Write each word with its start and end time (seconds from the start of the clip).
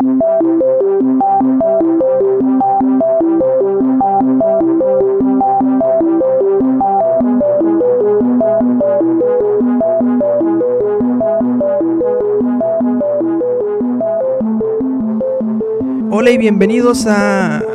Hola 0.00 0.10
y 16.30 16.38
bienvenidos 16.38 17.06
a 17.08 17.60
¿Cómo 17.64 17.67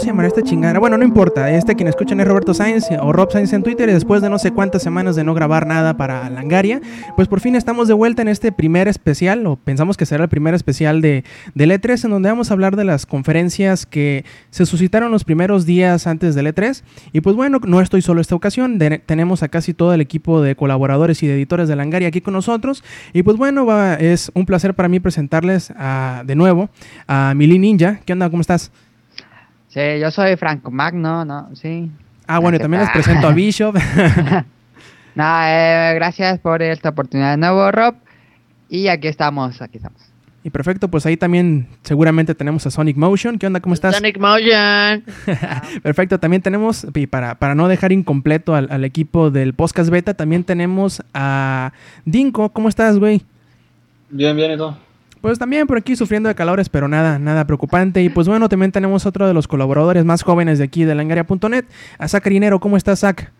se 0.00 0.06
llamará 0.06 0.28
esta 0.28 0.42
chingada? 0.42 0.78
Bueno, 0.78 0.96
no 0.96 1.04
importa. 1.04 1.50
Este 1.50 1.76
quien 1.76 1.86
escuchan 1.86 2.18
es 2.20 2.26
Roberto 2.26 2.54
Sainz 2.54 2.86
o 3.00 3.12
Rob 3.12 3.30
Sainz 3.30 3.52
en 3.52 3.62
Twitter. 3.62 3.88
Y 3.88 3.92
después 3.92 4.22
de 4.22 4.30
no 4.30 4.38
sé 4.38 4.50
cuántas 4.50 4.82
semanas 4.82 5.14
de 5.14 5.24
no 5.24 5.34
grabar 5.34 5.66
nada 5.66 5.96
para 5.96 6.28
Langaria, 6.30 6.80
pues 7.16 7.28
por 7.28 7.40
fin 7.40 7.54
estamos 7.54 7.86
de 7.86 7.94
vuelta 7.94 8.22
en 8.22 8.28
este 8.28 8.50
primer 8.50 8.88
especial, 8.88 9.46
o 9.46 9.56
pensamos 9.56 9.96
que 9.96 10.06
será 10.06 10.24
el 10.24 10.30
primer 10.30 10.54
especial 10.54 11.02
de, 11.02 11.24
de 11.54 11.66
E3, 11.66 12.06
en 12.06 12.10
donde 12.12 12.30
vamos 12.30 12.50
a 12.50 12.54
hablar 12.54 12.76
de 12.76 12.84
las 12.84 13.04
conferencias 13.04 13.84
que 13.84 14.24
se 14.50 14.64
suscitaron 14.64 15.10
los 15.12 15.24
primeros 15.24 15.66
días 15.66 16.06
antes 16.06 16.34
del 16.34 16.46
E3. 16.46 16.82
Y 17.12 17.20
pues 17.20 17.36
bueno, 17.36 17.60
no 17.62 17.80
estoy 17.82 18.00
solo 18.00 18.22
esta 18.22 18.34
ocasión. 18.34 18.78
tenemos 19.04 19.42
a 19.42 19.48
casi 19.48 19.74
todo 19.74 19.92
el 19.92 20.00
equipo 20.00 20.40
de 20.40 20.56
colaboradores 20.56 21.22
y 21.22 21.26
de 21.26 21.34
editores 21.34 21.68
de 21.68 21.76
Langaria 21.76 22.08
aquí 22.08 22.22
con 22.22 22.32
nosotros. 22.32 22.82
Y 23.12 23.22
pues 23.22 23.36
bueno, 23.36 23.66
es 23.96 24.32
un 24.34 24.46
placer 24.46 24.74
para 24.74 24.88
mí 24.88 24.98
presentarles 24.98 25.72
de 26.24 26.34
nuevo 26.34 26.70
a 27.06 27.34
Mili 27.36 27.58
Ninja. 27.58 28.00
¿Qué 28.06 28.14
onda? 28.14 28.30
¿Cómo 28.30 28.40
estás? 28.40 28.72
Sí, 29.70 29.80
yo 30.00 30.10
soy 30.10 30.36
Franco 30.36 30.70
Magno, 30.70 31.24
¿no? 31.24 31.48
Sí. 31.54 31.90
Ah, 32.26 32.40
bueno, 32.40 32.56
y 32.56 32.60
también 32.60 32.82
les 32.82 32.90
presento 32.90 33.28
a 33.28 33.32
Bishop. 33.32 33.74
no, 35.14 35.42
eh, 35.44 35.92
gracias 35.94 36.40
por 36.40 36.60
esta 36.60 36.90
oportunidad 36.90 37.32
de 37.32 37.36
nuevo, 37.36 37.70
Rob. 37.70 37.94
Y 38.68 38.88
aquí 38.88 39.06
estamos, 39.08 39.62
aquí 39.62 39.78
estamos. 39.78 40.00
Y 40.42 40.50
perfecto, 40.50 40.88
pues 40.88 41.06
ahí 41.06 41.16
también 41.16 41.68
seguramente 41.82 42.34
tenemos 42.34 42.66
a 42.66 42.70
Sonic 42.70 42.96
Motion. 42.96 43.38
¿Qué 43.38 43.46
onda? 43.46 43.60
¿Cómo 43.60 43.74
estás? 43.74 43.94
Sonic 43.94 44.18
Motion. 44.18 45.04
perfecto, 45.82 46.18
también 46.18 46.42
tenemos, 46.42 46.86
y 46.94 47.06
para, 47.06 47.36
para 47.36 47.54
no 47.54 47.68
dejar 47.68 47.92
incompleto 47.92 48.54
al, 48.54 48.68
al, 48.70 48.84
equipo 48.84 49.30
del 49.30 49.54
Podcast 49.54 49.90
Beta, 49.90 50.14
también 50.14 50.42
tenemos 50.42 51.02
a 51.14 51.72
Dinko. 52.06 52.48
¿Cómo 52.50 52.68
estás, 52.68 52.98
güey? 52.98 53.22
Bien, 54.08 54.34
bien, 54.34 54.52
y 54.52 54.56
todo. 54.56 54.89
Pues 55.20 55.38
también 55.38 55.66
por 55.66 55.76
aquí 55.76 55.96
sufriendo 55.96 56.28
de 56.28 56.34
calores, 56.34 56.68
pero 56.68 56.88
nada, 56.88 57.18
nada 57.18 57.44
preocupante. 57.44 58.02
Y 58.02 58.08
pues 58.08 58.26
bueno, 58.26 58.48
también 58.48 58.72
tenemos 58.72 59.04
otro 59.04 59.26
de 59.26 59.34
los 59.34 59.46
colaboradores 59.46 60.04
más 60.04 60.22
jóvenes 60.22 60.58
de 60.58 60.64
aquí 60.64 60.84
de 60.84 60.94
langaria.net, 60.94 61.64
a 61.98 62.08
Zacarinero. 62.08 62.58
¿Cómo 62.58 62.76
estás, 62.76 63.00
Zac? 63.00 63.30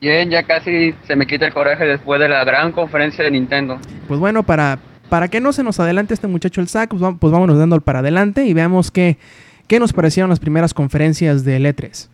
Bien, 0.00 0.30
ya 0.30 0.44
casi 0.44 0.94
se 1.06 1.16
me 1.16 1.26
quita 1.26 1.46
el 1.46 1.52
coraje 1.52 1.84
después 1.84 2.20
de 2.20 2.28
la 2.28 2.44
gran 2.44 2.72
conferencia 2.72 3.24
de 3.24 3.30
Nintendo. 3.32 3.78
Pues 4.06 4.18
bueno, 4.18 4.42
para, 4.42 4.78
para 5.08 5.28
que 5.28 5.40
no 5.40 5.52
se 5.52 5.62
nos 5.62 5.80
adelante 5.80 6.14
este 6.14 6.26
muchacho 6.28 6.60
el 6.60 6.68
Zac, 6.68 6.90
pues, 6.90 7.02
pues 7.18 7.32
vámonos 7.32 7.58
dando 7.58 7.80
para 7.80 8.00
adelante 8.00 8.44
y 8.44 8.54
veamos 8.54 8.90
qué, 8.90 9.18
qué 9.66 9.80
nos 9.80 9.92
parecieron 9.92 10.30
las 10.30 10.40
primeras 10.40 10.72
conferencias 10.74 11.44
de 11.44 11.58
E3. 11.58 12.08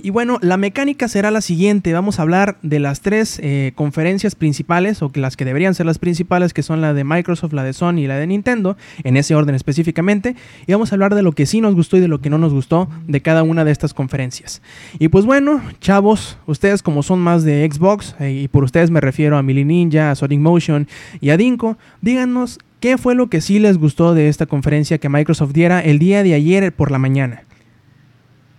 Y 0.00 0.10
bueno, 0.10 0.38
la 0.42 0.56
mecánica 0.56 1.08
será 1.08 1.32
la 1.32 1.40
siguiente. 1.40 1.92
Vamos 1.92 2.18
a 2.18 2.22
hablar 2.22 2.56
de 2.62 2.78
las 2.78 3.00
tres 3.00 3.40
eh, 3.42 3.72
conferencias 3.74 4.36
principales, 4.36 5.02
o 5.02 5.10
que 5.10 5.18
las 5.18 5.36
que 5.36 5.44
deberían 5.44 5.74
ser 5.74 5.86
las 5.86 5.98
principales, 5.98 6.54
que 6.54 6.62
son 6.62 6.80
la 6.80 6.94
de 6.94 7.02
Microsoft, 7.02 7.52
la 7.52 7.64
de 7.64 7.72
Sony 7.72 7.98
y 7.98 8.06
la 8.06 8.16
de 8.16 8.28
Nintendo, 8.28 8.76
en 9.02 9.16
ese 9.16 9.34
orden 9.34 9.56
específicamente. 9.56 10.36
Y 10.68 10.72
vamos 10.72 10.92
a 10.92 10.94
hablar 10.94 11.16
de 11.16 11.22
lo 11.22 11.32
que 11.32 11.46
sí 11.46 11.60
nos 11.60 11.74
gustó 11.74 11.96
y 11.96 12.00
de 12.00 12.06
lo 12.06 12.20
que 12.20 12.30
no 12.30 12.38
nos 12.38 12.52
gustó 12.52 12.88
de 13.08 13.20
cada 13.22 13.42
una 13.42 13.64
de 13.64 13.72
estas 13.72 13.92
conferencias. 13.92 14.62
Y 15.00 15.08
pues 15.08 15.24
bueno, 15.24 15.60
chavos, 15.80 16.38
ustedes 16.46 16.82
como 16.82 17.02
son 17.02 17.18
más 17.18 17.42
de 17.42 17.68
Xbox, 17.68 18.14
eh, 18.20 18.30
y 18.30 18.48
por 18.48 18.62
ustedes 18.62 18.92
me 18.92 19.00
refiero 19.00 19.36
a 19.36 19.42
Mili 19.42 19.64
Ninja, 19.64 20.12
a 20.12 20.14
Sonic 20.14 20.38
Motion 20.38 20.86
y 21.20 21.30
a 21.30 21.36
Dinko, 21.36 21.76
díganos 22.02 22.60
qué 22.78 22.98
fue 22.98 23.16
lo 23.16 23.28
que 23.28 23.40
sí 23.40 23.58
les 23.58 23.78
gustó 23.78 24.14
de 24.14 24.28
esta 24.28 24.46
conferencia 24.46 24.98
que 24.98 25.08
Microsoft 25.08 25.52
diera 25.52 25.80
el 25.80 25.98
día 25.98 26.22
de 26.22 26.34
ayer 26.34 26.72
por 26.72 26.92
la 26.92 26.98
mañana. 26.98 27.42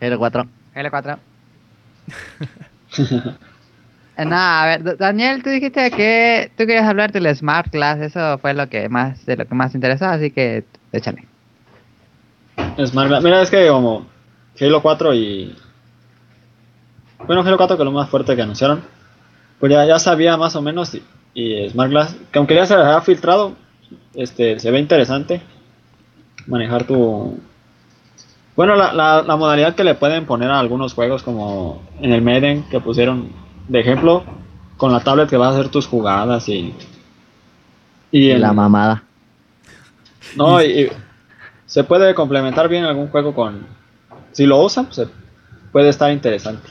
El 0.02 0.18
4. 0.18 0.46
L4. 0.76 1.29
Nada, 4.26 4.64
a 4.64 4.66
ver, 4.66 4.98
Daniel, 4.98 5.42
tú 5.42 5.50
dijiste 5.50 5.92
que 5.92 6.52
tú 6.58 6.66
querías 6.66 6.86
hablar 6.86 7.12
del 7.14 7.34
Smart 7.34 7.72
Glass, 7.72 8.02
eso 8.02 8.38
fue 8.40 8.54
lo 8.54 8.68
que 8.68 8.90
más, 8.90 9.26
de 9.26 9.38
lo 9.38 9.48
que 9.48 9.56
más 9.56 9.72
te 9.72 9.78
interesó, 9.78 10.06
así 10.08 10.30
que 10.32 10.66
échale. 10.92 11.26
Smart 12.86 13.24
mira, 13.24 13.42
es 13.42 13.50
que 13.50 13.68
como 13.70 14.08
Halo 14.60 14.82
4 14.82 15.14
y... 15.14 15.56
Bueno, 17.26 17.42
Halo 17.42 17.56
4 17.56 17.78
que 17.78 17.84
lo 17.86 17.92
más 17.92 18.10
fuerte 18.10 18.36
que 18.36 18.42
anunciaron, 18.42 18.82
pues 19.60 19.72
ya, 19.72 19.86
ya 19.86 20.00
sabía 20.00 20.36
más 20.36 20.56
o 20.56 20.62
menos 20.62 20.98
y, 21.34 21.70
Smart 21.70 21.90
Glass, 21.90 22.16
que 22.32 22.40
aunque 22.40 22.56
ya 22.56 22.66
se 22.66 22.74
había 22.74 23.00
filtrado, 23.02 23.56
este, 24.14 24.60
se 24.60 24.72
ve 24.72 24.80
interesante 24.80 25.42
manejar 26.46 26.84
tu, 26.84 27.40
bueno, 28.60 28.76
la, 28.76 28.92
la, 28.92 29.36
modalidad 29.38 29.74
que 29.74 29.86
le 29.86 29.96
pueden 29.96 30.26
poner 30.26 30.52
a 30.52 30.60
algunos 30.60 30.94
juegos, 30.94 31.24
como 31.24 31.82
en 32.02 32.12
el 32.12 32.22
Meden, 32.22 32.64
que 32.64 32.82
pusieron 32.82 33.32
de 33.70 33.80
ejemplo, 33.80 34.26
con 34.76 34.92
la 34.92 35.00
tablet 35.00 35.30
que 35.30 35.38
vas 35.38 35.56
a 35.56 35.60
hacer 35.60 35.70
tus 35.70 35.88
jugadas 35.88 36.50
y. 36.50 36.76
Y 38.12 38.34
la 38.34 38.52
mamada. 38.52 39.04
No, 40.36 40.62
y, 40.62 40.92
se 41.68 41.86
puede 41.86 42.14
complementar 42.14 42.68
bien 42.68 42.84
algún 42.84 43.08
juego 43.08 43.34
con. 43.34 43.66
Si 44.34 44.46
lo 44.46 44.62
usan, 44.62 44.88
pues 44.88 45.08
puede 45.72 45.88
estar 45.88 46.12
interesante. 46.12 46.68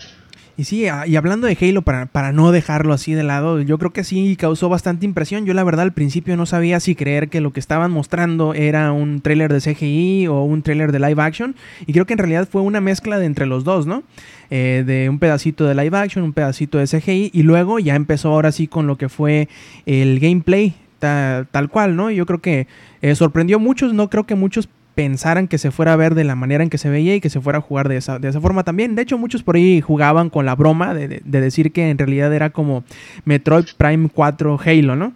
Y 0.58 0.64
sí, 0.64 0.86
y 1.06 1.16
hablando 1.16 1.46
de 1.46 1.56
Halo, 1.60 1.82
para, 1.82 2.06
para, 2.06 2.32
no 2.32 2.50
dejarlo 2.50 2.92
así 2.92 3.14
de 3.14 3.22
lado, 3.22 3.60
yo 3.62 3.78
creo 3.78 3.92
que 3.92 4.02
sí 4.02 4.34
causó 4.34 4.68
bastante 4.68 5.06
impresión. 5.06 5.46
Yo 5.46 5.54
la 5.54 5.62
verdad 5.62 5.82
al 5.82 5.92
principio 5.92 6.36
no 6.36 6.46
sabía 6.46 6.80
si 6.80 6.96
creer 6.96 7.28
que 7.28 7.40
lo 7.40 7.52
que 7.52 7.60
estaban 7.60 7.92
mostrando 7.92 8.54
era 8.54 8.90
un 8.90 9.20
tráiler 9.20 9.52
de 9.52 9.60
CGI 9.60 10.26
o 10.26 10.42
un 10.42 10.62
tráiler 10.62 10.90
de 10.90 10.98
live 10.98 11.22
action. 11.22 11.54
Y 11.86 11.92
creo 11.92 12.06
que 12.06 12.14
en 12.14 12.18
realidad 12.18 12.48
fue 12.50 12.62
una 12.62 12.80
mezcla 12.80 13.20
de 13.20 13.26
entre 13.26 13.46
los 13.46 13.62
dos, 13.62 13.86
¿no? 13.86 14.02
Eh, 14.50 14.82
de 14.84 15.08
un 15.08 15.20
pedacito 15.20 15.64
de 15.64 15.76
live 15.76 15.96
action, 15.96 16.24
un 16.24 16.32
pedacito 16.32 16.78
de 16.78 16.88
CGI. 16.88 17.30
Y 17.32 17.44
luego 17.44 17.78
ya 17.78 17.94
empezó 17.94 18.30
ahora 18.30 18.50
sí 18.50 18.66
con 18.66 18.88
lo 18.88 18.98
que 18.98 19.08
fue 19.08 19.48
el 19.86 20.18
gameplay 20.18 20.74
tal, 20.98 21.68
cual, 21.70 21.96
¿no? 21.96 22.10
Yo 22.10 22.26
creo 22.26 22.40
que 22.40 22.66
eh, 23.00 23.14
sorprendió 23.14 23.56
a 23.56 23.60
muchos, 23.60 23.94
no 23.94 24.10
creo 24.10 24.24
que 24.24 24.34
muchos 24.34 24.68
pensaran 24.98 25.46
que 25.46 25.58
se 25.58 25.70
fuera 25.70 25.92
a 25.92 25.96
ver 25.96 26.16
de 26.16 26.24
la 26.24 26.34
manera 26.34 26.64
en 26.64 26.70
que 26.70 26.76
se 26.76 26.90
veía 26.90 27.14
y 27.14 27.20
que 27.20 27.30
se 27.30 27.40
fuera 27.40 27.58
a 27.58 27.60
jugar 27.60 27.88
de 27.88 27.98
esa, 27.98 28.18
de 28.18 28.30
esa 28.30 28.40
forma 28.40 28.64
también. 28.64 28.96
De 28.96 29.02
hecho, 29.02 29.16
muchos 29.16 29.44
por 29.44 29.54
ahí 29.54 29.80
jugaban 29.80 30.28
con 30.28 30.44
la 30.44 30.56
broma 30.56 30.92
de, 30.92 31.20
decir 31.24 31.70
que 31.70 31.88
en 31.88 31.98
realidad 31.98 32.34
era 32.34 32.50
como 32.50 32.82
Metroid 33.24 33.66
Prime 33.76 34.08
4 34.12 34.58
Halo, 34.66 34.96
¿no? 34.96 35.12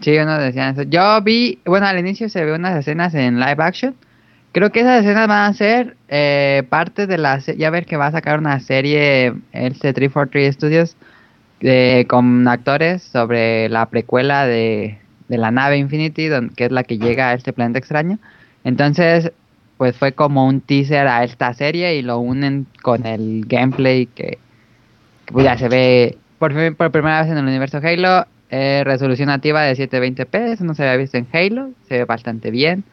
Sí, 0.00 0.18
uno 0.18 0.36
decían 0.36 0.72
eso. 0.72 0.82
Yo 0.82 1.22
vi, 1.22 1.60
bueno, 1.64 1.86
al 1.86 2.00
inicio 2.00 2.28
se 2.28 2.44
ve 2.44 2.54
unas 2.56 2.76
escenas 2.76 3.14
en 3.14 3.38
live 3.38 3.62
action. 3.62 3.94
Creo 4.50 4.72
que 4.72 4.80
esas 4.80 5.04
escenas 5.04 5.28
van 5.28 5.48
a 5.48 5.54
ser 5.54 5.96
eh, 6.08 6.64
parte 6.68 7.06
de 7.06 7.16
la... 7.16 7.38
Ya 7.38 7.70
ver 7.70 7.86
que 7.86 7.96
va 7.96 8.08
a 8.08 8.10
sacar 8.10 8.40
una 8.40 8.58
serie, 8.58 9.32
este 9.52 9.92
343 9.92 10.56
Studios, 10.56 10.96
de, 11.60 12.04
con 12.08 12.48
actores 12.48 13.04
sobre 13.04 13.68
la 13.68 13.86
precuela 13.86 14.44
de, 14.44 14.98
de 15.28 15.38
la 15.38 15.52
nave 15.52 15.76
Infinity, 15.76 16.30
que 16.56 16.64
es 16.64 16.72
la 16.72 16.82
que 16.82 16.98
llega 16.98 17.28
a 17.28 17.34
este 17.34 17.52
planeta 17.52 17.78
extraño. 17.78 18.18
Entonces, 18.64 19.32
pues 19.76 19.96
fue 19.96 20.12
como 20.12 20.46
un 20.46 20.60
teaser 20.60 21.06
a 21.06 21.24
esta 21.24 21.52
serie 21.52 21.96
y 21.96 22.02
lo 22.02 22.18
unen 22.18 22.66
con 22.82 23.06
el 23.06 23.44
gameplay 23.46 24.06
que, 24.06 24.38
pues 25.26 25.44
ya 25.44 25.56
se 25.58 25.68
ve 25.68 26.18
por, 26.38 26.52
por 26.76 26.90
primera 26.90 27.22
vez 27.22 27.30
en 27.30 27.38
el 27.38 27.44
universo 27.44 27.78
Halo. 27.82 28.26
Eh, 28.50 28.82
resolución 28.84 29.28
nativa 29.28 29.62
de 29.62 29.74
720p, 29.74 30.52
eso 30.52 30.64
no 30.64 30.74
se 30.74 30.84
había 30.84 30.96
visto 30.96 31.16
en 31.16 31.26
Halo, 31.32 31.70
se 31.88 31.98
ve 31.98 32.04
bastante 32.04 32.50
bien. 32.50 32.84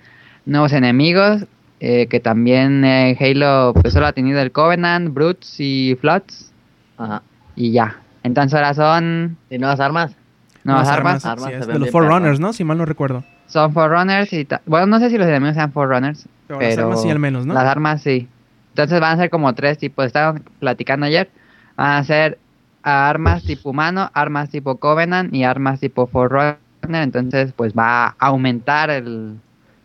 Nuevos 0.46 0.74
enemigos, 0.74 1.46
eh, 1.80 2.08
que 2.08 2.20
también 2.20 2.84
eh, 2.84 3.16
Halo 3.20 3.74
pues 3.80 3.94
solo 3.94 4.08
ha 4.08 4.14
tenido 4.14 4.42
el 4.42 4.52
Covenant, 4.52 5.14
Brutes 5.14 5.60
y 5.60 5.96
Floods. 6.02 6.52
Ajá. 6.98 7.22
Y 7.56 7.72
ya. 7.72 7.98
Entonces 8.24 8.56
ahora 8.56 8.74
son... 8.74 9.38
¿Y 9.50 9.60
nuevas 9.60 9.80
armas? 9.80 10.16
Nuevas, 10.64 10.88
armas. 10.88 11.24
de 11.68 11.80
los 11.80 11.90
Forerunners, 11.92 12.40
¿no? 12.40 12.54
Si 12.54 12.64
mal 12.64 12.78
no 12.78 12.86
recuerdo. 12.86 13.24
Son 13.52 13.74
Forerunners 13.74 14.32
y 14.34 14.48
bueno, 14.66 14.88
no 14.88 15.00
sé 15.00 15.10
si 15.10 15.18
los 15.18 15.28
enemigos 15.28 15.56
sean 15.56 15.72
Forerunners, 15.72 16.26
pero, 16.48 16.60
pero 16.60 16.70
las 16.70 16.80
armas 16.80 17.02
sí 17.02 17.10
al 17.10 17.20
menos, 17.20 17.46
¿no? 17.46 17.54
Las 17.54 17.66
armas 17.66 18.02
sí. 18.02 18.28
Entonces 18.70 19.00
van 19.02 19.14
a 19.14 19.22
ser 19.22 19.30
como 19.30 19.54
tres 19.54 19.78
tipos, 19.78 20.06
estaban 20.06 20.44
platicando 20.60 21.06
ayer, 21.06 21.30
van 21.76 21.98
a 21.98 22.04
ser 22.04 22.38
armas 22.84 23.44
tipo 23.44 23.72
humano, 23.72 24.10
armas 24.14 24.50
tipo 24.50 24.78
Covenant 24.78 25.34
y 25.34 25.44
armas 25.44 25.82
tipo 25.82 26.08
Forerunner, 26.08 26.58
entonces 26.90 27.52
pues 27.54 27.74
va 27.74 28.06
a 28.08 28.16
aumentar 28.20 28.90
el, 28.90 29.36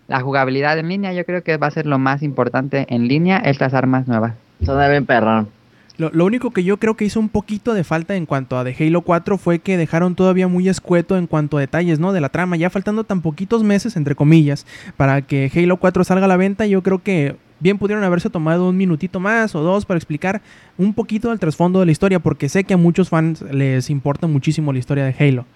la 0.06 0.20
jugabilidad 0.20 0.78
en 0.78 0.88
línea, 0.88 1.12
yo 1.12 1.24
creo 1.24 1.42
que 1.42 1.56
va 1.56 1.66
a 1.66 1.70
ser 1.72 1.86
lo 1.86 1.98
más 1.98 2.22
importante 2.22 2.86
en 2.88 3.08
línea, 3.08 3.38
estas 3.38 3.74
armas 3.74 4.06
nuevas. 4.06 4.34
Son 4.64 4.78
de 4.78 4.88
bien 4.88 5.06
perrón. 5.06 5.48
Lo, 5.98 6.24
único 6.26 6.50
que 6.50 6.62
yo 6.62 6.76
creo 6.76 6.94
que 6.94 7.06
hizo 7.06 7.18
un 7.18 7.30
poquito 7.30 7.72
de 7.72 7.82
falta 7.82 8.16
en 8.16 8.26
cuanto 8.26 8.58
a 8.58 8.64
The 8.64 8.76
Halo 8.78 9.00
4 9.00 9.38
fue 9.38 9.60
que 9.60 9.78
dejaron 9.78 10.14
todavía 10.14 10.46
muy 10.46 10.68
escueto 10.68 11.16
en 11.16 11.26
cuanto 11.26 11.56
a 11.56 11.60
detalles, 11.60 11.98
¿no? 11.98 12.12
De 12.12 12.20
la 12.20 12.28
trama, 12.28 12.56
ya 12.56 12.68
faltando 12.68 13.04
tan 13.04 13.22
poquitos 13.22 13.62
meses, 13.62 13.96
entre 13.96 14.14
comillas, 14.14 14.66
para 14.98 15.22
que 15.22 15.50
Halo 15.54 15.78
4 15.78 16.04
salga 16.04 16.26
a 16.26 16.28
la 16.28 16.36
venta, 16.36 16.66
yo 16.66 16.82
creo 16.82 17.02
que 17.02 17.36
bien 17.60 17.78
pudieron 17.78 18.04
haberse 18.04 18.28
tomado 18.28 18.68
un 18.68 18.76
minutito 18.76 19.20
más 19.20 19.54
o 19.54 19.62
dos 19.62 19.86
para 19.86 19.96
explicar 19.96 20.42
un 20.76 20.92
poquito 20.92 21.30
del 21.30 21.38
trasfondo 21.38 21.80
de 21.80 21.86
la 21.86 21.92
historia, 21.92 22.18
porque 22.18 22.50
sé 22.50 22.64
que 22.64 22.74
a 22.74 22.78
muchos 22.78 23.08
fans 23.08 23.40
les 23.50 23.88
importa 23.88 24.26
muchísimo 24.26 24.74
la 24.74 24.78
historia 24.78 25.04
de 25.04 25.14
Halo. 25.18 25.46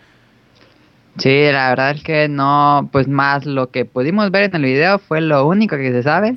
Sí, 1.19 1.43
la 1.52 1.70
verdad 1.70 1.90
es 1.90 2.02
que 2.02 2.28
no, 2.28 2.88
pues 2.93 3.08
más 3.08 3.44
lo 3.44 3.70
que 3.70 3.84
pudimos 3.84 4.31
ver 4.31 4.44
en 4.44 4.56
el 4.56 4.62
video 4.62 4.98
fue 4.98 5.20
lo 5.20 5.46
único 5.46 5.76
que 5.76 5.93
se 5.93 6.02
sabe. 6.02 6.36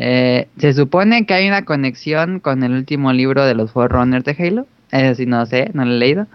Eh, 0.00 0.46
se 0.58 0.74
supone 0.74 1.26
que 1.26 1.34
hay 1.34 1.48
una 1.48 1.64
conexión 1.64 2.38
con 2.38 2.62
el 2.62 2.70
último 2.72 3.12
libro 3.12 3.44
de 3.44 3.54
los 3.56 3.72
Forerunners 3.72 4.24
de 4.24 4.36
Halo. 4.38 4.66
Eso 4.92 5.16
sí, 5.16 5.26
no 5.26 5.44
sé, 5.44 5.70
no 5.74 5.84
lo 5.84 5.92
he 5.92 5.98
leído. 5.98 6.28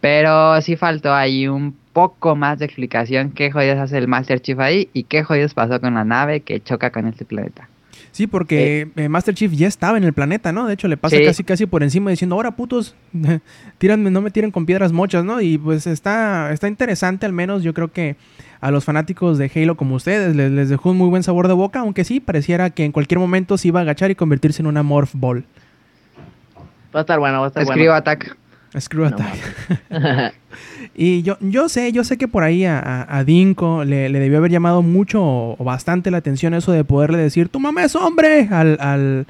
Pero 0.00 0.60
sí 0.62 0.76
faltó 0.76 1.12
ahí 1.12 1.48
un 1.48 1.76
poco 1.92 2.36
más 2.36 2.60
de 2.60 2.66
explicación 2.66 3.32
qué 3.32 3.50
jodidos 3.50 3.78
hace 3.78 3.98
el 3.98 4.06
Master 4.06 4.40
Chief 4.40 4.58
ahí 4.60 4.88
y 4.92 5.02
qué 5.04 5.24
jodidos 5.24 5.52
pasó 5.52 5.80
con 5.80 5.94
la 5.94 6.04
nave 6.04 6.42
que 6.42 6.60
choca 6.60 6.90
con 6.90 7.08
este 7.08 7.24
planeta. 7.24 7.68
Sí, 8.12 8.26
porque 8.26 8.88
eh, 8.96 9.08
Master 9.08 9.34
Chief 9.34 9.50
ya 9.52 9.66
estaba 9.66 9.96
en 9.96 10.04
el 10.04 10.12
planeta, 10.12 10.52
¿no? 10.52 10.66
De 10.66 10.74
hecho, 10.74 10.86
le 10.86 10.98
pasa 10.98 11.16
Sí. 11.16 11.24
casi 11.24 11.44
casi 11.44 11.64
por 11.66 11.82
encima 11.82 12.10
diciendo, 12.10 12.36
ahora 12.36 12.50
putos, 12.52 12.94
tíranme, 13.78 14.10
no 14.10 14.20
me 14.20 14.30
tiren 14.30 14.50
con 14.50 14.66
piedras 14.66 14.92
mochas, 14.92 15.24
¿no? 15.24 15.40
Y 15.40 15.56
pues 15.56 15.86
está, 15.86 16.52
está 16.52 16.68
interesante, 16.68 17.24
al 17.24 17.32
menos 17.32 17.62
yo 17.62 17.72
creo 17.72 17.90
que 17.90 18.16
a 18.60 18.70
los 18.70 18.84
fanáticos 18.84 19.38
de 19.38 19.50
Halo 19.54 19.76
como 19.76 19.94
ustedes 19.96 20.36
les, 20.36 20.50
les 20.52 20.68
dejó 20.68 20.90
un 20.90 20.98
muy 20.98 21.08
buen 21.08 21.22
sabor 21.22 21.48
de 21.48 21.54
boca, 21.54 21.80
aunque 21.80 22.04
sí, 22.04 22.20
pareciera 22.20 22.68
que 22.70 22.84
en 22.84 22.92
cualquier 22.92 23.18
momento 23.18 23.56
se 23.56 23.68
iba 23.68 23.80
a 23.80 23.82
agachar 23.82 24.10
y 24.10 24.14
convertirse 24.14 24.60
en 24.62 24.66
una 24.66 24.82
Morph 24.82 25.14
Ball. 25.14 25.44
Va 26.94 27.00
a 27.00 27.02
estar 27.02 27.18
bueno, 27.18 27.38
va 27.40 27.46
a 27.46 27.48
estar 27.48 27.62
Escribo 27.62 27.94
attack. 27.94 28.36
Screw 28.78 29.02
No 29.02 29.08
attack. 29.08 29.38
bueno. 29.90 30.30
Y 30.94 31.22
yo, 31.22 31.38
yo 31.40 31.68
sé, 31.70 31.90
yo 31.92 32.04
sé 32.04 32.18
que 32.18 32.28
por 32.28 32.42
ahí 32.42 32.64
a, 32.66 32.78
a- 32.78 33.18
a 33.18 33.24
Dinko 33.24 33.84
le, 33.84 34.08
le 34.10 34.18
debió 34.18 34.38
haber 34.38 34.50
llamado 34.50 34.82
mucho 34.82 35.22
o, 35.22 35.56
o 35.58 35.64
bastante 35.64 36.10
la 36.10 36.18
atención 36.18 36.52
eso 36.52 36.72
de 36.72 36.84
poderle 36.84 37.16
decir, 37.18 37.48
tu 37.48 37.60
mamá 37.60 37.84
es 37.84 37.96
hombre 37.96 38.48
al, 38.50 38.76
al, 38.80 39.26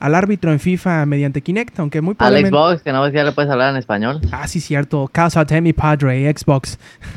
al 0.00 0.14
árbitro 0.16 0.50
en 0.50 0.58
FIFA 0.58 1.06
mediante 1.06 1.42
Kinect, 1.42 1.78
aunque 1.78 2.00
muy 2.00 2.12
Al 2.12 2.16
probablemente... 2.16 2.56
Xbox, 2.56 2.82
que 2.82 2.92
no 2.92 3.02
ves 3.02 3.12
que 3.12 3.18
ya 3.18 3.24
le 3.24 3.30
puedes 3.32 3.50
hablar 3.50 3.70
en 3.70 3.76
español. 3.76 4.20
Ah, 4.32 4.48
sí, 4.48 4.58
cierto. 4.60 5.08
Casa 5.12 5.44
Temi 5.46 5.72
Padre, 5.72 6.32
Xbox. 6.36 6.78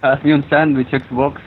Hazme 0.00 0.34
un 0.34 0.48
sándwich 0.48 0.88
Xbox. 0.90 1.40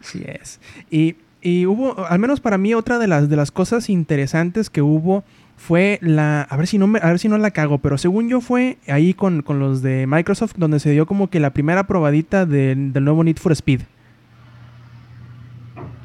Sí 0.00 0.22
es. 0.26 0.60
Y, 0.90 1.16
y 1.42 1.66
hubo, 1.66 2.06
al 2.06 2.18
menos 2.18 2.40
para 2.40 2.58
mí, 2.58 2.74
otra 2.74 2.98
de 2.98 3.08
las, 3.08 3.28
de 3.28 3.36
las 3.36 3.50
cosas 3.50 3.88
interesantes 3.90 4.70
que 4.70 4.82
hubo 4.82 5.24
fue 5.58 5.98
la. 6.00 6.42
A 6.42 6.56
ver 6.56 6.66
si 6.66 6.78
no 6.78 6.86
me, 6.86 6.98
a 7.02 7.08
ver 7.08 7.18
si 7.18 7.28
no 7.28 7.36
la 7.36 7.50
cago, 7.50 7.78
pero 7.78 7.98
según 7.98 8.28
yo 8.30 8.40
fue 8.40 8.78
ahí 8.88 9.12
con, 9.12 9.42
con 9.42 9.58
los 9.58 9.82
de 9.82 10.06
Microsoft 10.06 10.54
donde 10.56 10.80
se 10.80 10.90
dio 10.90 11.04
como 11.04 11.28
que 11.28 11.40
la 11.40 11.50
primera 11.50 11.86
probadita 11.86 12.46
de- 12.46 12.74
del 12.76 13.04
nuevo 13.04 13.22
Need 13.24 13.36
for 13.36 13.52
Speed. 13.52 13.82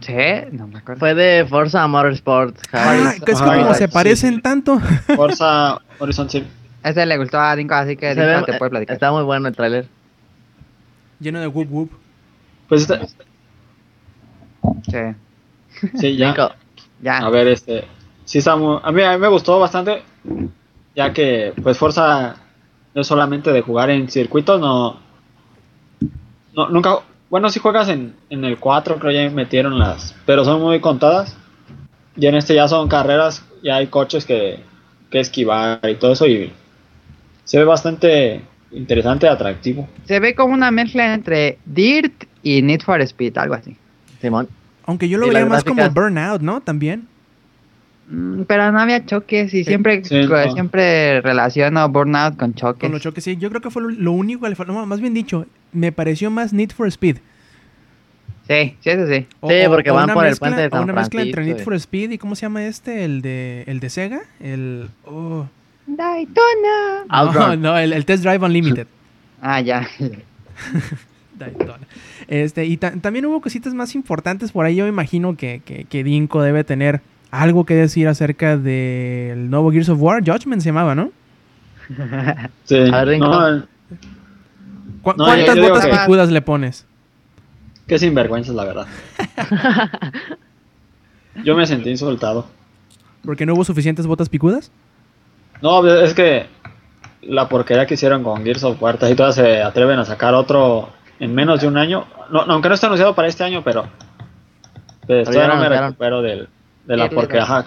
Sí, 0.02 0.14
no 0.52 0.68
me 0.68 0.80
acuerdo. 0.80 1.00
Fue 1.00 1.14
de 1.16 1.46
Forza 1.48 1.88
Motorsport. 1.88 2.58
Ah, 2.74 3.14
es 3.26 3.40
como 3.42 3.74
se 3.74 3.88
parecen 3.88 4.36
sí. 4.36 4.42
tanto. 4.42 4.80
Forza 5.16 5.80
Horizon 6.00 6.30
sí. 6.30 6.44
Ese 6.84 7.06
le 7.06 7.18
gustó 7.18 7.40
a 7.40 7.56
Dinko, 7.56 7.74
así 7.76 7.96
que 7.96 8.10
Dinko 8.10 8.22
ve- 8.26 8.44
te 8.52 8.58
puede 8.58 8.72
platicar. 8.72 8.96
está 8.96 9.12
muy 9.14 9.24
bueno 9.24 9.48
el 9.48 9.56
tráiler. 9.56 9.88
lleno 11.22 11.40
de 11.40 11.48
whoop 11.48 11.72
whoop. 11.72 11.92
Pues 12.68 12.82
este- 12.82 13.00
Sí, 14.92 15.90
sí, 15.98 16.18
ya. 16.18 16.36
A 17.20 17.30
ver, 17.30 17.48
este. 17.48 17.86
Sí, 18.26 18.40
está 18.40 18.56
muy. 18.56 18.80
A 18.82 18.92
mí, 18.92 19.02
a 19.02 19.14
mí 19.14 19.18
me 19.18 19.28
gustó 19.28 19.60
bastante. 19.60 20.04
Ya 20.96 21.14
que, 21.14 21.54
pues, 21.62 21.78
Forza 21.78 22.36
no 22.94 23.02
es 23.02 23.08
solamente 23.08 23.52
de 23.52 23.62
jugar 23.62 23.90
en 23.90 24.10
circuitos, 24.10 24.60
no. 24.60 25.00
no 26.56 26.70
nunca. 26.70 27.00
Bueno, 27.30 27.50
si 27.50 27.60
juegas 27.60 27.90
en, 27.90 28.16
en 28.30 28.46
el 28.46 28.60
4, 28.60 29.00
creo 29.00 29.12
ya 29.12 29.34
metieron 29.34 29.80
las. 29.80 30.16
Pero 30.26 30.46
son 30.46 30.62
muy 30.62 30.80
contadas. 30.80 31.36
Y 32.16 32.28
en 32.28 32.36
este 32.36 32.54
ya 32.54 32.68
son 32.68 32.88
carreras, 32.88 33.44
ya 33.64 33.78
hay 33.78 33.88
coches 33.88 34.26
que, 34.26 34.60
que 35.10 35.20
esquivar 35.20 35.80
y 35.90 35.96
todo 35.96 36.14
eso. 36.14 36.28
Y 36.28 36.54
se 37.44 37.58
ve 37.58 37.66
bastante 37.66 38.42
interesante, 38.72 39.28
atractivo. 39.28 39.88
Se 40.06 40.20
ve 40.20 40.36
como 40.36 40.54
una 40.54 40.70
mezcla 40.70 41.14
entre 41.14 41.58
Dirt 41.66 42.26
y 42.44 42.62
Need 42.62 42.82
for 42.82 43.02
Speed, 43.02 43.38
algo 43.38 43.56
así. 43.56 43.76
Simón. 44.22 44.48
Aunque 44.86 45.10
yo 45.10 45.18
lo 45.18 45.28
Y 45.28 45.30
veía 45.32 45.46
más 45.46 45.64
como. 45.64 45.90
Burnout, 45.90 46.42
¿no? 46.42 46.62
También. 46.62 47.08
Mm, 48.10 48.42
Pero 48.44 48.72
no 48.72 48.80
había 48.80 49.06
choques 49.06 49.54
y 49.54 49.64
siempre, 49.64 50.04
Sí, 50.04 50.26
no. 50.28 50.52
siempre 50.54 51.22
relaciono 51.22 51.88
Burnout 51.90 52.36
con 52.38 52.54
choques. 52.54 52.82
Con 52.82 52.92
los 52.92 53.02
choques, 53.02 53.24
sí. 53.24 53.38
Yo 53.38 53.50
creo 53.50 53.62
que 53.62 53.70
fue 53.70 53.82
lo, 53.94 54.12
único 54.12 54.42
que 54.44 54.50
le 54.50 54.56
faltó. 54.56 54.74
no, 54.74 54.86
más 54.86 55.00
bien 55.00 55.14
dicho, 55.14 55.46
me 55.72 55.92
pareció 55.92 56.30
más 56.30 56.52
Need 56.54 56.72
for 56.72 56.88
Speed. 56.88 57.18
Sí, 58.48 58.76
sí, 58.82 58.90
eso 58.90 59.08
sí. 59.08 59.26
O- 59.40 59.50
Sí, 59.50 59.56
porque 59.68 59.90
van 59.92 60.04
una 60.04 60.14
por 60.14 60.26
el 60.26 60.32
mezcla- 60.32 60.40
puente 60.50 60.62
de 60.64 60.70
San 60.70 60.84
una 60.84 60.94
mezcla 60.94 61.22
entre 61.22 61.46
Need 61.46 61.60
y- 61.60 61.64
for 61.64 61.74
Speed 61.76 62.12
y 62.12 62.18
¿cómo 62.18 62.36
se 62.36 62.42
llama 62.42 62.66
este? 62.66 63.06
El 63.06 63.22
de, 63.22 63.64
el 63.68 63.80
de 63.80 63.90
Sega. 63.90 64.22
El. 64.42 64.90
oh, 65.06 65.48
Daytona. 65.88 67.06
no, 67.34 67.56
no, 67.56 67.78
el, 67.78 67.94
el 67.94 68.06
Test 68.06 68.24
Drive 68.24 68.46
Unlimited. 68.46 68.88
Ah, 69.46 69.60
ya. 69.60 69.86
Daytona. 71.38 71.86
Este, 72.28 72.66
y 72.66 72.78
ta- 72.78 72.92
también 73.02 73.26
hubo 73.26 73.42
cositas 73.42 73.74
más 73.74 73.96
importantes 73.96 74.52
por 74.52 74.66
ahí. 74.66 74.76
Yo 74.76 74.84
me 74.86 74.90
imagino 74.90 75.36
que, 75.36 75.62
que, 75.66 75.86
que 75.86 76.04
Dinko 76.04 76.42
debe 76.42 76.64
tener 76.64 77.02
algo 77.42 77.66
que 77.66 77.74
decir 77.74 78.08
acerca 78.08 78.58
del 78.58 79.50
nuevo 79.50 79.72
Gears 79.72 79.90
of 79.90 80.00
War. 80.02 80.22
Judgment 80.24 80.62
se 80.62 80.70
llamaba, 80.70 80.94
¿no? 80.96 81.12
Sí. 82.66 82.76
A 82.78 83.00
ver, 83.00 83.08
Ringo. 83.08 83.28
no, 83.28 83.64
¿Cu- 85.02 85.14
No, 85.18 85.26
¿Cuántas 85.26 85.58
botas 85.60 85.86
que- 85.86 85.92
picudas 85.92 86.32
le 86.32 86.42
pones? 86.42 86.86
qué 87.88 88.00
sinvergüenza, 88.00 88.54
la 88.54 88.64
verdad. 88.64 88.88
Yo 91.44 91.56
me 91.56 91.66
sentí 91.66 91.90
insultado. 91.90 92.46
Porque 93.26 93.46
no 93.46 93.54
hubo 93.54 93.64
suficientes 93.66 94.06
botas 94.08 94.30
picudas. 94.30 94.72
No, 95.62 95.86
es 95.88 96.14
que 96.14 96.48
la 97.22 97.48
porquería 97.50 97.86
que 97.86 97.94
hicieron 97.96 98.24
con 98.24 98.44
Gears 98.44 98.64
of 98.64 98.82
War, 98.82 98.98
y 99.10 99.16
todas 99.16 99.36
se 99.36 99.62
atreven 99.62 100.00
a 100.00 100.06
sacar 100.06 100.34
otro 100.34 100.90
en 101.20 101.34
menos 101.34 101.62
de 101.62 101.68
un 101.68 101.78
año. 101.78 102.06
No, 102.32 102.46
no, 102.46 102.54
aunque 102.54 102.70
no 102.70 102.76
está 102.76 102.88
anunciado 102.88 103.16
para 103.16 103.28
este 103.28 103.44
año, 103.44 103.62
pero, 103.64 103.88
pero 105.08 105.24
ya 105.24 105.32
todavía 105.32 105.56
no 105.56 105.62
me 105.62 105.70
recupero 105.70 106.22
del, 106.22 106.50
de 106.86 106.98
la 106.98 107.06
ajá, 107.42 107.66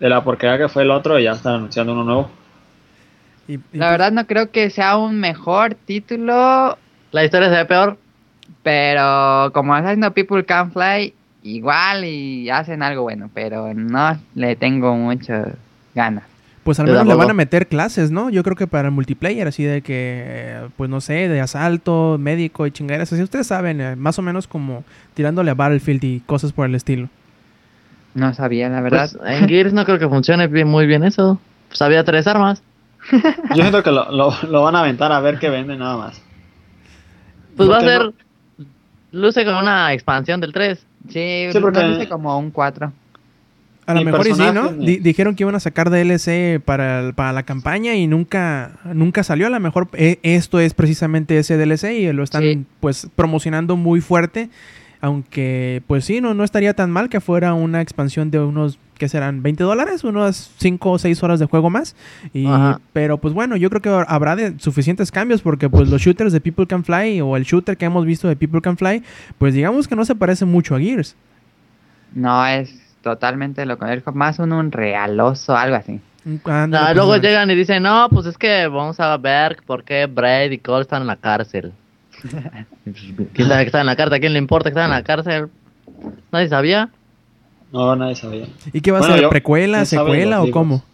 de 0.00 0.08
la 0.08 0.24
porquería 0.24 0.58
que 0.58 0.68
fue 0.68 0.82
el 0.82 0.90
otro 0.90 1.18
y 1.18 1.24
ya 1.24 1.32
están 1.32 1.54
anunciando 1.56 1.92
uno 1.92 2.04
nuevo. 2.04 2.30
Y- 3.46 3.54
y 3.54 3.60
La 3.72 3.90
verdad 3.90 4.10
no 4.12 4.26
creo 4.26 4.50
que 4.50 4.70
sea 4.70 4.96
un 4.96 5.20
mejor 5.20 5.74
título, 5.74 6.78
La 7.12 7.24
historia 7.24 7.48
se 7.50 7.56
ve 7.56 7.64
peor. 7.66 7.98
pero 8.62 9.50
como 9.52 9.76
está 9.76 9.88
haciendo 9.90 10.12
People 10.12 10.44
Can 10.44 10.72
Fly, 10.72 11.14
igual 11.42 12.04
y 12.04 12.48
hacen 12.50 12.82
algo 12.82 13.02
bueno, 13.02 13.30
pero 13.34 13.72
no 13.74 14.18
le 14.34 14.56
tengo 14.56 14.96
muchas 14.96 15.48
ganas. 15.94 16.24
Pues 16.62 16.80
al 16.80 16.86
menos 16.86 17.06
le 17.06 17.14
van 17.14 17.30
a 17.30 17.34
meter 17.34 17.66
clases, 17.66 18.10
¿no? 18.10 18.30
Yo 18.30 18.42
creo 18.42 18.56
que 18.56 18.66
para 18.66 18.88
el 18.88 18.94
multiplayer, 18.94 19.46
así 19.46 19.62
de 19.64 19.82
que, 19.82 20.56
pues 20.78 20.88
no 20.88 21.02
sé, 21.02 21.28
de 21.28 21.40
asalto, 21.42 22.16
médico 22.18 22.66
y 22.66 22.70
chingaderas. 22.70 23.12
Así 23.12 23.22
ustedes 23.22 23.46
saben, 23.46 23.82
eh, 23.82 23.96
más 23.96 24.18
o 24.18 24.22
menos 24.22 24.46
como 24.48 24.82
tirándole 25.12 25.50
a 25.50 25.54
Battlefield 25.54 26.02
y 26.04 26.20
cosas 26.20 26.52
por 26.52 26.66
el 26.66 26.74
estilo. 26.74 27.10
No 28.14 28.32
sabía, 28.34 28.68
la 28.68 28.80
verdad. 28.80 29.10
Pues, 29.18 29.32
en 29.42 29.48
Gears 29.48 29.72
no 29.72 29.84
creo 29.84 29.98
que 29.98 30.08
funcione 30.08 30.46
bien- 30.46 30.68
muy 30.68 30.86
bien 30.86 31.04
eso. 31.04 31.40
Pues 31.68 31.82
había 31.82 32.04
tres 32.04 32.26
armas. 32.26 32.62
Yo 33.54 33.56
siento 33.62 33.82
que 33.82 33.90
lo, 33.90 34.10
lo, 34.12 34.32
lo 34.48 34.62
van 34.62 34.76
a 34.76 34.80
aventar 34.80 35.12
a 35.12 35.20
ver 35.20 35.38
qué 35.38 35.50
vende 35.50 35.76
nada 35.76 35.96
más. 35.96 36.22
Pues 37.56 37.68
va 37.70 37.78
a 37.78 37.80
ser. 37.82 38.02
no- 38.04 38.12
Luce 39.12 39.44
como 39.44 39.60
una 39.60 39.92
expansión 39.92 40.40
del 40.40 40.52
3. 40.52 40.78
sí, 41.08 41.46
Sí, 41.52 41.58
porque- 41.60 41.80
no 41.80 41.90
dice 41.90 42.08
como 42.08 42.36
un 42.38 42.50
4. 42.50 42.92
A 43.86 43.92
lo 43.92 44.02
mejor 44.02 44.26
y 44.26 44.32
sí, 44.34 44.42
¿no? 44.54 44.70
ni- 44.72 44.96
dijeron 44.96 45.36
que 45.36 45.42
iban 45.42 45.54
a 45.54 45.60
sacar 45.60 45.90
DLC 45.90 46.58
para, 46.64 47.00
el- 47.00 47.12
para 47.14 47.32
la 47.34 47.42
campaña 47.42 47.94
y 47.94 48.06
nunca, 48.06 48.72
nunca 48.94 49.22
salió. 49.22 49.46
A 49.46 49.50
lo 49.50 49.60
mejor 49.60 49.88
eh, 49.92 50.18
esto 50.22 50.58
es 50.58 50.72
precisamente 50.72 51.36
ese 51.38 51.58
DLC 51.58 51.92
y 51.92 52.10
lo 52.12 52.22
están 52.24 52.42
Sí. 52.42 52.64
pues 52.80 53.08
promocionando 53.14 53.76
muy 53.76 54.00
fuerte. 54.00 54.48
Aunque, 55.04 55.82
pues 55.86 56.06
sí, 56.06 56.22
no, 56.22 56.32
no 56.32 56.44
estaría 56.44 56.72
tan 56.72 56.90
mal 56.90 57.10
que 57.10 57.20
fuera 57.20 57.52
una 57.52 57.82
expansión 57.82 58.30
de 58.30 58.40
unos, 58.40 58.78
¿qué 58.96 59.06
serán? 59.06 59.42
¿20 59.42 59.56
dólares? 59.56 60.02
Unas 60.02 60.50
5 60.56 60.92
o 60.92 60.98
6 60.98 61.22
horas 61.22 61.38
de 61.38 61.44
juego 61.44 61.68
más. 61.68 61.94
Y, 62.32 62.46
Ajá. 62.46 62.80
pero 62.94 63.18
pues 63.18 63.34
bueno, 63.34 63.56
yo 63.56 63.68
creo 63.68 63.82
que 63.82 63.90
habrá 64.08 64.34
de 64.34 64.58
suficientes 64.58 65.12
cambios 65.12 65.42
porque 65.42 65.68
pues 65.68 65.90
los 65.90 66.00
shooters 66.00 66.32
de 66.32 66.40
People 66.40 66.66
Can 66.66 66.84
Fly 66.84 67.20
o 67.20 67.36
el 67.36 67.44
shooter 67.44 67.76
que 67.76 67.84
hemos 67.84 68.06
visto 68.06 68.28
de 68.28 68.36
People 68.36 68.62
Can 68.62 68.78
Fly, 68.78 69.02
pues 69.36 69.52
digamos 69.52 69.86
que 69.86 69.94
no 69.94 70.06
se 70.06 70.14
parece 70.14 70.46
mucho 70.46 70.74
a 70.74 70.80
Gears. 70.80 71.14
No, 72.14 72.46
es 72.46 72.74
totalmente 73.02 73.66
lo 73.66 73.76
que 73.76 74.02
más 74.14 74.38
un, 74.38 74.54
un 74.54 74.72
realoso, 74.72 75.54
algo 75.54 75.76
así. 75.76 76.00
Ah, 76.46 76.66
pues, 76.70 76.94
luego 76.96 77.18
llegan 77.18 77.50
y 77.50 77.54
dicen, 77.56 77.82
no, 77.82 78.08
pues 78.08 78.24
es 78.24 78.38
que 78.38 78.68
vamos 78.68 78.98
a 79.00 79.14
ver 79.18 79.58
por 79.66 79.84
qué 79.84 80.06
Braid 80.06 80.52
y 80.52 80.56
Cole 80.56 80.80
están 80.80 81.02
en 81.02 81.08
la 81.08 81.16
cárcel. 81.16 81.74
¿Quién 83.32 83.48
sabe 83.48 83.62
que 83.62 83.66
está 83.66 83.80
en 83.80 83.86
la 83.86 83.96
cárcel? 83.96 84.14
¿A 84.14 84.20
quién 84.20 84.32
le 84.32 84.38
importa 84.38 84.70
que 84.70 84.72
está 84.72 84.84
en 84.84 84.90
la 84.90 85.02
cárcel? 85.02 85.48
Nadie 86.32 86.48
sabía. 86.48 86.88
No, 87.72 87.96
nadie 87.96 88.14
sabía. 88.14 88.46
¿Y 88.72 88.80
qué 88.80 88.90
va 88.92 89.00
a 89.00 89.02
ser? 89.02 89.20
yo- 89.22 89.30
¿Precuela, 89.30 89.78
¿quién 89.78 89.86
sabe 89.86 90.10
secuela 90.10 90.42
o 90.42 90.50
cómo? 90.50 90.84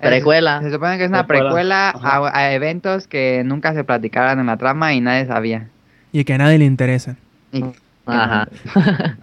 Precuela. 0.00 0.60
Se 0.62 0.72
supone 0.72 0.98
que 0.98 1.04
es 1.04 1.10
una 1.10 1.26
Precuela, 1.26 1.90
precuela 1.92 2.28
a, 2.30 2.36
a 2.38 2.52
eventos 2.52 3.06
que 3.06 3.42
nunca 3.44 3.72
se 3.72 3.84
platicaron 3.84 4.40
en 4.40 4.46
la 4.46 4.56
trama 4.56 4.92
y 4.94 5.00
nadie 5.00 5.26
sabía. 5.26 5.68
Y 6.12 6.24
que 6.24 6.34
a 6.34 6.38
nadie 6.38 6.58
le 6.58 6.64
interesa. 6.64 7.16
Y- 7.52 7.64
Ajá. 8.06 8.48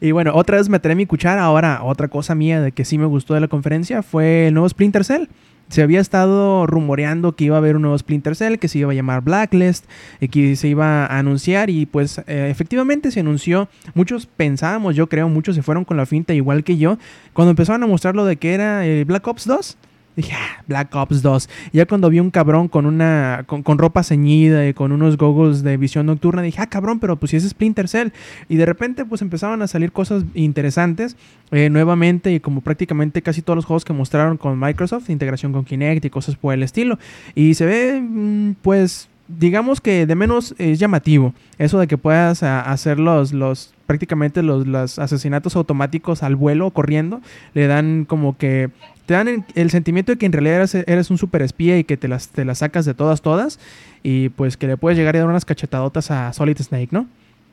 Y 0.00 0.10
bueno, 0.10 0.32
otra 0.34 0.56
vez 0.56 0.68
meteré 0.68 0.94
mi 0.96 1.06
cuchara. 1.06 1.44
Ahora, 1.44 1.80
otra 1.84 2.08
cosa 2.08 2.34
mía 2.34 2.60
de 2.60 2.72
que 2.72 2.84
sí 2.84 2.98
me 2.98 3.06
gustó 3.06 3.34
de 3.34 3.40
la 3.40 3.46
conferencia 3.46 4.02
fue 4.02 4.48
el 4.48 4.54
nuevo 4.54 4.68
Splinter 4.68 5.04
Cell. 5.04 5.24
Se 5.70 5.82
había 5.82 6.00
estado 6.00 6.66
rumoreando 6.66 7.36
que 7.36 7.44
iba 7.44 7.56
a 7.56 7.58
haber 7.58 7.76
un 7.76 7.82
nuevo 7.82 7.96
Splinter 7.96 8.36
Cell 8.36 8.58
que 8.58 8.68
se 8.68 8.78
iba 8.78 8.90
a 8.90 8.94
llamar 8.94 9.22
Blacklist 9.22 9.86
y 10.20 10.28
que 10.28 10.56
se 10.56 10.68
iba 10.68 11.06
a 11.06 11.18
anunciar 11.18 11.70
y 11.70 11.86
pues 11.86 12.18
eh, 12.26 12.48
efectivamente 12.50 13.10
se 13.10 13.20
anunció. 13.20 13.68
Muchos 13.94 14.26
pensábamos, 14.26 14.96
yo 14.96 15.08
creo, 15.08 15.28
muchos 15.28 15.54
se 15.54 15.62
fueron 15.62 15.84
con 15.84 15.96
la 15.96 16.06
finta 16.06 16.34
igual 16.34 16.64
que 16.64 16.76
yo. 16.76 16.98
Cuando 17.32 17.50
empezaron 17.50 17.82
a 17.84 17.86
mostrar 17.86 18.16
lo 18.16 18.24
de 18.24 18.36
que 18.36 18.52
era 18.52 18.84
eh, 18.86 19.04
Black 19.04 19.26
Ops 19.26 19.46
2, 19.46 19.78
Dije, 20.16 20.32
ah, 20.34 20.62
Black 20.66 20.94
Ops 20.94 21.22
2. 21.22 21.48
Y 21.72 21.78
ya 21.78 21.86
cuando 21.86 22.10
vi 22.10 22.20
un 22.20 22.30
cabrón 22.30 22.68
con 22.68 22.86
una 22.86 23.44
con, 23.46 23.62
con, 23.62 23.78
ropa 23.78 24.02
ceñida 24.02 24.66
y 24.66 24.74
con 24.74 24.92
unos 24.92 25.16
goggles 25.16 25.62
de 25.62 25.76
visión 25.76 26.06
nocturna, 26.06 26.42
dije, 26.42 26.60
ah, 26.60 26.66
cabrón, 26.66 26.98
pero 26.98 27.16
pues 27.16 27.30
si 27.30 27.36
es 27.36 27.48
Splinter 27.48 27.88
Cell. 27.88 28.08
Y 28.48 28.56
de 28.56 28.66
repente 28.66 29.04
pues 29.04 29.22
empezaban 29.22 29.62
a 29.62 29.68
salir 29.68 29.92
cosas 29.92 30.24
interesantes 30.34 31.16
eh, 31.52 31.70
nuevamente 31.70 32.32
y 32.32 32.40
como 32.40 32.60
prácticamente 32.60 33.22
casi 33.22 33.42
todos 33.42 33.56
los 33.56 33.64
juegos 33.64 33.84
que 33.84 33.92
mostraron 33.92 34.36
con 34.36 34.58
Microsoft, 34.58 35.10
integración 35.10 35.52
con 35.52 35.64
Kinect 35.64 36.04
y 36.04 36.10
cosas 36.10 36.36
por 36.36 36.54
el 36.54 36.62
estilo. 36.62 36.98
Y 37.34 37.54
se 37.54 37.66
ve 37.66 38.00
mm, 38.00 38.54
pues 38.62 39.08
digamos 39.38 39.80
que 39.80 40.06
de 40.06 40.14
menos 40.14 40.54
es 40.58 40.78
llamativo. 40.78 41.34
Eso 41.58 41.78
de 41.78 41.86
que 41.86 41.98
puedas 41.98 42.42
a, 42.42 42.60
hacer 42.60 42.98
los, 42.98 43.32
los 43.32 43.72
prácticamente 43.86 44.42
los, 44.42 44.66
los, 44.66 44.98
asesinatos 44.98 45.56
automáticos 45.56 46.22
al 46.22 46.36
vuelo 46.36 46.70
corriendo, 46.70 47.20
le 47.54 47.66
dan 47.66 48.04
como 48.04 48.36
que 48.36 48.70
te 49.06 49.14
dan 49.14 49.44
el, 49.56 49.70
sentimiento 49.70 50.12
de 50.12 50.18
que 50.18 50.26
en 50.26 50.32
realidad 50.32 50.56
eres, 50.56 50.74
eres 50.74 51.10
un 51.10 51.18
super 51.18 51.42
espía 51.42 51.76
y 51.78 51.82
que 51.84 51.96
te 51.96 52.06
las, 52.06 52.28
te 52.28 52.44
las 52.44 52.58
sacas 52.58 52.84
de 52.84 52.94
todas, 52.94 53.22
todas, 53.22 53.58
y 54.04 54.28
pues 54.28 54.56
que 54.56 54.68
le 54.68 54.76
puedes 54.76 54.96
llegar 54.96 55.16
a 55.16 55.18
dar 55.18 55.28
unas 55.28 55.44
cachetadotas 55.44 56.12
a 56.12 56.32
Solid 56.32 56.58
Snake, 56.58 56.90
¿no? 56.92 57.08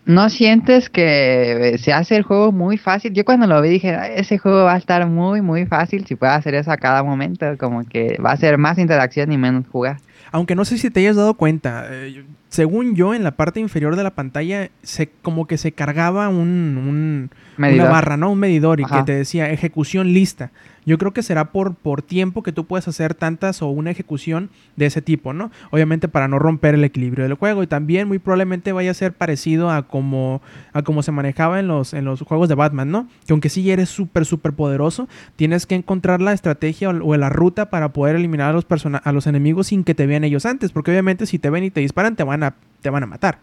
¿No 0.06 0.30
sientes 0.30 0.90
que 0.90 1.76
se 1.80 1.92
hace 1.92 2.16
el 2.16 2.24
juego 2.24 2.52
muy 2.54 2.78
fácil? 2.78 3.12
Yo 3.14 3.26
cuando 3.26 3.46
lo 3.46 3.62
vi 3.62 3.70
dije, 3.70 3.98
ese 4.16 4.38
juego 4.38 4.64
va 4.64 4.76
a 4.76 4.78
estar 4.78 5.06
muy, 5.08 5.42
muy 5.42 5.66
fácil 5.66 6.06
si 6.06 6.16
puede 6.16 6.32
hacer 6.32 6.54
eso 6.54 6.72
a 6.72 6.78
cada 6.78 7.04
momento, 7.04 7.58
como 7.58 7.84
que 7.84 8.18
va 8.24 8.32
a 8.32 8.38
ser 8.38 8.58
más 8.58 8.78
interacción 8.78 9.32
y 9.32 9.38
menos 9.38 9.66
jugar. 9.68 9.98
Aunque 10.32 10.56
no 10.56 10.66
sé 10.66 10.78
si 10.78 10.90
te 10.90 11.00
hayas 11.02 11.16
dado 11.16 11.36
cuenta, 11.36 11.88
eh, 11.90 12.24
según 12.50 12.96
yo, 12.96 13.14
en 13.14 13.24
la 13.24 13.32
parte 13.32 13.60
inferior 13.60 13.96
de 13.96 14.04
la 14.04 14.12
pantalla, 14.12 14.70
se, 14.84 15.10
como 15.22 15.48
que 15.48 15.58
se 15.58 15.72
cargaba 15.72 16.30
un, 16.30 16.78
un 16.78 17.30
una 17.58 17.86
barra, 17.86 18.18
¿no? 18.18 18.32
Un 18.32 18.40
medidor 18.40 18.80
y 18.80 18.86
que 18.86 19.04
te 19.04 19.14
decía 19.14 19.50
ejecución 19.52 20.14
lista. 20.14 20.52
Yo 20.88 20.98
creo 20.98 21.12
que 21.12 21.22
será 21.22 21.52
por, 21.52 21.76
por 21.76 22.02
tiempo 22.02 22.44
que 22.44 22.54
tú 22.54 22.66
puedes 22.66 22.88
hacer 22.88 23.14
tantas 23.14 23.62
o 23.62 23.68
una 23.68 23.92
ejecución 23.92 24.50
de 24.78 24.86
ese 24.86 25.02
tipo, 25.02 25.34
¿no? 25.34 25.52
Obviamente 25.70 26.08
para 26.08 26.30
no 26.30 26.40
romper 26.40 26.76
el 26.76 26.84
equilibrio 26.86 27.26
del 27.26 27.34
juego. 27.34 27.62
Y 27.62 27.68
también 27.68 28.08
muy 28.08 28.20
probablemente 28.20 28.72
vaya 28.72 28.92
a 28.92 28.94
ser 28.94 29.12
parecido 29.12 29.70
a 29.70 29.84
como, 29.84 30.42
a 30.72 30.84
como 30.84 31.04
se 31.04 31.12
manejaba 31.12 31.60
en 31.60 31.68
los, 31.68 31.94
en 31.94 32.06
los 32.06 32.22
juegos 32.22 32.48
de 32.48 32.56
Batman, 32.56 32.90
¿no? 32.90 33.10
Que 33.26 33.34
aunque 33.34 33.50
sí 33.50 33.70
eres 33.70 33.90
súper, 33.90 34.26
súper 34.26 34.54
poderoso, 34.54 35.10
tienes 35.36 35.66
que 35.66 35.76
encontrar 35.76 36.22
la 36.22 36.32
estrategia 36.32 36.90
o, 36.90 37.18
la 37.18 37.28
ruta 37.28 37.70
para 37.70 37.92
poder 37.92 38.16
eliminar 38.16 38.52
a 38.52 38.54
los, 38.54 38.66
a 39.04 39.12
los 39.12 39.28
enemigos 39.28 39.68
sin 39.68 39.84
que 39.84 39.94
te 39.94 40.08
vean 40.08 40.24
ellos 40.24 40.46
antes. 40.46 40.72
Porque 40.72 40.92
obviamente 40.92 41.26
si 41.26 41.38
te 41.38 41.50
ven 41.50 41.66
y 41.66 41.70
te 41.70 41.82
disparan, 41.82 42.16
te 42.16 42.24
van 42.24 42.44
a, 42.44 42.56
te 42.82 42.90
van 42.90 43.04
a 43.04 43.08
matar 43.08 43.40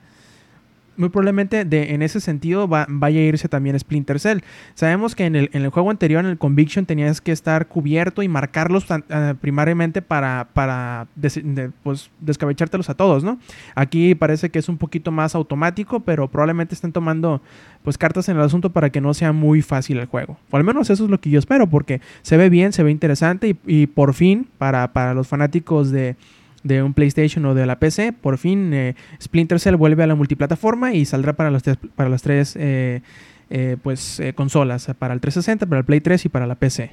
muy 0.96 1.08
probablemente 1.08 1.64
de, 1.64 1.94
en 1.94 2.02
ese 2.02 2.20
sentido 2.20 2.68
va, 2.68 2.86
vaya 2.88 3.20
a 3.20 3.22
irse 3.22 3.48
también 3.48 3.78
Splinter 3.78 4.20
Cell. 4.20 4.40
Sabemos 4.74 5.14
que 5.14 5.26
en 5.26 5.36
el, 5.36 5.50
en 5.52 5.62
el, 5.62 5.70
juego 5.70 5.90
anterior, 5.90 6.24
en 6.24 6.30
el 6.30 6.38
Conviction, 6.38 6.86
tenías 6.86 7.20
que 7.20 7.32
estar 7.32 7.66
cubierto 7.68 8.22
y 8.22 8.28
marcarlos 8.28 8.86
uh, 8.90 9.34
primariamente 9.40 10.02
para, 10.02 10.48
para 10.52 11.06
pues, 11.82 12.10
descabechártelos 12.20 12.90
a 12.90 12.94
todos, 12.94 13.24
¿no? 13.24 13.38
Aquí 13.74 14.14
parece 14.14 14.50
que 14.50 14.58
es 14.58 14.68
un 14.68 14.78
poquito 14.78 15.10
más 15.10 15.34
automático, 15.34 16.00
pero 16.00 16.28
probablemente 16.28 16.74
estén 16.74 16.92
tomando 16.92 17.42
pues 17.82 17.98
cartas 17.98 18.28
en 18.28 18.36
el 18.36 18.42
asunto 18.42 18.70
para 18.70 18.90
que 18.90 19.00
no 19.00 19.12
sea 19.12 19.32
muy 19.32 19.60
fácil 19.62 19.98
el 19.98 20.06
juego. 20.06 20.38
O 20.50 20.56
al 20.56 20.64
menos 20.64 20.90
eso 20.90 21.04
es 21.04 21.10
lo 21.10 21.20
que 21.20 21.30
yo 21.30 21.38
espero, 21.38 21.68
porque 21.68 22.00
se 22.22 22.36
ve 22.36 22.48
bien, 22.48 22.72
se 22.72 22.82
ve 22.82 22.90
interesante 22.90 23.48
y, 23.48 23.58
y 23.66 23.86
por 23.86 24.14
fin, 24.14 24.48
para 24.58 25.14
los 25.14 25.28
fanáticos 25.28 25.90
de 25.90 26.16
de 26.64 26.82
un 26.82 26.94
PlayStation 26.94 27.44
o 27.44 27.54
de 27.54 27.66
la 27.66 27.78
PC, 27.78 28.12
por 28.12 28.38
fin 28.38 28.72
eh, 28.74 28.96
Splinter 29.22 29.60
Cell 29.60 29.76
vuelve 29.76 30.02
a 30.02 30.06
la 30.06 30.14
multiplataforma 30.16 30.94
y 30.94 31.04
saldrá 31.04 31.34
para, 31.34 31.50
los 31.50 31.62
tres, 31.62 31.76
para 31.94 32.08
las 32.08 32.22
tres 32.22 32.56
eh, 32.58 33.02
eh, 33.50 33.76
pues, 33.80 34.20
consolas, 34.34 34.90
para 34.98 35.14
el 35.14 35.20
360, 35.20 35.66
para 35.66 35.80
el 35.80 35.84
Play 35.84 36.00
3 36.00 36.24
y 36.24 36.28
para 36.28 36.46
la 36.46 36.56
PC. 36.56 36.90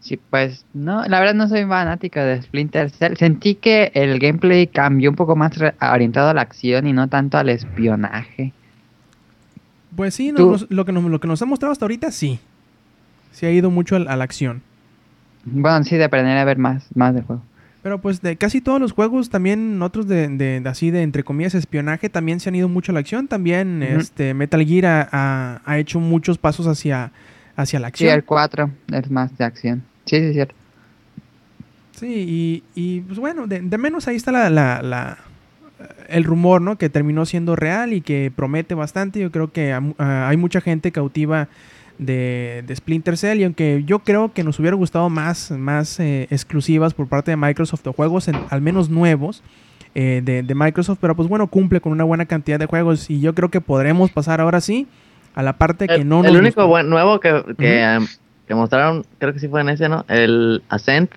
Sí, 0.00 0.18
pues 0.30 0.64
no, 0.72 1.04
la 1.06 1.20
verdad 1.20 1.34
no 1.34 1.48
soy 1.48 1.64
fanática 1.66 2.24
de 2.24 2.40
Splinter 2.40 2.90
Cell. 2.90 3.16
Sentí 3.16 3.56
que 3.56 3.90
el 3.94 4.18
gameplay 4.18 4.66
cambió 4.68 5.10
un 5.10 5.16
poco 5.16 5.36
más 5.36 5.52
orientado 5.80 6.30
a 6.30 6.34
la 6.34 6.42
acción 6.42 6.86
y 6.86 6.92
no 6.92 7.08
tanto 7.08 7.38
al 7.38 7.48
espionaje. 7.48 8.52
Pues 9.94 10.14
sí, 10.14 10.30
nos, 10.32 10.70
lo, 10.70 10.84
que 10.84 10.92
nos, 10.92 11.04
lo 11.04 11.20
que 11.20 11.28
nos 11.28 11.42
ha 11.42 11.46
mostrado 11.46 11.72
hasta 11.72 11.84
ahorita 11.84 12.10
sí. 12.12 12.38
Sí 13.32 13.46
ha 13.46 13.50
ido 13.50 13.70
mucho 13.70 13.96
a, 13.96 13.98
a 13.98 14.16
la 14.16 14.24
acción. 14.24 14.62
Bueno, 15.46 15.82
sí, 15.84 15.96
de 15.96 16.04
aprender 16.04 16.36
a 16.36 16.44
ver 16.44 16.58
más, 16.58 16.86
más 16.94 17.14
del 17.14 17.24
juego. 17.24 17.42
Pero 17.82 18.00
pues 18.00 18.20
de 18.20 18.36
casi 18.36 18.60
todos 18.60 18.80
los 18.80 18.90
juegos, 18.90 19.30
también 19.30 19.80
otros 19.80 20.08
de, 20.08 20.26
de, 20.26 20.60
de 20.60 20.68
así 20.68 20.90
de 20.90 21.02
entre 21.02 21.22
comillas 21.22 21.54
espionaje, 21.54 22.10
también 22.10 22.40
se 22.40 22.48
han 22.48 22.56
ido 22.56 22.68
mucho 22.68 22.90
a 22.90 22.94
la 22.94 22.98
acción. 22.98 23.28
También 23.28 23.80
uh 23.80 23.84
-huh. 23.84 24.00
este 24.00 24.34
Metal 24.34 24.64
Gear 24.66 24.86
ha, 24.86 25.08
ha, 25.12 25.60
ha, 25.64 25.78
hecho 25.78 26.00
muchos 26.00 26.36
pasos 26.36 26.66
hacia, 26.66 27.12
hacia 27.54 27.78
la 27.78 27.86
acción. 27.86 28.10
Sí, 28.10 28.14
el 28.16 28.24
4 28.24 28.70
es 28.92 29.10
más 29.10 29.38
de 29.38 29.44
acción. 29.44 29.84
Sí, 30.04 30.18
sí, 30.18 30.24
es 30.24 30.32
cierto. 30.32 30.54
Sí, 31.92 32.06
y, 32.08 32.64
y 32.74 33.00
pues 33.02 33.20
bueno, 33.20 33.46
de, 33.46 33.60
de, 33.60 33.78
menos 33.78 34.08
ahí 34.08 34.16
está 34.16 34.32
la, 34.32 34.50
la, 34.50 34.82
la, 34.82 35.18
el 36.08 36.24
rumor, 36.24 36.60
¿no? 36.60 36.78
Que 36.78 36.88
terminó 36.88 37.24
siendo 37.24 37.54
real 37.54 37.92
y 37.92 38.00
que 38.00 38.32
promete 38.34 38.74
bastante. 38.74 39.20
Yo 39.20 39.30
creo 39.30 39.52
que 39.52 39.78
uh, 39.78 39.94
hay 40.02 40.36
mucha 40.36 40.60
gente 40.60 40.90
cautiva 40.90 41.48
de, 41.98 42.64
de, 42.66 42.76
Splinter 42.76 43.16
Cell 43.16 43.40
y 43.40 43.44
aunque 43.44 43.82
yo 43.86 44.00
creo 44.00 44.32
que 44.32 44.44
nos 44.44 44.58
hubiera 44.58 44.76
gustado 44.76 45.08
más, 45.08 45.50
más 45.50 45.98
eh, 46.00 46.26
exclusivas 46.30 46.94
por 46.94 47.08
parte 47.08 47.30
de 47.30 47.36
Microsoft 47.36 47.86
o 47.86 47.92
juegos 47.92 48.28
en, 48.28 48.36
al 48.50 48.60
menos 48.60 48.90
nuevos 48.90 49.42
eh, 49.94 50.20
de, 50.22 50.42
de, 50.42 50.54
Microsoft, 50.54 50.98
pero 51.00 51.16
pues 51.16 51.28
bueno, 51.28 51.46
cumple 51.46 51.80
con 51.80 51.92
una 51.92 52.04
buena 52.04 52.26
cantidad 52.26 52.58
de 52.58 52.66
juegos 52.66 53.08
y 53.08 53.20
yo 53.20 53.34
creo 53.34 53.50
que 53.50 53.60
podremos 53.60 54.10
pasar 54.10 54.40
ahora 54.40 54.60
sí 54.60 54.86
a 55.34 55.42
la 55.42 55.54
parte 55.54 55.86
que 55.86 55.94
el, 55.94 56.08
no 56.08 56.22
nos... 56.22 56.32
El 56.32 56.38
único 56.38 56.66
buen, 56.66 56.88
nuevo 56.88 57.20
que, 57.20 57.30
que, 57.58 57.64
uh 57.64 57.76
-huh. 57.76 57.98
um, 58.00 58.06
que, 58.46 58.54
mostraron, 58.54 59.04
creo 59.18 59.32
que 59.32 59.38
sí 59.38 59.48
fue 59.48 59.60
en 59.60 59.70
ese, 59.70 59.88
¿no? 59.88 60.04
El 60.08 60.62
Ascent. 60.68 61.10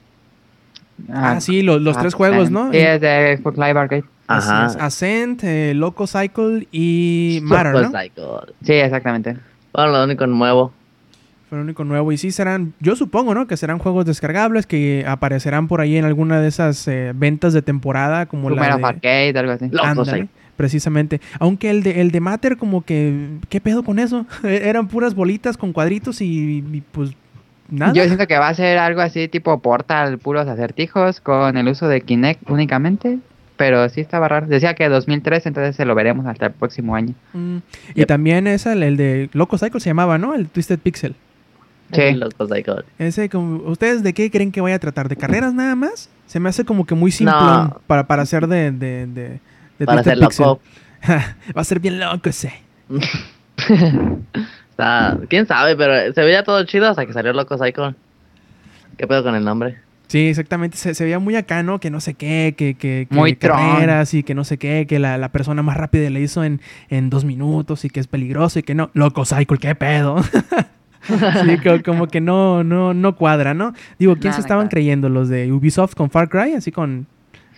Ah, 1.09 1.31
ah 1.31 1.41
sí, 1.41 1.61
los, 1.61 1.81
los 1.81 1.97
ah, 1.97 2.01
tres 2.01 2.13
juegos, 2.13 2.51
¿no? 2.51 2.71
Sí, 2.71 2.77
es 2.77 3.01
de 3.01 3.37
Xbox 3.37 3.57
Live 3.57 3.79
Arcade. 3.79 4.03
Ajá. 4.27 4.65
Ascent, 4.79 5.43
eh, 5.43 5.73
Loco 5.73 6.05
Cycle 6.05 6.67
y 6.71 7.39
Matter, 7.41 7.73
¿no? 7.73 7.99
Cycle. 7.99 8.53
Sí, 8.63 8.73
exactamente. 8.73 9.37
Bueno, 9.73 9.91
lo 9.91 10.03
único 10.03 10.27
nuevo. 10.27 10.71
Fue 11.49 11.57
lo 11.57 11.63
único 11.63 11.83
nuevo. 11.83 12.11
Y 12.11 12.17
sí 12.17 12.31
serán, 12.31 12.73
yo 12.79 12.95
supongo, 12.95 13.33
¿no? 13.33 13.47
Que 13.47 13.57
serán 13.57 13.79
juegos 13.79 14.05
descargables 14.05 14.67
que 14.67 15.03
aparecerán 15.07 15.67
por 15.67 15.81
ahí 15.81 15.97
en 15.97 16.05
alguna 16.05 16.39
de 16.39 16.47
esas 16.47 16.87
eh, 16.87 17.11
ventas 17.15 17.53
de 17.53 17.61
temporada, 17.61 18.27
como 18.27 18.49
Número 18.49 18.69
la 18.69 18.77
de... 18.77 18.85
Arcade, 18.85 19.33
algo 19.39 19.51
así. 19.53 19.71
Ándale, 19.81 20.29
precisamente. 20.55 21.21
Aunque 21.39 21.69
el 21.71 21.81
de, 21.81 22.01
el 22.01 22.11
de 22.11 22.19
Matter, 22.19 22.57
como 22.57 22.83
que, 22.83 23.29
¿qué 23.49 23.59
pedo 23.61 23.83
con 23.83 23.97
eso? 23.97 24.25
Eran 24.43 24.87
puras 24.87 25.15
bolitas 25.15 25.57
con 25.57 25.73
cuadritos 25.73 26.21
y, 26.21 26.63
y 26.71 26.83
pues 26.91 27.15
Nada. 27.71 27.93
Yo 27.93 28.03
siento 28.05 28.25
que 28.25 28.37
va 28.37 28.47
a 28.47 28.53
ser 28.53 28.79
algo 28.79 29.01
así 29.01 29.27
tipo 29.27 29.59
Portal, 29.59 30.17
puros 30.17 30.47
acertijos 30.47 31.21
con 31.21 31.55
el 31.55 31.67
uso 31.67 31.87
de 31.87 32.01
Kinect 32.01 32.49
únicamente. 32.49 33.19
Pero 33.59 33.89
sí 33.89 33.99
estaba 33.99 34.29
raro. 34.29 34.47
Decía 34.47 34.73
que 34.73 34.87
2003, 34.87 35.45
entonces 35.47 35.75
se 35.75 35.83
lo 35.83 35.93
veremos 35.93 36.25
hasta 36.25 36.45
el 36.45 36.53
próximo 36.53 36.95
año. 36.95 37.13
Mm. 37.33 37.57
Y 37.89 37.93
yep. 37.95 38.07
también 38.07 38.47
es 38.47 38.65
el, 38.65 38.81
el, 38.83 38.95
de 38.95 39.29
Loco 39.33 39.57
Cycle 39.57 39.81
se 39.81 39.89
llamaba, 39.89 40.17
¿no? 40.17 40.33
El 40.33 40.47
Twisted 40.47 40.79
Pixel. 40.79 41.13
Sí. 41.91 42.13
Loco 42.13 42.47
Cycle. 42.47 42.85
Ese, 42.99 43.27
como, 43.27 43.57
¿Ustedes 43.69 44.01
de 44.01 44.13
qué 44.13 44.31
creen 44.31 44.53
que 44.53 44.61
vaya 44.61 44.77
a 44.77 44.79
tratar? 44.79 45.09
¿De 45.09 45.17
carreras 45.17 45.53
nada 45.53 45.75
más? 45.75 46.09
Se 46.25 46.39
me 46.39 46.47
hace 46.47 46.63
como 46.63 46.85
que 46.85 46.95
muy 46.95 47.11
simple 47.11 47.35
no. 47.35 47.81
para, 47.85 48.07
para 48.07 48.21
hacer 48.21 48.47
de, 48.47 48.71
de, 48.71 49.07
de, 49.07 49.41
de 49.77 49.85
para 49.85 50.03
Twisted 50.03 50.25
Pixel. 50.25 50.45
Loco. 50.45 50.61
va 51.57 51.61
a 51.61 51.63
ser 51.65 51.81
bien 51.81 51.99
loco 51.99 52.29
ese. 52.29 52.53
Está, 54.69 55.19
quién 55.27 55.47
sabe, 55.47 55.75
pero 55.75 56.13
se 56.13 56.21
veía 56.23 56.45
todo 56.45 56.63
chido 56.63 56.87
hasta 56.87 57.05
que 57.05 57.11
salió 57.11 57.33
Loco 57.33 57.57
Cycle. 57.57 57.93
¿Qué 58.95 59.05
pedo 59.05 59.21
con 59.21 59.35
el 59.35 59.43
nombre? 59.43 59.79
Sí, 60.09 60.27
exactamente. 60.27 60.75
Se, 60.75 60.95
se, 60.95 61.03
veía 61.03 61.19
muy 61.19 61.35
acá, 61.35 61.61
¿no? 61.61 61.79
Que 61.79 61.91
no 61.91 62.01
sé 62.01 62.15
qué, 62.15 62.55
que, 62.57 62.73
que, 62.73 63.07
que 63.07 63.15
muy 63.15 63.35
carreras 63.35 64.15
y 64.15 64.23
que 64.23 64.33
no 64.33 64.43
sé 64.43 64.57
qué, 64.57 64.87
que 64.89 64.97
la, 64.97 65.19
la, 65.19 65.31
persona 65.31 65.61
más 65.61 65.77
rápida 65.77 66.09
le 66.09 66.19
hizo 66.19 66.43
en, 66.43 66.61
en 66.89 67.11
dos 67.11 67.25
minutos 67.25 67.85
y 67.85 67.91
que 67.91 67.99
es 67.99 68.07
peligroso 68.07 68.57
y 68.57 68.63
que 68.63 68.73
no. 68.73 68.89
Loco 68.93 69.23
Cycle, 69.23 69.59
qué 69.59 69.75
pedo. 69.75 70.17
sí, 71.03 71.81
como 71.85 72.07
que 72.07 72.21
no, 72.21 72.63
no, 72.63 72.95
no 72.95 73.15
cuadra, 73.15 73.53
¿no? 73.53 73.73
Digo, 73.99 74.13
¿quién 74.15 74.31
Nada, 74.31 74.33
se 74.33 74.41
estaban 74.41 74.63
claro. 74.63 74.71
creyendo? 74.71 75.09
¿Los 75.09 75.29
de 75.29 75.51
Ubisoft 75.51 75.93
con 75.93 76.09
Far 76.09 76.27
Cry? 76.27 76.53
Así 76.53 76.71
con, 76.71 77.05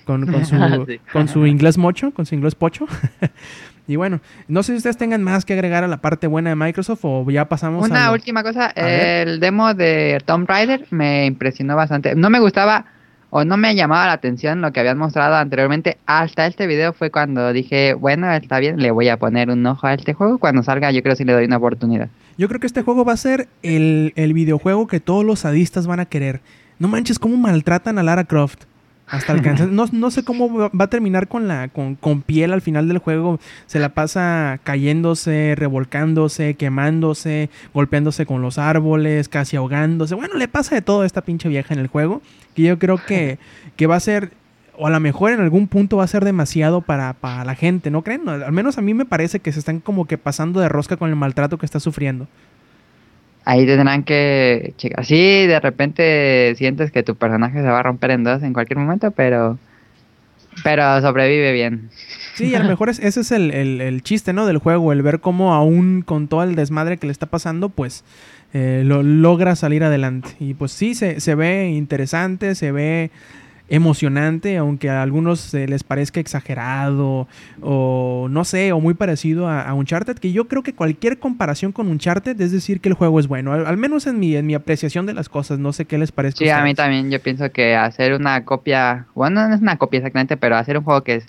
con, 0.04 0.28
con, 0.28 0.46
su, 0.46 0.86
sí. 0.88 1.00
con 1.14 1.30
su 1.30 1.48
inglés 1.48 1.78
mocho, 1.78 2.12
con 2.12 2.26
su 2.26 2.36
inglés 2.36 2.56
pocho. 2.56 2.86
Y 3.88 3.96
bueno, 3.96 4.22
no 4.48 4.64
sé 4.64 4.74
si 4.74 4.78
ustedes 4.78 4.98
tengan 4.98 5.24
más 5.24 5.46
que 5.46 5.54
agregar 5.54 5.84
a 5.84 5.88
la 5.88 5.98
parte 5.98 6.28
buena 6.28 6.50
de 6.52 6.56
Microsoft 6.56 7.02
o 7.04 7.30
ya 7.30 7.50
pasamos 7.50 7.86
Una 7.86 7.96
a... 7.96 8.02
Una 8.04 8.12
última 8.14 8.44
cosa, 8.44 8.68
el 8.68 9.40
demo 9.40 9.74
de 9.74 10.22
Tomb 10.26 10.48
Raider 10.48 10.86
me 10.92 11.26
impresionó 11.26 11.76
bastante. 11.76 12.16
No 12.16 12.30
me 12.30 12.40
gustaba 12.40 12.86
o 13.30 13.46
no 13.46 13.58
me 13.58 13.76
llamaba 13.76 14.08
la 14.08 14.14
atención 14.14 14.62
lo 14.62 14.72
que 14.72 14.80
habían 14.80 14.98
mostrado 14.98 15.36
anteriormente. 15.36 15.98
Hasta 16.06 16.48
este 16.48 16.68
video 16.68 16.94
fue 16.94 17.12
cuando 17.12 17.54
dije, 17.54 17.94
bueno, 17.94 18.32
está 18.32 18.60
bien, 18.60 18.78
le 18.78 18.92
voy 18.92 19.10
a 19.10 19.18
poner 19.18 19.50
un 19.50 19.66
ojo 19.66 19.88
a 19.88 19.94
este 19.94 20.14
juego. 20.14 20.38
Cuando 20.38 20.64
salga 20.64 20.92
yo 20.92 21.02
creo 21.02 21.14
que 21.14 21.18
sí 21.18 21.26
le 21.26 21.34
doy 21.34 21.46
una 21.46 21.58
oportunidad. 21.58 22.10
Yo 22.38 22.48
creo 22.48 22.60
que 22.60 22.68
este 22.68 22.82
juego 22.82 23.04
va 23.04 23.14
a 23.14 23.18
ser 23.18 23.48
el, 23.64 24.14
el 24.16 24.34
videojuego 24.34 24.88
que 24.88 25.00
todos 25.00 25.26
los 25.26 25.40
sadistas 25.40 25.88
van 25.88 26.00
a 26.00 26.06
querer 26.06 26.42
no 26.82 26.88
manches, 26.88 27.20
cómo 27.20 27.38
maltratan 27.38 28.00
a 28.00 28.04
Lara 28.04 28.24
Croft. 28.24 28.64
Hasta 29.12 29.34
cansancio. 29.42 29.68
No, 29.72 29.86
no 29.92 30.10
sé 30.10 30.24
cómo 30.24 30.52
va 30.52 30.70
va 30.70 30.86
a 30.86 30.90
terminar 30.90 31.28
con 31.28 31.48
la 31.48 31.68
con, 31.68 31.96
con 31.96 32.22
piel 32.22 32.54
al 32.54 32.62
final 32.62 32.88
del 32.88 32.98
juego. 32.98 33.40
Se 33.68 33.80
la 33.80 33.90
pasa 33.90 34.60
cayéndose, 34.64 35.54
revolcándose, 35.56 36.56
quemándose, 36.56 37.50
golpeándose 37.74 38.26
con 38.26 38.42
los 38.42 38.58
árboles, 38.58 39.30
casi 39.30 39.58
ahogándose. 39.58 40.16
Bueno, 40.16 40.36
le 40.36 40.48
pasa 40.48 40.76
de 40.76 40.82
todo 40.82 41.02
a 41.02 41.06
esta 41.06 41.22
pinche 41.22 41.50
vieja 41.50 41.74
en 41.74 41.80
el 41.80 41.88
juego. 41.88 42.22
Que 42.56 42.64
yo 42.64 42.80
creo 42.80 42.98
que, 42.98 43.38
que 43.76 43.88
va 43.88 43.98
a 43.98 44.00
ser, 44.00 44.32
o 44.78 44.88
a 44.88 44.90
lo 44.90 45.00
mejor 45.00 45.32
en 45.32 45.42
algún 45.42 45.68
punto 45.68 45.98
va 45.98 46.06
a 46.06 46.08
ser 46.08 46.24
demasiado 46.24 46.82
para, 46.82 47.14
para 47.14 47.44
la 47.44 47.56
gente, 47.56 47.92
¿no 47.92 48.04
creen? 48.04 48.28
Al 48.30 48.52
menos 48.52 48.78
a 48.78 48.82
mí 48.82 48.94
me 48.94 49.06
parece 49.06 49.42
que 49.42 49.52
se 49.52 49.60
están 49.60 49.80
como 49.82 50.06
que 50.06 50.18
pasando 50.18 50.62
de 50.62 50.70
rosca 50.70 50.96
con 50.96 51.10
el 51.10 51.16
maltrato 51.18 51.58
que 51.58 51.66
está 51.66 51.80
sufriendo. 51.80 52.28
Ahí 53.46 53.66
tendrán 53.66 54.04
que 54.04 54.74
checar. 54.78 55.06
Sí, 55.06 55.48
de 55.48 55.60
repente 55.60 56.54
sientes 56.58 56.92
que 56.92 57.04
tu 57.04 57.16
personaje 57.16 57.58
se 57.60 57.68
va 57.68 57.80
a 57.80 57.84
romper 57.84 58.12
en 58.12 58.24
dos 58.24 58.44
en 58.44 58.54
cualquier 58.54 58.78
momento, 58.80 59.12
pero 59.12 59.58
pero 60.64 61.02
sobrevive 61.02 61.54
bien. 61.54 61.90
Sí, 62.36 62.54
a 62.56 62.60
lo 62.60 62.66
mejor 62.70 62.90
es- 62.90 63.00
ese 63.00 63.22
es 63.22 63.32
el, 63.32 63.52
el- 63.52 63.82
el 63.82 64.04
chiste, 64.04 64.34
¿no? 64.34 64.46
Del 64.46 64.58
juego, 64.58 64.92
el 64.92 65.02
ver 65.02 65.20
cómo 65.20 65.54
aún 65.54 66.02
con 66.06 66.28
todo 66.28 66.44
el 66.44 66.56
desmadre 66.56 66.98
que 66.98 67.08
le 67.08 67.12
está 67.14 67.26
pasando, 67.26 67.70
pues 67.70 68.04
eh, 68.54 68.84
lo 68.86 69.02
logra 69.02 69.56
salir 69.56 69.84
adelante. 69.84 70.30
Y 70.40 70.54
pues 70.54 70.72
sí, 70.74 70.94
se, 70.94 71.20
se 71.22 71.36
ve 71.36 71.70
interesante, 71.70 72.54
se 72.56 72.72
ve 72.72 73.12
emocionante, 73.72 74.58
aunque 74.58 74.90
a 74.90 75.02
algunos 75.02 75.54
eh, 75.54 75.66
les 75.66 75.84
parezca 75.84 76.20
exagerado 76.20 77.28
o 77.62 78.28
no 78.30 78.44
sé, 78.44 78.74
o 78.74 78.82
muy 78.82 78.94
parecido 78.94 79.48
a, 79.48 79.62
a 79.62 79.74
Uncharted, 79.74 80.18
que 80.18 80.34
yo 80.34 80.50
creo 80.50 80.62
que 80.62 80.74
cualquier 80.74 81.20
comparación 81.20 81.72
con 81.72 81.88
Uncharted 81.88 82.40
es 82.42 82.52
decir 82.52 82.82
que 82.82 82.90
el 82.90 82.96
juego 82.96 83.18
es 83.20 83.28
bueno, 83.28 83.54
al, 83.54 83.66
al 83.66 83.78
menos 83.78 84.08
en 84.08 84.20
mi, 84.20 84.36
en 84.36 84.46
mi 84.46 84.56
apreciación 84.56 85.06
de 85.06 85.14
las 85.14 85.30
cosas, 85.30 85.58
no 85.58 85.72
sé 85.72 85.86
qué 85.86 85.98
les 85.98 86.12
parece. 86.12 86.38
Sí, 86.38 86.50
a 86.50 86.62
mí 86.64 86.76
también 86.76 87.10
yo 87.10 87.22
pienso 87.22 87.50
que 87.52 87.76
hacer 87.78 88.14
una 88.14 88.44
copia, 88.44 89.06
bueno, 89.16 89.48
no 89.48 89.56
es 89.56 89.62
una 89.62 89.78
copia 89.78 90.00
exactamente, 90.00 90.36
pero 90.36 90.58
hacer 90.58 90.78
un 90.78 90.84
juego 90.84 91.04
que 91.04 91.16
es 91.16 91.26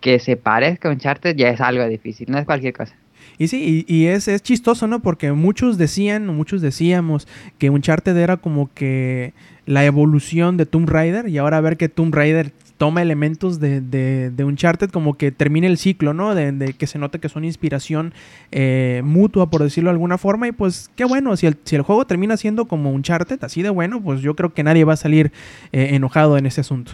que 0.00 0.18
se 0.18 0.36
parezca 0.36 0.88
a 0.88 0.92
Uncharted 0.92 1.36
ya 1.36 1.48
es 1.50 1.60
algo 1.60 1.86
difícil, 1.86 2.28
no 2.28 2.38
es 2.38 2.44
cualquier 2.44 2.72
cosa. 2.72 2.94
Y 3.38 3.48
sí, 3.48 3.84
y, 3.86 3.94
y 3.94 4.06
es, 4.06 4.28
es 4.28 4.42
chistoso, 4.42 4.86
¿no? 4.86 5.00
Porque 5.00 5.30
muchos 5.32 5.78
decían, 5.78 6.28
o 6.28 6.32
muchos 6.32 6.60
decíamos 6.60 7.28
que 7.58 7.70
Uncharted 7.70 8.16
era 8.16 8.36
como 8.36 8.70
que 8.72 9.32
la 9.66 9.84
evolución 9.84 10.56
de 10.56 10.66
Tomb 10.66 10.88
Raider 10.88 11.28
y 11.28 11.38
ahora 11.38 11.60
ver 11.60 11.76
que 11.76 11.88
Tomb 11.88 12.14
Raider 12.14 12.52
toma 12.78 13.02
elementos 13.02 13.58
de, 13.58 13.80
de, 13.80 14.30
de 14.30 14.44
Uncharted 14.44 14.90
como 14.90 15.14
que 15.16 15.32
termine 15.32 15.66
el 15.66 15.78
ciclo, 15.78 16.12
¿no? 16.14 16.34
De, 16.34 16.52
de 16.52 16.74
que 16.74 16.86
se 16.86 16.98
note 16.98 17.18
que 17.18 17.28
son 17.28 17.44
inspiración 17.44 18.12
eh, 18.52 19.00
mutua, 19.04 19.50
por 19.50 19.62
decirlo 19.62 19.88
de 19.88 19.94
alguna 19.94 20.18
forma. 20.18 20.46
Y 20.46 20.52
pues 20.52 20.90
qué 20.94 21.04
bueno, 21.04 21.36
si 21.36 21.46
el, 21.46 21.56
si 21.64 21.74
el 21.76 21.82
juego 21.82 22.06
termina 22.06 22.36
siendo 22.36 22.66
como 22.66 22.90
Uncharted, 22.92 23.42
así 23.44 23.62
de 23.62 23.70
bueno, 23.70 24.00
pues 24.02 24.20
yo 24.20 24.36
creo 24.36 24.52
que 24.52 24.62
nadie 24.62 24.84
va 24.84 24.92
a 24.92 24.96
salir 24.96 25.32
eh, 25.72 25.90
enojado 25.92 26.36
en 26.36 26.46
ese 26.46 26.60
asunto. 26.60 26.92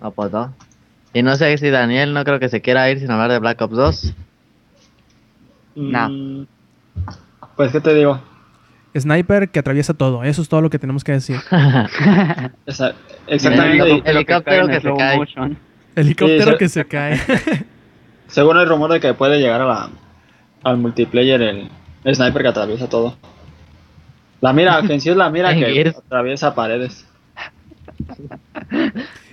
No, 0.00 0.10
pues 0.12 0.32
no. 0.32 0.54
Y 1.14 1.22
no 1.22 1.36
sé 1.36 1.56
si 1.58 1.70
Daniel 1.70 2.14
no 2.14 2.24
creo 2.24 2.40
que 2.40 2.48
se 2.48 2.60
quiera 2.62 2.90
ir 2.90 2.98
sin 2.98 3.10
hablar 3.10 3.30
de 3.30 3.38
Black 3.38 3.60
Ops 3.60 3.76
2. 3.76 4.14
No. 5.76 6.08
Mm, 6.08 6.46
Pues, 7.56 7.72
¿qué 7.72 7.80
te 7.80 7.94
digo? 7.94 8.20
Sniper 8.98 9.48
que 9.48 9.58
atraviesa 9.58 9.94
todo, 9.94 10.22
eso 10.24 10.42
es 10.42 10.48
todo 10.48 10.60
lo 10.60 10.68
que 10.70 10.78
tenemos 10.78 11.02
que 11.04 11.12
decir. 11.12 11.36
Exactamente. 13.26 14.02
El 14.04 14.16
helicóptero 14.16 14.68
que 14.68 14.80
se 14.80 14.94
cae. 14.96 15.20
Helicóptero 15.96 16.58
que 16.58 16.68
se 16.68 16.84
cae. 16.84 17.20
Según 18.28 18.58
el 18.58 18.68
rumor 18.68 18.92
de 18.92 19.00
que 19.00 19.14
puede 19.14 19.38
llegar 19.38 19.60
a 19.60 19.66
la, 19.66 19.90
al 20.64 20.78
multiplayer 20.78 21.40
el, 21.42 21.68
el 22.04 22.14
sniper 22.14 22.42
que 22.42 22.48
atraviesa 22.48 22.88
todo. 22.88 23.16
La 24.40 24.52
mira, 24.52 24.80
que 24.86 24.94
en 24.94 25.00
sí 25.00 25.10
es 25.10 25.16
la 25.16 25.30
mira 25.30 25.54
que 25.54 25.88
atraviesa 25.88 26.54
paredes. 26.54 27.06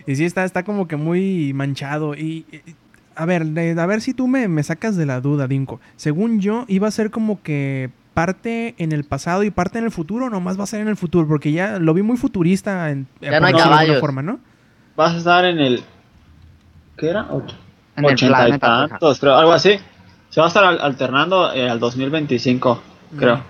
Y 0.05 0.15
sí, 0.15 0.25
está, 0.25 0.43
está 0.43 0.63
como 0.63 0.87
que 0.87 0.95
muy 0.95 1.53
manchado. 1.53 2.15
Y, 2.15 2.45
y- 2.51 2.61
a 3.15 3.25
ver, 3.25 3.45
de- 3.47 3.79
a 3.79 3.85
ver 3.85 4.01
si 4.01 4.13
tú 4.13 4.27
me, 4.27 4.47
me 4.47 4.63
sacas 4.63 4.95
de 4.95 5.05
la 5.05 5.19
duda, 5.21 5.47
Dinko. 5.47 5.79
Según 5.97 6.39
yo, 6.39 6.65
iba 6.67 6.87
a 6.87 6.91
ser 6.91 7.11
como 7.11 7.41
que 7.43 7.89
parte 8.13 8.75
en 8.77 8.91
el 8.91 9.03
pasado 9.03 9.43
y 9.43 9.51
parte 9.51 9.79
en 9.79 9.85
el 9.85 9.91
futuro, 9.91 10.25
o 10.25 10.29
nomás 10.29 10.59
va 10.59 10.63
a 10.63 10.67
ser 10.67 10.81
en 10.81 10.87
el 10.87 10.98
futuro, 10.98 11.27
porque 11.27 11.51
ya 11.51 11.79
lo 11.79 11.93
vi 11.93 12.01
muy 12.01 12.17
futurista 12.17 12.89
en, 12.91 13.07
Ya 13.22 13.39
no 13.39 13.48
hay 13.48 13.53
caballos. 13.53 14.00
forma, 14.00 14.22
¿no? 14.22 14.39
Vas 14.95 15.13
a 15.13 15.17
estar 15.17 15.45
en 15.45 15.59
el. 15.59 15.83
¿Qué 16.98 17.09
era? 17.09 17.27
Och- 17.29 17.53
En 17.95 18.05
el 18.05 18.13
Ochenta 18.13 18.41
y 18.41 18.45
planeta, 18.45 18.87
tantos, 18.89 19.19
creo, 19.19 19.35
algo 19.35 19.51
así. 19.51 19.77
Se 20.29 20.39
va 20.41 20.48
a 20.48 20.50
estar 20.50 20.63
al- 20.63 20.79
alternando 20.81 21.53
eh, 21.53 21.69
al 21.69 21.79
2025, 21.79 22.81
creo. 23.17 23.41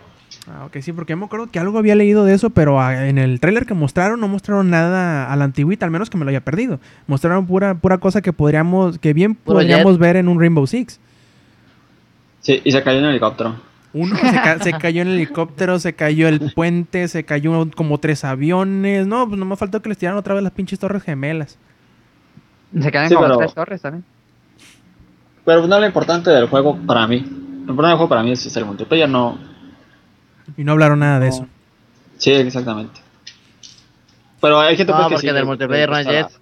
Ah, 0.47 0.65
ok, 0.65 0.77
sí, 0.81 0.93
porque 0.93 1.13
yo 1.13 1.17
me 1.17 1.25
acuerdo 1.25 1.47
que 1.51 1.59
algo 1.59 1.77
había 1.79 1.95
leído 1.95 2.23
de 2.25 2.33
eso, 2.33 2.49
pero 2.51 2.79
ah, 2.79 3.07
en 3.07 3.17
el 3.17 3.39
tráiler 3.39 3.65
que 3.65 3.73
mostraron 3.73 4.19
no 4.19 4.27
mostraron 4.27 4.69
nada 4.69 5.31
a 5.31 5.35
la 5.35 5.43
antigüita, 5.45 5.85
al 5.85 5.91
menos 5.91 6.09
que 6.09 6.17
me 6.17 6.23
lo 6.25 6.29
haya 6.29 6.41
perdido. 6.41 6.79
Mostraron 7.07 7.45
pura, 7.47 7.75
pura 7.75 7.97
cosa 7.97 8.21
que 8.21 8.31
podríamos, 8.33 8.97
que 8.99 9.13
bien 9.13 9.35
Puro 9.35 9.57
podríamos 9.57 9.97
ver 9.97 10.15
en 10.15 10.27
un 10.27 10.39
Rainbow 10.39 10.65
Six. 10.67 10.99
Sí, 12.41 12.61
y 12.63 12.71
se 12.71 12.81
cayó 12.83 12.99
en 12.99 13.05
el 13.05 13.09
helicóptero. 13.11 13.55
Uno 13.91 14.15
se, 14.15 14.21
ca- 14.33 14.59
se 14.59 14.71
cayó 14.73 15.01
en 15.01 15.07
el 15.07 15.15
helicóptero, 15.15 15.79
se 15.79 15.93
cayó 15.93 16.27
el 16.27 16.51
puente, 16.53 17.07
se 17.07 17.23
cayó 17.23 17.69
como 17.75 17.97
tres 17.99 18.23
aviones. 18.23 19.07
No, 19.07 19.27
pues 19.27 19.39
no 19.39 19.45
me 19.45 19.55
faltó 19.55 19.81
que 19.81 19.89
les 19.89 19.97
tiraran 19.97 20.19
otra 20.19 20.35
vez 20.35 20.43
las 20.43 20.51
pinches 20.51 20.77
torres 20.79 21.01
gemelas. 21.03 21.57
Se 22.79 22.91
quedan 22.91 23.09
Sí, 23.09 23.15
como 23.15 23.27
pero- 23.27 23.37
tres 23.39 23.53
torres 23.55 23.81
también. 23.81 24.05
Pero 25.45 25.65
no 25.65 25.79
lo 25.79 25.85
importante 25.87 26.29
del 26.29 26.47
juego 26.47 26.77
para 26.85 27.07
mí. 27.07 27.19
Lo 27.19 27.71
importante 27.71 27.87
del 27.87 27.97
juego 27.97 28.09
para 28.09 28.21
mí 28.23 28.31
es 28.31 28.55
el 28.55 28.65
multiplayer, 28.65 29.09
no. 29.09 29.39
Y 30.55 30.63
no 30.63 30.73
hablaron 30.73 30.99
nada 30.99 31.19
de 31.19 31.29
eso. 31.29 31.47
Sí, 32.17 32.31
exactamente. 32.31 32.99
Pero 34.41 34.59
hay 34.59 34.77
gente 34.77 34.91
No, 34.91 34.97
pues, 34.99 35.07
que 35.07 35.13
porque 35.15 35.27
sí 35.29 35.33
del 35.33 35.45
multiplayer 35.45 35.89
no 35.89 35.97
es 35.97 36.05
gusta 36.05 36.21
Jets. 36.21 36.39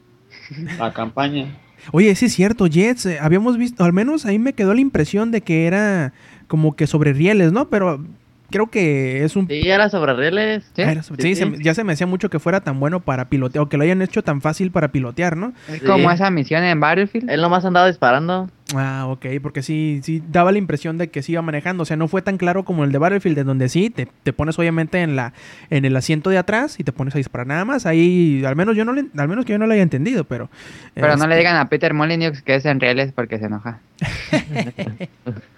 La, 0.77 0.86
la 0.88 0.93
campaña. 0.93 1.55
Oye, 1.93 2.13
sí 2.15 2.25
es 2.25 2.33
cierto, 2.33 2.67
Jets, 2.67 3.05
eh, 3.05 3.17
habíamos 3.21 3.57
visto, 3.57 3.83
al 3.86 3.93
menos 3.93 4.25
ahí 4.25 4.39
me 4.39 4.51
quedó 4.53 4.73
la 4.73 4.81
impresión 4.81 5.31
de 5.31 5.39
que 5.41 5.67
era 5.67 6.12
como 6.47 6.75
que 6.75 6.88
sobre 6.88 7.13
rieles, 7.13 7.51
¿no? 7.51 7.69
Pero 7.69 8.03
creo 8.49 8.67
que 8.67 9.25
es 9.25 9.36
un... 9.36 9.45
Sí, 9.47 9.67
era 9.69 9.89
sobre 9.89 10.13
rieles. 10.13 10.63
¿Sí? 10.73 10.81
Ah, 10.81 10.91
era 10.93 11.03
sobre- 11.03 11.21
sí, 11.21 11.36
Sí, 11.36 11.43
se 11.43 11.57
sí. 11.57 11.63
ya 11.63 11.73
se 11.73 11.83
me 11.83 11.91
hacía 11.93 12.07
mucho 12.07 12.29
que 12.29 12.39
fuera 12.39 12.62
tan 12.62 12.79
bueno 12.79 13.01
para 13.01 13.27
pilotear, 13.27 13.63
o 13.63 13.67
que 13.69 13.75
lo 13.75 13.83
hayan 13.83 14.01
hecho 14.01 14.23
tan 14.23 14.39
fácil 14.39 14.71
para 14.71 14.88
pilotear, 14.89 15.36
¿no? 15.36 15.51
Es 15.67 15.79
Sí. 15.81 15.86
como 15.86 16.10
esa 16.12 16.29
misión 16.31 16.63
en 16.63 16.79
Battlefield. 16.79 17.29
Él 17.29 17.41
nomás 17.41 17.65
andaba 17.65 17.88
disparando. 17.88 18.49
Ah, 18.75 19.05
ok, 19.07 19.25
porque 19.41 19.62
sí, 19.63 19.99
sí 20.03 20.21
daba 20.29 20.51
la 20.53 20.57
impresión 20.57 20.97
de 20.97 21.10
que 21.10 21.21
sí 21.23 21.31
iba 21.33 21.41
manejando, 21.41 21.83
o 21.83 21.86
sea, 21.86 21.95
no 21.97 22.07
fue 22.10 22.21
tan 22.21 22.38
claro 22.38 22.63
como 22.63 22.83
el 22.86 22.91
de 22.93 22.97
Battlefield, 22.97 23.38
en 23.39 23.47
donde 23.47 23.67
sí, 23.69 23.89
te, 23.89 24.07
te 24.23 24.33
pones 24.33 24.57
obviamente 24.60 25.01
en 25.01 25.15
la 25.15 25.31
en 25.69 25.83
el 25.86 25.95
asiento 25.95 26.29
de 26.29 26.38
atrás 26.38 26.77
y 26.79 26.83
te 26.86 26.91
pones 26.93 27.15
a 27.15 27.17
disparar 27.17 27.47
nada 27.47 27.63
más, 27.65 27.86
ahí, 27.86 28.43
al 28.45 28.55
menos 28.57 28.75
yo 28.77 28.83
no 28.86 28.91
le- 28.93 29.05
al 29.17 29.27
menos 29.29 29.45
que 29.45 29.53
yo 29.53 29.57
no 29.57 29.67
lo 29.67 29.73
haya 29.73 29.83
entendido, 29.83 30.23
pero... 30.25 30.49
Pero 30.93 31.15
no 31.15 31.27
le 31.27 31.36
este, 31.36 31.38
digan 31.38 31.55
a 31.57 31.69
Peter 31.69 31.93
Molyneux 31.93 32.41
que 32.41 32.55
es 32.55 32.65
en 32.65 32.79
reales 32.81 33.12
porque 33.13 33.39
se 33.39 33.45
enoja. 33.45 33.79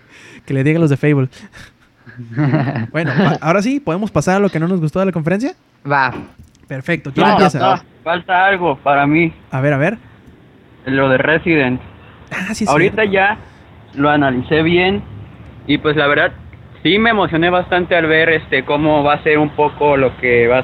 Que 0.49 0.53
le 0.55 0.63
digan 0.63 0.81
los 0.81 0.89
de 0.89 0.97
Fable. 0.97 1.27
bueno, 2.91 3.11
ahora 3.39 3.61
sí, 3.61 3.79
¿podemos 3.79 4.09
pasar 4.09 4.37
a 4.37 4.39
lo 4.39 4.49
que 4.49 4.59
no 4.59 4.67
nos 4.67 4.81
gustó 4.81 4.99
de 4.99 5.05
la 5.05 5.11
conferencia? 5.11 5.53
Va. 5.89 6.11
Perfecto, 6.67 7.11
¿quién 7.13 7.27
No, 7.27 7.33
empieza? 7.33 7.59
no, 7.59 7.81
falta 8.03 8.47
algo 8.47 8.75
para 8.77 9.05
mí, 9.05 9.31
A 9.51 9.61
ver, 9.61 9.73
a 9.73 9.77
ver. 9.77 9.99
lo 10.87 11.07
de 11.07 11.19
Resident. 11.19 11.79
Ah, 12.31 12.55
sí, 12.55 12.65
Ahorita 12.67 13.03
cierto. 13.03 13.11
ya 13.11 13.37
lo 13.93 14.09
analicé 14.09 14.63
bien 14.63 15.03
y 15.67 15.77
pues 15.77 15.95
la 15.95 16.07
verdad 16.07 16.31
sí 16.81 16.97
me 16.97 17.11
emocioné 17.11 17.51
bastante 17.51 17.95
al 17.95 18.07
ver 18.07 18.29
este 18.29 18.65
cómo 18.65 19.03
va 19.03 19.13
a 19.13 19.21
ser 19.23 19.37
un 19.37 19.49
poco 19.51 19.97
lo 19.97 20.17
que 20.17 20.47
va, 20.47 20.63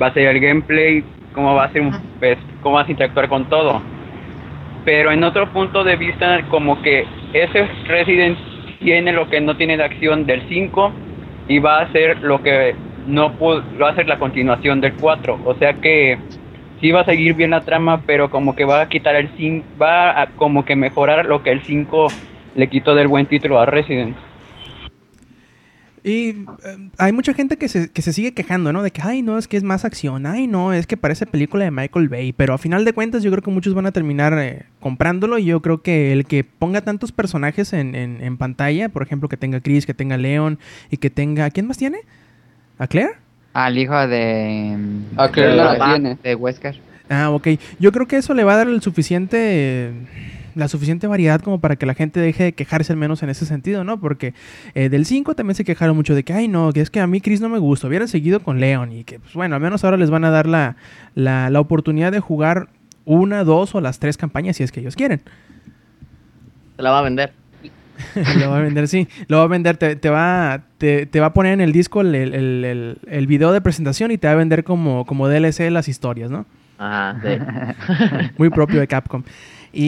va 0.00 0.06
a 0.06 0.14
ser 0.14 0.28
el 0.28 0.40
gameplay, 0.40 1.04
cómo 1.34 1.54
va 1.54 1.64
a 1.64 1.70
ser 1.72 1.82
un, 1.82 1.94
pues, 2.18 2.38
cómo 2.62 2.76
vas 2.76 2.88
a 2.88 2.92
interactuar 2.92 3.28
con 3.28 3.44
todo. 3.50 3.82
Pero 4.86 5.12
en 5.12 5.22
otro 5.22 5.52
punto 5.52 5.84
de 5.84 5.96
vista 5.96 6.46
como 6.48 6.80
que 6.80 7.06
ese 7.34 7.66
Resident 7.86 8.38
tiene 8.80 9.12
lo 9.12 9.28
que 9.28 9.40
no 9.40 9.56
tiene 9.56 9.76
de 9.76 9.84
acción 9.84 10.26
del 10.26 10.42
5 10.48 10.92
y 11.48 11.58
va 11.58 11.80
a 11.80 11.92
ser 11.92 12.18
lo 12.22 12.42
que 12.42 12.74
no 13.06 13.32
pudo, 13.32 13.62
va 13.80 13.90
a 13.90 13.94
ser 13.94 14.06
la 14.06 14.18
continuación 14.18 14.80
del 14.80 14.94
4, 14.94 15.40
o 15.44 15.54
sea 15.54 15.74
que 15.74 16.18
sí 16.80 16.90
va 16.90 17.00
a 17.00 17.04
seguir 17.04 17.34
bien 17.34 17.50
la 17.50 17.62
trama, 17.62 18.02
pero 18.06 18.30
como 18.30 18.54
que 18.54 18.64
va 18.64 18.82
a 18.82 18.88
quitar 18.88 19.16
el 19.16 19.30
5, 19.36 19.66
va 19.80 20.20
a 20.20 20.26
como 20.28 20.64
que 20.64 20.76
mejorar 20.76 21.26
lo 21.26 21.42
que 21.42 21.50
el 21.50 21.62
5 21.62 22.08
le 22.54 22.68
quitó 22.68 22.94
del 22.94 23.08
buen 23.08 23.26
título 23.26 23.58
a 23.58 23.66
Resident. 23.66 24.16
Y 26.08 26.30
eh, 26.64 26.88
hay 26.96 27.12
mucha 27.12 27.34
gente 27.34 27.56
que 27.58 27.68
se, 27.68 27.90
que 27.90 28.00
se 28.00 28.12
sigue 28.12 28.32
quejando, 28.32 28.72
¿no? 28.72 28.82
De 28.82 28.90
que, 28.90 29.02
ay, 29.02 29.20
no, 29.20 29.36
es 29.36 29.46
que 29.46 29.56
es 29.58 29.62
más 29.62 29.84
acción, 29.84 30.24
ay, 30.24 30.46
no, 30.46 30.72
es 30.72 30.86
que 30.86 30.96
parece 30.96 31.26
película 31.26 31.64
de 31.64 31.70
Michael 31.70 32.08
Bay, 32.08 32.32
pero 32.32 32.54
a 32.54 32.58
final 32.58 32.84
de 32.84 32.94
cuentas 32.94 33.22
yo 33.22 33.30
creo 33.30 33.42
que 33.42 33.50
muchos 33.50 33.74
van 33.74 33.84
a 33.86 33.92
terminar 33.92 34.36
eh, 34.38 34.64
comprándolo 34.80 35.38
y 35.38 35.44
yo 35.44 35.60
creo 35.60 35.82
que 35.82 36.12
el 36.12 36.24
que 36.24 36.44
ponga 36.44 36.80
tantos 36.80 37.12
personajes 37.12 37.72
en, 37.74 37.94
en, 37.94 38.22
en 38.22 38.38
pantalla, 38.38 38.88
por 38.88 39.02
ejemplo, 39.02 39.28
que 39.28 39.36
tenga 39.36 39.60
Chris, 39.60 39.84
que 39.84 39.94
tenga 39.94 40.16
Leon 40.16 40.58
y 40.90 40.96
que 40.96 41.10
tenga... 41.10 41.50
¿Quién 41.50 41.66
más 41.66 41.76
tiene? 41.76 41.98
¿A 42.78 42.86
Claire? 42.86 43.12
Al 43.52 43.76
hijo 43.76 43.94
de. 44.06 44.76
A 45.16 45.26
de, 45.26 45.32
Claire 45.32 45.56
no 45.56 45.64
la 45.64 45.92
tiene. 45.92 46.18
de 46.22 46.34
Wesker. 46.34 46.80
Ah, 47.10 47.30
ok. 47.30 47.48
Yo 47.80 47.92
creo 47.92 48.06
que 48.06 48.16
eso 48.16 48.34
le 48.34 48.44
va 48.44 48.54
a 48.54 48.56
dar 48.58 48.68
el 48.68 48.80
suficiente... 48.80 49.38
eh, 49.40 49.92
la 50.54 50.68
suficiente 50.68 51.06
variedad 51.06 51.40
como 51.40 51.60
para 51.60 51.76
que 51.76 51.86
la 51.86 51.94
gente 51.94 52.20
deje 52.20 52.44
de 52.44 52.52
quejarse 52.52 52.92
al 52.92 52.98
menos 52.98 53.22
en 53.22 53.30
ese 53.30 53.46
sentido, 53.46 53.84
¿no? 53.84 54.00
Porque 54.00 54.34
eh, 54.74 54.88
del 54.88 55.06
5 55.06 55.34
también 55.34 55.54
se 55.54 55.64
quejaron 55.64 55.96
mucho 55.96 56.14
de 56.14 56.24
que, 56.24 56.32
ay, 56.32 56.48
no, 56.48 56.72
que 56.72 56.80
es 56.80 56.90
que 56.90 57.00
a 57.00 57.06
mí 57.06 57.20
Chris 57.20 57.40
no 57.40 57.48
me 57.48 57.58
gusta, 57.58 57.86
hubiera 57.88 58.06
seguido 58.06 58.40
con 58.40 58.60
Leon 58.60 58.92
y 58.92 59.04
que, 59.04 59.18
pues 59.18 59.34
bueno, 59.34 59.54
al 59.54 59.60
menos 59.60 59.84
ahora 59.84 59.96
les 59.96 60.10
van 60.10 60.24
a 60.24 60.30
dar 60.30 60.46
la, 60.46 60.76
la, 61.14 61.50
la 61.50 61.60
oportunidad 61.60 62.12
de 62.12 62.20
jugar 62.20 62.68
una, 63.04 63.44
dos 63.44 63.74
o 63.74 63.80
las 63.80 63.98
tres 63.98 64.16
campañas 64.16 64.56
si 64.56 64.62
es 64.62 64.72
que 64.72 64.80
ellos 64.80 64.96
quieren. 64.96 65.22
Se 66.76 66.82
la 66.82 66.90
va 66.90 67.00
a 67.00 67.02
vender. 67.02 67.32
lo 68.38 68.50
va 68.50 68.58
a 68.58 68.60
vender, 68.60 68.88
sí. 68.88 69.08
Lo 69.26 69.38
va 69.38 69.44
a 69.44 69.48
vender, 69.48 69.76
te, 69.76 69.96
te 69.96 70.10
va, 70.10 70.62
te, 70.78 71.06
te 71.06 71.20
va 71.20 71.26
a 71.26 71.32
poner 71.32 71.54
en 71.54 71.60
el 71.60 71.72
disco 71.72 72.00
el, 72.00 72.14
el, 72.14 72.34
el, 72.34 72.98
el 73.06 73.26
video 73.26 73.52
de 73.52 73.60
presentación 73.60 74.10
y 74.10 74.18
te 74.18 74.26
va 74.26 74.34
a 74.34 74.36
vender 74.36 74.64
como, 74.64 75.04
como 75.04 75.28
DLC 75.28 75.70
las 75.70 75.88
historias, 75.88 76.30
¿no? 76.30 76.46
Ajá, 76.78 77.20
sí. 77.22 78.30
Muy 78.38 78.50
propio 78.50 78.80
de 78.80 78.86
Capcom. 78.86 79.22
Y, 79.72 79.82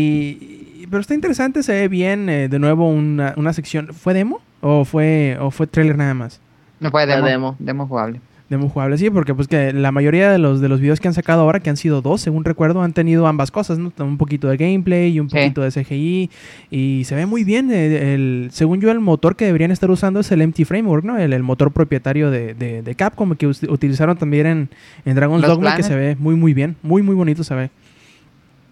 y- 0.83 0.87
pero 0.91 1.01
está 1.01 1.15
interesante, 1.15 1.63
se 1.63 1.73
ve 1.73 1.89
bien. 1.89 2.29
eh, 2.29 2.49
de 2.49 2.59
nuevo 2.59 2.89
una, 2.91 3.35
una 3.37 3.53
sección. 3.53 3.89
¿Fue 3.95 4.15
demo? 4.15 4.41
¿O 4.61 4.85
fue, 4.85 5.37
o 5.41 5.51
fue 5.51 5.67
trailer 5.67 5.97
nada 5.97 6.15
más? 6.15 6.41
No 6.81 6.91
fue 6.91 7.07
demo, 7.07 7.27
demo. 7.27 7.57
demo. 7.59 7.87
jugable. 7.87 8.21
Demo 8.49 8.69
jugable, 8.69 8.99
sí, 8.99 9.09
porque 9.11 9.33
pues 9.33 9.47
que 9.47 9.73
la 9.73 9.93
mayoría 9.93 10.33
de 10.33 10.39
los, 10.39 10.61
de 10.61 10.69
los 10.69 10.81
videos 10.81 10.99
que 10.99 11.07
han 11.07 11.15
sacado 11.15 11.43
ahora, 11.43 11.61
que 11.61 11.71
han 11.71 11.77
sido 11.77 12.03
dos, 12.03 12.21
según 12.21 12.45
recuerdo, 12.45 12.83
han 12.83 12.93
tenido 12.93 13.29
ambas 13.29 13.53
cosas, 13.53 13.79
¿no? 13.79 13.93
Un 13.99 14.19
poquito 14.19 14.49
de 14.49 14.57
gameplay 14.57 15.13
y 15.13 15.21
un 15.21 15.31
Sí. 15.31 15.37
poquito 15.37 15.63
de 15.63 15.71
CGI. 15.71 16.31
Y 16.69 17.03
se 17.05 17.15
ve 17.15 17.27
muy 17.27 17.45
bien. 17.45 17.71
eh, 17.71 18.13
el, 18.15 18.49
según 18.51 18.81
yo, 18.81 18.91
el 18.91 18.99
motor 18.99 19.37
que 19.37 19.45
deberían 19.45 19.71
estar 19.71 19.89
usando 19.89 20.19
es 20.19 20.33
el 20.33 20.43
MT 20.43 20.65
Framework, 20.65 21.05
¿no? 21.05 21.17
El, 21.17 21.33
el 21.33 21.45
motor 21.45 21.71
propietario 21.71 22.33
de, 22.33 22.55
de- 22.55 22.83
de 22.83 22.95
Capcom 22.97 23.37
que 23.37 23.47
utilizaron 23.47 24.17
también 24.17 24.47
en, 24.47 24.69
en 25.05 25.15
Dragon's 25.15 25.43
Los 25.43 25.51
Dogma, 25.53 25.77
que 25.77 25.85
se 25.85 25.95
ve 25.95 26.17
muy, 26.19 26.35
muy 26.35 26.53
bien. 26.53 26.75
Muy, 26.83 27.03
muy 27.03 27.15
bonito 27.15 27.45
se 27.45 27.55
ve. 27.55 27.71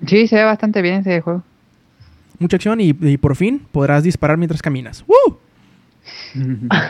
Sí, 0.07 0.27
se 0.27 0.37
ve 0.37 0.45
bastante 0.45 0.83
bien 0.83 0.97
ese 1.01 1.21
juego. 1.21 1.43
Mucha 2.39 2.57
acción 2.57 2.81
y, 2.81 2.95
y 3.01 3.17
por 3.17 3.35
fin 3.37 3.63
podrás 3.73 4.05
disparar 4.05 4.37
mientras 4.37 4.63
caminas. 4.63 5.05
¡Woo! 5.07 5.39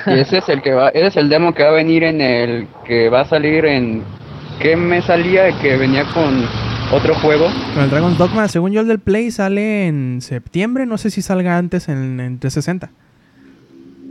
Y 0.07 0.13
ese 0.21 0.39
es 0.39 0.49
el 0.49 0.63
que 0.63 0.73
va, 0.73 0.91
ese 0.91 1.07
es 1.07 1.17
el 1.17 1.29
demo 1.29 1.55
que 1.55 1.63
va 1.63 1.71
a 1.71 1.73
venir 1.73 2.05
en 2.05 2.21
el 2.21 2.69
que 2.87 3.09
va 3.09 3.23
a 3.23 3.25
salir 3.25 3.65
en 3.65 4.03
¿qué 4.61 4.77
me 4.77 5.01
salía? 5.03 5.59
Que 5.61 5.77
venía 5.77 6.05
con 6.13 6.45
otro 6.93 7.15
juego. 7.17 7.47
Con 7.75 7.85
el 7.85 7.91
Dragon's 7.91 8.19
Dogma, 8.19 8.49
según 8.49 8.73
yo, 8.73 8.81
el 8.81 8.89
del 8.89 8.99
Play 8.99 9.31
sale 9.31 9.87
en 9.87 10.21
septiembre. 10.21 10.87
No 10.87 10.99
sé 10.99 11.11
si 11.11 11.23
salga 11.23 11.57
antes 11.57 11.89
en, 11.89 12.21
en 12.21 12.39
360. 12.39 12.91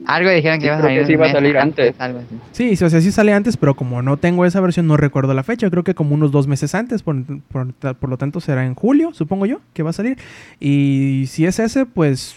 Algo 0.08 0.30
dijeron 0.30 0.60
que 0.60 0.64
Sí, 0.64 0.68
iba 0.68 0.78
a 0.78 0.82
salir. 0.82 1.00
que 1.00 1.06
sí 1.06 1.12
un 1.12 1.14
iba 1.16 1.24
a 1.26 1.28
mes 1.28 1.34
salir 1.36 1.58
antes. 1.58 1.96
Algo 2.00 2.20
así. 2.20 2.36
Sí, 2.54 2.76
sí, 2.78 2.84
o 2.86 2.90
sea, 2.90 3.02
sí 3.02 3.12
sale 3.12 3.34
antes, 3.34 3.58
pero 3.58 3.76
como 3.76 4.02
no 4.02 4.16
tengo 4.18 4.46
esa 4.46 4.62
versión, 4.62 4.88
no 4.88 4.96
recuerdo 4.98 5.34
la 5.34 5.44
fecha. 5.44 5.70
Creo 5.70 5.84
que 5.84 5.94
como 5.96 6.16
unos 6.16 6.32
dos 6.32 6.48
meses 6.48 6.74
antes, 6.76 7.04
por, 7.04 7.22
por- 7.50 7.74
por 7.74 8.10
lo 8.10 8.18
tanto 8.18 8.40
será 8.40 8.66
en 8.66 8.74
julio, 8.74 9.14
supongo 9.14 9.46
yo, 9.46 9.60
que 9.74 9.84
va 9.84 9.90
a 9.90 9.94
salir. 9.94 10.18
Y 10.60 11.26
si 11.28 11.46
es 11.46 11.60
ese, 11.60 11.86
pues 11.86 12.36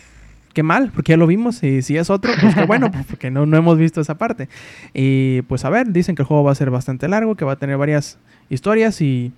qué 0.53 0.65
mal, 0.65 0.91
porque 0.93 1.11
ya 1.13 1.17
lo 1.17 1.29
vimos. 1.29 1.63
Y 1.63 1.83
si 1.83 1.97
es 1.97 2.11
otro, 2.11 2.33
pues 2.41 2.55
qué 2.57 2.65
bueno, 2.65 2.91
pues, 2.91 3.07
porque 3.09 3.31
no, 3.31 3.47
no 3.47 3.57
hemos 3.57 3.79
visto 3.79 4.01
esa 4.01 4.17
parte. 4.19 4.49
Y 4.93 5.43
pues 5.43 5.65
a 5.65 5.71
ver, 5.71 5.93
dicen 5.93 6.17
que 6.17 6.23
el 6.23 6.27
juego 6.27 6.43
va 6.43 6.51
a 6.53 6.57
ser 6.57 6.71
bastante 6.71 7.07
largo, 7.07 7.37
que 7.37 7.45
va 7.45 7.53
a 7.53 7.57
tener 7.57 7.77
varias 7.77 8.19
historias 8.49 9.01
y 9.01 9.33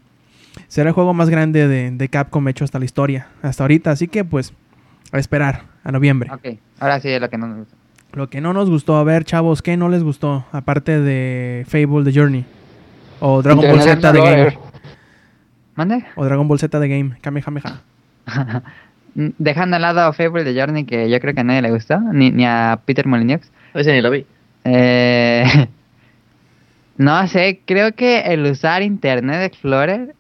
será 0.69 0.89
el 0.89 0.95
juego 0.95 1.13
más 1.13 1.29
grande 1.29 1.69
de, 1.69 1.91
de 1.91 2.09
Capcom 2.09 2.49
hecho 2.49 2.65
hasta 2.65 2.79
la 2.79 2.87
historia, 2.87 3.27
hasta 3.43 3.63
ahorita. 3.65 3.91
Así 3.91 4.09
que 4.09 4.25
pues 4.25 4.55
a 5.13 5.19
esperar, 5.19 5.65
a 5.85 5.93
noviembre. 5.93 6.31
Ok, 6.33 6.59
ahora 6.81 6.99
sí 6.99 7.11
es 7.11 7.21
lo 7.21 7.29
que 7.29 7.37
no 7.37 7.47
nos 7.47 7.59
gusta. 7.59 7.77
Lo 8.15 8.29
que 8.29 8.41
no 8.43 8.53
nos 8.53 8.69
gustó, 8.69 8.97
a 8.97 9.05
ver, 9.05 9.25
chavos, 9.25 9.63
¿qué 9.63 9.77
no 9.77 9.89
les 9.89 10.03
gustó? 10.03 10.45
Aparte 10.53 11.01
de 11.01 11.65
Fable 11.67 12.05
The 12.05 12.13
Journey. 12.13 12.45
O 13.21 13.41
Dragon 13.41 13.65
Ball 13.65 13.81
Z 13.81 14.13
The 14.13 14.21
Game. 14.21 14.59
¿Mande? 15.75 16.05
O 16.17 16.25
Dragon 16.25 16.47
Ball 16.47 16.59
Z 16.59 16.79
The 16.79 16.89
Game. 16.89 17.17
Kamehameha. 17.23 17.81
Dejando 19.15 19.77
al 19.77 19.83
lado 19.83 20.13
Fable 20.13 20.45
de 20.45 20.59
Journey, 20.59 20.85
que 20.85 21.09
yo 21.09 21.21
creo 21.21 21.35
que 21.35 21.41
a 21.41 21.45
nadie 21.45 21.63
le 21.63 21.71
gustó, 21.71 22.01
ni, 22.01 22.31
ni 22.31 22.45
a 22.45 22.81
Peter 22.85 23.07
Molyneux. 23.07 23.51
Ese 23.73 23.93
ni 23.93 24.03
lo 24.03 24.11
vi. 24.11 24.27
Eh, 24.65 25.45
no 26.99 27.27
sé, 27.29 27.61
creo 27.65 27.93
que 27.95 28.21
el 28.21 28.45
usar 28.45 28.83
Internet 28.83 29.43
Explorer 29.43 30.15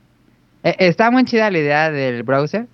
eh, 0.63 0.77
está 0.79 1.11
muy 1.11 1.25
chida 1.25 1.51
la 1.51 1.59
idea 1.59 1.91
del 1.91 2.23
browser, 2.23 2.67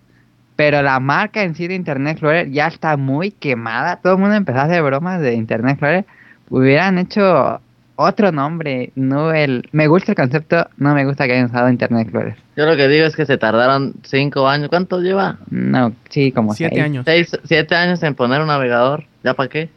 pero 0.58 0.82
la 0.82 0.98
marca 0.98 1.44
en 1.44 1.54
sí 1.54 1.68
de 1.68 1.76
Internet 1.76 2.14
Explorer 2.14 2.50
ya 2.50 2.66
está 2.66 2.96
muy 2.96 3.30
quemada. 3.30 4.00
Todo 4.02 4.14
el 4.14 4.18
mundo 4.18 4.34
empezó 4.34 4.58
a 4.58 4.62
hacer 4.62 4.82
bromas 4.82 5.20
de 5.20 5.34
Internet 5.34 5.74
Explorer. 5.74 6.04
Hubieran 6.50 6.98
hecho 6.98 7.60
otro 7.94 8.32
nombre, 8.32 8.90
no 8.96 9.32
el. 9.32 9.68
Me 9.70 9.86
gusta 9.86 10.10
el 10.12 10.16
concepto, 10.16 10.66
no 10.76 10.94
me 10.96 11.04
gusta 11.04 11.26
que 11.26 11.34
hayan 11.34 11.44
usado 11.46 11.70
Internet 11.70 12.02
Explorer. 12.08 12.34
Yo 12.56 12.66
lo 12.66 12.74
que 12.76 12.88
digo 12.88 13.06
es 13.06 13.14
que 13.14 13.24
se 13.24 13.38
tardaron 13.38 13.94
cinco 14.02 14.48
años. 14.48 14.68
¿Cuánto 14.68 15.00
lleva? 15.00 15.36
No, 15.48 15.92
sí, 16.08 16.32
como 16.32 16.52
Siete 16.54 16.74
seis. 16.74 16.84
años. 16.84 17.04
Seis, 17.06 17.38
siete 17.44 17.76
años 17.76 18.02
en 18.02 18.16
poner 18.16 18.40
un 18.40 18.48
navegador. 18.48 19.04
¿Ya 19.22 19.34
para 19.34 19.48
qué? 19.48 19.68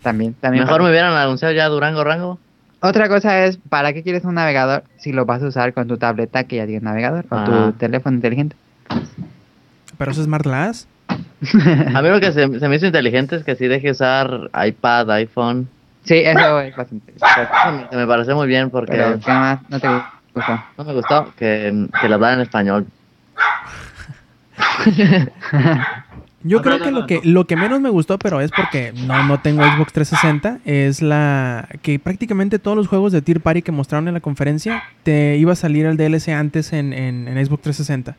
También, 0.00 0.34
también. 0.34 0.62
Mejor 0.62 0.78
para- 0.78 0.84
me 0.84 0.90
hubieran 0.90 1.12
anunciado 1.14 1.52
ya 1.54 1.66
Durango 1.68 2.04
Rango. 2.04 2.38
Otra 2.80 3.08
cosa 3.08 3.44
es, 3.46 3.56
¿para 3.68 3.92
qué 3.92 4.04
quieres 4.04 4.24
un 4.24 4.34
navegador 4.36 4.84
si 4.98 5.10
lo 5.12 5.24
vas 5.26 5.42
a 5.42 5.46
usar 5.46 5.72
con 5.72 5.88
tu 5.88 5.96
tableta 5.98 6.44
que 6.44 6.56
ya 6.56 6.66
tiene 6.66 6.82
navegador 6.84 7.26
o 7.30 7.44
tu 7.44 7.72
teléfono 7.72 8.14
inteligente? 8.16 8.54
Pero 10.02 10.12
eso 10.12 10.20
es 10.20 10.26
Smart 10.26 10.44
Glass. 10.44 10.86
A 11.94 12.02
mí 12.02 12.08
lo 12.08 12.20
que 12.20 12.32
se, 12.32 12.58
se 12.60 12.68
me 12.68 12.76
hizo 12.76 12.86
inteligente 12.86 13.36
es 13.36 13.44
que 13.44 13.56
sí 13.56 13.66
deje 13.68 13.90
usar 13.90 14.50
iPad, 14.66 15.10
iPhone. 15.12 15.68
Sí, 16.04 16.14
eso 16.16 16.60
es 16.60 16.76
bastante. 16.76 17.12
Me, 17.96 18.06
pareció 18.06 18.34
muy 18.36 18.46
bien 18.48 18.70
porque 18.70 18.92
Pero, 18.92 19.20
¿qué 19.20 19.30
más? 19.30 19.60
¿No 19.68 19.78
te 19.80 19.88
gustó? 19.88 20.64
no 20.78 20.84
me 20.84 20.92
gustó 20.94 21.32
que, 21.36 21.86
que 22.00 22.08
lo 22.08 22.14
hablaran 22.14 22.38
en 22.38 22.42
español. 22.42 22.86
Yo 26.44 26.60
creo 26.60 26.80
que 26.80 26.90
no, 26.90 27.00
lo 27.00 27.06
que 27.06 27.20
lo 27.22 27.46
que 27.46 27.54
menos 27.54 27.80
me 27.80 27.88
gustó, 27.88 28.18
pero 28.18 28.40
es 28.40 28.50
porque 28.50 28.92
no, 29.06 29.22
no 29.28 29.38
tengo 29.40 29.62
Xbox 29.62 29.92
360, 29.92 30.58
es 30.64 31.00
la 31.00 31.68
que 31.82 32.00
prácticamente 32.00 32.58
todos 32.58 32.76
los 32.76 32.88
juegos 32.88 33.12
de 33.12 33.22
Tier 33.22 33.40
Party 33.40 33.62
que 33.62 33.70
mostraron 33.70 34.08
en 34.08 34.14
la 34.14 34.20
conferencia 34.20 34.82
te 35.04 35.36
iba 35.36 35.52
a 35.52 35.56
salir 35.56 35.86
el 35.86 35.96
DLC 35.96 36.30
antes 36.30 36.72
en, 36.72 36.92
en- 36.92 37.28
en 37.28 37.46
Xbox 37.46 37.62
360. 37.62 38.16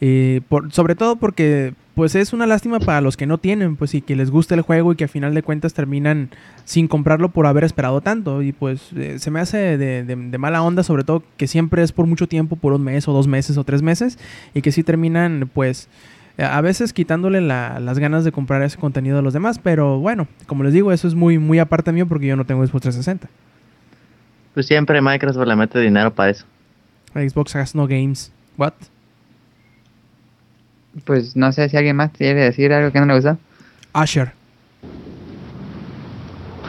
Y 0.00 0.40
por, 0.40 0.72
sobre 0.72 0.94
todo 0.94 1.16
porque 1.16 1.72
pues 1.94 2.16
es 2.16 2.32
una 2.32 2.46
lástima 2.46 2.80
para 2.80 3.00
los 3.00 3.16
que 3.16 3.24
no 3.26 3.38
tienen, 3.38 3.76
pues 3.76 3.94
y 3.94 4.00
que 4.02 4.16
les 4.16 4.30
gusta 4.30 4.54
el 4.56 4.62
juego 4.62 4.92
y 4.92 4.96
que 4.96 5.04
a 5.04 5.08
final 5.08 5.32
de 5.32 5.44
cuentas 5.44 5.74
terminan 5.74 6.30
sin 6.64 6.88
comprarlo 6.88 7.28
por 7.28 7.46
haber 7.46 7.62
esperado 7.62 8.00
tanto. 8.00 8.42
Y 8.42 8.52
pues 8.52 8.90
eh, 8.96 9.18
se 9.20 9.30
me 9.30 9.38
hace 9.40 9.78
de, 9.78 10.02
de- 10.02 10.16
de 10.16 10.38
mala 10.38 10.62
onda, 10.62 10.82
sobre 10.82 11.04
todo 11.04 11.22
que 11.36 11.46
siempre 11.46 11.82
es 11.84 11.92
por 11.92 12.06
mucho 12.06 12.26
tiempo, 12.26 12.56
por 12.56 12.72
un 12.72 12.82
mes 12.82 13.06
o 13.06 13.12
dos 13.12 13.28
meses 13.28 13.56
o 13.56 13.62
tres 13.64 13.80
meses, 13.82 14.18
y 14.54 14.62
que 14.62 14.72
sí 14.72 14.82
terminan 14.82 15.48
pues 15.54 15.88
a 16.36 16.60
veces 16.62 16.92
quitándole 16.92 17.40
la- 17.40 17.78
las 17.78 18.00
ganas 18.00 18.24
de 18.24 18.32
comprar 18.32 18.60
ese 18.62 18.76
contenido 18.76 19.20
a 19.20 19.22
los 19.22 19.32
demás. 19.32 19.60
Pero 19.62 20.00
bueno, 20.00 20.26
como 20.48 20.64
les 20.64 20.72
digo, 20.72 20.90
eso 20.90 21.06
es 21.06 21.14
muy, 21.14 21.38
muy 21.38 21.60
aparte 21.60 21.92
mío 21.92 22.08
porque 22.08 22.26
yo 22.26 22.34
no 22.34 22.44
tengo 22.44 22.66
Xbox 22.66 22.82
360. 22.82 23.28
Pues 24.52 24.66
siempre 24.66 25.00
Microsoft 25.00 25.46
le 25.46 25.54
mete 25.54 25.78
dinero 25.78 26.12
para 26.12 26.30
eso. 26.30 26.44
Xbox 27.14 27.54
has 27.54 27.74
no 27.76 27.86
games. 27.86 28.32
What? 28.58 28.72
Pues 31.04 31.34
no 31.36 31.50
sé 31.52 31.68
si 31.68 31.76
alguien 31.76 31.96
más 31.96 32.10
quiere 32.10 32.40
decir 32.40 32.72
algo 32.72 32.90
que 32.92 33.00
no 33.00 33.06
le 33.06 33.14
gustó. 33.14 33.36
Asher. 33.92 34.32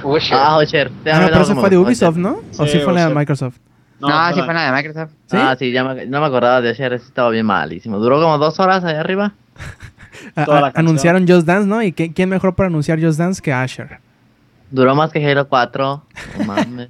Usher. 0.03 0.37
Ah, 0.37 0.57
Ocher. 0.57 0.91
Ah, 1.05 1.19
no, 1.21 1.27
pero 1.27 1.41
ese 1.41 1.55
fue 1.55 1.69
de 1.69 1.77
Ubisoft, 1.77 2.17
¿no? 2.17 2.39
¿O 2.57 2.67
sí 2.67 2.79
fue 2.79 2.93
la 2.93 3.01
de 3.01 3.05
Usher. 3.07 3.15
Microsoft? 3.17 3.55
No, 3.99 4.33
sí 4.33 4.41
fue 4.41 4.53
la 4.53 4.65
de 4.65 4.71
Microsoft. 4.71 5.11
¿Sí? 5.25 5.37
Ah, 5.39 5.55
sí, 5.57 5.71
ya 5.71 5.83
me, 5.83 6.05
no 6.05 6.19
me 6.21 6.27
acordaba 6.27 6.61
de. 6.61 6.71
Ese 6.71 6.93
estaba 6.95 7.29
bien 7.31 7.45
malísimo. 7.45 7.97
Duró 7.99 8.21
como 8.21 8.37
dos 8.37 8.59
horas 8.59 8.83
allá 8.83 8.99
arriba. 8.99 9.33
A- 10.35 10.71
anunciaron 10.75 11.27
Just 11.27 11.47
Dance, 11.47 11.67
¿no? 11.67 11.81
¿Y 11.81 11.91
qué- 11.91 12.13
quién 12.13 12.29
mejor 12.29 12.55
para 12.55 12.67
anunciar 12.67 13.01
Just 13.01 13.17
Dance 13.17 13.41
que 13.41 13.51
Asher? 13.53 13.99
Duró 14.69 14.95
más 14.95 15.11
que 15.11 15.25
Halo 15.25 15.47
4. 15.47 16.03
No 16.39 16.45
mames. 16.45 16.89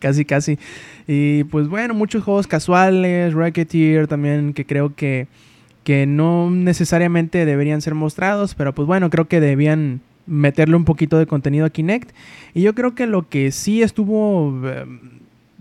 casi, 0.00 0.24
casi. 0.24 0.58
Y 1.06 1.44
pues 1.44 1.68
bueno, 1.68 1.94
muchos 1.94 2.24
juegos 2.24 2.46
casuales, 2.46 3.34
Racketeer 3.34 4.08
también, 4.08 4.52
que 4.52 4.64
creo 4.66 4.94
que, 4.94 5.28
que 5.88 6.04
no 6.04 6.50
necesariamente 6.50 7.46
deberían 7.46 7.80
ser 7.80 7.94
mostrados, 7.94 8.54
pero 8.54 8.74
pues 8.74 8.86
bueno, 8.86 9.08
creo 9.08 9.26
que 9.26 9.40
debían 9.40 10.02
meterle 10.26 10.76
un 10.76 10.84
poquito 10.84 11.18
de 11.18 11.26
contenido 11.26 11.64
a 11.64 11.70
Kinect. 11.70 12.14
Y 12.52 12.60
yo 12.60 12.74
creo 12.74 12.94
que 12.94 13.06
lo 13.06 13.30
que 13.30 13.52
sí 13.52 13.80
estuvo 13.80 14.68
eh, 14.68 14.84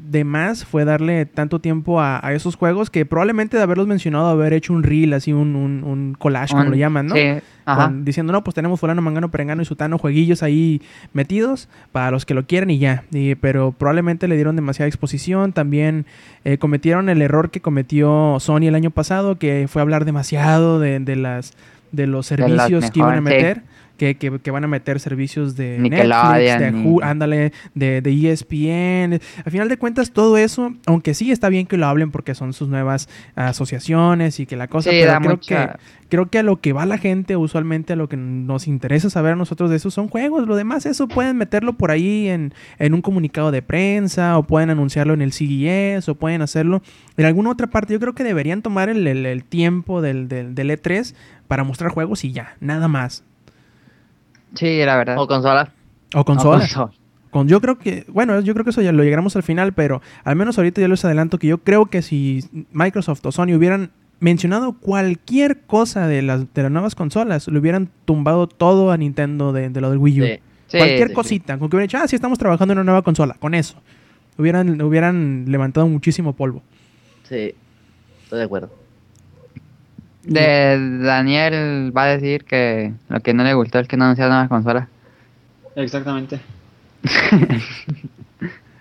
de 0.10 0.24
más 0.24 0.64
fue 0.66 0.86
darle 0.86 1.26
tanto 1.26 1.60
tiempo 1.60 2.00
a, 2.00 2.26
a 2.26 2.34
esos 2.34 2.56
juegos 2.56 2.90
que 2.90 3.06
probablemente 3.06 3.58
de 3.58 3.64
haberlos 3.64 3.88
mencionado, 3.88 4.28
haber 4.28 4.54
hecho 4.54 4.74
un 4.74 4.84
reel, 4.84 5.14
así 5.14 5.34
un, 5.34 5.56
un, 5.56 5.84
un 5.84 6.16
collage, 6.18 6.52
como 6.54 6.64
lo 6.72 6.76
llaman, 6.78 7.08
¿no? 7.08 7.16
Sí, 7.16 7.22
ajá. 7.66 7.86
Con- 7.88 8.06
diciendo, 8.06 8.32
no, 8.32 8.44
pues 8.44 8.56
tenemos 8.56 8.80
fulano, 8.80 9.02
mangano, 9.02 9.30
perengano 9.30 9.62
y 9.62 9.66
sutano, 9.66 9.98
jueguillos 9.98 10.44
ahí 10.44 10.82
metidos 11.14 11.68
para 11.92 12.12
los 12.12 12.26
que 12.26 12.34
lo 12.34 12.46
quieren 12.48 12.70
y 12.70 12.78
ya. 12.80 13.04
Y- 13.12 13.36
pero 13.36 13.72
probablemente 13.74 14.28
le 14.28 14.36
dieron 14.36 14.56
demasiada 14.56 14.88
exposición. 14.88 15.52
También 15.54 16.06
eh, 16.46 16.58
cometieron 16.58 17.10
el 17.10 17.22
error 17.22 17.50
que 17.52 17.60
cometió 17.62 18.38
Sony 18.40 18.68
el 18.68 18.76
año 18.76 18.92
pasado, 18.92 19.38
que 19.38 19.66
fue 19.68 19.82
hablar 19.82 20.06
demasiado 20.06 20.80
de, 20.80 21.00
de 21.00 21.16
las 21.18 21.54
de 21.92 22.06
los 22.06 22.28
De 22.30 22.36
servicios 22.38 22.92
que 22.92 23.00
iban 23.00 23.12
a 23.28 23.30
sí. 23.32 23.62
Que, 23.98 24.16
que- 24.16 24.40
que 24.40 24.52
van 24.52 24.64
a 24.64 24.68
meter 24.68 25.00
servicios 25.00 25.56
de 25.56 25.78
Nickelodeon 25.80 26.34
Netflix, 26.34 26.60
de 26.60 26.88
Hulu, 26.88 27.04
ándale, 27.04 27.52
de, 27.76 28.02
de 28.02 28.32
ESPN. 28.32 29.20
Al 29.46 29.52
final 29.52 29.68
de 29.70 29.78
cuentas, 29.78 30.12
todo 30.12 30.38
eso, 30.38 30.74
aunque 30.86 31.14
sí 31.14 31.32
está 31.32 31.50
bien 31.50 31.68
que 31.68 31.78
lo 31.78 31.88
hablen 31.88 32.12
porque 32.12 32.36
son 32.36 32.54
sus 32.54 32.70
nuevas 32.70 33.10
asociaciones 33.36 34.40
y 34.40 34.46
que 34.46 34.56
la 34.56 34.68
cosa, 34.68 34.90
Sí, 34.92 34.98
pero 35.02 35.20
creo 35.20 35.32
mucha- 35.32 35.74
que 35.74 35.80
creo 36.10 36.28
que 36.30 36.40
a 36.40 36.44
lo 36.44 36.62
que 36.62 36.72
va 36.72 36.86
la 36.86 36.98
gente, 36.98 37.36
usualmente 37.36 37.94
a 37.94 37.96
lo 37.98 38.08
que 38.08 38.16
nos 38.16 38.68
interesa 38.68 39.10
saber 39.10 39.34
a 39.34 39.36
nosotros 39.36 39.70
de 39.70 39.76
eso 39.76 39.92
son 39.92 40.08
juegos. 40.08 40.48
Lo 40.48 40.56
demás, 40.56 40.86
eso 40.86 41.08
pueden 41.08 41.36
meterlo 41.38 41.74
por 41.74 41.92
ahí 41.92 42.28
en, 42.30 42.54
en 42.80 42.94
un 42.94 43.02
comunicado 43.02 43.52
de 43.52 43.62
prensa, 43.62 44.38
o 44.38 44.44
pueden 44.44 44.70
anunciarlo 44.70 45.14
en 45.14 45.22
el 45.22 45.34
CES, 45.34 46.08
o 46.08 46.16
pueden 46.16 46.42
hacerlo 46.42 46.82
en 47.18 47.26
alguna 47.26 47.50
otra 47.50 47.68
parte. 47.68 47.94
Yo 47.94 48.00
creo 48.00 48.14
que 48.14 48.24
deberían 48.24 48.62
tomar 48.62 48.88
el, 48.90 49.06
el- 49.08 49.26
el 49.26 49.44
tiempo 49.44 50.02
del, 50.02 50.28
del, 50.30 50.56
del 50.56 50.70
E3 50.70 51.14
para 51.48 51.64
mostrar 51.64 51.92
juegos 51.92 52.24
y 52.24 52.32
ya, 52.32 52.56
nada 52.62 52.88
más. 52.88 53.24
Sí, 54.56 54.84
la 54.86 54.98
verdad. 54.98 55.18
O 55.18 55.28
consola. 55.28 55.72
O 56.14 56.24
consolas. 56.24 56.74
consola. 56.74 56.92
Con, 57.30 57.48
yo 57.48 57.60
creo 57.60 57.78
que, 57.78 58.06
bueno, 58.08 58.40
yo 58.40 58.54
creo 58.54 58.64
que 58.64 58.70
eso 58.72 58.82
ya 58.82 58.92
lo 58.92 59.04
llegamos 59.04 59.36
al 59.36 59.44
final, 59.44 59.74
pero 59.74 60.02
al 60.24 60.36
menos 60.36 60.58
ahorita 60.58 60.82
yo 60.82 60.88
les 60.88 61.04
adelanto 61.04 61.38
que 61.38 61.48
yo 61.48 61.58
creo 61.60 61.88
que 61.88 62.02
si 62.02 62.46
Microsoft 62.72 63.26
o 63.26 63.32
Sony 63.32 63.56
hubieran 63.56 63.92
mencionado 64.20 64.74
cualquier 64.74 65.62
cosa 65.62 66.08
de 66.08 66.22
las, 66.22 66.52
de 66.54 66.64
las 66.64 66.72
nuevas 66.72 66.96
consolas, 66.96 67.48
le 67.48 67.60
hubieran 67.60 67.90
tumbado 68.06 68.48
todo 68.48 68.92
a 68.92 68.98
Nintendo 68.98 69.52
de, 69.52 69.70
de 69.70 69.82
lo 69.82 69.90
del 69.90 70.00
Wii 70.00 70.22
U. 70.22 70.26
Sí. 70.26 70.40
Sí, 70.68 70.78
cualquier 70.80 71.08
sí. 71.08 71.14
cosita, 71.14 71.58
con 71.58 71.70
que 71.70 71.76
hubieran 71.78 71.88
dicho, 71.88 71.98
ah, 71.98 72.08
sí, 72.08 72.16
estamos 72.16 72.38
trabajando 72.38 72.74
en 72.74 72.80
una 72.80 72.86
nueva 72.86 73.02
consola, 73.02 73.36
con 73.40 73.54
eso. 73.54 73.78
Hubieran, 74.38 74.82
hubieran 74.82 75.46
levantado 75.48 75.88
muchísimo 75.88 76.34
polvo. 76.34 76.62
Sí. 77.24 77.56
Estoy 78.24 78.40
de 78.40 78.44
acuerdo. 78.44 78.70
De 80.28 81.00
Daniel 81.04 81.92
va 81.96 82.04
a 82.04 82.08
decir 82.08 82.44
que 82.44 82.94
lo 83.10 83.20
que 83.22 83.34
no 83.34 83.44
le 83.44 83.54
gustó 83.54 83.80
es 83.80 83.88
que 83.88 83.98
no 83.98 84.04
anunciaron 84.06 84.34
nuevas 84.34 84.50
consolas. 84.50 84.88
Exactamente. 85.76 86.40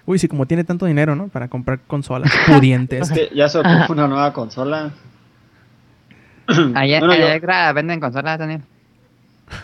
Uy, 0.06 0.18
sí, 0.18 0.28
como 0.28 0.46
tiene 0.46 0.62
tanto 0.64 0.86
dinero, 0.86 1.16
¿no? 1.16 1.28
Para 1.28 1.48
comprar 1.48 1.80
consolas 1.86 2.30
pudientes. 2.46 3.10
Es 3.10 3.12
que 3.12 3.34
ya 3.34 3.48
se 3.48 3.58
ocupa 3.58 3.86
una 3.90 4.06
nueva 4.06 4.32
consola. 4.32 4.90
Ayer 6.74 7.00
Bueno, 7.00 7.14
en 7.14 7.20
yo- 7.20 7.26
Electra 7.26 7.72
venden 7.72 8.00
consolas, 8.00 8.38
Daniel. 8.38 8.60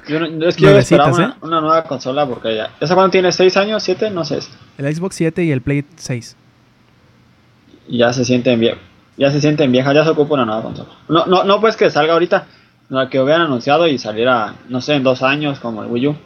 Yo, 0.09 0.21
no- 0.21 0.27
yo 0.29 0.49
es 0.49 0.57
que 0.57 0.63
yo 0.63 0.79
esperaba 0.79 1.13
una, 1.13 1.27
¿eh? 1.27 1.33
una 1.43 1.61
nueva 1.61 1.85
consola 1.85 2.27
porque 2.27 2.57
ya. 2.57 2.71
¿Esa 2.81 2.95
cuándo 2.95 3.11
tiene? 3.11 3.29
¿6 3.31 3.57
años? 3.57 3.89
¿7? 3.89 4.11
No 4.13 4.25
sé. 4.25 4.41
El 4.79 4.95
Xbox 4.95 5.15
7 5.17 5.45
y 5.45 5.51
el 5.53 5.61
Play 5.61 5.85
6. 5.97 6.37
Y 7.89 7.99
ya 7.99 8.13
se 8.13 8.25
sienten 8.25 8.61
viejas. 8.61 8.81
Ya 9.23 9.31
se 9.31 9.41
sienten 9.41 9.71
viejas, 9.71 9.95
ya 9.95 10.03
se 10.03 10.11
ocupa 10.11 10.35
una 10.35 10.45
nueva 10.45 10.65
consola. 10.65 10.89
No, 11.09 11.27
no, 11.27 11.45
no 11.45 11.61
pues 11.61 11.77
que 11.77 11.89
salga 11.91 12.15
ahorita, 12.15 12.47
sino 12.89 13.09
que 13.09 13.21
hubieran 13.21 13.43
anunciado 13.43 13.87
y 13.87 13.97
saliera, 13.97 14.57
no 14.69 14.81
sé, 14.81 14.97
en 14.97 15.05
dos 15.05 15.23
años 15.23 15.61
como 15.61 15.85
el 15.85 15.91
Wii 15.93 16.09
U. 16.09 16.17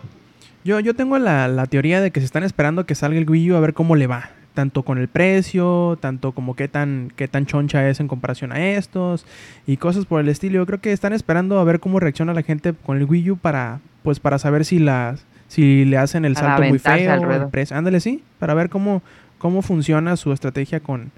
Yo, 0.64 0.80
yo 0.80 0.94
tengo 0.94 1.18
la, 1.18 1.46
la 1.46 1.66
teoría 1.66 2.00
de 2.00 2.10
que 2.10 2.20
se 2.20 2.24
están 2.24 2.42
esperando 2.42 2.86
que 2.86 2.94
salga 2.94 3.18
el 3.18 3.28
Wii 3.28 3.52
U 3.52 3.56
a 3.56 3.60
ver 3.60 3.74
cómo 3.74 3.96
le 3.96 4.06
va. 4.06 4.30
Tanto 4.54 4.82
con 4.82 4.96
el 4.96 5.08
precio, 5.08 5.98
tanto 6.00 6.32
como 6.32 6.56
qué 6.56 6.68
tan, 6.68 7.12
qué 7.16 7.28
tan 7.28 7.44
choncha 7.44 7.86
es 7.86 8.00
en 8.00 8.08
comparación 8.08 8.50
a 8.50 8.66
estos 8.66 9.26
y 9.66 9.76
cosas 9.76 10.06
por 10.06 10.22
el 10.22 10.30
estilo. 10.30 10.56
Yo 10.56 10.64
creo 10.64 10.80
que 10.80 10.92
están 10.92 11.12
esperando 11.12 11.58
a 11.58 11.64
ver 11.64 11.80
cómo 11.80 12.00
reacciona 12.00 12.32
la 12.32 12.44
gente 12.44 12.72
con 12.72 12.96
el 12.96 13.04
Wii 13.04 13.32
U 13.32 13.36
para, 13.36 13.80
pues, 14.04 14.20
para 14.20 14.38
saber 14.38 14.64
si 14.64 14.78
la, 14.78 15.16
si 15.48 15.84
le 15.84 15.98
hacen 15.98 16.24
el 16.24 16.34
salto 16.34 16.62
muy 16.62 16.78
feo. 16.78 17.12
el 17.12 17.48
precio. 17.48 17.76
Ándale, 17.76 18.00
sí, 18.00 18.22
para 18.38 18.54
ver 18.54 18.70
cómo, 18.70 19.02
cómo 19.36 19.60
funciona 19.60 20.16
su 20.16 20.32
estrategia 20.32 20.80
con, 20.80 21.12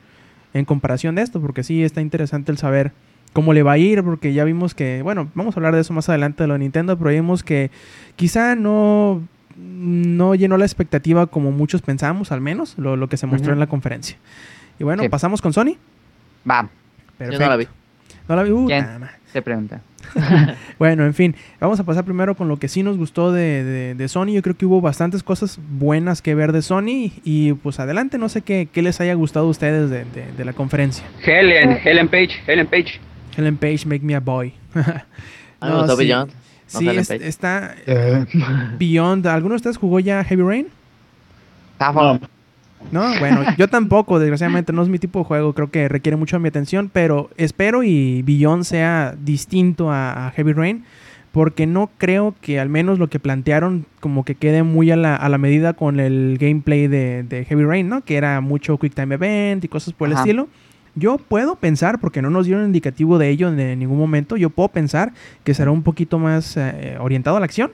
en 0.58 0.64
comparación 0.64 1.14
de 1.14 1.22
esto, 1.22 1.40
porque 1.40 1.62
sí 1.62 1.82
está 1.84 2.00
interesante 2.00 2.52
el 2.52 2.58
saber 2.58 2.92
cómo 3.32 3.52
le 3.52 3.62
va 3.62 3.72
a 3.72 3.78
ir, 3.78 4.02
porque 4.02 4.32
ya 4.32 4.44
vimos 4.44 4.74
que, 4.74 5.02
bueno, 5.02 5.28
vamos 5.34 5.56
a 5.56 5.60
hablar 5.60 5.74
de 5.74 5.80
eso 5.82 5.92
más 5.92 6.08
adelante 6.08 6.42
de 6.42 6.48
lo 6.48 6.54
de 6.54 6.60
Nintendo, 6.60 6.96
pero 6.98 7.10
vimos 7.10 7.42
que 7.42 7.70
quizá 8.16 8.54
no, 8.56 9.22
no 9.56 10.34
llenó 10.34 10.56
la 10.56 10.64
expectativa 10.64 11.26
como 11.26 11.50
muchos 11.52 11.82
pensamos, 11.82 12.32
al 12.32 12.40
menos, 12.40 12.76
lo, 12.78 12.96
lo 12.96 13.08
que 13.08 13.16
se 13.16 13.26
mostró 13.26 13.52
en 13.52 13.58
la 13.60 13.66
conferencia. 13.66 14.16
Y 14.78 14.84
bueno, 14.84 15.02
Sí. 15.02 15.08
pasamos 15.08 15.42
con 15.42 15.52
Sony. 15.52 15.76
Va, 16.48 16.68
Yo 17.18 17.38
no 17.38 17.48
la 17.48 17.56
vi. 17.56 17.66
No 18.28 18.36
la 18.36 18.42
vi. 18.42 18.50
Uh, 18.50 18.68
nada 18.68 18.98
más. 18.98 19.10
Se 19.32 19.42
pregunta. 19.42 19.80
Bueno, 20.78 21.04
en 21.04 21.12
fin, 21.12 21.34
vamos 21.60 21.80
a 21.80 21.84
pasar 21.84 22.04
primero 22.04 22.34
con 22.36 22.46
lo 22.48 22.56
que 22.56 22.68
sí 22.68 22.82
nos 22.82 22.96
gustó 22.96 23.32
de, 23.32 23.64
de- 23.64 23.94
de 23.96 24.08
Sony. 24.08 24.28
Yo 24.28 24.42
creo 24.42 24.56
que 24.56 24.64
hubo 24.64 24.80
bastantes 24.80 25.22
cosas 25.24 25.58
buenas 25.70 26.22
que 26.22 26.34
ver 26.36 26.52
de 26.52 26.62
Sony. 26.62 27.10
Y 27.24 27.52
pues 27.54 27.80
adelante, 27.80 28.16
no 28.16 28.28
sé 28.28 28.42
qué, 28.42 28.68
qué 28.72 28.80
les 28.82 29.00
haya 29.00 29.14
gustado 29.14 29.46
a 29.46 29.50
ustedes 29.50 29.90
de, 29.90 30.04
de- 30.04 30.32
de 30.36 30.44
la 30.44 30.52
conferencia. 30.52 31.04
Helen, 31.24 31.78
Helen 31.84 32.08
Page, 32.08 32.30
Helen 32.46 32.66
Page. 32.68 33.00
Helen 33.36 33.56
Page, 33.56 33.86
Make 33.86 34.00
Me 34.04 34.14
a 34.14 34.20
Boy. 34.20 34.52
A 35.60 35.66
mí 35.66 35.72
me 35.72 35.78
gustó 35.78 35.96
sí. 35.96 36.04
Beyond. 36.04 36.30
No 36.74 36.80
Sí, 36.80 36.88
es- 36.90 37.10
está 37.10 37.74
Beyond. 38.78 39.26
¿Alguno 39.26 39.54
de 39.54 39.56
ustedes 39.56 39.76
jugó 39.78 40.00
ya 40.00 40.22
Heavy 40.24 40.42
Rain? 40.42 40.66
No, 41.80 42.20
No, 42.90 43.18
bueno, 43.18 43.42
yo 43.58 43.68
tampoco, 43.68 44.18
desgraciadamente 44.18 44.72
no 44.72 44.82
es 44.82 44.88
mi 44.88 44.98
tipo 44.98 45.18
de 45.18 45.24
juego, 45.24 45.52
creo 45.52 45.70
que 45.70 45.88
requiere 45.88 46.16
mucho 46.16 46.36
de 46.36 46.40
mi 46.40 46.48
atención, 46.48 46.90
pero 46.92 47.30
espero 47.36 47.82
y 47.82 48.22
Beyond 48.22 48.64
sea 48.64 49.14
distinto 49.20 49.90
a, 49.90 50.28
a 50.28 50.30
Heavy 50.30 50.52
Rain, 50.52 50.84
porque 51.32 51.66
no 51.66 51.90
creo 51.98 52.34
que 52.40 52.58
al 52.58 52.68
menos 52.68 52.98
lo 52.98 53.08
que 53.08 53.18
plantearon 53.20 53.84
como 54.00 54.24
que 54.24 54.34
quede 54.34 54.62
muy 54.62 54.90
a 54.90 54.96
la, 54.96 55.16
a 55.16 55.28
la 55.28 55.38
medida 55.38 55.74
con 55.74 56.00
el 56.00 56.38
gameplay 56.40 56.86
de, 56.86 57.24
de 57.24 57.44
Heavy 57.44 57.64
Rain, 57.64 57.88
¿no? 57.88 58.00
Que 58.02 58.16
era 58.16 58.40
mucho 58.40 58.78
Quick 58.78 58.94
Time 58.94 59.14
Event 59.16 59.64
y 59.64 59.68
cosas 59.68 59.92
por 59.92 60.08
el 60.08 60.14
Ajá. 60.14 60.22
estilo. 60.22 60.48
Yo 60.94 61.18
puedo 61.18 61.56
pensar, 61.56 62.00
porque 62.00 62.22
no 62.22 62.30
nos 62.30 62.46
dieron 62.46 62.64
indicativo 62.64 63.18
de 63.18 63.28
ello 63.28 63.48
en 63.48 63.78
ningún 63.78 63.98
momento, 63.98 64.36
yo 64.36 64.50
puedo 64.50 64.70
pensar 64.70 65.12
que 65.44 65.54
será 65.54 65.70
un 65.70 65.82
poquito 65.82 66.18
más 66.18 66.56
eh, 66.56 66.96
orientado 66.98 67.36
a 67.36 67.40
la 67.40 67.44
acción. 67.44 67.70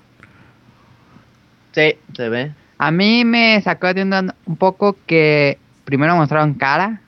Sí, 1.73 1.95
se 2.15 2.29
ve. 2.29 2.53
A 2.79 2.91
mí 2.91 3.25
me 3.25 3.61
sacó 3.63 3.93
de 3.95 4.03
onda 4.03 4.35
un 4.47 4.57
poco 4.57 4.97
que 5.07 5.59
primero 5.85 6.17
mostraron 6.17 6.55
cara 6.55 7.01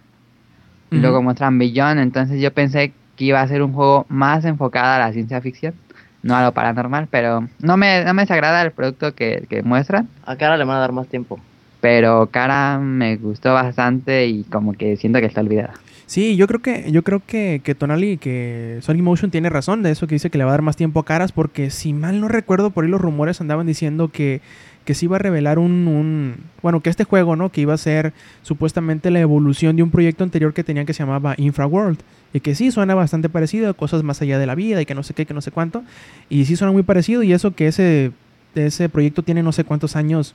y 0.90 0.96
luego 0.98 1.20
mostraron 1.22 1.58
Beyond, 1.58 1.98
entonces 2.00 2.40
yo 2.40 2.52
pensé 2.52 2.92
que 3.16 3.24
iba 3.24 3.40
a 3.40 3.48
ser 3.48 3.62
un 3.62 3.72
juego 3.72 4.06
más 4.08 4.44
enfocado 4.44 4.92
a 4.94 4.98
la 4.98 5.12
ciencia 5.12 5.40
ficción, 5.40 5.74
no 6.22 6.36
a 6.36 6.44
lo 6.44 6.52
paranormal, 6.52 7.08
pero 7.10 7.48
no 7.60 7.76
me, 7.76 8.04
no 8.04 8.14
me 8.14 8.22
desagrada 8.22 8.62
el 8.62 8.70
producto 8.70 9.14
que, 9.14 9.46
que 9.48 9.62
muestran, 9.62 10.08
A 10.24 10.36
cara 10.36 10.56
le 10.56 10.64
van 10.64 10.76
a 10.76 10.80
dar 10.80 10.92
más 10.92 11.08
tiempo. 11.08 11.40
pero 11.80 12.28
cara 12.30 12.78
me 12.78 13.16
gustó 13.16 13.52
bastante 13.54 14.26
y 14.26 14.44
como 14.44 14.72
que 14.74 14.96
siento 14.96 15.18
que 15.20 15.26
está 15.26 15.40
olvidada. 15.40 15.74
Sí, 16.06 16.36
yo 16.36 16.46
creo 16.46 16.60
que, 16.62 16.92
yo 16.92 17.02
creo 17.02 17.20
que, 17.26 17.60
que 17.64 17.74
Tonali, 17.74 18.16
que 18.16 18.78
Sonic 18.82 19.02
Motion 19.02 19.32
tiene 19.32 19.50
razón 19.50 19.82
de 19.82 19.90
eso 19.90 20.06
que 20.06 20.14
dice 20.14 20.30
que 20.30 20.38
le 20.38 20.44
va 20.44 20.50
a 20.50 20.52
dar 20.52 20.62
más 20.62 20.76
tiempo 20.76 21.00
a 21.00 21.04
caras, 21.04 21.32
porque 21.32 21.70
si 21.70 21.92
mal 21.92 22.20
no 22.20 22.28
recuerdo, 22.28 22.70
por 22.70 22.84
ahí 22.84 22.90
los 22.90 23.00
rumores 23.00 23.40
andaban 23.40 23.66
diciendo 23.66 24.08
que, 24.08 24.40
que 24.86 24.94
se 24.94 25.04
iba 25.04 25.16
a 25.16 25.18
revelar 25.18 25.58
un, 25.58 25.86
un- 25.86 26.36
bueno, 26.62 26.80
que 26.80 26.88
este 26.88 27.04
juego, 27.04 27.36
¿no? 27.36 27.50
Que 27.52 27.60
iba 27.60 27.74
a 27.74 27.76
ser 27.76 28.14
supuestamente 28.42 29.10
la 29.10 29.20
evolución 29.20 29.76
de 29.76 29.82
un 29.82 29.90
proyecto 29.90 30.24
anterior 30.24 30.54
que 30.54 30.64
tenían 30.64 30.86
que 30.86 30.94
se 30.94 31.02
llamaba 31.02 31.34
Infraworld. 31.36 31.98
Y 32.32 32.40
que 32.40 32.54
sí 32.54 32.70
suena 32.70 32.94
bastante 32.94 33.28
parecido, 33.28 33.74
cosas 33.74 34.02
más 34.02 34.20
allá 34.22 34.38
de 34.38 34.46
la 34.46 34.54
vida 34.54 34.80
y 34.80 34.86
que 34.86 34.94
no 34.94 35.02
sé 35.02 35.12
qué, 35.14 35.26
que 35.26 35.34
no 35.34 35.40
sé 35.42 35.50
cuánto. 35.50 35.82
Y 36.30 36.44
sí 36.46 36.56
suena 36.56 36.72
muy 36.72 36.82
parecido 36.82 37.22
y 37.22 37.32
eso 37.32 37.54
que 37.54 37.66
ese, 37.68 38.12
ese 38.54 38.88
proyecto 38.88 39.22
tiene 39.22 39.42
no 39.42 39.52
sé 39.52 39.64
cuántos 39.64 39.96
años 39.96 40.34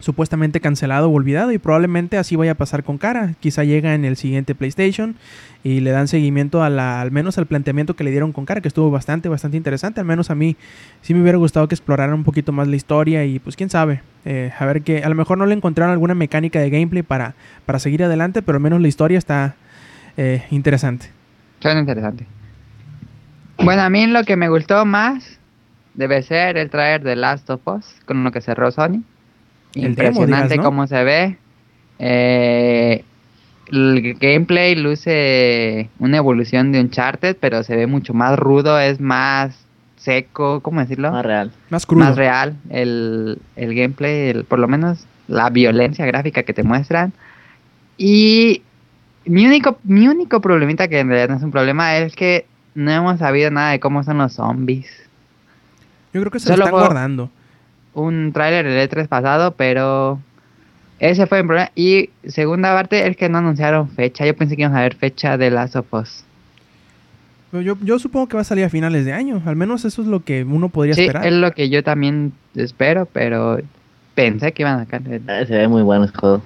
supuestamente 0.00 0.60
cancelado 0.60 1.08
o 1.08 1.12
olvidado 1.12 1.52
y 1.52 1.58
probablemente 1.58 2.18
así 2.18 2.36
vaya 2.36 2.52
a 2.52 2.54
pasar 2.54 2.84
con 2.84 2.98
cara. 2.98 3.34
Quizá 3.40 3.64
llega 3.64 3.94
en 3.94 4.04
el 4.04 4.16
siguiente 4.16 4.54
PlayStation 4.54 5.16
y 5.64 5.80
le 5.80 5.90
dan 5.90 6.08
seguimiento 6.08 6.62
a 6.62 6.70
la, 6.70 7.00
al 7.00 7.10
menos 7.10 7.36
al 7.38 7.46
planteamiento 7.46 7.96
que 7.96 8.04
le 8.04 8.10
dieron 8.10 8.32
con 8.32 8.44
cara, 8.46 8.60
que 8.60 8.68
estuvo 8.68 8.90
bastante, 8.90 9.28
bastante 9.28 9.56
interesante. 9.56 10.00
Al 10.00 10.06
menos 10.06 10.30
a 10.30 10.34
mí 10.34 10.56
sí 11.02 11.14
me 11.14 11.22
hubiera 11.22 11.38
gustado 11.38 11.68
que 11.68 11.74
exploraran 11.74 12.14
un 12.14 12.24
poquito 12.24 12.52
más 12.52 12.68
la 12.68 12.76
historia 12.76 13.24
y 13.24 13.38
pues 13.38 13.56
quién 13.56 13.70
sabe. 13.70 14.02
eh, 14.24 14.52
a 14.58 14.66
ver 14.66 14.82
que 14.82 15.02
a 15.04 15.08
lo 15.08 15.14
mejor 15.14 15.38
no 15.38 15.46
le 15.46 15.54
encontraron 15.54 15.92
alguna 15.92 16.14
mecánica 16.14 16.60
de 16.60 16.70
gameplay 16.70 17.02
para, 17.02 17.34
para 17.66 17.78
seguir 17.78 18.04
adelante, 18.04 18.42
pero 18.42 18.56
al 18.56 18.62
menos 18.62 18.80
la 18.80 18.88
historia 18.88 19.18
está 19.18 19.56
eh, 20.16 20.44
interesante. 20.50 21.10
Suena 21.60 21.80
interesante. 21.80 22.26
Bueno, 23.58 23.82
a 23.82 23.90
mí 23.90 24.06
lo 24.06 24.24
que 24.24 24.36
me 24.36 24.48
gustó 24.48 24.84
más 24.84 25.40
debe 25.94 26.22
ser 26.22 26.56
el 26.56 26.70
trailer 26.70 27.02
de 27.02 27.16
Last 27.16 27.50
of 27.50 27.66
Us, 27.66 27.96
con 28.04 28.22
lo 28.22 28.30
que 28.30 28.40
cerró 28.40 28.70
Sony. 28.70 29.02
Demo, 29.74 29.86
Impresionante 29.88 30.58
cómo 30.58 30.86
se 30.86 31.04
ve. 31.04 31.36
Eh, 31.98 33.04
el 33.70 34.14
gameplay 34.18 34.74
luce 34.76 35.90
una 35.98 36.16
evolución 36.16 36.72
de 36.72 36.80
Uncharted, 36.80 37.36
pero 37.38 37.62
se 37.62 37.76
ve 37.76 37.86
mucho 37.86 38.14
más 38.14 38.38
rudo, 38.38 38.78
es 38.80 39.00
más 39.00 39.64
seco, 39.96 40.60
¿cómo 40.60 40.80
decirlo? 40.80 41.10
Más 41.12 41.24
real. 41.26 41.52
Más 41.70 41.84
crudo. 41.84 42.04
más 42.04 42.16
real 42.16 42.56
el, 42.70 43.38
el 43.56 43.74
gameplay, 43.74 44.30
el- 44.30 44.44
por 44.44 44.58
lo 44.58 44.68
menos 44.68 45.06
la 45.26 45.50
violencia 45.50 46.06
gráfica 46.06 46.44
que 46.44 46.54
te 46.54 46.62
muestran. 46.62 47.12
Y 47.98 48.62
mi 49.26 49.44
único, 49.46 49.78
mi 49.84 50.08
único 50.08 50.40
problemita, 50.40 50.88
que 50.88 51.00
en 51.00 51.08
realidad 51.08 51.28
no 51.30 51.36
es 51.36 51.42
un 51.42 51.50
problema, 51.50 51.96
es 51.98 52.14
que 52.14 52.46
no 52.74 52.90
hemos 52.90 53.18
sabido 53.18 53.50
nada 53.50 53.72
de 53.72 53.80
cómo 53.80 54.02
son 54.04 54.18
los 54.18 54.32
zombies. 54.34 54.86
Yo 56.14 56.20
creo 56.22 56.30
que 56.30 56.38
se 56.38 56.48
lo 56.50 56.54
están 56.54 56.70
puedo- 56.70 56.84
guardando. 56.86 57.30
Un 57.98 58.32
tráiler 58.32 58.64
del 58.66 58.88
E3 58.88 59.08
pasado, 59.08 59.54
pero 59.56 60.20
ese 61.00 61.26
fue 61.26 61.40
el 61.40 61.46
problema. 61.46 61.70
Y 61.74 62.10
segunda 62.26 62.72
parte 62.74 63.06
es 63.08 63.16
que 63.16 63.28
no 63.28 63.38
anunciaron 63.38 63.88
fecha. 63.90 64.24
Yo 64.26 64.36
pensé 64.36 64.56
que 64.56 64.62
íbamos 64.62 64.78
a 64.78 64.82
ver 64.82 64.94
fecha 64.94 65.36
de 65.36 65.48
Us. 65.90 66.24
Pero 67.50 67.62
Yo, 67.62 67.76
yo 67.82 67.98
supongo 67.98 68.28
que 68.28 68.36
va 68.36 68.42
a 68.42 68.44
salir 68.44 68.64
a 68.64 68.68
finales 68.68 69.04
de 69.04 69.12
año. 69.12 69.42
Al 69.46 69.56
menos 69.56 69.84
eso 69.84 70.02
es 70.02 70.08
lo 70.08 70.22
que 70.22 70.44
uno 70.44 70.68
podría 70.68 70.94
Sí, 70.94 71.02
esperar. 71.02 71.26
es 71.26 71.32
lo 71.32 71.50
que 71.52 71.70
yo 71.70 71.82
también 71.82 72.32
espero, 72.54 73.06
pero 73.06 73.58
pensé 74.14 74.52
que 74.52 74.62
iban 74.62 74.76
a 74.78 74.84
sacar. 74.84 75.02
el- 75.06 75.22
Eh, 75.28 75.46
se 75.46 75.56
ve 75.56 75.66
muy 75.68 75.82
bueno 75.82 76.06
juego. 76.14 76.42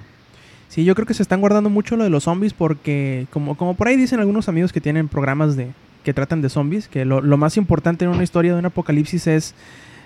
Sí, 0.69 0.85
yo 0.85 0.95
creo 0.95 1.05
que 1.05 1.13
se 1.13 1.21
están 1.21 1.39
guardando 1.41 1.69
mucho 1.69 1.95
lo 1.97 2.03
de 2.03 2.09
los 2.09 2.23
zombies 2.23 2.53
porque, 2.53 3.27
como, 3.31 3.55
como 3.55 3.75
por 3.75 3.87
ahí 3.89 3.95
dicen 3.97 4.19
algunos 4.19 4.49
amigos 4.49 4.73
que 4.73 4.81
tienen 4.81 5.07
programas 5.07 5.55
de 5.55 5.67
que 6.03 6.13
tratan 6.13 6.41
de 6.41 6.49
zombies, 6.49 6.87
que 6.87 7.05
lo, 7.05 7.21
lo 7.21 7.37
más 7.37 7.57
importante 7.57 8.05
en 8.05 8.11
una 8.11 8.23
historia 8.23 8.53
de 8.53 8.59
un 8.59 8.65
apocalipsis 8.65 9.27
es 9.27 9.55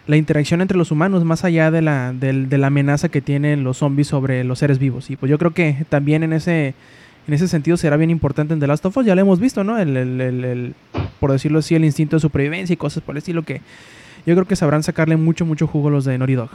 la 0.07 0.17
interacción 0.17 0.61
entre 0.61 0.77
los 0.77 0.91
humanos, 0.91 1.23
más 1.25 1.43
allá 1.43 1.69
de 1.69 1.81
la, 1.81 2.13
del- 2.13 2.49
de 2.49 2.57
la 2.57 2.67
amenaza 2.67 3.09
que 3.09 3.21
tienen 3.21 3.63
los 3.63 3.77
zombies 3.77 4.07
sobre 4.07 4.43
los 4.43 4.59
seres 4.59 4.79
vivos. 4.79 5.09
Y 5.09 5.15
pues 5.17 5.29
yo 5.29 5.37
creo 5.37 5.51
que 5.51 5.85
también 5.89 6.23
en 6.23 6.33
ese, 6.33 6.73
en 7.27 7.33
ese 7.33 7.47
sentido 7.47 7.77
será 7.77 7.97
bien 7.97 8.09
importante 8.09 8.53
en 8.53 8.59
The 8.59 8.67
Last 8.67 8.85
of 8.85 8.95
Us. 8.97 9.05
Ya 9.05 9.15
lo 9.15 9.21
hemos 9.21 9.39
visto, 9.39 9.63
¿no? 9.63 9.77
El, 9.77 9.95
el- 9.97 10.21
el- 10.21 10.45
el- 10.45 10.75
por 11.19 11.31
decirlo 11.31 11.59
así, 11.59 11.75
el 11.75 11.83
instinto 11.85 12.15
de 12.15 12.19
supervivencia 12.21 12.73
y 12.73 12.77
cosas 12.77 13.03
por 13.03 13.13
el 13.15 13.17
estilo 13.17 13.43
que 13.43 13.61
yo 14.25 14.33
creo 14.35 14.45
que 14.45 14.55
sabrán 14.55 14.83
sacarle 14.83 15.17
mucho, 15.17 15.45
mucho 15.45 15.67
jugo 15.67 15.89
los 15.89 16.05
de 16.05 16.17
Naughty 16.17 16.35
Dog. 16.35 16.49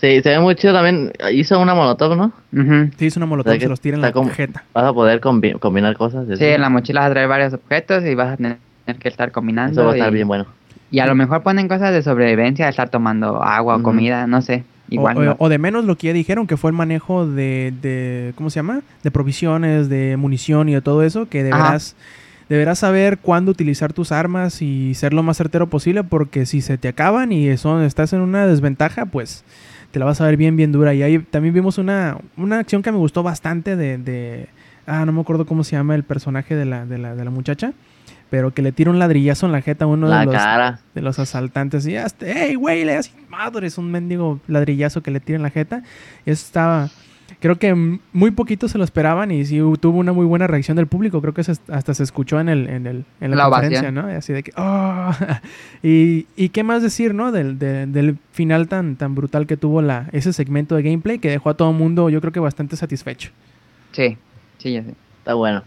Sí, 0.00 0.20
se 0.22 0.30
ve 0.30 0.38
muy 0.38 0.54
chido 0.54 0.72
también. 0.74 1.10
Hizo 1.32 1.58
una 1.58 1.74
molotov, 1.74 2.16
¿no? 2.16 2.32
Sí, 2.98 3.06
es 3.06 3.16
una 3.16 3.26
molotov, 3.26 3.50
O 3.50 3.52
sea 3.54 3.58
que 3.58 3.64
se 3.64 3.68
los 3.68 3.80
tira 3.80 3.96
en 3.96 4.00
la 4.02 4.12
cajeta. 4.12 4.62
Vas 4.72 4.84
a 4.84 4.92
poder 4.92 5.20
combi- 5.20 5.58
combinar 5.58 5.96
cosas. 5.96 6.24
Sí, 6.38 6.44
en 6.44 6.60
la 6.60 6.68
mochila 6.68 7.00
vas 7.00 7.10
a 7.10 7.12
traer 7.14 7.28
varios 7.28 7.52
objetos 7.54 8.04
y 8.04 8.14
vas 8.14 8.34
a 8.34 8.36
tener 8.36 8.58
que 9.00 9.08
estar 9.08 9.32
combinando. 9.32 9.72
Eso 9.72 9.84
va 9.84 9.92
a 9.92 9.96
estar 9.96 10.12
y, 10.12 10.14
bien 10.14 10.28
bueno. 10.28 10.46
Y 10.90 11.00
a 11.00 11.06
lo 11.06 11.14
mejor 11.14 11.42
ponen 11.42 11.68
cosas 11.68 11.92
de 11.92 12.02
sobrevivencia, 12.02 12.64
de 12.66 12.70
estar 12.70 12.88
tomando 12.88 13.42
agua 13.42 13.76
o 13.76 13.82
comida, 13.82 14.26
no 14.26 14.42
sé. 14.42 14.64
Igual. 14.90 15.18
o, 15.18 15.22
no. 15.22 15.32
o- 15.32 15.36
o 15.40 15.48
de 15.50 15.58
menos 15.58 15.84
lo 15.84 15.96
que 15.96 16.06
ya 16.06 16.12
dijeron, 16.14 16.46
que 16.46 16.56
fue 16.56 16.70
el 16.70 16.76
manejo 16.76 17.26
de, 17.26 17.74
de- 17.82 18.32
¿cómo 18.36 18.48
se 18.50 18.56
llama? 18.56 18.80
De 19.02 19.10
provisiones, 19.10 19.88
de 19.90 20.16
munición 20.16 20.68
y 20.70 20.74
de 20.74 20.80
todo 20.80 21.02
eso, 21.02 21.28
que 21.28 21.42
deberás, 21.42 21.94
deberás 22.48 22.78
saber 22.78 23.18
cuándo 23.18 23.50
utilizar 23.50 23.92
tus 23.92 24.12
armas 24.12 24.62
y 24.62 24.94
ser 24.94 25.12
lo 25.12 25.22
más 25.22 25.36
certero 25.36 25.66
posible, 25.66 26.04
porque 26.04 26.46
si 26.46 26.62
se 26.62 26.78
te 26.78 26.88
acaban 26.88 27.32
y 27.32 27.54
son, 27.58 27.82
estás 27.82 28.14
en 28.14 28.20
una 28.20 28.46
desventaja, 28.46 29.04
pues 29.04 29.44
te 29.90 29.98
la 29.98 30.06
vas 30.06 30.22
a 30.22 30.24
ver 30.24 30.38
bien, 30.38 30.56
bien 30.56 30.72
dura. 30.72 30.94
Y 30.94 31.02
ahí 31.02 31.18
también 31.18 31.52
vimos 31.52 31.76
una, 31.76 32.16
una 32.38 32.58
acción 32.58 32.80
que 32.82 32.90
me 32.90 32.96
gustó 32.98 33.22
bastante 33.22 33.76
de, 33.76 33.98
de- 33.98 34.48
ah, 34.86 35.04
no 35.04 35.12
me 35.12 35.20
acuerdo 35.20 35.44
cómo 35.44 35.64
se 35.64 35.76
llama 35.76 35.94
el 35.96 36.02
personaje 36.04 36.56
de 36.56 36.64
la, 36.64 36.86
de 36.86 36.96
la, 36.96 37.14
de 37.14 37.24
la 37.26 37.30
muchacha, 37.30 37.74
pero 38.30 38.52
que 38.52 38.62
le 38.62 38.72
tira 38.72 38.90
un 38.90 38.98
ladrillazo 38.98 39.46
en 39.46 39.52
la 39.52 39.62
jeta 39.62 39.84
a 39.84 39.88
uno 39.88 40.06
La 40.08 40.20
de 40.20 40.26
los 40.26 40.34
cara. 40.34 40.80
de 40.94 41.02
los 41.02 41.18
asaltantes 41.18 41.86
y 41.86 41.96
hasta, 41.96 42.26
hey, 42.28 42.54
güey, 42.54 42.84
le 42.84 42.94
das 42.94 43.12
madre, 43.28 43.66
es 43.66 43.78
un 43.78 43.90
mendigo 43.90 44.40
ladrillazo 44.48 45.02
que 45.02 45.10
le 45.10 45.20
tira 45.20 45.36
en 45.36 45.42
la 45.42 45.50
jeta. 45.50 45.82
Eso 46.26 46.44
estaba, 46.46 46.88
creo 47.40 47.58
que 47.58 47.74
muy 48.12 48.30
poquito 48.32 48.68
se 48.68 48.76
lo 48.78 48.84
esperaban 48.84 49.30
y 49.30 49.44
sí 49.44 49.60
tuvo 49.80 49.98
una 49.98 50.12
muy 50.12 50.26
buena 50.26 50.46
reacción 50.46 50.76
del 50.76 50.86
público. 50.86 51.20
Creo 51.20 51.32
que 51.34 51.44
se- 51.44 51.56
hasta 51.68 51.94
se 51.94 52.02
escuchó 52.02 52.38
en, 52.40 52.48
el, 52.48 52.68
en, 52.68 52.86
el, 52.86 53.04
en 53.20 53.30
la, 53.30 53.36
La 53.36 53.44
conferencia. 53.50 53.90
¿no? 53.92 54.10
Y 54.10 54.14
Así 54.14 54.32
de 54.32 54.42
que, 54.42 54.52
oh. 54.56 55.10
y, 55.82 56.26
y 56.36 56.48
qué 56.50 56.62
más 56.64 56.82
decir, 56.82 57.14
¿no? 57.14 57.32
Del, 57.32 57.58
de- 57.58 57.86
del 57.86 58.18
final 58.32 58.68
tan, 58.68 58.96
tan 58.96 59.14
brutal 59.14 59.46
que 59.46 59.56
tuvo 59.56 59.82
la, 59.82 60.08
ese 60.12 60.32
segmento 60.32 60.74
de 60.76 60.82
gameplay 60.82 61.18
que 61.18 61.30
dejó 61.30 61.50
a 61.50 61.54
todo 61.56 61.70
el 61.70 61.76
mundo, 61.76 62.10
yo 62.10 62.20
creo 62.20 62.32
que 62.32 62.40
bastante 62.40 62.76
satisfecho. 62.76 63.30
Sí, 63.92 64.16
sí, 64.58 64.72
ya 64.74 64.82
sé. 64.82 64.94
Está 65.20 65.34
bueno. 65.34 65.62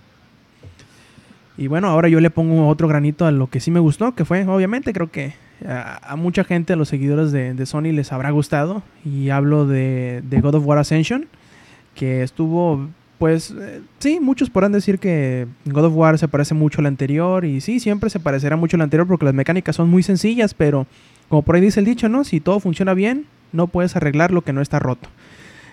Y 1.61 1.67
bueno, 1.67 1.89
ahora 1.89 2.09
yo 2.09 2.19
le 2.19 2.31
pongo 2.31 2.67
otro 2.67 2.87
granito 2.87 3.27
a 3.27 3.31
lo 3.31 3.45
que 3.45 3.59
sí 3.59 3.69
me 3.69 3.79
gustó, 3.79 4.15
que 4.15 4.25
fue, 4.25 4.43
obviamente, 4.47 4.93
creo 4.93 5.11
que 5.11 5.35
a, 5.63 6.15
mucha 6.15 6.43
gente, 6.43 6.73
a 6.73 6.75
los 6.75 6.89
seguidores 6.89 7.31
de, 7.31 7.65
Sony 7.67 7.91
les 7.93 8.11
habrá 8.11 8.31
gustado. 8.31 8.81
Y 9.05 9.29
hablo 9.29 9.67
de, 9.67 10.23
de 10.27 10.41
God 10.41 10.55
of 10.55 10.65
War 10.65 10.79
Ascension, 10.79 11.27
que 11.93 12.23
estuvo, 12.23 12.89
pues, 13.19 13.51
eh, 13.51 13.81
sí, 13.99 14.19
muchos 14.19 14.49
podrán 14.49 14.71
decir 14.71 14.97
que 14.97 15.45
God 15.65 15.85
of 15.85 15.93
War 15.95 16.17
se 16.17 16.27
parece 16.27 16.55
mucho 16.55 16.81
al 16.81 16.87
anterior. 16.87 17.45
Y 17.45 17.61
sí, 17.61 17.79
siempre 17.79 18.09
se 18.09 18.19
parecerá 18.19 18.55
mucho 18.55 18.75
al 18.75 18.81
anterior 18.81 19.07
porque 19.07 19.25
las 19.25 19.35
mecánicas 19.35 19.75
son 19.75 19.87
muy 19.87 20.01
sencillas, 20.01 20.55
pero 20.55 20.87
como 21.29 21.43
por 21.43 21.53
ahí 21.53 21.61
dice 21.61 21.79
el 21.79 21.85
dicho, 21.85 22.09
¿no? 22.09 22.23
Si 22.23 22.39
todo 22.39 22.59
funciona 22.59 22.95
bien, 22.95 23.27
no 23.51 23.67
puedes 23.67 23.95
arreglar 23.95 24.31
lo 24.31 24.41
que 24.41 24.51
no 24.51 24.61
está 24.61 24.79
roto. 24.79 25.09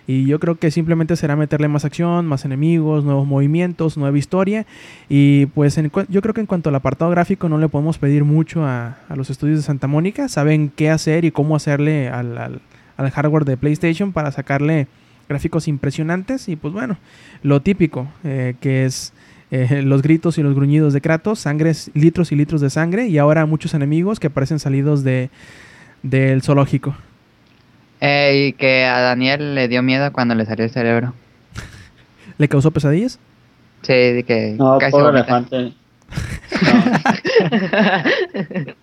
Y 0.08 0.24
yo 0.24 0.40
creo 0.40 0.54
que 0.58 0.70
simplemente 0.70 1.16
será 1.16 1.36
meterle 1.36 1.68
más 1.68 1.84
acción, 1.84 2.26
más 2.26 2.46
enemigos, 2.46 3.04
nuevos 3.04 3.26
movimientos, 3.26 3.98
nueva 3.98 4.16
historia. 4.16 4.64
Y 5.10 5.46
pues 5.46 5.76
en 5.76 5.92
yo 6.08 6.22
creo 6.22 6.32
que 6.32 6.40
en 6.40 6.46
cuanto 6.46 6.70
al 6.70 6.74
apartado 6.76 7.10
gráfico 7.10 7.48
no 7.50 7.58
le 7.58 7.68
podemos 7.68 7.98
pedir 7.98 8.24
mucho 8.24 8.64
a, 8.64 8.96
a 9.08 9.16
los 9.16 9.28
estudios 9.28 9.58
de 9.58 9.62
Santa 9.62 9.86
Mónica. 9.86 10.28
Saben 10.28 10.72
qué 10.74 10.88
hacer 10.88 11.26
y 11.26 11.30
cómo 11.30 11.54
hacerle 11.56 12.08
al, 12.08 12.38
al- 12.38 12.60
al 12.96 13.10
hardware 13.10 13.44
de 13.44 13.56
PlayStation 13.58 14.12
para 14.12 14.32
sacarle 14.32 14.88
gráficos 15.28 15.68
impresionantes. 15.68 16.48
Y 16.48 16.56
pues 16.56 16.72
bueno, 16.72 16.96
lo 17.42 17.60
típico, 17.60 18.08
eh, 18.24 18.54
que 18.62 18.86
es 18.86 19.12
eh, 19.50 19.82
los 19.84 20.00
gritos 20.00 20.38
y 20.38 20.42
los 20.42 20.54
gruñidos 20.54 20.94
de 20.94 21.02
Kratos, 21.02 21.38
sangres, 21.38 21.90
litros 21.92 22.32
y 22.32 22.34
litros 22.36 22.62
de 22.62 22.70
sangre. 22.70 23.08
Y 23.08 23.18
ahora 23.18 23.44
muchos 23.44 23.74
enemigos 23.74 24.20
que 24.20 24.30
parecen 24.30 24.58
salidos 24.58 25.04
de 25.04 25.28
del 26.02 26.40
zoológico. 26.42 26.94
Eh, 28.00 28.48
y 28.48 28.52
que 28.52 28.84
a 28.84 29.00
Daniel 29.00 29.54
le 29.54 29.68
dio 29.68 29.82
miedo 29.82 30.12
cuando 30.12 30.34
le 30.34 30.46
salió 30.46 30.64
el 30.64 30.70
cerebro. 30.70 31.14
¿Le 32.38 32.48
causó 32.48 32.70
pesadillas? 32.70 33.18
Sí, 33.82 33.92
de 33.92 34.24
que 34.24 34.54
No, 34.58 34.78
casi 34.78 34.92
pobre 34.92 35.10
elefante. 35.10 35.72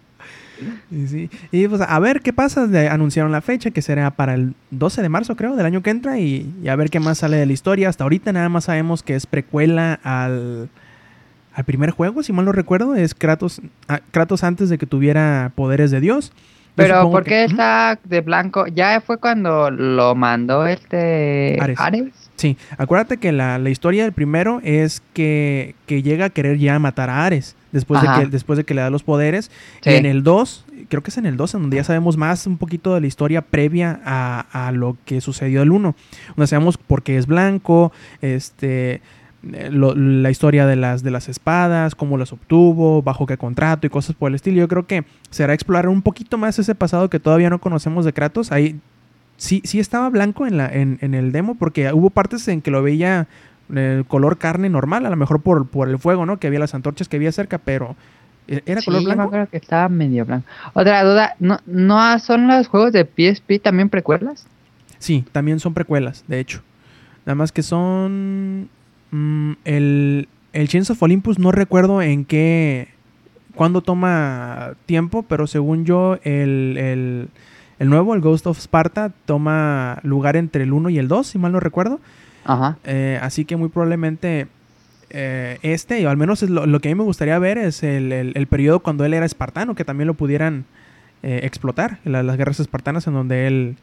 Y, 0.90 1.08
sí. 1.08 1.30
Y, 1.52 1.68
pues 1.68 1.82
a 1.82 2.00
ver 2.00 2.22
qué 2.22 2.32
pasa. 2.32 2.66
Le 2.66 2.88
anunciaron 2.88 3.32
la 3.32 3.42
fecha 3.42 3.72
que 3.72 3.82
será 3.82 4.12
para 4.12 4.36
el 4.36 4.54
12 4.72 5.02
de 5.02 5.10
marzo, 5.10 5.36
creo, 5.36 5.56
del 5.56 5.66
año 5.66 5.82
que 5.82 5.90
entra. 5.90 6.20
Y, 6.20 6.54
y 6.64 6.68
a 6.70 6.76
ver 6.76 6.90
qué 6.90 7.00
más 7.00 7.18
sale 7.18 7.38
de 7.38 7.46
la 7.46 7.54
historia. 7.54 7.90
Hasta 7.90 8.04
ahorita 8.06 8.32
nada 8.32 8.50
más 8.50 8.66
sabemos 8.66 9.04
que 9.04 9.16
es 9.16 9.26
precuela 9.26 10.00
al, 10.04 10.70
al 11.54 11.64
primer 11.66 11.92
juego, 11.92 12.24
si 12.24 12.34
mal 12.34 12.46
no 12.46 12.52
recuerdo. 12.52 12.96
Es 12.96 13.14
Kratos, 13.14 13.62
ah, 13.88 14.00
Kratos 14.12 14.44
antes 14.44 14.70
de 14.70 14.78
que 14.78 14.86
tuviera 14.86 15.52
poderes 15.56 15.92
de 15.92 16.00
Dios. 16.00 16.32
Pero 16.76 17.10
¿por 17.10 17.24
qué 17.24 17.46
está 17.46 18.00
de 18.04 18.22
blanco? 18.22 18.68
Ya 18.68 19.02
fue 19.02 19.18
cuando 19.18 19.72
lo 19.72 20.16
mandó 20.16 20.68
este 20.68 21.58
Ares. 21.60 21.80
Ares. 21.80 22.26
Sí, 22.36 22.58
acuérdate 22.78 23.18
que 23.18 23.32
la, 23.32 23.58
la 23.58 23.70
historia 23.70 24.04
del 24.04 24.12
primero 24.12 24.60
es 24.64 25.02
que, 25.14 25.76
que 25.86 26.04
llega 26.04 26.26
a 26.26 26.30
querer 26.30 26.58
ya 26.58 26.78
matar 26.80 27.10
a 27.10 27.26
Ares. 27.26 27.56
Después 27.72 28.02
de, 28.02 28.08
que, 28.08 28.26
después 28.28 28.58
de 28.58 28.64
que 28.64 28.74
le 28.74 28.82
da 28.82 28.90
los 28.90 29.04
poderes. 29.04 29.52
Sí. 29.82 29.90
Y 29.90 29.94
en 29.96 30.06
el 30.06 30.24
2, 30.24 30.66
creo 30.88 31.04
que 31.04 31.12
es 31.12 31.18
en 31.18 31.26
el 31.26 31.36
2, 31.36 31.56
en 31.56 31.62
donde 31.62 31.78
ya 31.78 31.84
sabemos 31.84 32.16
más 32.16 32.48
un 32.48 32.58
poquito 32.58 32.94
de 32.94 33.02
la 33.02 33.08
historia 33.08 33.42
previa 33.42 34.00
a, 34.06 34.68
a 34.68 34.72
lo 34.72 34.98
que 35.06 35.20
sucedió 35.20 35.62
el 35.62 35.72
1. 35.72 35.96
Donde 36.36 36.48
sabemos 36.48 36.78
por 36.78 37.04
qué 37.04 37.18
es 37.18 37.28
blanco, 37.28 37.92
este 38.22 39.02
lo- 39.72 39.94
la 39.96 40.30
historia 40.32 40.66
de 40.66 40.76
las, 40.76 41.04
de 41.04 41.12
las 41.12 41.30
espadas, 41.30 41.96
cómo 41.96 42.18
las 42.18 42.34
obtuvo, 42.34 43.02
bajo 43.02 43.26
qué 43.26 43.38
contrato 43.38 43.86
y 43.86 43.90
cosas 43.90 44.16
por 44.16 44.30
el 44.30 44.36
estilo. 44.36 44.58
Yo 44.58 44.68
creo 44.68 44.88
que 44.88 45.06
será 45.30 45.54
explorar 45.54 45.88
un 45.88 46.02
poquito 46.02 46.38
más 46.38 46.58
ese 46.60 46.76
pasado 46.76 47.10
que 47.10 47.20
todavía 47.20 47.50
no 47.50 47.60
conocemos 47.60 48.06
de 48.06 48.14
Kratos. 48.14 48.52
Ahí 48.52 48.80
sí, 49.38 49.62
sí 49.66 49.80
estaba 49.80 50.10
blanco 50.10 50.48
en, 50.48 50.58
la, 50.58 50.68
en, 50.68 50.98
en 51.02 51.14
el 51.14 51.32
demo, 51.32 51.56
porque 51.56 51.92
hubo 51.94 52.10
partes 52.10 52.48
en 52.48 52.62
que 52.62 52.72
lo 52.72 52.82
veía 52.82 53.28
eh, 53.76 54.04
color 54.08 54.38
carne 54.38 54.70
normal, 54.70 55.06
a 55.06 55.10
lo 55.10 55.16
mejor 55.16 55.42
por, 55.42 55.68
por 55.68 55.90
el 55.90 56.00
fuego, 56.00 56.26
¿no? 56.26 56.38
Que 56.38 56.48
había 56.48 56.60
las 56.60 56.74
antorchas 56.76 57.08
que 57.10 57.18
había 57.18 57.32
cerca, 57.32 57.58
pero 57.58 57.96
¿e- 58.48 58.62
¿era 58.66 58.82
color 58.82 59.04
blanco? 59.04 59.32
que 59.52 59.58
estaba 59.58 59.90
medio 59.90 60.26
blanco. 60.26 60.46
Otra 60.74 61.04
duda, 61.04 61.36
¿no, 61.40 61.60
¿no 61.66 62.18
son 62.20 62.48
los 62.48 62.68
juegos 62.68 62.92
de 62.94 63.06
PSP 63.06 63.60
también 63.62 63.90
precuelas? 63.90 64.48
Sí, 65.00 65.24
también 65.32 65.60
son 65.60 65.74
precuelas, 65.74 66.24
de 66.28 66.40
hecho. 66.40 66.62
Nada 67.26 67.36
más 67.36 67.52
que 67.52 67.64
son. 67.64 68.70
Mm, 69.16 69.52
el, 69.66 70.28
el 70.54 70.68
Chains 70.68 70.90
of 70.90 71.02
Olympus, 71.02 71.40
no 71.40 71.52
recuerdo 71.52 72.02
en 72.02 72.26
qué. 72.26 72.88
cuándo 73.56 73.82
toma 73.82 74.74
tiempo, 74.86 75.24
pero 75.24 75.48
según 75.48 75.86
yo, 75.86 76.18
el, 76.24 76.76
el, 76.78 77.28
el 77.80 77.90
nuevo, 77.90 78.14
el 78.16 78.22
Ghost 78.22 78.48
of 78.48 78.60
Sparta, 78.60 79.12
toma 79.26 80.00
lugar 80.04 80.36
entre 80.36 80.64
el 80.64 80.74
1 80.74 80.90
y 80.90 80.98
el 81.00 81.08
2, 81.08 81.26
si 81.28 81.38
mal 81.38 81.52
no 81.54 81.60
recuerdo. 81.60 82.00
Ajá. 82.44 82.78
Eh, 82.84 83.18
así 83.22 83.46
que 83.46 83.56
muy 83.56 83.70
probablemente 83.70 84.48
eh, 85.10 85.58
este, 85.62 86.06
o 86.06 86.10
al 86.10 86.18
menos 86.18 86.44
es 86.44 86.50
lo, 86.50 86.66
lo 86.66 86.80
que 86.80 86.90
a 86.90 86.92
mí 86.92 86.96
me 86.96 87.04
gustaría 87.06 87.40
ver, 87.40 87.58
es 87.58 87.82
el, 87.84 88.12
el- 88.12 88.34
el 88.36 88.48
periodo 88.48 88.80
cuando 88.82 89.06
él 89.06 89.14
era 89.14 89.26
espartano, 89.26 89.74
que 89.76 89.86
también 89.86 90.08
lo 90.08 90.14
pudieran 90.16 90.66
eh, 91.24 91.40
explotar, 91.44 92.00
la- 92.04 92.24
las 92.24 92.38
guerras 92.38 92.60
espartanas 92.60 93.08
en 93.08 93.14
donde 93.14 93.48
él 93.48 93.76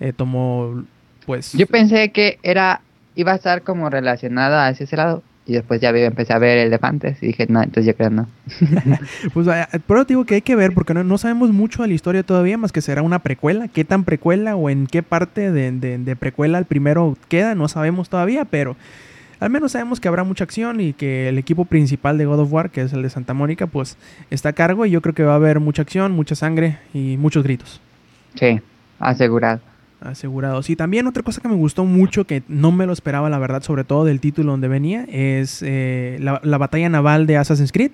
eh, 0.00 0.12
tomó, 0.16 0.84
pues... 1.26 1.52
Yo 1.52 1.66
pensé 1.66 2.10
que 2.12 2.38
era 2.42 2.80
iba 3.18 3.32
a 3.32 3.34
estar 3.34 3.62
como 3.62 3.90
relacionada 3.90 4.68
hacia 4.68 4.84
ese 4.84 4.96
lado. 4.96 5.22
Y 5.44 5.52
después 5.54 5.80
ya 5.80 5.88
empecé 5.88 6.34
a 6.34 6.38
ver 6.38 6.58
elefantes 6.58 7.22
y 7.22 7.28
dije, 7.28 7.46
no, 7.48 7.62
entonces 7.62 7.86
yo 7.86 7.96
creo 7.96 8.10
no. 8.10 8.28
Pues 9.32 9.46
vaya, 9.46 9.66
pero 9.86 10.04
te 10.04 10.12
digo 10.12 10.24
que 10.26 10.34
hay 10.36 10.42
que 10.42 10.54
ver 10.54 10.72
porque 10.74 10.92
no, 10.94 11.02
no 11.04 11.16
sabemos 11.18 11.50
mucho 11.50 11.82
de 11.82 11.88
la 11.88 11.94
historia 11.94 12.22
todavía, 12.22 12.58
más 12.58 12.70
que 12.70 12.82
será 12.82 13.00
una 13.02 13.20
precuela. 13.20 13.66
¿Qué 13.68 13.82
tan 13.84 14.04
precuela 14.04 14.56
o 14.56 14.68
en 14.70 14.86
qué 14.86 15.02
parte 15.02 15.50
de, 15.50 15.72
de- 15.72 15.98
de 15.98 16.16
precuela 16.16 16.58
el 16.58 16.66
primero 16.66 17.16
queda? 17.28 17.54
No 17.54 17.66
sabemos 17.66 18.10
todavía, 18.10 18.44
pero 18.44 18.76
al 19.40 19.48
menos 19.48 19.72
sabemos 19.72 20.00
que 20.00 20.08
habrá 20.08 20.22
mucha 20.22 20.44
acción 20.44 20.80
y 20.82 20.92
que 20.92 21.30
el 21.30 21.38
equipo 21.38 21.64
principal 21.64 22.18
de 22.18 22.26
God 22.26 22.40
of 22.40 22.52
War, 22.52 22.68
que 22.70 22.82
es 22.82 22.92
el 22.92 23.02
de 23.02 23.08
Santa 23.08 23.32
Mónica, 23.32 23.66
pues 23.66 23.96
está 24.30 24.50
a 24.50 24.52
cargo 24.52 24.84
y 24.84 24.90
yo 24.90 25.00
creo 25.00 25.14
que 25.14 25.22
va 25.22 25.32
a 25.32 25.36
haber 25.36 25.60
mucha 25.60 25.80
acción, 25.80 26.12
mucha 26.12 26.34
sangre 26.34 26.78
y 26.92 27.16
muchos 27.16 27.42
gritos. 27.42 27.80
Sí, 28.34 28.60
asegurado. 28.98 29.60
Asegurados. 30.00 30.70
Y 30.70 30.76
también 30.76 31.06
otra 31.08 31.22
cosa 31.24 31.40
que 31.40 31.48
me 31.48 31.56
gustó 31.56 31.84
mucho, 31.84 32.24
que 32.24 32.42
no 32.48 32.70
me 32.70 32.86
lo 32.86 32.92
esperaba, 32.92 33.28
la 33.30 33.38
verdad, 33.38 33.62
sobre 33.62 33.82
todo 33.84 34.04
del 34.04 34.20
título 34.20 34.52
donde 34.52 34.68
venía, 34.68 35.04
es 35.10 35.60
eh, 35.66 36.18
la, 36.20 36.40
la 36.44 36.58
batalla 36.58 36.88
naval 36.88 37.26
de 37.26 37.36
Assassin's 37.36 37.72
Creed. 37.72 37.90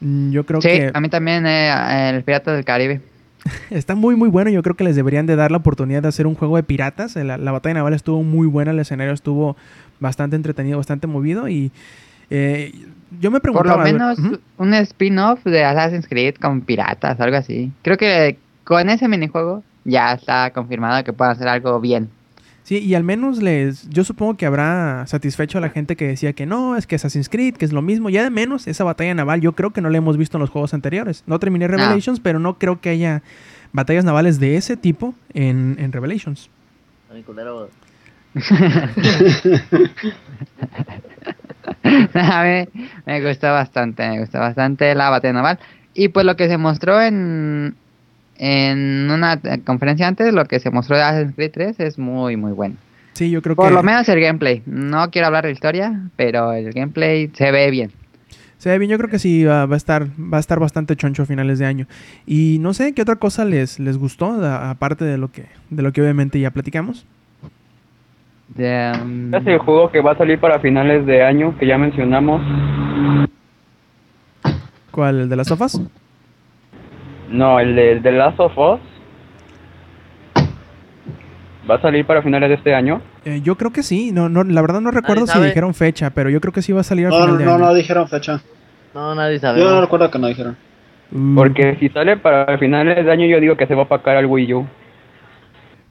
Mm, 0.00 0.30
Yo 0.32 0.44
creo 0.44 0.60
Sí, 0.60 0.68
que 0.68 0.90
a 0.92 1.00
mí 1.00 1.08
también 1.08 1.46
eh, 1.46 2.10
el 2.10 2.24
Pirata 2.24 2.52
del 2.52 2.64
Caribe. 2.64 3.00
está 3.70 3.94
muy 3.94 4.16
muy 4.16 4.28
bueno. 4.28 4.50
Yo 4.50 4.62
creo 4.62 4.74
que 4.74 4.82
les 4.84 4.96
deberían 4.96 5.26
de 5.26 5.36
dar 5.36 5.50
la 5.52 5.58
oportunidad 5.58 6.02
de 6.02 6.08
hacer 6.08 6.26
un 6.26 6.34
juego 6.34 6.56
de 6.56 6.62
piratas. 6.64 7.14
La, 7.14 7.38
la 7.38 7.52
batalla 7.52 7.74
naval 7.74 7.94
estuvo 7.94 8.22
muy 8.24 8.46
buena, 8.48 8.72
el 8.72 8.78
escenario 8.80 9.12
estuvo 9.12 9.56
bastante 10.00 10.34
entretenido, 10.34 10.78
bastante 10.78 11.06
movido 11.06 11.48
y 11.48 11.70
eh, 12.30 12.72
yo 13.20 13.30
me 13.30 13.38
Por 13.38 13.42
preguntaba... 13.42 13.76
lo 13.76 13.80
a 13.82 13.84
ver, 13.84 13.92
menos 13.92 14.40
un 14.58 14.74
spin-off 14.74 15.44
de 15.44 15.62
Assassin's 15.62 16.08
Creed 16.08 16.34
con 16.36 16.62
piratas, 16.62 17.20
algo 17.20 17.36
así. 17.36 17.70
Creo 17.82 17.96
que 17.96 18.38
con 18.64 18.88
ese 18.88 19.06
minijuego 19.08 19.62
ya 19.84 20.12
está 20.12 20.52
confirmado 20.52 21.02
que 21.04 21.12
pueden 21.12 21.32
hacer 21.32 21.48
algo 21.48 21.80
bien. 21.80 22.10
Sí, 22.64 22.78
y 22.78 22.94
al 22.94 23.04
menos 23.04 23.42
les, 23.42 23.88
yo 23.90 24.04
supongo 24.04 24.38
que 24.38 24.46
habrá 24.46 25.06
satisfecho 25.06 25.58
a 25.58 25.60
la 25.60 25.68
gente 25.68 25.96
que 25.96 26.08
decía 26.08 26.32
que 26.32 26.46
no, 26.46 26.76
es 26.76 26.86
que 26.86 26.96
Assassin's 26.96 27.28
Creed, 27.28 27.56
que 27.56 27.66
es 27.66 27.74
lo 27.74 27.82
mismo. 27.82 28.08
Ya 28.08 28.22
de 28.22 28.30
menos, 28.30 28.66
esa 28.66 28.84
batalla 28.84 29.14
naval 29.14 29.42
yo 29.42 29.52
creo 29.52 29.72
que 29.72 29.82
no 29.82 29.90
la 29.90 29.98
hemos 29.98 30.16
visto 30.16 30.38
en 30.38 30.40
los 30.40 30.48
juegos 30.48 30.72
anteriores. 30.72 31.24
No 31.26 31.38
terminé 31.38 31.68
Revelations, 31.68 32.20
pero 32.20 32.38
no 32.38 32.58
creo 32.58 32.80
que 32.80 32.88
haya 32.88 33.22
batallas 33.72 34.06
navales 34.06 34.40
de 34.40 34.56
ese 34.56 34.78
tipo 34.78 35.14
en, 35.34 35.76
en 35.78 35.92
Revelations. 35.92 36.48
Ay, 37.12 37.22
culero. 37.22 37.68
A 42.14 42.44
mí 42.44 42.66
me 43.04 43.26
gustó 43.26 43.52
bastante, 43.52 44.08
me 44.08 44.20
gustó 44.20 44.38
bastante 44.38 44.94
la 44.94 45.10
batalla 45.10 45.34
naval. 45.34 45.58
Y 45.92 46.08
pues 46.08 46.24
lo 46.24 46.36
que 46.36 46.48
se 46.48 46.56
mostró 46.56 47.00
en, 47.00 47.76
en 48.36 49.10
una 49.10 49.40
conferencia 49.64 50.08
antes, 50.08 50.32
lo 50.32 50.44
que 50.46 50.60
se 50.60 50.70
mostró 50.70 50.96
de 50.96 51.02
Assassin's 51.02 51.34
Creed 51.34 51.52
3 51.52 51.80
es 51.80 51.98
muy, 51.98 52.36
muy 52.36 52.52
bueno. 52.52 52.76
Sí, 53.12 53.30
yo 53.30 53.42
creo 53.42 53.54
Por 53.54 53.68
que 53.68 53.74
lo 53.74 53.82
menos 53.82 54.08
el 54.08 54.20
gameplay. 54.20 54.62
No 54.66 55.10
quiero 55.10 55.28
hablar 55.28 55.44
de 55.44 55.52
historia, 55.52 56.00
pero 56.16 56.52
el 56.52 56.72
gameplay 56.72 57.30
se 57.32 57.52
ve 57.52 57.70
bien. 57.70 57.92
se 58.58 58.70
ve 58.70 58.78
bien. 58.78 58.90
Yo 58.90 58.98
creo 58.98 59.08
que 59.08 59.20
sí 59.20 59.44
va, 59.44 59.62
a 59.62 59.76
estar 59.76 60.08
va 60.20 60.38
a 60.38 60.40
estar 60.40 60.58
bastante 60.58 60.96
choncho 60.96 61.22
a 61.22 61.26
finales 61.26 61.60
de 61.60 61.66
año. 61.66 61.86
Y 62.26 62.58
no 62.60 62.74
sé 62.74 62.92
qué 62.92 63.02
otra 63.02 63.16
cosa 63.16 63.44
les, 63.44 63.78
les 63.78 63.98
gustó 63.98 64.44
aparte 64.44 65.04
de 65.04 65.16
lo 65.16 65.30
que 65.30 65.46
de 65.70 65.82
lo 65.82 65.92
que 65.92 66.02
obviamente 66.02 66.40
ya 66.40 66.50
platicamos. 66.50 67.06
De, 68.48 68.92
um, 69.00 69.32
Es 69.32 69.46
el 69.46 69.58
juego 69.58 69.90
que 69.90 70.00
va 70.00 70.12
a 70.12 70.18
salir 70.18 70.40
para 70.40 70.58
finales 70.58 71.06
de 71.06 71.22
año, 71.22 71.56
que 71.58 71.66
ya 71.66 71.78
mencionamos. 71.78 72.42
¿Cuál? 74.90 75.22
¿El 75.22 75.28
de 75.28 75.36
las 75.36 75.48
sofas? 75.48 75.80
No, 77.28 77.58
el 77.60 77.74
de, 77.74 77.92
el 77.92 78.02
de 78.02 78.12
Last 78.12 78.38
of 78.40 78.56
Us. 78.56 78.80
Va 81.68 81.76
a 81.76 81.80
salir 81.80 82.04
para 82.04 82.22
finales 82.22 82.48
de 82.50 82.54
este 82.56 82.74
año. 82.74 83.00
Eh, 83.24 83.40
yo 83.42 83.56
creo 83.56 83.72
que 83.72 83.82
sí. 83.82 84.12
No, 84.12 84.28
no, 84.28 84.44
la 84.44 84.60
verdad 84.60 84.80
no 84.82 84.90
recuerdo 84.90 85.26
si 85.26 85.38
dijeron 85.40 85.72
fecha, 85.74 86.10
pero 86.10 86.28
yo 86.28 86.40
creo 86.40 86.52
que 86.52 86.60
sí 86.62 86.72
va 86.72 86.82
a 86.82 86.84
salir 86.84 87.06
al 87.06 87.12
No, 87.12 87.16
final 87.20 87.32
no, 87.32 87.38
de 87.38 87.44
no, 87.46 87.54
año. 87.54 87.64
no 87.66 87.74
dijeron 87.74 88.08
fecha. 88.08 88.42
No, 88.94 89.14
nadie 89.14 89.38
sabe. 89.38 89.60
Yo 89.60 89.70
no 89.70 89.80
recuerdo 89.80 90.10
que 90.10 90.18
no 90.18 90.26
dijeron. 90.26 90.56
Uh, 91.10 91.34
Porque 91.34 91.76
si 91.80 91.88
sale 91.88 92.16
para 92.18 92.58
finales 92.58 93.04
de 93.04 93.10
año, 93.10 93.26
yo 93.26 93.40
digo 93.40 93.56
que 93.56 93.66
se 93.66 93.74
va 93.74 93.82
a 93.82 93.84
apacar 93.86 94.16
al 94.16 94.26
Wii 94.26 94.54
U. 94.54 94.66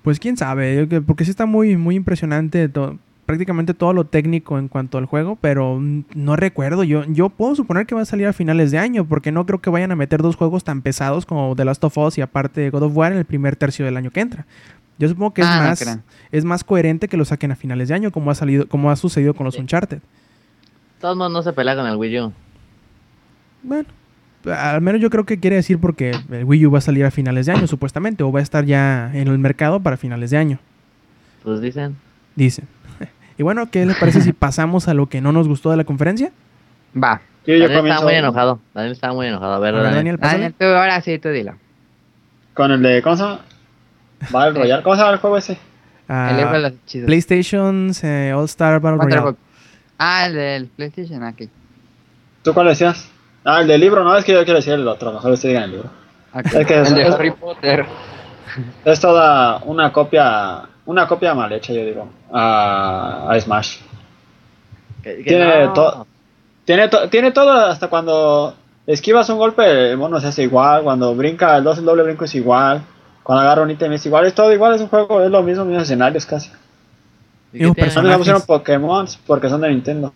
Pues 0.03 0.19
quién 0.19 0.37
sabe, 0.37 0.85
porque 1.07 1.23
sí 1.23 1.31
está 1.31 1.45
muy, 1.45 1.77
muy 1.77 1.95
impresionante 1.95 2.67
to- 2.69 2.97
prácticamente 3.25 3.73
todo 3.73 3.93
lo 3.93 4.05
técnico 4.05 4.59
en 4.59 4.67
cuanto 4.67 4.97
al 4.97 5.05
juego, 5.05 5.37
pero 5.39 5.79
no 5.81 6.35
recuerdo. 6.35 6.83
Yo, 6.83 7.03
yo 7.05 7.29
puedo 7.29 7.55
suponer 7.55 7.85
que 7.85 7.95
va 7.95 8.01
a 8.01 8.05
salir 8.05 8.27
a 8.27 8.33
finales 8.33 8.71
de 8.71 8.77
año, 8.79 9.05
porque 9.05 9.31
no 9.31 9.45
creo 9.45 9.61
que 9.61 9.69
vayan 9.69 9.91
a 9.91 9.95
meter 9.95 10.21
dos 10.21 10.35
juegos 10.35 10.63
tan 10.63 10.81
pesados 10.81 11.25
como 11.25 11.55
The 11.55 11.65
Last 11.65 11.83
of 11.83 11.97
Us 11.97 12.17
y 12.17 12.21
aparte 12.21 12.69
God 12.69 12.83
of 12.83 12.95
War 12.97 13.11
en 13.11 13.17
el 13.17 13.25
primer 13.25 13.55
tercio 13.55 13.85
del 13.85 13.97
año 13.97 14.11
que 14.11 14.19
entra. 14.19 14.45
Yo 14.99 15.07
supongo 15.09 15.33
que 15.33 15.41
es 15.41 15.47
Ah, 15.49 15.59
más, 15.69 15.99
es 16.31 16.45
más 16.45 16.63
coherente 16.63 17.07
que 17.07 17.17
lo 17.17 17.25
saquen 17.25 17.51
a 17.51 17.55
finales 17.55 17.87
de 17.89 17.95
año, 17.95 18.11
como 18.11 18.29
ha 18.29 18.35
salido, 18.35 18.67
como 18.67 18.91
ha 18.91 18.95
sucedido 18.95 19.33
con 19.33 19.45
los 19.45 19.55
Sí. 19.55 19.61
Uncharted. 19.61 19.99
Todos 21.01 21.17
modos 21.17 21.31
no 21.31 21.41
se 21.41 21.51
pelea 21.53 21.75
con 21.75 21.87
el 21.87 21.95
Wii 21.95 22.19
U. 22.21 22.33
Bueno, 23.63 23.87
al 24.45 24.81
menos 24.81 25.01
yo 25.01 25.09
creo 25.09 25.25
que 25.25 25.39
quiere 25.39 25.55
decir 25.55 25.79
porque 25.79 26.11
el 26.31 26.43
Wii 26.43 26.65
U 26.67 26.71
va 26.71 26.77
a 26.77 26.81
salir 26.81 27.05
a 27.05 27.11
finales 27.11 27.45
de 27.45 27.53
año, 27.53 27.67
supuestamente, 27.67 28.23
o 28.23 28.31
va 28.31 28.39
a 28.39 28.43
estar 28.43 28.65
ya 28.65 29.11
en 29.13 29.27
el 29.27 29.39
mercado 29.39 29.79
para 29.79 29.97
finales 29.97 30.29
de 30.29 30.37
año. 30.37 30.59
Pues 31.43 31.59
dicen. 31.61 31.95
Dicen. 32.35 32.67
Y 33.37 33.43
bueno, 33.43 33.69
¿qué 33.69 33.85
les 33.85 33.97
parece 33.97 34.21
si 34.21 34.33
pasamos 34.33 34.87
a 34.87 34.93
lo 34.93 35.07
que 35.07 35.21
no 35.21 35.31
nos 35.31 35.47
gustó 35.47 35.71
de 35.71 35.77
la 35.77 35.83
conferencia? 35.83 36.31
va. 36.95 37.21
Sí, 37.45 37.51
yo 37.51 37.67
Daniel 37.67 37.87
estaba 37.87 38.01
muy 38.03 38.13
enojado. 38.15 38.59
Daniel 38.73 38.93
estaba 38.93 39.13
muy 39.13 39.27
enojado. 39.27 39.53
A 39.53 39.59
ver, 39.59 39.73
Daniel. 39.73 39.95
Daniel, 39.95 40.19
pásale. 40.19 40.43
Daniel, 40.43 40.55
tú, 40.57 40.65
ahora 40.65 41.01
sí, 41.01 41.19
tú 41.19 41.29
dilo. 41.29 41.55
con 42.53 42.71
el 42.71 42.81
de. 42.81 43.01
¿Cómo 43.01 43.17
se 43.17 43.23
llama? 43.23 43.39
Battle 44.31 44.59
Royale. 44.61 44.83
¿Cómo 44.83 44.95
se 44.95 45.01
llama 45.01 45.13
el 45.13 45.19
juego 45.19 45.37
ese? 45.37 45.57
Ah, 46.07 46.49
el. 46.55 47.05
PlayStation's 47.05 48.03
eh, 48.03 48.33
All 48.33 48.45
Star 48.45 48.79
Battle 48.79 49.03
Royale. 49.03 49.35
Ah, 49.97 50.25
el 50.25 50.33
del 50.35 50.67
PlayStation, 50.67 51.23
aquí. 51.23 51.49
¿Tú 52.43 52.53
cuál 52.53 52.67
decías? 52.67 53.09
Ah, 53.45 53.61
el 53.61 53.67
del 53.67 53.81
libro, 53.81 54.03
no, 54.03 54.15
es 54.17 54.23
que 54.23 54.33
yo 54.33 54.43
quiero 54.43 54.59
decir 54.59 54.73
el 54.73 54.87
otro, 54.87 55.11
mejor 55.11 55.31
usted 55.31 55.49
diga 55.49 55.63
el 55.63 55.71
libro. 55.71 55.89
Es 56.35 56.65
que 56.65 56.81
es, 56.81 56.89
El 56.89 56.95
de 56.95 57.03
Harry 57.05 57.31
Potter. 57.31 57.85
es 58.85 58.99
toda 58.99 59.59
una 59.65 59.91
copia, 59.91 60.63
una 60.85 61.07
copia 61.07 61.33
mal 61.33 61.51
hecha, 61.53 61.73
yo 61.73 61.85
digo, 61.85 62.09
a, 62.31 63.27
a 63.29 63.39
Smash. 63.41 63.77
Que- 65.01 65.17
que 65.17 65.23
Tiene 65.23 65.65
no. 65.65 65.73
to- 65.73 66.07
Tiene, 66.65 66.87
to- 66.87 67.09
tiene 67.09 67.31
todo, 67.31 67.51
hasta 67.51 67.87
cuando 67.89 68.55
esquivas 68.87 69.29
un 69.29 69.37
golpe, 69.37 69.91
el 69.91 69.97
mono 69.97 70.19
se 70.21 70.27
hace 70.27 70.43
igual, 70.43 70.83
cuando 70.83 71.13
brinca 71.15 71.57
el 71.57 71.63
2, 71.63 71.79
el 71.79 71.85
doble 71.85 72.03
brinco 72.03 72.25
es 72.25 72.35
igual, 72.35 72.81
cuando 73.21 73.41
agarra 73.43 73.63
un 73.63 73.71
ítem 73.71 73.91
es 73.93 74.05
igual, 74.05 74.25
es 74.25 74.33
todo 74.33 74.51
igual, 74.53 74.73
es 74.75 74.81
un 74.81 74.87
juego, 74.87 75.21
es 75.21 75.29
lo 75.31 75.41
mismo, 75.43 75.65
mismos 75.65 75.83
escenarios 75.83 76.25
casi. 76.25 76.51
¿Y? 77.53 77.65
Solo 77.91 78.09
le 78.09 78.17
pusieron. 78.17 78.41
Pokémon 78.41 79.05
porque 79.27 79.47
son 79.49 79.61
de 79.61 79.69
Nintendo. 79.69 80.11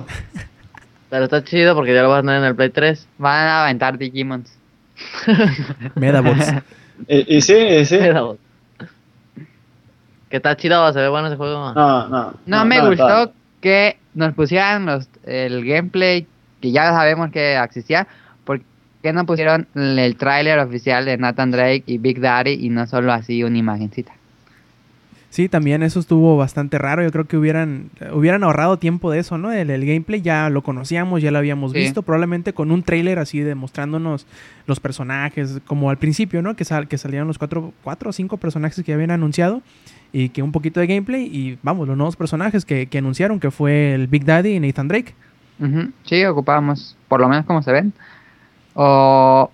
Pero 1.10 1.24
está 1.26 1.44
chido 1.44 1.76
porque 1.76 1.94
ya 1.94 2.02
lo 2.02 2.10
vas 2.10 2.20
a 2.20 2.22
tener 2.22 2.38
en 2.40 2.44
el 2.46 2.56
Play 2.56 2.70
3. 2.70 3.08
Van 3.18 3.48
a 3.48 3.64
aventar 3.64 3.98
Digimons. 3.98 4.50
Medabots. 5.96 6.54
Y, 7.08 7.38
y 7.38 7.42
sí, 7.42 7.54
y 7.56 7.86
sí. 7.86 7.98
Pero- 8.00 8.38
Que 10.30 10.38
está 10.38 10.58
chido, 10.58 10.92
se 10.92 11.00
ve 11.00 11.08
bueno 11.10 11.28
ese 11.28 11.38
juego. 11.38 11.74
No, 11.74 12.08
no. 12.08 12.34
No, 12.46 12.66
me 12.66 12.78
no, 12.78 12.90
gustó 12.90 13.26
no. 13.28 13.32
que 13.62 13.98
nos 14.14 14.34
pusieran 14.34 14.86
los, 14.86 15.10
el 15.24 15.66
gameplay 15.66 16.28
que 16.62 16.72
ya 16.72 16.90
sabemos 16.92 17.32
que 17.32 17.58
existía. 17.58 18.08
¿Por 18.44 18.62
qué 19.02 19.14
no 19.14 19.26
pusieron 19.26 19.68
el 19.76 20.18
tráiler 20.18 20.60
oficial 20.60 21.06
de 21.06 21.18
Nathan 21.18 21.52
Drake 21.52 21.84
y 21.86 21.98
Big 21.98 22.20
Daddy 22.20 22.66
y 22.66 22.70
no 22.70 22.88
solo 22.88 23.14
así 23.14 23.44
una 23.44 23.58
imagencita? 23.58 24.17
Sí, 25.30 25.50
también 25.50 25.84
eso 25.84 26.00
estuvo 26.00 26.38
bastante 26.38 26.78
raro. 26.78 27.04
Yo 27.04 27.12
creo 27.12 27.26
que 27.26 27.38
hubieran, 27.38 27.90
hubieran 28.14 28.44
ahorrado 28.44 28.80
tiempo 28.80 29.12
de 29.12 29.20
eso, 29.20 29.38
¿no? 29.38 29.52
El, 29.52 29.70
el 29.70 29.86
gameplay 29.86 30.22
ya 30.22 30.50
lo 30.50 30.64
conocíamos, 30.64 31.22
ya 31.22 31.32
lo 31.32 31.38
habíamos 31.38 31.74
Sí. 31.74 31.80
visto. 31.80 32.02
Probablemente 32.02 32.54
con 32.54 32.72
un 32.72 32.82
trailer 32.82 33.20
así 33.20 33.42
demostrándonos 33.42 34.26
los 34.68 34.80
personajes, 34.80 35.60
como 35.68 35.90
al 35.90 35.98
principio, 35.98 36.42
¿no? 36.42 36.56
Que, 36.56 36.64
sal, 36.66 36.88
que 36.88 36.98
salieron 36.98 37.28
los 37.28 37.38
cuatro, 37.38 37.74
cuatro 37.84 38.10
o 38.10 38.14
cinco 38.14 38.38
personajes 38.38 38.84
que 38.86 38.94
habían 38.94 39.12
anunciado. 39.12 39.62
Y 40.14 40.30
que 40.30 40.42
un 40.42 40.54
poquito 40.54 40.80
de 40.80 40.88
gameplay. 40.88 41.26
Y 41.26 41.60
vamos, 41.62 41.88
los 41.88 41.98
nuevos 41.98 42.16
personajes 42.16 42.64
que, 42.64 42.88
que 42.88 42.98
anunciaron, 43.00 43.40
que 43.42 43.52
fue 43.52 43.94
el 43.94 44.08
Big 44.08 44.24
Daddy 44.24 44.56
y 44.56 44.60
Nathan 44.62 44.88
Drake. 44.88 45.14
Sí, 46.06 46.24
ocupábamos, 46.24 46.96
por 47.10 47.20
lo 47.20 47.28
menos 47.28 47.46
como 47.46 47.62
se 47.62 47.72
ven. 47.74 47.92
O 48.76 49.52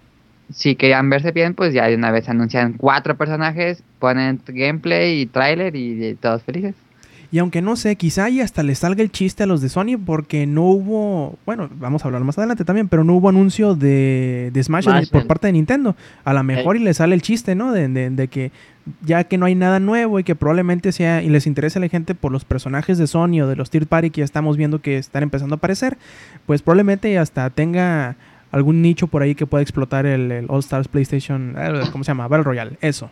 si 0.52 0.76
querían 0.76 1.10
verse 1.10 1.32
bien, 1.32 1.54
pues 1.54 1.74
ya 1.74 1.88
de 1.88 1.96
una 1.96 2.12
vez 2.12 2.30
anuncian 2.30 2.74
cuatro 2.74 3.16
personajes, 3.18 3.84
ponen 4.00 4.40
gameplay 4.48 5.22
y 5.22 5.26
tráiler 5.26 5.76
y, 5.76 6.06
y 6.06 6.14
todos 6.16 6.44
felices. 6.44 6.76
Y 7.32 7.40
aunque 7.40 7.64
no 7.64 7.76
sé, 7.76 7.96
quizá 7.96 8.30
y 8.30 8.42
hasta 8.42 8.62
le 8.62 8.76
salga 8.76 9.02
el 9.02 9.10
chiste 9.12 9.42
a 9.42 9.48
los 9.48 9.60
de 9.60 9.68
Sony 9.70 9.98
porque 10.06 10.46
no 10.46 10.66
hubo, 10.66 11.36
bueno, 11.48 11.68
vamos 11.80 12.04
a 12.04 12.08
hablar 12.08 12.24
más 12.24 12.38
adelante 12.38 12.64
también, 12.64 12.88
pero 12.90 13.04
no 13.04 13.16
hubo 13.16 13.28
anuncio 13.30 13.74
de, 13.74 14.52
de 14.54 14.64
Smash, 14.64 14.84
Smash, 14.84 15.10
por 15.10 15.26
parte 15.26 15.48
de 15.48 15.54
Nintendo. 15.54 15.96
A 16.26 16.34
lo 16.36 16.44
mejor 16.44 16.76
y 16.78 16.80
le 16.82 16.94
sale 16.94 17.16
el 17.16 17.24
chiste, 17.24 17.56
¿no? 17.56 17.72
De, 17.72 17.88
de- 17.88 18.12
de 18.12 18.28
que 18.28 18.52
ya 19.04 19.24
que 19.24 19.40
no 19.40 19.48
hay 19.48 19.56
nada 19.56 19.80
nuevo 19.80 20.20
y 20.20 20.24
que 20.24 20.36
probablemente 20.36 20.92
sea 20.92 21.24
y 21.24 21.30
les 21.30 21.48
interesa 21.48 21.80
a 21.80 21.82
la 21.82 21.88
gente 21.88 22.14
por 22.14 22.32
los 22.32 22.46
personajes 22.46 23.00
de 23.00 23.08
Sony 23.08 23.42
o 23.42 23.48
de 23.48 23.56
los 23.56 23.72
third 23.72 23.88
party 23.88 24.12
que 24.12 24.20
ya 24.22 24.26
estamos 24.26 24.56
viendo 24.56 24.80
que 24.82 24.98
están 25.00 25.24
empezando 25.24 25.56
a 25.56 25.58
aparecer, 25.58 25.98
pues 26.46 26.62
probablemente 26.62 27.18
hasta 27.18 27.50
tenga 27.50 28.16
algún 28.54 28.82
nicho 28.82 29.08
por 29.08 29.22
ahí 29.22 29.36
que 29.36 29.46
pueda 29.46 29.62
explotar 29.62 30.06
el, 30.06 30.32
el 30.32 30.46
All 30.48 30.60
Stars 30.62 30.88
PlayStation, 30.88 31.56
eh, 31.58 31.82
¿cómo 31.92 32.06
se 32.06 32.12
llama? 32.12 32.28
Battle 32.30 32.44
Royale, 32.46 32.78
eso. 32.80 33.12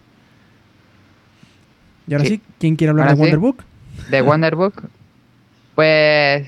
Y 2.07 2.13
ahora 2.13 2.25
sí, 2.25 2.35
Sí. 2.37 2.41
¿quién 2.59 2.75
quiere 2.77 2.91
hablar 2.91 3.07
Ahora 3.07 3.11
de 3.15 3.17
sí. 3.17 3.21
Wonderbook? 3.23 3.63
De 4.09 4.21
Wonderbook, 4.21 4.83
pues 5.75 6.47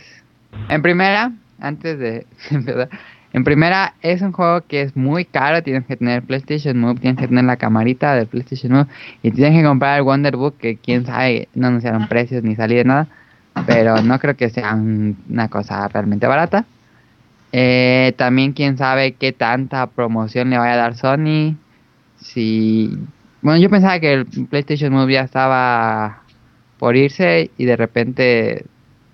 en 0.70 0.82
primera, 0.82 1.32
antes 1.60 2.00
de 2.00 2.26
empezar, 2.52 2.90
en 3.34 3.44
primera 3.44 3.96
es 4.02 4.22
un 4.22 4.32
juego 4.32 4.62
que 4.68 4.82
es 4.82 4.96
muy 4.96 5.26
caro, 5.26 5.64
tienes 5.64 5.86
que 5.86 5.96
tener 5.98 6.22
PlayStation 6.24 6.80
Move, 6.80 7.00
tienes 7.00 7.20
que 7.20 7.28
tener 7.28 7.44
la 7.46 7.58
camarita 7.58 8.16
del 8.16 8.28
PlayStation 8.28 8.72
Move 8.74 8.88
y 9.24 9.32
tienes 9.32 9.60
que 9.60 9.66
comprar 9.68 9.98
el 9.98 10.04
Wonderbook 10.06 10.58
que 10.58 10.78
quién 10.78 11.06
sabe, 11.06 11.48
no 11.56 11.68
anunciaron 11.68 12.08
precios 12.08 12.44
ni 12.44 12.56
salida 12.56 12.84
nada, 12.84 13.08
pero 13.66 14.02
no 14.02 14.20
creo 14.20 14.36
que 14.36 14.50
sea 14.50 14.74
un- 14.76 15.18
una 15.30 15.48
cosa 15.50 15.88
realmente 15.88 16.28
barata. 16.28 16.66
Eh, 17.54 18.14
también 18.18 18.52
quién 18.52 18.78
sabe 18.78 19.14
qué 19.14 19.32
tanta 19.32 19.88
promoción 19.88 20.50
le 20.50 20.58
vaya 20.58 20.74
a 20.74 20.78
dar 20.78 20.98
Sony. 20.98 21.56
Si 22.18 22.98
bueno, 23.44 23.60
yo 23.60 23.70
pensaba 23.70 24.00
que 24.00 24.14
el 24.14 24.26
PlayStation 24.26 24.94
Move 24.94 25.14
ya 25.14 25.22
estaba 25.22 26.24
por 26.80 26.96
irse 26.96 27.52
y 27.58 27.66
de 27.66 27.76
repente 27.76 28.66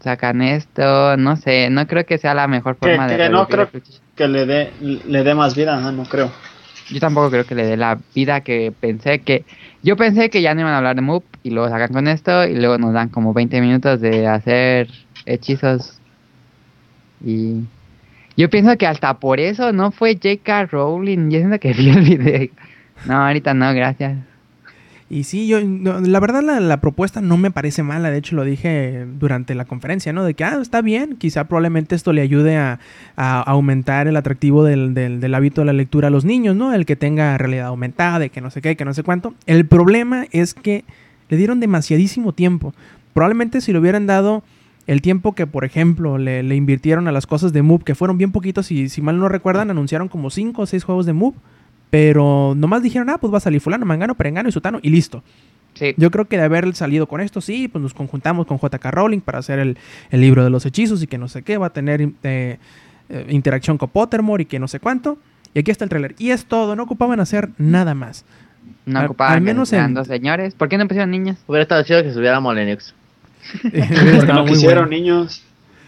sacan 0.01 0.43
esto, 0.43 1.17
no 1.17 1.35
sé, 1.35 1.71
no 1.71 1.87
creo 1.87 2.05
que 2.05 2.19
sea 2.19 2.35
la 2.35 2.47
mejor 2.47 2.77
Que, 2.77 2.89
forma 2.89 3.07
de 3.07 3.17
que 3.17 3.29
no 3.29 3.47
creo 3.47 3.69
que 4.15 4.27
le 4.27 4.45
dé 4.45 4.71
le 4.79 5.23
dé 5.23 5.33
más 5.33 5.55
vida, 5.55 5.77
ajá, 5.77 5.91
no 5.91 6.03
creo. 6.03 6.31
Yo 6.91 6.99
tampoco 6.99 7.31
creo 7.31 7.45
que 7.45 7.55
le 7.55 7.65
dé 7.65 7.75
la 7.75 7.99
vida 8.13 8.41
que 8.41 8.71
pensé 8.79 9.19
que... 9.19 9.45
Yo 9.81 9.97
pensé 9.97 10.29
que 10.29 10.43
ya 10.43 10.53
no 10.53 10.61
iban 10.61 10.73
a 10.73 10.77
hablar 10.77 10.95
de 10.95 11.01
Moop 11.01 11.23
y 11.43 11.49
luego 11.49 11.69
sacan 11.69 11.91
con 11.91 12.07
esto 12.07 12.45
y 12.45 12.55
luego 12.55 12.77
nos 12.77 12.93
dan 12.93 13.09
como 13.09 13.33
20 13.33 13.61
minutos 13.61 13.99
de 13.99 14.27
hacer 14.27 14.89
hechizos 15.25 15.99
y... 17.25 17.63
Yo 18.39 18.49
pienso 18.49 18.77
que 18.77 18.87
hasta 18.87 19.19
por 19.19 19.41
eso 19.41 19.73
no 19.73 19.91
fue 19.91 20.13
J.K. 20.13 20.67
Rowling. 20.67 21.29
Yo 21.29 21.39
siento 21.39 21.59
que 21.59 21.73
vi 21.77 21.89
el 21.89 22.01
video. 22.05 22.47
No, 23.05 23.15
ahorita 23.27 23.53
no, 23.53 23.73
gracias. 23.73 24.17
Y 25.09 25.25
sí, 25.25 25.45
yo, 25.45 25.59
la 25.59 26.19
verdad 26.21 26.41
la, 26.41 26.61
la 26.61 26.79
propuesta 26.79 27.19
no 27.19 27.35
me 27.35 27.51
parece 27.51 27.83
mala, 27.83 28.11
de 28.11 28.19
hecho 28.19 28.37
lo 28.37 28.45
dije 28.45 29.05
durante 29.19 29.55
la 29.55 29.65
conferencia, 29.65 30.13
¿no? 30.13 30.23
De 30.23 30.35
que, 30.35 30.45
ah, 30.45 30.59
está 30.61 30.81
bien, 30.81 31.17
quizá 31.17 31.49
probablemente 31.49 31.95
esto 31.95 32.13
le 32.13 32.21
ayude 32.21 32.55
a, 32.55 32.79
a 33.17 33.41
aumentar 33.41 34.07
el 34.07 34.15
atractivo 34.15 34.63
del, 34.63 34.93
del, 34.93 35.19
del 35.19 35.35
hábito 35.35 35.59
de 35.61 35.65
la 35.65 35.73
lectura 35.73 36.07
a 36.07 36.11
los 36.11 36.23
niños, 36.23 36.55
¿no? 36.55 36.73
El 36.73 36.85
que 36.85 36.95
tenga 36.95 37.37
realidad 37.37 37.67
aumentada, 37.67 38.19
de 38.19 38.29
que 38.29 38.39
no 38.39 38.51
sé 38.51 38.61
qué, 38.61 38.77
que 38.77 38.85
no 38.85 38.93
sé 38.93 39.03
cuánto. 39.03 39.33
El 39.47 39.65
problema 39.65 40.27
es 40.31 40.53
que 40.53 40.85
le 41.27 41.35
dieron 41.35 41.59
demasiadísimo 41.59 42.31
tiempo. 42.31 42.73
Probablemente 43.13 43.59
si 43.59 43.73
le 43.73 43.79
hubieran 43.79 44.07
dado 44.07 44.43
el 44.91 45.01
tiempo 45.01 45.33
que, 45.35 45.45
por 45.47 45.65
ejemplo, 45.65 46.17
le, 46.17 46.41
le 46.43 46.55
invirtieron 46.55 47.07
a 47.07 47.11
las 47.11 47.27
cosas 47.27 47.53
de 47.53 47.61
Move, 47.61 47.83
que 47.83 47.95
fueron 47.95 48.17
bien 48.17 48.31
poquitos 48.31 48.71
y 48.71 48.89
si 48.89 49.01
mal 49.01 49.17
no 49.19 49.29
recuerdan, 49.29 49.69
anunciaron 49.69 50.07
como 50.07 50.29
5 50.29 50.61
o 50.61 50.65
6 50.65 50.83
juegos 50.83 51.05
de 51.05 51.13
Move. 51.13 51.35
Pero 51.89 52.53
nomás 52.55 52.83
dijeron, 52.83 53.09
ah, 53.09 53.17
pues 53.17 53.33
va 53.33 53.37
a 53.37 53.41
salir 53.41 53.61
fulano, 53.61 53.85
mangano, 53.85 54.15
perengano 54.15 54.47
y 54.49 54.51
sutano 54.51 54.79
y 54.81 54.89
listo. 54.89 55.23
Sí. 55.73 55.93
Yo 55.97 56.11
creo 56.11 56.25
que 56.25 56.37
de 56.37 56.43
haber 56.43 56.75
salido 56.75 57.07
con 57.07 57.21
esto, 57.21 57.41
sí, 57.41 57.67
pues 57.67 57.81
nos 57.81 57.93
conjuntamos 57.93 58.45
con 58.45 58.57
JK 58.59 58.85
Rowling 58.91 59.21
para 59.21 59.39
hacer 59.39 59.59
el, 59.59 59.77
el 60.11 60.21
libro 60.21 60.43
de 60.43 60.49
los 60.49 60.65
hechizos 60.65 61.01
y 61.03 61.07
que 61.07 61.17
no 61.17 61.27
sé 61.27 61.41
qué, 61.41 61.57
va 61.57 61.67
a 61.67 61.69
tener 61.73 62.01
eh, 62.23 62.57
eh, 63.09 63.25
interacción 63.29 63.77
con 63.77 63.89
Pottermore 63.89 64.43
y 64.43 64.45
que 64.45 64.59
no 64.59 64.67
sé 64.67 64.79
cuánto. 64.79 65.17
Y 65.53 65.59
aquí 65.59 65.71
está 65.71 65.83
el 65.83 65.89
tráiler. 65.89 66.15
Y 66.19 66.29
es 66.31 66.45
todo, 66.45 66.75
no 66.75 66.83
ocupaban 66.83 67.19
hacer 67.19 67.49
nada 67.57 67.95
más. 67.95 68.23
No 68.85 68.99
Al- 68.99 69.05
ocupaban 69.05 69.33
al 69.35 69.41
menos 69.41 69.71
en- 69.73 69.93
dos 69.95 70.07
señores. 70.07 70.53
¿Por 70.55 70.69
qué 70.69 70.77
no 70.77 70.87
pusieron 70.87 71.09
niños? 71.11 71.37
Hubiera 71.47 71.63
estado 71.63 71.81
chido 71.83 72.03
que 72.03 72.11
subiéramos 72.13 72.55
Linux. 72.55 72.93
No 74.27 74.45
quisieron 74.45 74.85
bueno. 74.85 74.87
niños. 74.87 75.43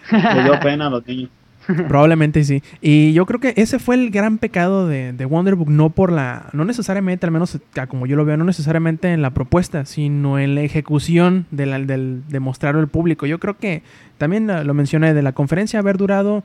Dio 0.09 0.59
pena 0.59 0.87
a 0.87 0.89
los 0.89 1.05
niños. 1.07 1.29
Probablemente 1.87 2.43
sí. 2.43 2.63
Y 2.81 3.13
yo 3.13 3.25
creo 3.27 3.39
que 3.39 3.53
ese 3.55 3.77
fue 3.77 3.93
el 3.95 4.09
gran 4.09 4.39
pecado 4.39 4.87
de, 4.87 5.13
de 5.13 5.25
Wonderbook, 5.25 5.69
no 5.69 5.91
por 5.91 6.11
la, 6.11 6.47
no 6.53 6.65
necesariamente, 6.65 7.25
al 7.27 7.31
menos 7.31 7.57
a 7.77 7.85
como 7.87 8.07
yo 8.07 8.15
lo 8.15 8.25
veo, 8.25 8.35
no 8.35 8.43
necesariamente 8.45 9.13
en 9.13 9.21
la 9.21 9.29
propuesta, 9.29 9.85
sino 9.85 10.39
en 10.39 10.55
la 10.55 10.61
ejecución 10.61 11.45
de, 11.51 11.67
la- 11.67 11.79
del- 11.79 12.23
de 12.27 12.39
mostrarlo 12.39 12.79
al 12.81 12.87
público. 12.87 13.27
Yo 13.27 13.39
creo 13.39 13.57
que 13.57 13.83
también 14.17 14.47
lo 14.47 14.73
mencioné 14.73 15.13
de 15.13 15.21
la 15.21 15.33
conferencia 15.33 15.79
haber 15.79 15.97
durado, 15.97 16.43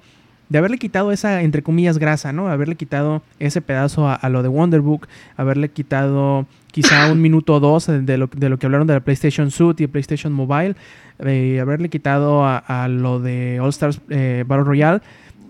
de 0.50 0.59
haberle 0.59 0.76
quitado 0.78 1.11
esa, 1.11 1.40
entre 1.42 1.62
comillas, 1.62 1.98
grasa, 1.98 2.32
¿no? 2.32 2.48
Haberle 2.48 2.76
quitado 2.76 3.22
ese 3.40 3.62
pedazo 3.62 4.09
a, 4.09 4.14
a 4.14 4.28
lo 4.28 4.42
de 4.42 4.48
Wonderbook, 4.48 5.09
haberle 5.38 5.70
quitado 5.70 6.46
quizá 6.76 7.10
un 7.10 7.22
minuto 7.22 7.54
o 7.54 7.60
dos 7.60 7.86
de 7.86 8.18
lo, 8.18 8.26
de 8.26 8.50
lo 8.50 8.58
que 8.58 8.66
hablaron 8.66 8.86
de 8.86 8.92
la 8.92 9.00
PlayStation 9.00 9.50
Suite 9.50 9.82
y 9.82 9.84
el 9.84 9.90
PlayStation 9.90 10.30
Mobile, 10.30 10.76
eh, 11.20 11.58
haberle 11.58 11.88
quitado 11.88 12.44
a, 12.44 12.58
a 12.58 12.86
lo 12.88 13.18
de 13.18 13.58
All 13.60 13.70
Stars 13.70 14.02
eh, 14.10 14.44
Battle 14.46 14.64
Royale, 14.64 15.00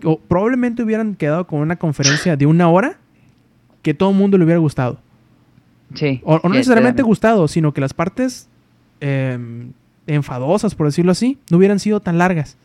o 0.04 0.20
probablemente 0.20 0.84
hubieran 0.84 1.16
quedado 1.16 1.48
con 1.48 1.58
una 1.58 1.74
conferencia 1.74 2.36
de 2.36 2.46
una 2.46 2.68
hora 2.68 2.98
que 3.82 3.92
todo 3.92 4.10
el 4.10 4.16
mundo 4.16 4.38
le 4.38 4.44
hubiera 4.44 4.60
gustado. 4.60 5.00
Sí. 5.94 6.20
O, 6.22 6.36
o 6.36 6.48
no 6.48 6.54
necesariamente 6.54 7.02
gustado, 7.02 7.48
sino 7.48 7.74
que 7.74 7.80
las 7.80 7.92
partes 7.92 8.48
eh, 9.00 9.36
enfadosas, 10.06 10.76
por 10.76 10.86
decirlo 10.86 11.10
así, 11.10 11.38
no 11.50 11.56
hubieran 11.56 11.80
sido 11.80 11.98
tan 11.98 12.18
largas. 12.18 12.56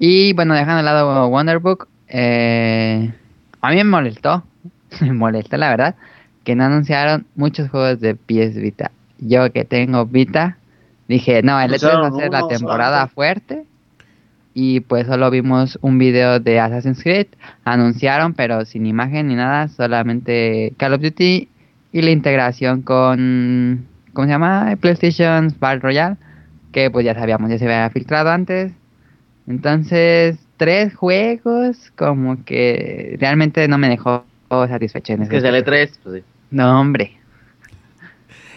Y 0.00 0.32
bueno, 0.32 0.54
dejando 0.54 0.78
de 0.78 0.82
lado 0.82 1.28
Wonderbook, 1.28 1.86
eh, 2.08 3.12
a 3.60 3.70
mí 3.70 3.76
me 3.76 3.84
molestó, 3.84 4.42
me 5.00 5.12
molestó 5.12 5.56
la 5.56 5.70
verdad, 5.70 5.94
que 6.44 6.54
no 6.54 6.64
anunciaron 6.64 7.26
muchos 7.34 7.70
juegos 7.70 8.00
de 8.00 8.14
PS 8.14 8.56
Vita. 8.60 8.90
Yo 9.18 9.52
que 9.52 9.64
tengo 9.64 10.06
Vita, 10.06 10.58
dije, 11.08 11.42
no, 11.42 11.60
el 11.60 11.72
E3 11.72 12.02
va 12.02 12.06
a 12.08 12.12
ser 12.12 12.30
la 12.30 12.48
temporada 12.48 13.06
fuerte. 13.08 13.64
Y 14.54 14.80
pues 14.80 15.06
solo 15.06 15.30
vimos 15.30 15.78
un 15.82 15.98
video 15.98 16.40
de 16.40 16.58
Assassin's 16.58 17.02
Creed, 17.02 17.28
anunciaron, 17.64 18.34
pero 18.34 18.64
sin 18.64 18.86
imagen 18.86 19.28
ni 19.28 19.36
nada, 19.36 19.68
solamente 19.68 20.72
Call 20.78 20.94
of 20.94 21.00
Duty 21.00 21.48
y 21.92 22.02
la 22.02 22.10
integración 22.10 22.82
con, 22.82 23.86
¿cómo 24.12 24.26
se 24.26 24.32
llama? 24.32 24.76
PlayStation 24.80 25.54
Battle 25.60 25.80
Royale, 25.80 26.16
que 26.72 26.90
pues 26.90 27.04
ya 27.04 27.14
sabíamos, 27.14 27.50
ya 27.50 27.58
se 27.58 27.66
había 27.66 27.88
filtrado 27.90 28.30
antes. 28.30 28.72
Entonces, 29.46 30.38
tres 30.56 30.94
juegos 30.94 31.92
como 31.96 32.44
que 32.44 33.16
realmente 33.20 33.66
no 33.68 33.78
me 33.78 33.88
dejó 33.88 34.24
satisfecho 34.50 35.12
en 35.12 35.22
Es 35.22 35.28
que 35.28 35.36
es 35.38 35.44
el 35.44 35.54
aspecto. 35.54 35.72
E3, 35.72 35.98
pues 36.02 36.14
sí. 36.16 36.22
No, 36.50 36.80
hombre. 36.80 37.12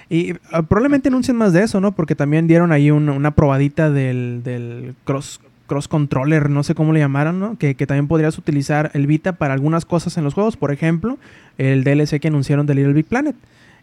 Y 0.10 0.34
ah, 0.52 0.62
probablemente 0.64 1.08
anuncien 1.10 1.38
más 1.38 1.54
de 1.54 1.64
eso, 1.64 1.80
¿no? 1.80 1.94
Porque 1.94 2.16
también 2.16 2.48
dieron 2.48 2.72
ahí 2.72 2.92
un- 2.92 3.10
una 3.10 3.32
probadita 3.32 3.90
del, 3.90 4.42
del 4.44 4.94
cross, 5.06 5.40
cross 5.68 5.88
controller, 5.88 6.50
no 6.50 6.64
sé 6.64 6.76
cómo 6.76 6.92
le 6.92 7.00
llamaron, 7.00 7.40
¿no? 7.40 7.58
Que, 7.58 7.76
que 7.76 7.88
también 7.88 8.08
podrías 8.10 8.38
utilizar 8.38 8.92
el 8.94 9.08
Vita 9.08 9.34
para 9.34 9.54
algunas 9.54 9.86
cosas 9.86 10.18
en 10.18 10.26
los 10.26 10.34
juegos. 10.34 10.58
Por 10.58 10.72
ejemplo, 10.74 11.18
el 11.58 11.84
DLC 11.86 12.20
que 12.20 12.28
anunciaron 12.28 12.66
de 12.66 12.76
Little 12.76 12.94
Big 12.94 13.06
Planet. 13.06 13.36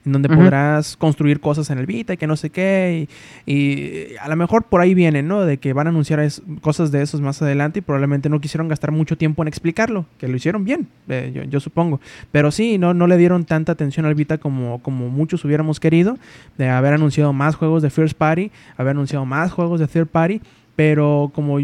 En 0.07 0.13
donde 0.13 0.29
podrás 0.29 0.97
construir 0.97 1.41
cosas 1.41 1.69
en 1.71 1.79
el 1.79 1.85
Vita 1.87 2.15
y 2.15 2.17
que 2.17 2.27
no 2.27 2.37
sé 2.37 2.51
qué. 2.51 3.09
Y, 3.47 3.53
y 3.53 4.17
a 4.21 4.29
lo 4.29 4.37
mejor 4.37 4.65
por 4.65 4.81
ahí 4.81 4.95
viene, 4.95 5.23
¿no? 5.23 5.43
De 5.45 5.59
que 5.59 5.73
van 5.73 5.87
a 5.87 5.91
anunciar 5.91 6.21
es- 6.21 6.41
cosas 6.63 6.91
de 6.93 7.03
esos 7.03 7.21
más 7.21 7.43
adelante 7.43 7.81
y 7.81 7.83
probablemente 7.83 8.29
no 8.29 8.41
quisieron 8.41 8.69
gastar 8.69 8.91
mucho 8.93 9.19
tiempo 9.19 9.43
en 9.43 9.49
explicarlo. 9.49 10.07
Que 10.19 10.29
lo 10.29 10.37
hicieron 10.37 10.65
bien, 10.65 10.89
eh, 11.09 11.33
yo, 11.35 11.43
yo 11.45 11.61
supongo. 11.61 12.01
Pero 12.33 12.51
sí, 12.51 12.79
no, 12.79 12.95
no 12.95 13.07
le 13.07 13.17
dieron 13.19 13.45
tanta 13.45 13.73
atención 13.73 14.07
al 14.07 14.15
Vita 14.15 14.39
como, 14.39 14.81
como 14.83 15.09
muchos 15.11 15.45
hubiéramos 15.45 15.81
querido. 15.81 16.17
De 16.57 16.69
haber 16.69 16.95
anunciado 16.95 17.33
más 17.33 17.55
juegos 17.57 17.83
de 17.83 17.91
First 17.91 18.17
Party, 18.17 18.51
haber 18.77 18.93
anunciado 18.93 19.27
más 19.27 19.53
juegos 19.53 19.81
de 19.81 19.89
Third 19.89 20.07
Party. 20.09 20.41
Pero 20.77 21.31
como 21.35 21.59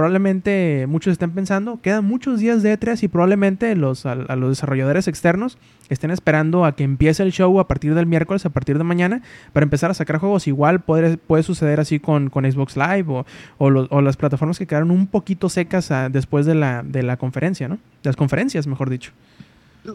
probablemente 0.00 0.86
muchos 0.88 1.12
estén 1.12 1.32
pensando, 1.32 1.78
quedan 1.82 2.06
muchos 2.06 2.40
días 2.40 2.62
de 2.62 2.72
E3 2.72 3.02
y 3.02 3.08
probablemente 3.08 3.76
los, 3.76 4.06
a, 4.06 4.14
los 4.14 4.48
desarrolladores 4.48 5.08
externos 5.08 5.58
estén 5.90 6.10
esperando 6.10 6.64
a 6.64 6.74
que 6.74 6.84
empiece 6.84 7.22
el 7.22 7.32
show 7.32 7.60
a 7.60 7.68
partir 7.68 7.94
del 7.94 8.06
miércoles, 8.06 8.46
a 8.46 8.48
partir 8.48 8.78
de 8.78 8.84
mañana, 8.84 9.20
para 9.52 9.62
empezar 9.62 9.90
a 9.90 9.94
sacar 9.94 10.16
juegos. 10.16 10.46
Igual 10.46 10.80
puede, 10.80 11.18
puede 11.18 11.42
suceder 11.42 11.80
así 11.80 12.00
con, 12.00 12.30
con 12.30 12.50
Xbox 12.50 12.78
Live 12.78 13.04
o, 13.08 13.26
o 13.58 14.00
las 14.00 14.16
plataformas 14.16 14.58
que 14.58 14.66
quedaron 14.66 14.90
un 14.90 15.06
poquito 15.06 15.50
secas 15.50 15.90
ah, 15.90 16.08
después 16.08 16.46
de 16.46 16.54
la, 16.54 16.82
de 16.82 17.02
la 17.02 17.18
conferencia, 17.18 17.68
¿no? 17.68 17.76
Las 18.02 18.16
conferencias, 18.16 18.66
mejor 18.66 18.88
dicho. 18.88 19.12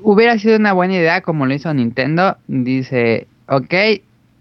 Hubiera 0.04 0.38
sido 0.38 0.58
una 0.58 0.74
buena 0.74 0.94
idea 0.94 1.22
como 1.22 1.48
lo 1.48 1.54
hizo 1.56 1.74
Nintendo. 1.74 2.38
Dice, 2.48 3.26
ok, 3.48 3.74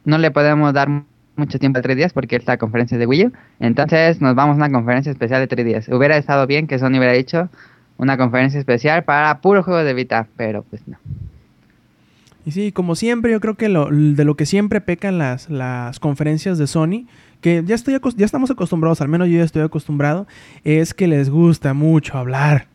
no 0.05 0.19
le 0.19 0.31
podemos 0.31 0.75
dar 0.75 0.91
mucho 1.37 1.59
tiempo 1.59 1.80
tres 1.82 1.97
días 1.97 2.12
porque 2.12 2.37
esta 2.37 2.57
conferencia 2.59 2.99
de 2.99 3.07
Wii 3.07 3.26
U. 3.26 3.32
Entonces 3.61 4.20
nos 4.20 4.35
vamos 4.35 4.55
a 4.55 4.57
una 4.57 4.70
conferencia 4.70 5.11
especial 5.11 5.41
de 5.41 5.47
tres 5.47 5.64
días. 5.64 5.89
Hubiera 5.89 6.16
estado 6.16 6.47
bien 6.47 6.66
que 6.66 6.78
Sony 6.78 6.99
hubiera 6.99 7.12
dicho 7.12 7.49
una 7.97 8.16
conferencia 8.16 8.59
especial 8.59 9.05
para 9.05 9.41
puro 9.41 9.62
juego 9.62 9.82
de 9.85 9.95
Vita, 9.95 10.26
pero 10.37 10.62
pues 10.62 10.87
no. 10.87 10.97
Y 12.47 12.51
sí, 12.51 12.72
como 12.72 12.95
siempre, 12.95 13.32
yo 13.32 13.41
creo 13.41 13.55
que 13.55 13.68
lo, 13.68 13.89
de 13.91 14.24
lo 14.24 14.37
que 14.37 14.45
siempre 14.45 14.80
pecan 14.80 15.16
las, 15.16 15.49
las 15.49 15.99
conferencias 15.99 16.59
de 16.59 16.66
Sony, 16.66 17.07
que 17.41 17.62
ya, 17.64 17.74
estoy 17.74 17.99
ya 18.16 18.26
estamos 18.26 18.51
acostumbrados, 18.51 19.01
al 19.01 19.09
menos 19.09 19.28
yo 19.28 19.39
ya 19.39 19.45
estoy 19.45 19.62
acostumbrado, 19.62 20.26
es 20.62 20.93
que 20.93 21.09
les 21.09 21.30
gusta 21.30 21.72
mucho 21.72 22.18
hablar. 22.18 22.66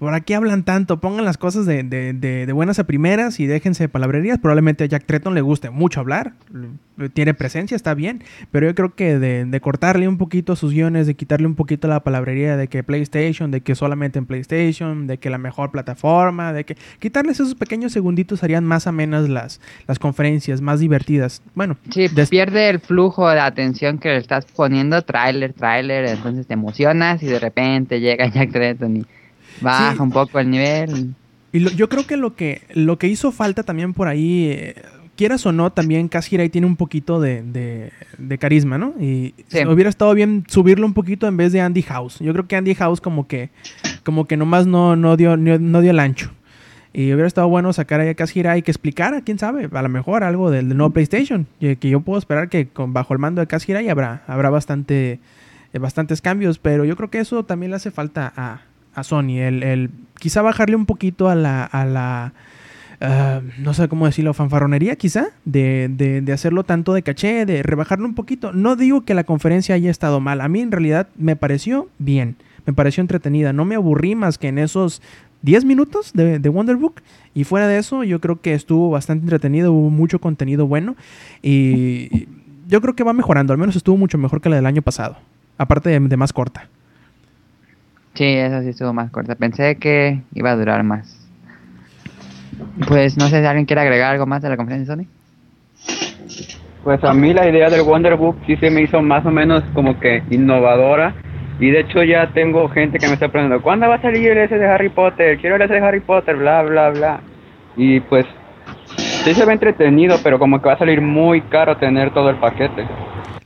¿Por 0.00 0.24
qué 0.24 0.34
hablan 0.34 0.64
tanto? 0.64 0.98
Pongan 0.98 1.26
las 1.26 1.36
cosas 1.36 1.66
de, 1.66 1.82
de- 1.82 2.14
de- 2.14 2.46
de 2.46 2.52
buenas 2.54 2.78
a 2.78 2.84
primeras 2.84 3.38
y 3.38 3.46
déjense 3.46 3.84
de 3.84 3.88
palabrerías. 3.90 4.38
Probablemente 4.38 4.82
a 4.84 4.86
Jack 4.86 5.04
Tretton 5.04 5.34
le 5.34 5.42
guste 5.42 5.68
mucho 5.68 6.00
hablar. 6.00 6.32
Tiene 7.12 7.34
presencia, 7.34 7.76
está 7.76 7.92
bien. 7.92 8.24
Pero 8.50 8.66
yo 8.66 8.74
creo 8.74 8.94
que 8.94 9.18
de, 9.18 9.44
de 9.44 9.60
cortarle 9.60 10.08
un 10.08 10.16
poquito 10.16 10.56
sus 10.56 10.72
guiones, 10.72 11.06
de 11.06 11.14
quitarle 11.14 11.46
un 11.46 11.54
poquito 11.54 11.86
la 11.86 12.00
palabrería 12.00 12.56
de 12.56 12.68
que 12.68 12.82
PlayStation, 12.82 13.50
de 13.50 13.60
que 13.60 13.74
solamente 13.74 14.18
en 14.18 14.24
PlayStation, 14.24 15.06
de 15.06 15.18
que 15.18 15.28
la 15.28 15.36
mejor 15.38 15.70
plataforma, 15.70 16.54
de 16.54 16.64
que 16.64 16.76
quitarles 16.98 17.38
esos 17.38 17.54
pequeños 17.54 17.92
segunditos 17.92 18.42
harían 18.42 18.64
más 18.64 18.86
amenas 18.86 19.28
las, 19.28 19.60
las 19.86 19.98
conferencias, 19.98 20.62
más 20.62 20.80
divertidas. 20.80 21.42
Bueno, 21.54 21.76
Sí, 21.90 22.06
pierde 22.30 22.70
el 22.70 22.80
flujo 22.80 23.28
de 23.28 23.40
atención 23.40 23.98
que 23.98 24.08
le 24.08 24.16
estás 24.16 24.46
poniendo, 24.46 25.02
tráiler, 25.02 25.52
tráiler, 25.52 26.06
entonces 26.06 26.46
te 26.46 26.54
emocionas 26.54 27.22
y 27.22 27.26
de 27.26 27.38
repente 27.38 28.00
llega 28.00 28.26
Jack 28.28 28.50
Tretton 28.50 28.96
y 28.96 29.06
baja 29.60 29.94
Sí. 29.94 30.00
un 30.00 30.10
poco 30.10 30.38
el 30.38 30.50
nivel. 30.50 31.14
Y 31.52 31.58
lo- 31.60 31.70
yo 31.70 31.88
creo 31.88 32.06
que 32.06 32.16
lo 32.16 32.34
que 32.36 32.62
lo 32.74 32.98
que 32.98 33.08
hizo 33.08 33.32
falta 33.32 33.62
también 33.62 33.92
por 33.94 34.06
ahí, 34.08 34.48
eh, 34.50 34.74
quieras 35.16 35.44
o 35.44 35.52
no, 35.52 35.70
también 35.70 36.08
Kaz 36.08 36.32
Hirai 36.32 36.48
tiene 36.48 36.66
un 36.66 36.76
poquito 36.76 37.20
de, 37.20 37.42
de- 37.42 37.92
de 38.18 38.38
carisma, 38.38 38.78
¿no? 38.78 38.94
Y 39.00 39.34
Sí. 39.48 39.64
hubiera 39.66 39.90
estado 39.90 40.14
bien 40.14 40.44
subirlo 40.48 40.86
un 40.86 40.94
poquito 40.94 41.26
en 41.28 41.36
vez 41.36 41.52
de 41.52 41.60
Andy 41.60 41.82
House. 41.82 42.18
Yo 42.20 42.32
creo 42.32 42.46
que 42.46 42.56
Andy 42.56 42.74
House 42.74 43.00
como 43.00 43.26
que 43.26 43.50
como 44.04 44.26
que 44.26 44.36
nomás 44.36 44.66
no, 44.66 44.96
no, 44.96 45.16
dio, 45.16 45.36
no, 45.36 45.58
no 45.58 45.80
dio 45.80 45.90
el 45.90 45.98
ancho. 46.00 46.30
Y 46.92 47.12
hubiera 47.12 47.28
estado 47.28 47.48
bueno 47.48 47.72
sacar 47.72 48.00
a 48.00 48.14
Kaz 48.14 48.34
Hirai 48.34 48.62
que 48.62 48.70
explicara, 48.72 49.20
quién 49.20 49.38
sabe, 49.38 49.68
a 49.70 49.82
lo 49.82 49.88
mejor 49.88 50.24
algo 50.24 50.50
del, 50.50 50.68
del 50.68 50.76
nuevo 50.76 50.92
PlayStation. 50.92 51.46
Y 51.60 51.76
que 51.76 51.88
yo 51.90 52.00
puedo 52.00 52.18
esperar 52.18 52.48
que 52.48 52.66
con, 52.68 52.92
bajo 52.92 53.12
el 53.12 53.20
mando 53.20 53.40
de 53.40 53.46
Kaz 53.46 53.68
Hirai 53.68 53.88
habrá, 53.90 54.24
habrá 54.26 54.50
bastante, 54.50 55.20
eh, 55.72 55.78
bastantes 55.78 56.20
cambios. 56.20 56.58
Pero 56.58 56.84
yo 56.84 56.96
creo 56.96 57.08
que 57.10 57.18
eso 57.20 57.44
también 57.44 57.70
le 57.70 57.76
hace 57.76 57.90
falta 57.92 58.32
a, 58.36 58.62
a 58.94 59.02
Sony. 59.02 59.38
El, 59.38 59.62
el 59.62 59.90
quizá 60.18 60.42
bajarle 60.42 60.76
un 60.76 60.86
poquito 60.86 61.28
a 61.28 61.34
la. 61.34 61.64
A 61.64 61.84
la 61.84 62.32
ah, 63.00 63.40
no 63.58 63.74
sé 63.74 63.88
cómo 63.88 64.06
decirlo, 64.06 64.34
fanfarronería 64.34 64.96
quizá, 64.96 65.28
de, 65.44 65.88
de, 65.90 66.20
de 66.20 66.32
hacerlo 66.32 66.64
tanto 66.64 66.92
de 66.94 67.02
caché, 67.02 67.46
de 67.46 67.62
rebajarlo 67.62 68.06
un 68.06 68.14
poquito. 68.14 68.52
No 68.52 68.76
digo 68.76 69.04
que 69.04 69.14
la 69.14 69.24
conferencia 69.24 69.74
haya 69.74 69.90
estado 69.90 70.20
mal, 70.20 70.40
a 70.40 70.48
mí 70.48 70.60
en 70.60 70.70
realidad 70.70 71.08
me 71.16 71.36
pareció 71.36 71.88
bien, 71.98 72.36
me 72.66 72.72
pareció 72.72 73.00
entretenida, 73.00 73.52
no 73.52 73.64
me 73.64 73.74
aburrí 73.74 74.14
más 74.14 74.38
que 74.38 74.48
en 74.48 74.58
esos 74.58 75.02
10 75.42 75.64
minutos 75.64 76.12
de, 76.12 76.38
de 76.38 76.48
Wonderbook. 76.48 77.00
Y 77.34 77.44
fuera 77.44 77.68
de 77.68 77.78
eso, 77.78 78.04
yo 78.04 78.20
creo 78.20 78.40
que 78.40 78.54
estuvo 78.54 78.90
bastante 78.90 79.24
entretenido, 79.24 79.72
hubo 79.72 79.90
mucho 79.90 80.20
contenido 80.20 80.66
bueno. 80.66 80.96
Y 81.42 82.28
yo 82.68 82.80
creo 82.80 82.94
que 82.94 83.04
va 83.04 83.12
mejorando, 83.12 83.52
al 83.52 83.58
menos 83.58 83.76
estuvo 83.76 83.96
mucho 83.96 84.18
mejor 84.18 84.40
que 84.40 84.48
la 84.48 84.56
del 84.56 84.66
año 84.66 84.82
pasado. 84.82 85.16
Aparte 85.58 85.98
de 85.98 86.16
más 86.16 86.32
corta. 86.32 86.68
Sí, 88.14 88.24
eso 88.24 88.60
sí 88.62 88.70
estuvo 88.70 88.92
más 88.92 89.10
corta. 89.10 89.34
Pensé 89.34 89.76
que 89.76 90.20
iba 90.34 90.50
a 90.50 90.56
durar 90.56 90.82
más. 90.82 91.16
Pues 92.86 93.16
no 93.16 93.28
sé 93.28 93.40
si 93.40 93.46
alguien 93.46 93.66
quiere 93.66 93.82
agregar 93.82 94.12
algo 94.12 94.26
más 94.26 94.42
de 94.42 94.48
la 94.48 94.56
conferencia 94.56 94.96
de 94.96 95.04
Sony. 95.04 95.08
Pues 96.84 97.02
a 97.04 97.12
mí 97.12 97.34
la 97.34 97.48
idea 97.48 97.68
del 97.68 97.82
Wonderbook 97.82 98.36
sí 98.46 98.56
se 98.56 98.70
me 98.70 98.82
hizo 98.82 99.02
más 99.02 99.24
o 99.26 99.30
menos 99.30 99.62
como 99.74 99.98
que 100.00 100.22
innovadora. 100.30 101.14
Y 101.58 101.70
de 101.70 101.80
hecho 101.80 102.02
ya 102.02 102.30
tengo 102.32 102.68
gente 102.70 102.98
que 102.98 103.06
me 103.06 103.14
está 103.14 103.28
preguntando, 103.28 103.62
¿cuándo 103.62 103.86
va 103.86 103.96
a 103.96 104.02
salir 104.02 104.30
el 104.30 104.38
ese 104.38 104.56
de 104.56 104.66
Harry 104.66 104.88
Potter? 104.88 105.38
Quiero 105.38 105.56
el 105.56 105.62
ese 105.62 105.74
de 105.74 105.80
Harry 105.80 106.00
Potter, 106.00 106.36
bla, 106.36 106.62
bla, 106.62 106.88
bla. 106.88 107.20
Y 107.76 108.00
pues 108.00 108.24
sí 109.24 109.34
se 109.34 109.44
ve 109.44 109.52
entretenido, 109.52 110.16
pero 110.22 110.38
como 110.38 110.62
que 110.62 110.68
va 110.68 110.74
a 110.74 110.78
salir 110.78 111.02
muy 111.02 111.42
caro 111.42 111.76
tener 111.76 112.14
todo 112.14 112.30
el 112.30 112.36
paquete. 112.36 112.86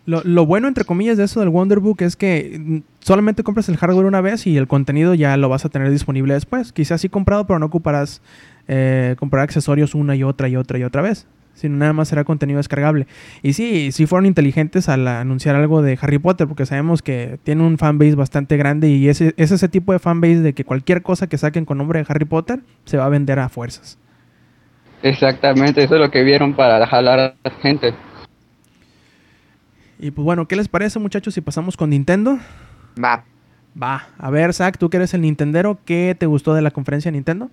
Lo, 0.07 0.23
lo 0.23 0.45
bueno, 0.45 0.69
entre 0.69 0.85
comillas, 0.85 1.17
de 1.17 1.25
eso 1.25 1.41
del 1.41 1.49
Wonderbook 1.49 2.03
es 2.03 2.17
que 2.17 2.61
mm, 2.61 2.79
solamente 3.01 3.43
compras 3.43 3.69
el 3.69 3.77
hardware 3.77 4.07
una 4.07 4.21
vez 4.21 4.47
y 4.47 4.57
el 4.57 4.67
contenido 4.67 5.15
ya 5.15 5.37
lo 5.37 5.49
vas 5.49 5.65
a 5.65 5.69
tener 5.71 5.91
disponible 5.91 6.35
después. 6.35 6.73
Quizás 6.73 7.01
sí 7.01 7.09
comprado, 7.09 7.47
pero 7.47 7.59
no 7.59 7.67
ocuparás 7.67 8.21
eh, 8.69 9.17
comprar 9.19 9.43
accesorios 9.43 9.95
una 9.95 10.15
y 10.17 10.23
otra 10.23 10.49
y 10.49 10.57
otra 10.57 10.79
y 10.79 10.85
otra 10.85 11.03
vez. 11.03 11.27
Sino 11.55 11.77
nada 11.77 11.93
más 11.93 12.09
será 12.09 12.25
contenido 12.25 12.57
descargable. 12.57 13.07
Y 13.43 13.53
sí, 13.53 13.93
sí 13.93 14.07
fueron 14.07 14.27
inteligentes 14.27 14.89
al 14.89 15.07
anunciar 15.07 15.55
algo 15.55 15.83
de 15.83 15.97
Harry 16.03 16.19
Potter, 16.19 16.49
porque 16.49 16.67
sabemos 16.67 17.01
que 17.01 17.39
tiene 17.45 17.63
un 17.63 17.79
fanbase 17.79 18.17
bastante 18.17 18.57
grande 18.57 18.89
y 18.89 19.09
ese, 19.09 19.35
es 19.37 19.53
ese 19.53 19.69
tipo 19.69 19.93
de 19.93 20.01
fanbase 20.01 20.41
de 20.41 20.53
que 20.53 20.65
cualquier 20.65 21.03
cosa 21.03 21.29
que 21.29 21.39
saquen 21.39 21.65
con 21.65 21.79
nombre 21.79 22.01
de 22.01 22.07
Harry 22.09 22.25
Potter 22.25 22.61
se 22.85 22.97
va 22.97 23.07
a 23.07 23.09
vender 23.09 23.39
a 23.39 23.49
fuerzas. 23.49 23.99
Exactamente, 25.03 25.85
eso 25.85 25.95
es 25.95 26.01
lo 26.01 26.11
que 26.11 26.25
vieron 26.25 26.55
para 26.55 26.85
jalar 26.87 27.21
a 27.21 27.35
la 27.45 27.51
gente. 27.63 27.95
Y 30.05 30.11
pues 30.11 30.23
bueno, 30.23 30.47
¿qué 30.47 30.55
les 30.55 30.69
parece 30.69 30.99
muchachos 30.99 31.33
si 31.33 31.41
pasamos 31.41 31.79
con 31.79 31.89
Nintendo? 31.89 32.39
Va. 33.03 33.25
Va, 33.83 34.09
a 34.19 34.29
ver, 34.31 34.53
Zach, 34.53 34.77
tú 34.77 34.91
que 34.91 34.99
eres 34.99 35.15
el 35.15 35.23
Nintendero, 35.23 35.79
¿qué 35.87 36.15
te 36.17 36.27
gustó 36.27 36.53
de 36.53 36.61
la 36.61 36.71
conferencia 36.71 37.11
de 37.11 37.17
Nintendo? 37.17 37.49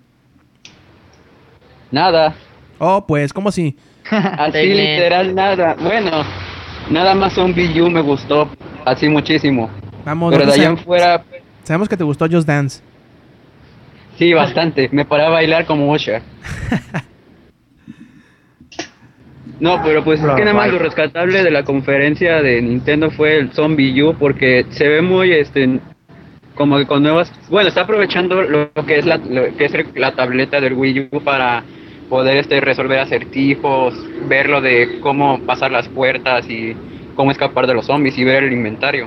Nada, 1.90 2.34
Oh, 2.78 3.06
pues, 3.06 3.32
¿cómo 3.32 3.48
así? 3.48 3.74
así 4.10 4.66
literal 4.66 5.34
nada. 5.34 5.76
Bueno, 5.80 6.10
nada 6.90 7.14
más 7.14 7.38
un 7.38 7.54
Wii 7.54 7.80
U 7.80 7.88
me 7.90 8.02
gustó 8.02 8.50
así 8.84 9.08
muchísimo. 9.08 9.70
Vamos, 10.04 10.34
Pero 10.34 10.44
de 10.44 10.52
allá 10.52 10.68
en 10.68 10.76
fuera, 10.76 11.24
sabemos 11.62 11.88
que 11.88 11.96
te 11.96 12.04
gustó 12.04 12.28
Just 12.30 12.46
Dance. 12.46 12.82
sí, 14.18 14.30
bastante. 14.34 14.90
Me 14.92 15.06
paré 15.06 15.24
a 15.24 15.30
bailar 15.30 15.64
como 15.64 15.90
Usher. 15.90 16.20
No, 19.62 19.80
pero 19.80 20.02
pues 20.02 20.18
es 20.18 20.26
que 20.26 20.44
nada 20.44 20.54
más 20.54 20.72
lo 20.72 20.80
rescatable 20.80 21.44
de 21.44 21.50
la 21.52 21.62
conferencia 21.62 22.42
de 22.42 22.60
Nintendo 22.60 23.12
fue 23.12 23.36
el 23.36 23.52
Zombie 23.52 24.02
U 24.02 24.12
porque 24.18 24.66
se 24.70 24.88
ve 24.88 25.02
muy 25.02 25.30
este 25.30 25.78
como 26.56 26.78
que 26.78 26.86
con 26.86 27.04
nuevas, 27.04 27.32
bueno, 27.48 27.68
está 27.68 27.82
aprovechando 27.82 28.42
lo 28.42 28.72
que 28.84 28.98
es 28.98 29.06
la 29.06 29.18
lo 29.18 29.56
que 29.56 29.66
es 29.66 29.72
la 29.94 30.16
tableta 30.16 30.60
del 30.60 30.72
Wii 30.72 31.10
U 31.12 31.20
para 31.20 31.62
poder 32.08 32.38
este 32.38 32.60
resolver 32.60 32.98
acertijos, 32.98 33.94
ver 34.28 34.48
lo 34.48 34.60
de 34.60 34.98
cómo 34.98 35.38
pasar 35.46 35.70
las 35.70 35.88
puertas 35.88 36.50
y 36.50 36.74
cómo 37.14 37.30
escapar 37.30 37.68
de 37.68 37.74
los 37.74 37.86
zombies 37.86 38.18
y 38.18 38.24
ver 38.24 38.42
el 38.42 38.52
inventario. 38.52 39.06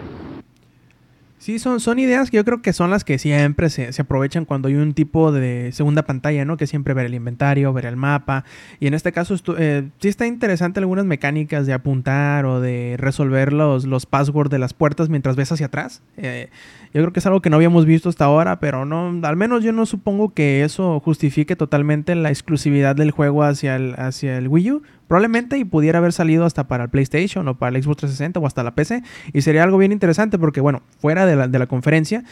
Sí, 1.46 1.60
son, 1.60 1.80
son 1.80 2.00
ideas 2.00 2.32
que 2.32 2.38
yo 2.38 2.44
creo 2.44 2.64
que 2.64 2.74
son 2.74 2.90
las 2.90 3.04
que 3.04 3.20
siempre 3.20 3.70
se, 3.70 3.94
se 3.94 4.02
aprovechan 4.02 4.46
cuando 4.46 4.68
hay 4.68 4.74
un 4.74 4.96
tipo 4.96 5.32
de 5.32 5.70
segunda 5.74 6.02
pantalla, 6.02 6.44
¿no? 6.44 6.58
Que 6.58 6.66
siempre 6.66 6.96
ver 6.96 7.06
el 7.06 7.14
inventario, 7.14 7.72
ver 7.72 7.86
el 7.86 7.98
mapa. 7.98 8.46
Y 8.80 8.88
en 8.88 8.96
este 8.96 9.12
caso 9.12 9.36
eh, 9.60 9.88
sí 10.00 10.08
está 10.08 10.26
interesante 10.26 10.80
algunas 10.80 11.06
mecánicas 11.06 11.68
de 11.68 11.74
apuntar 11.74 12.48
o 12.48 12.62
de 12.62 12.96
resolver 12.98 13.54
los, 13.54 13.86
los 13.86 14.08
passwords 14.08 14.50
de 14.50 14.58
las 14.58 14.74
puertas 14.74 15.10
mientras 15.10 15.36
ves 15.36 15.52
hacia 15.52 15.68
atrás. 15.68 16.02
Eh, 16.18 16.50
yo 16.96 17.02
creo 17.02 17.14
que 17.14 17.20
es 17.20 17.26
algo 17.28 17.44
que 17.44 17.52
no 17.52 17.58
habíamos 17.58 17.86
visto 17.86 18.10
hasta 18.10 18.26
ahora, 18.26 18.60
pero 18.60 18.86
no, 18.86 19.14
al 19.22 19.36
menos 19.36 19.64
yo 19.64 19.72
no 19.72 19.86
supongo 19.86 20.34
que 20.34 20.64
eso 20.64 21.00
justifique 21.00 21.56
totalmente 21.56 22.16
la 22.16 22.30
exclusividad 22.30 22.96
del 22.96 23.12
juego 23.12 23.44
hacia 23.44 23.76
el, 23.76 23.94
hacia 24.00 24.40
el 24.40 24.48
Wii 24.48 24.72
U. 24.72 24.84
Probablemente 25.08 25.58
y 25.58 25.66
pudiera 25.66 26.00
haber 26.00 26.14
salido 26.14 26.46
hasta 26.46 26.68
para 26.68 26.86
el 26.86 26.90
PlayStation 26.90 27.48
o 27.48 27.56
para 27.56 27.76
el 27.76 27.84
Xbox 27.84 27.98
360 27.98 28.40
o 28.40 28.48
hasta 28.48 28.64
la 28.64 28.74
PC. 28.74 29.04
Y 29.34 29.42
sería 29.42 29.64
algo 29.64 29.78
bien 29.78 29.92
interesante 29.92 30.40
porque, 30.40 30.62
bueno, 30.62 30.82
fuera 31.00 31.26
de 31.26 31.36
la, 31.36 31.48
de 31.48 31.60
la 31.60 31.68
conferencia, 31.68 32.24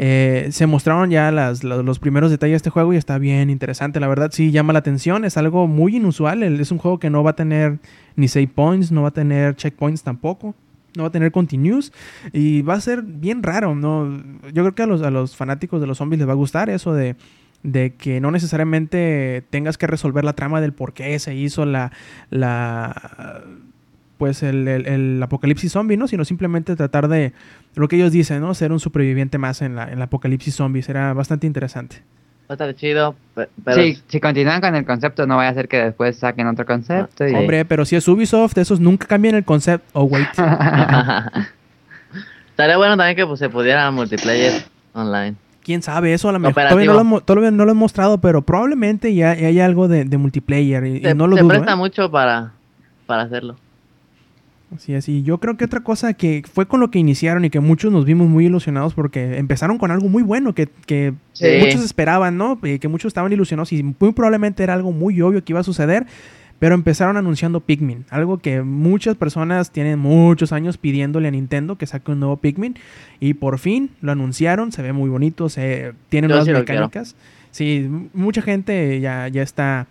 eh, 0.00 0.48
se 0.52 0.66
mostraron 0.66 1.10
ya 1.10 1.32
los, 1.32 1.64
los 1.64 1.98
primeros 1.98 2.30
detalles 2.30 2.52
de 2.52 2.56
este 2.56 2.70
juego 2.70 2.92
y 2.92 2.96
está 2.96 3.18
bien 3.18 3.50
interesante. 3.50 3.98
La 3.98 4.08
verdad, 4.08 4.30
sí 4.32 4.52
llama 4.52 4.72
la 4.72 4.78
atención. 4.78 5.24
Es 5.24 5.36
algo 5.36 5.66
muy 5.66 5.96
inusual. 5.96 6.42
Es 6.42 6.70
un 6.70 6.78
juego 6.78 6.98
que 6.98 7.10
no 7.10 7.22
va 7.24 7.30
a 7.30 7.36
tener 7.36 7.78
ni 8.16 8.28
save 8.28 8.48
points, 8.48 8.92
no 8.92 9.02
va 9.02 9.08
a 9.08 9.12
tener 9.12 9.56
checkpoints 9.56 10.02
tampoco. 10.02 10.54
No 10.96 11.02
va 11.02 11.08
a 11.08 11.12
tener 11.12 11.32
continues. 11.32 11.92
Y 12.32 12.62
va 12.62 12.74
a 12.74 12.80
ser 12.80 13.02
bien 13.02 13.42
raro, 13.42 13.74
¿no? 13.74 14.22
Yo 14.52 14.62
creo 14.62 14.74
que 14.74 14.82
a 14.82 14.86
los, 14.86 15.02
a 15.02 15.10
los 15.10 15.36
fanáticos 15.36 15.80
de 15.80 15.86
los 15.86 15.98
zombies 15.98 16.18
les 16.18 16.28
va 16.28 16.32
a 16.32 16.36
gustar 16.36 16.70
eso 16.70 16.92
de 16.92 17.16
de 17.72 17.94
que 17.94 18.20
no 18.20 18.30
necesariamente 18.30 19.44
tengas 19.50 19.78
que 19.78 19.86
resolver 19.86 20.24
la 20.24 20.32
trama 20.34 20.60
del 20.60 20.72
por 20.72 20.92
qué 20.92 21.18
se 21.18 21.34
hizo 21.34 21.64
la, 21.66 21.92
la 22.30 23.42
pues 24.18 24.42
el, 24.42 24.66
el- 24.68 24.86
el 24.86 25.22
apocalipsis 25.22 25.70
zombie, 25.72 25.96
¿no? 25.96 26.08
Sino 26.08 26.24
simplemente 26.24 26.74
tratar 26.76 27.08
de 27.08 27.32
lo 27.74 27.86
que 27.88 27.96
ellos 27.96 28.10
dicen, 28.12 28.40
¿no? 28.40 28.52
Ser 28.54 28.72
un 28.72 28.80
superviviente 28.80 29.38
más 29.38 29.62
en 29.62 29.76
la, 29.76 29.90
en 29.92 29.98
la 29.98 30.06
apocalipsis 30.06 30.54
zombie. 30.56 30.82
Será 30.82 31.12
bastante 31.12 31.46
interesante. 31.46 32.02
Va 32.50 32.52
a 32.52 32.54
estar 32.54 32.74
chido, 32.74 33.14
pero... 33.62 33.82
Sí, 33.82 33.98
si 34.08 34.20
continúan 34.20 34.60
con 34.62 34.74
el 34.74 34.84
concepto, 34.86 35.26
no 35.26 35.36
vaya 35.36 35.50
a 35.50 35.54
ser 35.54 35.68
que 35.68 35.76
después 35.84 36.16
saquen 36.16 36.46
otro 36.46 36.64
concepto. 36.64 37.28
y- 37.28 37.34
Hombre, 37.34 37.64
pero 37.66 37.84
si 37.84 37.94
es 37.94 38.08
Ubisoft, 38.08 38.56
esos 38.58 38.80
nunca 38.80 39.06
cambian 39.06 39.34
el 39.34 39.44
concepto. 39.44 39.86
Oh, 39.92 40.04
wait. 40.04 40.26
Estaría 42.50 42.76
bueno 42.76 42.96
también 42.96 43.16
que 43.16 43.26
pues, 43.26 43.38
se 43.38 43.48
pudiera 43.48 43.90
multiplayer 43.90 44.62
online. 44.94 45.36
Quién 45.68 45.82
sabe, 45.82 46.14
eso 46.14 46.30
a 46.30 46.32
lo 46.32 46.38
mejor. 46.38 46.54
Todavía 46.66 46.86
no, 46.86 47.04
lo, 47.04 47.20
todavía 47.20 47.50
no 47.50 47.66
lo 47.66 47.72
he 47.72 47.74
mostrado, 47.74 48.22
pero 48.22 48.40
probablemente 48.40 49.14
ya, 49.14 49.34
ya 49.34 49.48
hay 49.48 49.60
algo 49.60 49.86
de, 49.86 50.06
de 50.06 50.16
multiplayer. 50.16 50.82
Y, 50.86 51.00
no 51.14 51.26
lo 51.26 51.36
se 51.36 51.42
dudo. 51.42 51.50
presta 51.50 51.72
¿eh? 51.74 51.76
mucho 51.76 52.10
para, 52.10 52.52
para 53.04 53.24
hacerlo. 53.24 53.54
Así 54.74 54.94
es, 54.94 55.10
y 55.10 55.22
yo 55.22 55.36
creo 55.36 55.58
que 55.58 55.66
otra 55.66 55.80
cosa 55.80 56.14
que 56.14 56.42
fue 56.50 56.64
con 56.66 56.80
lo 56.80 56.90
que 56.90 56.98
iniciaron 56.98 57.44
y 57.44 57.50
que 57.50 57.60
muchos 57.60 57.92
nos 57.92 58.06
vimos 58.06 58.28
muy 58.28 58.46
ilusionados 58.46 58.94
porque 58.94 59.36
empezaron 59.36 59.76
con 59.76 59.90
algo 59.90 60.08
muy 60.08 60.22
bueno 60.22 60.54
que, 60.54 60.70
que 60.86 61.12
Sí. 61.34 61.44
muchos 61.60 61.84
esperaban, 61.84 62.38
¿no? 62.38 62.58
Que 62.60 62.88
muchos 62.88 63.10
estaban 63.10 63.30
ilusionados 63.30 63.70
y 63.74 63.82
muy 63.82 64.12
probablemente 64.12 64.62
era 64.62 64.72
algo 64.72 64.90
muy 64.90 65.20
obvio 65.20 65.44
que 65.44 65.52
iba 65.52 65.60
a 65.60 65.64
suceder, 65.64 66.06
pero 66.58 66.74
empezaron 66.74 67.16
anunciando 67.16 67.60
Pikmin, 67.60 68.04
algo 68.10 68.38
que 68.38 68.62
muchas 68.62 69.16
personas 69.16 69.70
tienen 69.70 69.98
muchos 69.98 70.52
años 70.52 70.76
pidiéndole 70.78 71.28
a 71.28 71.30
Nintendo 71.30 71.76
que 71.76 71.86
saque 71.86 72.10
un 72.12 72.20
nuevo 72.20 72.36
Pikmin 72.38 72.74
y 73.20 73.34
por 73.34 73.58
fin 73.58 73.90
lo 74.00 74.12
anunciaron, 74.12 74.72
se 74.72 74.82
ve 74.82 74.92
muy 74.92 75.08
bonito, 75.08 75.48
se 75.48 75.92
tiene 76.08 76.28
nuevas 76.28 76.46
sí 76.46 76.52
mecánicas. 76.52 77.14
Sí, 77.50 77.88
mucha 78.12 78.42
gente 78.42 79.00
ya, 79.00 79.28
ya 79.28 79.42
está 79.42 79.86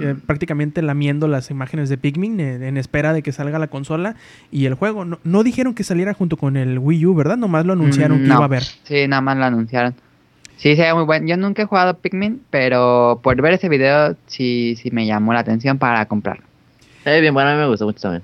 eh, 0.00 0.14
prácticamente 0.26 0.82
lamiendo 0.82 1.26
las 1.26 1.50
imágenes 1.50 1.88
de 1.88 1.98
Pikmin 1.98 2.38
en, 2.38 2.62
en 2.62 2.76
espera 2.76 3.12
de 3.12 3.22
que 3.22 3.32
salga 3.32 3.58
la 3.58 3.66
consola 3.66 4.14
y 4.52 4.66
el 4.66 4.74
juego. 4.74 5.04
No, 5.04 5.18
no 5.24 5.42
dijeron 5.42 5.74
que 5.74 5.82
saliera 5.82 6.14
junto 6.14 6.36
con 6.36 6.56
el 6.56 6.78
Wii 6.78 7.06
U, 7.06 7.14
¿verdad? 7.14 7.36
Nomás 7.36 7.66
lo 7.66 7.72
anunciaron 7.72 8.18
Mm, 8.18 8.22
que 8.22 8.28
no. 8.28 8.34
iba 8.34 8.42
a 8.42 8.46
haber. 8.46 8.62
Sí, 8.62 9.08
nada 9.08 9.20
más 9.22 9.36
lo 9.38 9.44
anunciaron. 9.44 9.94
Sí, 10.60 10.76
se 10.76 10.82
ve 10.82 10.92
muy 10.92 11.04
bueno. 11.04 11.26
Yo 11.26 11.38
nunca 11.38 11.62
he 11.62 11.64
jugado 11.64 11.96
Pikmin, 11.96 12.42
pero 12.50 13.18
por 13.22 13.40
ver 13.40 13.54
ese 13.54 13.70
video 13.70 14.14
sí, 14.26 14.76
sí 14.76 14.90
me 14.90 15.06
llamó 15.06 15.32
la 15.32 15.40
atención 15.40 15.78
para 15.78 16.04
comprarlo. 16.04 16.44
Se 17.02 17.08
ve 17.08 17.22
bien 17.22 17.32
bueno, 17.32 17.48
a 17.48 17.54
mí 17.54 17.58
me 17.60 17.66
gustó 17.66 17.86
mucho 17.86 18.00
también. 18.00 18.22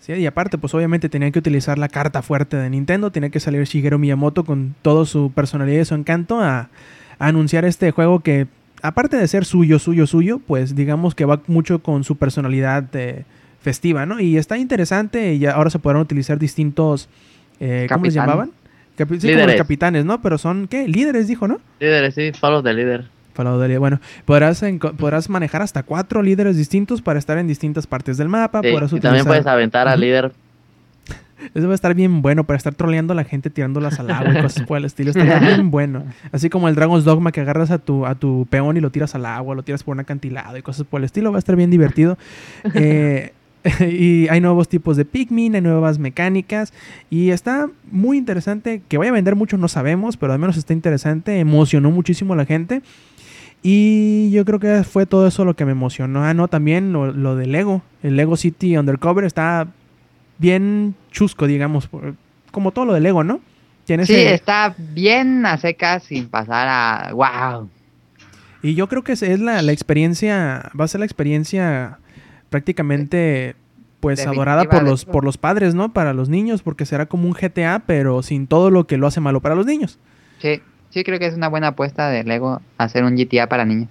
Sí, 0.00 0.14
y 0.14 0.24
aparte, 0.24 0.56
pues 0.56 0.72
obviamente 0.72 1.10
tenían 1.10 1.30
que 1.30 1.40
utilizar 1.40 1.76
la 1.76 1.90
carta 1.90 2.22
fuerte 2.22 2.56
de 2.56 2.70
Nintendo, 2.70 3.12
tenía 3.12 3.28
que 3.28 3.38
salir 3.38 3.64
Shigeru 3.64 3.98
Miyamoto 3.98 4.44
con 4.44 4.76
todo 4.80 5.04
su 5.04 5.30
personalidad 5.30 5.82
y 5.82 5.84
su 5.84 5.94
encanto 5.94 6.40
a, 6.40 6.70
a 7.18 7.26
anunciar 7.26 7.66
este 7.66 7.90
juego 7.90 8.20
que, 8.20 8.46
aparte 8.80 9.18
de 9.18 9.28
ser 9.28 9.44
suyo, 9.44 9.78
suyo, 9.78 10.06
suyo, 10.06 10.38
pues 10.38 10.74
digamos 10.74 11.14
que 11.14 11.26
va 11.26 11.42
mucho 11.48 11.82
con 11.82 12.02
su 12.02 12.16
personalidad 12.16 12.84
eh, 12.94 13.24
festiva, 13.60 14.06
¿no? 14.06 14.20
Y 14.20 14.38
está 14.38 14.56
interesante 14.56 15.34
y 15.34 15.40
ya 15.40 15.50
ahora 15.50 15.68
se 15.68 15.78
podrán 15.78 16.00
utilizar 16.00 16.38
distintos, 16.38 17.10
eh, 17.60 17.86
¿cómo 17.90 18.06
les 18.06 18.14
llamaban? 18.14 18.52
Capi- 18.98 19.20
sí, 19.20 19.32
como 19.32 19.46
los 19.46 19.54
capitanes, 19.54 20.04
¿no? 20.04 20.20
Pero 20.20 20.38
son, 20.38 20.68
¿qué? 20.68 20.88
Líderes, 20.88 21.28
dijo, 21.28 21.48
¿no? 21.48 21.60
Líderes, 21.80 22.14
sí, 22.14 22.32
leader. 22.32 23.06
Fallout 23.38 23.60
Delia. 23.60 23.78
Bueno, 23.78 24.00
podrás, 24.24 24.64
podrás 24.96 25.30
manejar 25.30 25.62
hasta 25.62 25.84
cuatro 25.84 26.22
líderes 26.22 26.56
distintos 26.56 27.00
para 27.02 27.20
estar 27.20 27.38
en 27.38 27.46
distintas 27.46 27.86
partes 27.86 28.16
del 28.16 28.28
mapa. 28.28 28.62
Sí, 28.64 28.72
podrás 28.72 28.92
y 28.92 28.98
también 28.98 29.24
puedes 29.24 29.46
aventar 29.46 29.86
al 29.86 30.00
líder. 30.00 30.32
Eso 31.54 31.66
va 31.68 31.72
a 31.72 31.74
estar 31.76 31.94
bien 31.94 32.20
bueno 32.20 32.42
para 32.42 32.56
estar 32.56 32.74
troleando 32.74 33.12
a 33.12 33.16
la 33.16 33.22
gente 33.22 33.48
tirándolas 33.48 34.00
al 34.00 34.10
agua 34.10 34.36
y 34.36 34.42
cosas 34.42 34.66
por 34.66 34.76
el 34.78 34.84
estilo. 34.84 35.10
Estaría 35.10 35.38
bien 35.54 35.70
bueno. 35.70 36.04
Así 36.32 36.50
como 36.50 36.68
el 36.68 36.74
Dragon's 36.74 37.04
Dogma 37.04 37.30
que 37.30 37.40
agarras 37.40 37.70
a 37.70 37.78
tu, 37.78 38.06
a 38.06 38.16
tu 38.16 38.46
peón 38.50 38.76
y 38.76 38.80
lo 38.80 38.90
tiras 38.90 39.14
al 39.14 39.24
agua, 39.24 39.54
lo 39.54 39.62
tiras 39.62 39.84
por 39.84 39.94
un 39.94 40.00
acantilado 40.00 40.56
y 40.56 40.62
cosas 40.62 40.84
por 40.84 41.00
el 41.00 41.04
estilo. 41.04 41.30
Va 41.30 41.38
a 41.38 41.38
estar 41.38 41.54
bien 41.54 41.70
divertido. 41.70 42.18
Eh, 42.74 43.32
y 43.80 44.28
hay 44.28 44.40
nuevos 44.40 44.68
tipos 44.68 44.96
de 44.96 45.04
Pikmin, 45.04 45.54
hay 45.54 45.60
nuevas 45.60 45.98
mecánicas. 45.98 46.72
Y 47.10 47.30
está 47.30 47.68
muy 47.90 48.16
interesante. 48.18 48.82
Que 48.88 48.98
vaya 48.98 49.10
a 49.10 49.14
vender 49.14 49.36
mucho 49.36 49.56
no 49.58 49.68
sabemos, 49.68 50.16
pero 50.16 50.32
al 50.32 50.38
menos 50.38 50.56
está 50.56 50.72
interesante. 50.72 51.38
Emocionó 51.38 51.90
muchísimo 51.90 52.32
a 52.34 52.36
la 52.36 52.46
gente. 52.46 52.82
Y 53.62 54.30
yo 54.30 54.44
creo 54.44 54.60
que 54.60 54.84
fue 54.84 55.04
todo 55.06 55.26
eso 55.26 55.44
lo 55.44 55.54
que 55.56 55.64
me 55.64 55.72
emocionó. 55.72 56.24
Ah, 56.24 56.32
no, 56.34 56.48
también 56.48 56.92
lo, 56.92 57.12
lo 57.12 57.34
de 57.36 57.46
Lego. 57.46 57.82
El 58.02 58.16
Lego 58.16 58.36
City 58.36 58.76
Undercover 58.76 59.24
está 59.24 59.66
bien 60.38 60.94
chusco, 61.10 61.46
digamos. 61.46 61.88
Como 62.52 62.70
todo 62.70 62.84
lo 62.84 62.94
de 62.94 63.00
Lego, 63.00 63.24
¿no? 63.24 63.40
Tiene 63.84 64.06
Sí, 64.06 64.14
ese- 64.14 64.34
está 64.34 64.74
bien 64.78 65.44
a 65.46 65.56
secas 65.58 66.04
sin 66.04 66.28
pasar 66.28 66.68
a... 66.68 67.12
¡Wow! 67.12 67.68
Y 68.62 68.74
yo 68.74 68.88
creo 68.88 69.02
que 69.02 69.12
es, 69.12 69.22
es 69.22 69.40
la, 69.40 69.62
la 69.62 69.72
experiencia, 69.72 70.70
va 70.78 70.84
a 70.84 70.88
ser 70.88 71.00
la 71.00 71.06
experiencia 71.06 71.98
prácticamente 72.50 73.54
pues 74.00 74.24
adorada 74.26 74.64
por 74.64 74.84
los, 74.84 75.04
por 75.04 75.24
los 75.24 75.38
padres, 75.38 75.74
¿no? 75.74 75.92
Para 75.92 76.12
los 76.12 76.28
niños, 76.28 76.62
porque 76.62 76.86
será 76.86 77.06
como 77.06 77.26
un 77.26 77.32
GTA, 77.34 77.82
pero 77.86 78.22
sin 78.22 78.46
todo 78.46 78.70
lo 78.70 78.86
que 78.86 78.96
lo 78.96 79.06
hace 79.08 79.20
malo 79.20 79.40
para 79.40 79.54
los 79.56 79.66
niños. 79.66 79.98
Sí, 80.40 80.60
sí 80.90 81.02
creo 81.02 81.18
que 81.18 81.26
es 81.26 81.34
una 81.34 81.48
buena 81.48 81.68
apuesta 81.68 82.08
de 82.08 82.22
Lego 82.22 82.60
hacer 82.78 83.02
un 83.02 83.16
GTA 83.16 83.48
para 83.48 83.64
niños. 83.64 83.90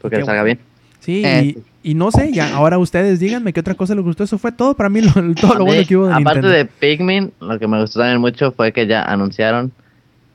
Porque 0.00 0.24
salga 0.24 0.42
bien. 0.42 0.58
Sí, 1.00 1.22
Eh. 1.22 1.54
y, 1.82 1.90
y 1.90 1.94
no 1.94 2.10
sé, 2.10 2.32
ya 2.32 2.54
ahora 2.56 2.78
ustedes 2.78 3.20
díganme 3.20 3.52
qué 3.52 3.60
otra 3.60 3.74
cosa 3.74 3.94
les 3.94 4.02
gustó. 4.04 4.24
Eso 4.24 4.38
fue 4.38 4.52
todo 4.52 4.74
para 4.74 4.88
mí, 4.88 5.02
lo, 5.02 5.12
todo 5.38 5.54
lo 5.54 5.64
mí, 5.66 5.66
bueno 5.72 5.86
que 5.86 5.96
hubo 5.98 6.06
de 6.06 6.12
Aparte 6.14 6.40
Nintendo. 6.40 6.48
de 6.48 6.64
Pikmin, 6.64 7.32
lo 7.40 7.58
que 7.58 7.68
me 7.68 7.78
gustó 7.82 8.00
también 8.00 8.20
mucho 8.22 8.52
fue 8.52 8.72
que 8.72 8.86
ya 8.86 9.02
anunciaron. 9.02 9.70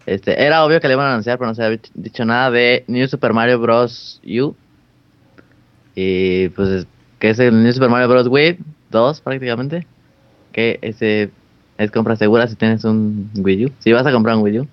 Este, 0.05 0.43
era 0.43 0.63
obvio 0.63 0.79
que 0.79 0.87
le 0.87 0.93
iban 0.93 1.07
a 1.07 1.11
anunciar, 1.11 1.39
pero 1.39 1.47
no 1.49 1.55
se 1.55 1.63
había 1.63 1.79
dicho 1.95 2.23
nada 2.23 2.51
de 2.51 2.83
New 2.87 3.07
Super 3.07 3.33
Mario 3.33 3.59
Bros. 3.59 4.21
U. 4.23 4.53
Y 5.95 6.49
pues 6.49 6.69
es- 6.69 6.87
que 7.19 7.29
es 7.29 7.39
el 7.39 7.61
New 7.61 7.71
Super 7.71 7.89
Mario 7.89 8.07
Bros. 8.07 8.27
Wii 8.27 8.57
2 8.91 9.21
prácticamente. 9.21 9.85
Que 10.51 10.79
ese 10.81 11.29
es 11.77 11.91
compra 11.91 12.15
segura 12.15 12.47
si 12.47 12.55
tienes 12.55 12.83
un 12.83 13.29
Wii 13.35 13.65
U. 13.67 13.71
Si 13.79 13.91
vas 13.91 14.05
a 14.05 14.11
comprar 14.11 14.35
un 14.35 14.43
Wii 14.43 14.59
U. 14.59 14.67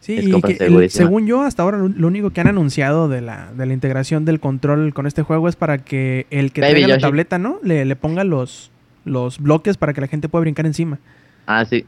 Sí, 0.00 0.18
es 0.18 0.26
y 0.26 0.30
compra 0.30 0.48
que 0.48 0.64
el- 0.64 0.70
segurísima. 0.70 1.06
según 1.06 1.26
yo, 1.26 1.42
hasta 1.42 1.62
ahora 1.62 1.78
lo, 1.78 2.06
único 2.06 2.28
que 2.30 2.40
han 2.40 2.46
anunciado 2.46 3.08
de 3.08 3.22
la, 3.22 3.50
de 3.56 3.64
la 3.64 3.72
integración 3.72 4.26
del 4.26 4.38
control 4.38 4.92
con 4.92 5.06
este 5.06 5.22
juego 5.22 5.48
es 5.48 5.56
para 5.56 5.78
que 5.78 6.26
el 6.30 6.52
que 6.52 6.60
Baby 6.60 6.72
traiga 6.72 6.88
la 6.88 6.98
tableta, 6.98 7.38
¿no? 7.38 7.58
Le, 7.62 7.86
le 7.86 7.96
ponga 7.96 8.22
los, 8.22 8.70
los 9.06 9.38
bloques 9.38 9.78
para 9.78 9.94
que 9.94 10.02
la 10.02 10.06
gente 10.06 10.28
pueda 10.28 10.42
brincar 10.42 10.66
encima. 10.66 10.98
Ah, 11.46 11.64
sí. 11.64 11.86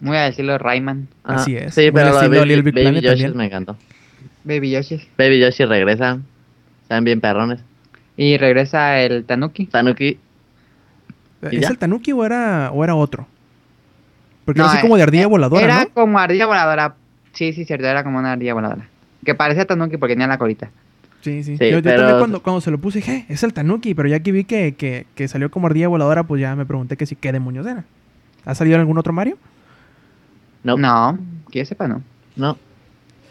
Muy 0.00 0.16
al 0.16 0.30
estilo 0.30 0.58
Rayman, 0.58 1.08
Ajá. 1.24 1.40
Así 1.40 1.56
es. 1.56 1.74
Sí, 1.74 1.90
pero 1.92 2.20
de 2.20 2.28
Baby, 2.28 2.48
Little 2.48 2.62
Big 2.70 2.74
Baby 2.74 3.00
Yoshi 3.00 3.28
me 3.28 3.46
encantó. 3.46 3.76
Baby 4.44 4.70
Yoshi. 4.70 5.00
Baby 5.16 5.40
Yoshi 5.40 5.64
regresa. 5.64 6.18
Están 6.82 7.04
bien 7.04 7.20
perrones. 7.20 7.60
Y 8.18 8.36
regresa 8.36 9.00
el 9.00 9.24
Tanuki. 9.24 9.66
Tanuki. 9.66 10.18
¿Y 11.50 11.56
¿Es 11.56 11.60
ya? 11.62 11.68
el 11.68 11.78
Tanuki 11.78 12.12
o 12.12 12.24
era, 12.26 12.70
o 12.72 12.82
era 12.84 12.94
otro? 12.96 13.26
Porque 14.44 14.58
No, 14.58 14.64
era 14.64 14.72
así 14.74 14.82
como 14.82 14.96
de 14.96 15.04
ardilla 15.04 15.22
eh, 15.22 15.26
voladora, 15.26 15.62
Era 15.64 15.84
¿no? 15.84 15.90
como 15.94 16.18
ardilla 16.18 16.46
voladora. 16.46 16.96
Sí, 17.32 17.52
sí, 17.52 17.64
cierto, 17.64 17.86
era 17.86 18.02
como 18.02 18.18
una 18.18 18.32
ardilla 18.32 18.54
voladora. 18.54 18.88
Que 19.24 19.34
parecía 19.34 19.64
Tanuki 19.66 19.96
porque 19.98 20.14
tenía 20.14 20.26
la 20.26 20.36
colita. 20.38 20.70
Sí, 21.20 21.44
sí. 21.44 21.56
Sí, 21.56 21.64
yo 21.70 21.76
yo 21.78 21.82
pero- 21.82 21.98
también 21.98 22.18
cuando, 22.18 22.42
cuando 22.42 22.60
se 22.60 22.70
lo 22.70 22.78
puse 22.78 22.98
dije, 22.98 23.12
"Eh, 23.14 23.26
es 23.28 23.42
el 23.44 23.52
Tanuki, 23.52 23.94
pero 23.94 24.08
ya 24.08 24.20
que 24.20 24.32
vi 24.32 24.44
que, 24.44 24.74
que, 24.74 25.06
que 25.14 25.28
salió 25.28 25.50
como 25.50 25.66
ardilla 25.68 25.88
voladora, 25.88 26.24
pues 26.24 26.40
ya 26.40 26.56
me 26.56 26.66
pregunté 26.66 26.96
que 26.96 27.06
si 27.06 27.14
qué 27.16 27.30
demonios 27.32 27.66
era. 27.66 27.84
¿Ha 28.44 28.54
salido 28.54 28.74
en 28.76 28.80
algún 28.80 28.98
otro 28.98 29.12
Mario? 29.12 29.36
No. 30.64 30.76
No. 30.76 31.12
No, 31.12 31.18
que 31.52 31.60
yo 31.60 31.64
sepa, 31.64 31.86
no. 31.88 32.02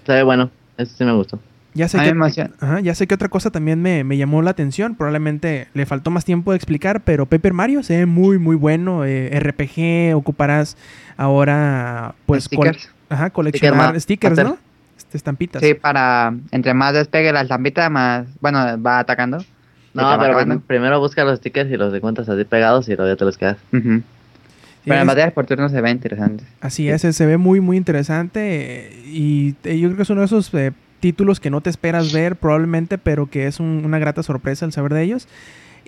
Se 0.05 0.13
ve 0.13 0.23
bueno. 0.23 0.49
Eso 0.77 0.95
sí 0.97 1.03
me 1.03 1.11
gustó. 1.13 1.39
Ya 1.78 1.88
sé 1.88 1.97
A 1.97 2.01
mí 2.01 2.07
que, 2.07 2.13
me 2.15 2.25
emociona. 2.25 2.51
ajá, 2.59 2.80
ya 2.80 2.95
sé 2.95 3.05
que 3.07 3.13
otra 3.15 3.30
cosa 3.30 3.51
también 3.51 3.82
me, 3.82 4.03
me 4.03 4.17
llamó 4.17 4.41
la 4.41 4.49
atención. 4.51 4.95
Probablemente 4.95 5.67
le 5.73 5.86
faltó 5.86 6.09
más 6.11 6.25
tiempo 6.25 6.51
de 6.51 6.57
explicar, 6.57 7.01
pero 7.01 7.25
Paper 7.28 7.53
Mario 7.53 7.84
se 7.84 7.97
ve 7.97 8.05
muy, 8.05 8.38
muy 8.39 8.55
bueno. 8.55 9.05
eh, 9.05 9.30
RPG, 9.39 10.15
ocuparás 10.15 10.75
ahora, 11.17 12.15
pues, 12.25 12.47
col- 12.49 12.67
Stickers. 12.69 12.91
ajá, 13.09 13.30
coleccionar 13.30 13.99
stickers, 13.99 14.38
¿no? 14.43 14.57
Este, 14.97 15.17
estampitas. 15.17 15.61
Sí, 15.61 15.73
para 15.75 16.34
entre 16.51 16.73
más 16.73 16.93
despegue 16.93 17.32
la 17.32 17.41
estampita, 17.41 17.89
más, 17.89 18.25
bueno, 18.41 18.82
va 18.82 18.99
atacando. 18.99 19.38
No, 19.93 20.03
pero 20.19 20.34
acabando. 20.38 20.59
primero 20.61 20.99
busca 20.99 21.23
los 21.23 21.39
stickers 21.39 21.71
y 21.71 21.78
los 21.78 21.93
encuentras 21.93 22.30
así 22.30 22.43
pegados 22.43 22.88
y 22.89 22.95
luego 22.95 23.11
ya 23.11 23.15
te 23.17 23.25
los 23.25 23.38
quedas. 23.38 23.57
Ujú. 23.73 23.97
Sí, 24.84 24.89
Pero 24.91 25.01
en 25.01 25.07
batallas 25.07 25.34
por 25.34 25.45
turno 25.45 25.67
se 25.69 25.82
ve 25.82 25.89
interesante. 25.91 26.43
Así 26.61 26.88
es, 26.88 27.01
se 27.01 27.25
ve 27.25 27.38
muy, 27.38 27.59
muy 27.61 27.78
interesante. 27.78 28.39
eh, 28.88 29.03
Y 29.07 29.55
eh, 29.63 29.78
yo 29.80 29.88
creo 29.89 29.97
que 29.97 30.03
es 30.03 30.09
uno 30.09 30.21
de 30.21 30.25
esos 30.28 30.53
eh, 30.53 30.71
títulos 30.99 31.39
que 31.39 31.49
no 31.49 31.61
te 31.61 31.69
esperas 31.69 32.11
ver 32.11 32.35
probablemente, 32.35 32.97
pero 32.97 33.29
que 33.29 33.47
es 33.47 33.59
un- 33.59 33.83
una 33.85 33.99
grata 33.99 34.23
sorpresa 34.23 34.65
el 34.65 34.71
saber 34.71 34.93
de 34.93 35.03
ellos. 35.03 35.27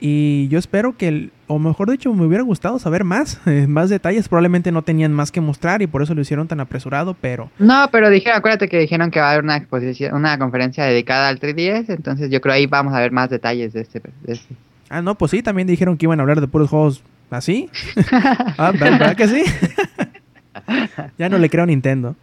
Y 0.01 0.47
yo 0.47 0.60
espero 0.60 0.95
que, 0.95 1.10
el- 1.10 1.32
o 1.47 1.60
mejor 1.60 1.91
dicho, 1.91 2.14
me 2.14 2.26
hubiera 2.26 2.41
gustado 2.43 2.80
saber 2.80 3.03
más, 3.03 3.41
eh, 3.47 3.68
más 3.68 3.89
detalles. 3.89 4.30
Probablemente 4.30 4.72
no 4.72 4.82
tenían 4.82 5.12
más 5.12 5.30
que 5.32 5.41
mostrar 5.41 5.82
y 5.82 5.88
por 5.88 6.01
eso 6.01 6.14
lo 6.16 6.22
hicieron 6.22 6.47
tan 6.47 6.62
apresurado, 6.62 7.16
pero 7.20 7.51
No, 7.60 7.89
pero 7.91 8.10
dijeron, 8.10 8.38
acuérdate 8.38 8.70
que 8.70 8.80
dijeron 8.80 9.12
que 9.12 9.20
va 9.20 9.28
a 9.28 9.32
haber 9.34 9.43
una 9.43 9.57
exposición, 9.57 10.14
una 10.16 10.38
conferencia 10.39 10.86
dedicada 10.86 11.28
al 11.28 11.39
3DS, 11.39 11.89
entonces 11.93 12.30
yo 12.32 12.39
creo 12.39 12.53
ahí 12.55 12.66
vamos 12.66 12.93
a 12.93 12.99
ver 13.01 13.12
más 13.12 13.30
detalles 13.30 13.74
de 13.74 13.82
este. 13.82 13.99
de 14.24 14.34
este. 14.34 14.55
Ah, 14.89 15.01
no, 15.01 15.16
pues 15.16 15.32
sí, 15.32 15.43
también 15.43 15.68
dijeron 15.68 15.97
que 15.97 16.05
iban 16.05 16.20
a 16.20 16.24
hablar 16.24 16.39
de 16.39 16.47
puros 16.47 16.70
juegos 16.70 17.03
así. 17.30 17.70
ah, 18.57 18.72
¿verdad, 18.72 18.99
verdad 18.99 19.16
que 19.18 19.28
sí? 19.28 19.43
ya 21.18 21.30
no 21.30 21.38
le 21.38 21.49
creo 21.49 21.64
a 21.64 21.68
Nintendo. 21.68 22.16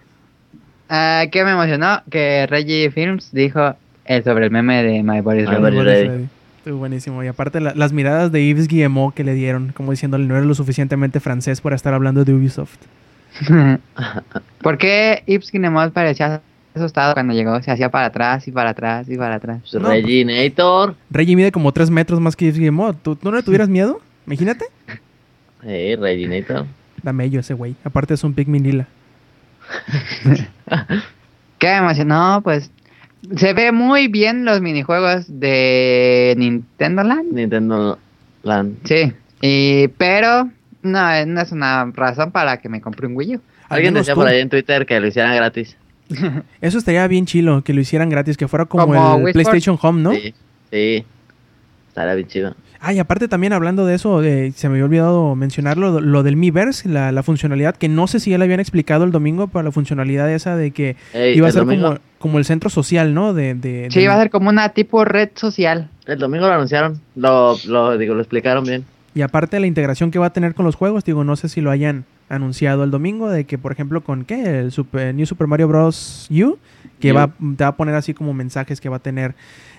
Ah, 0.89 1.24
¿Qué 1.32 1.45
me 1.45 1.53
emocionó? 1.53 2.03
Que 2.11 2.47
Reggie 2.47 2.91
Films 2.91 3.30
dijo 3.32 3.74
eh, 4.05 4.22
sobre 4.22 4.45
el 4.47 4.51
meme 4.51 4.82
de 4.82 5.03
My 5.03 5.20
Body 5.20 5.41
is 5.41 5.49
My 5.49 5.57
Ready. 5.57 5.78
Ready. 5.80 6.28
Estuvo 6.59 6.78
buenísimo. 6.78 7.22
Y 7.24 7.26
aparte 7.28 7.61
la- 7.61 7.74
las 7.74 7.93
miradas 7.93 8.30
de 8.32 8.45
Yves 8.47 8.68
Guillemot 8.68 9.14
que 9.14 9.24
le 9.24 9.34
dieron, 9.34 9.72
como 9.76 9.91
diciéndole 9.93 10.24
no 10.26 10.34
eres 10.37 10.47
lo 10.47 10.55
suficientemente 10.55 11.20
francés 11.20 11.61
para 11.61 11.76
estar 11.76 11.93
hablando 11.95 12.24
de 12.24 12.32
Ubisoft. 12.34 12.76
¿Por 14.62 14.78
qué 14.78 15.22
Yves 15.26 15.51
Guillemot 15.51 15.93
parecía 15.93 16.41
asustado 16.74 17.14
cuando 17.14 17.34
llegó? 17.34 17.61
Se 17.62 17.70
hacía 17.70 17.91
para 17.91 18.07
atrás 18.07 18.47
y 18.49 18.53
para 18.53 18.70
atrás 18.70 19.09
y 19.09 19.16
para 19.16 19.37
atrás. 19.37 19.59
Pues 19.70 19.82
No, 19.82 19.89
Reginator. 19.89 20.95
Reggie 21.11 21.37
mide 21.37 21.53
como 21.53 21.72
3 21.72 21.91
metros 21.91 22.20
más 22.20 22.37
que 22.37 22.47
Yves 22.47 22.59
Guillemot. 22.59 22.97
¿Tú, 23.03 23.16
¿tú 23.16 23.30
no 23.30 23.37
le 23.37 23.43
tuvieras 23.43 23.68
miedo? 23.68 24.01
Imagínate. 24.26 24.64
Sí, 25.62 25.97
Reginator. 25.97 26.64
Da 27.03 27.12
mello 27.12 27.41
ese 27.41 27.55
güey. 27.55 27.74
Aparte 27.82 28.14
es 28.14 28.22
un 28.22 28.34
Pikmin 28.34 28.62
lila. 28.62 28.87
¿Qué 31.59 31.67
me 31.67 31.77
emocionó? 31.77 32.41
Pues 32.43 32.71
se 33.37 33.53
ve 33.53 33.73
muy 33.73 34.09
bien 34.09 34.45
los 34.45 34.61
minijuegos 34.61 35.25
de 35.29 36.35
Nintendo 36.37 37.03
Land. 37.03 37.33
Nintendo 37.33 37.99
Land. 38.43 38.77
Sí, 38.85 39.12
y, 39.41 39.89
pero 39.89 40.51
no, 40.83 41.27
no 41.27 41.41
es 41.41 41.53
una 41.53 41.91
razón 41.95 42.31
para 42.31 42.59
que 42.59 42.69
me 42.69 42.81
compre 42.81 43.07
un 43.07 43.17
Wii 43.17 43.37
U. 43.37 43.41
Al 43.69 43.77
Alguien 43.77 43.95
decía 43.95 44.14
tú. 44.14 44.21
por 44.21 44.29
ahí 44.29 44.41
en 44.41 44.49
Twitter 44.49 44.87
que 44.87 45.01
lo 45.01 45.07
hicieran 45.09 45.35
gratis. 45.35 45.77
Eso 46.61 46.79
estaría 46.79 47.07
bien 47.09 47.27
chilo, 47.27 47.62
que 47.62 47.75
lo 47.75 47.81
hicieran 47.81 48.09
gratis, 48.09 48.37
que 48.37 48.47
fuera 48.47 48.67
como, 48.67 48.87
Como 48.87 49.17
el 49.17 49.25
Wii 49.25 49.33
PlayStation 49.33 49.79
Home, 49.81 50.03
¿no? 50.03 50.12
Sí, 50.12 50.35
sí. 50.71 51.05
Estaría 51.89 52.14
bien 52.14 52.29
chido. 52.29 52.55
Ah, 52.81 52.93
y 52.93 52.99
aparte 52.99 53.29
también 53.29 53.53
hablando 53.53 53.87
de 53.87 53.95
eso, 53.95 54.22
eh, 54.22 54.53
se 54.55 54.68
me 54.68 54.74
había 54.74 54.85
olvidado 54.85 55.35
mencionarlo, 55.35 56.01
lo 56.01 56.22
del 56.22 56.37
Miiverse, 56.37 56.89
la, 56.89 57.11
la 57.12 57.22
funcionalidad, 57.22 57.77
que 57.77 57.89
no 57.89 58.07
sé 58.07 58.20
si 58.20 58.31
ya 58.31 58.39
le 58.39 58.45
habían 58.45 58.61
explicado 58.61 59.05
el 59.05 59.12
domingo, 59.12 59.47
pero 59.49 59.62
la 59.62 59.72
funcionalidad 59.72 60.31
esa 60.33 60.57
de 60.57 60.70
que 60.72 60.97
Ey, 61.12 61.37
iba 61.37 61.49
a 61.49 61.53
ser 61.53 61.64
como, 61.64 61.97
como 62.18 62.39
el 62.39 62.45
centro 62.45 62.68
social, 62.70 63.14
¿no? 63.14 63.35
De, 63.35 63.55
de, 63.55 63.89
Sí, 63.91 64.01
de- 64.01 64.09
va 64.09 64.14
a 64.14 64.18
ser 64.18 64.31
como 64.31 64.49
una 64.51 64.68
tipo 64.70 65.05
red 65.05 65.31
social. 65.35 65.89
el 66.07 66.18
domingo 66.18 66.47
lo 66.47 66.53
anunciaron. 66.53 67.01
Lo, 67.14 67.57
lo, 67.66 67.97
digo, 67.99 68.14
lo 68.14 68.20
explicaron 68.20 68.64
bien. 68.64 68.85
Y 69.14 69.22
aparte 69.22 69.59
la 69.59 69.66
integración 69.66 70.11
que 70.11 70.18
va 70.18 70.27
a 70.27 70.33
tener 70.33 70.55
con 70.55 70.66
los 70.66 70.74
juegos, 70.77 71.03
digo, 71.05 71.24
no 71.24 71.37
sé 71.37 71.49
si 71.49 71.62
lo 71.62 71.70
hayan 71.70 72.05
anunciado 72.29 72.85
el 72.85 72.91
domingo, 72.91 73.31
de 73.31 73.45
que 73.45 73.57
por 73.57 73.72
ejemplo 73.72 74.03
con 74.03 74.24
qué, 74.24 74.59
el 74.61 74.72
Super, 74.72 75.14
New 75.14 75.24
Super 75.27 75.47
Mario 75.47 75.68
Bros. 75.68 76.29
U, 76.31 76.59
que 77.01 77.12
va, 77.12 77.29
te 77.57 77.64
va 77.64 77.68
a 77.68 77.77
poner 77.77 77.95
así 77.95 78.12
como 78.14 78.35
mensajes 78.35 78.81
que 78.81 78.89
va 78.91 78.97
a 78.97 79.01
tener 79.01 79.35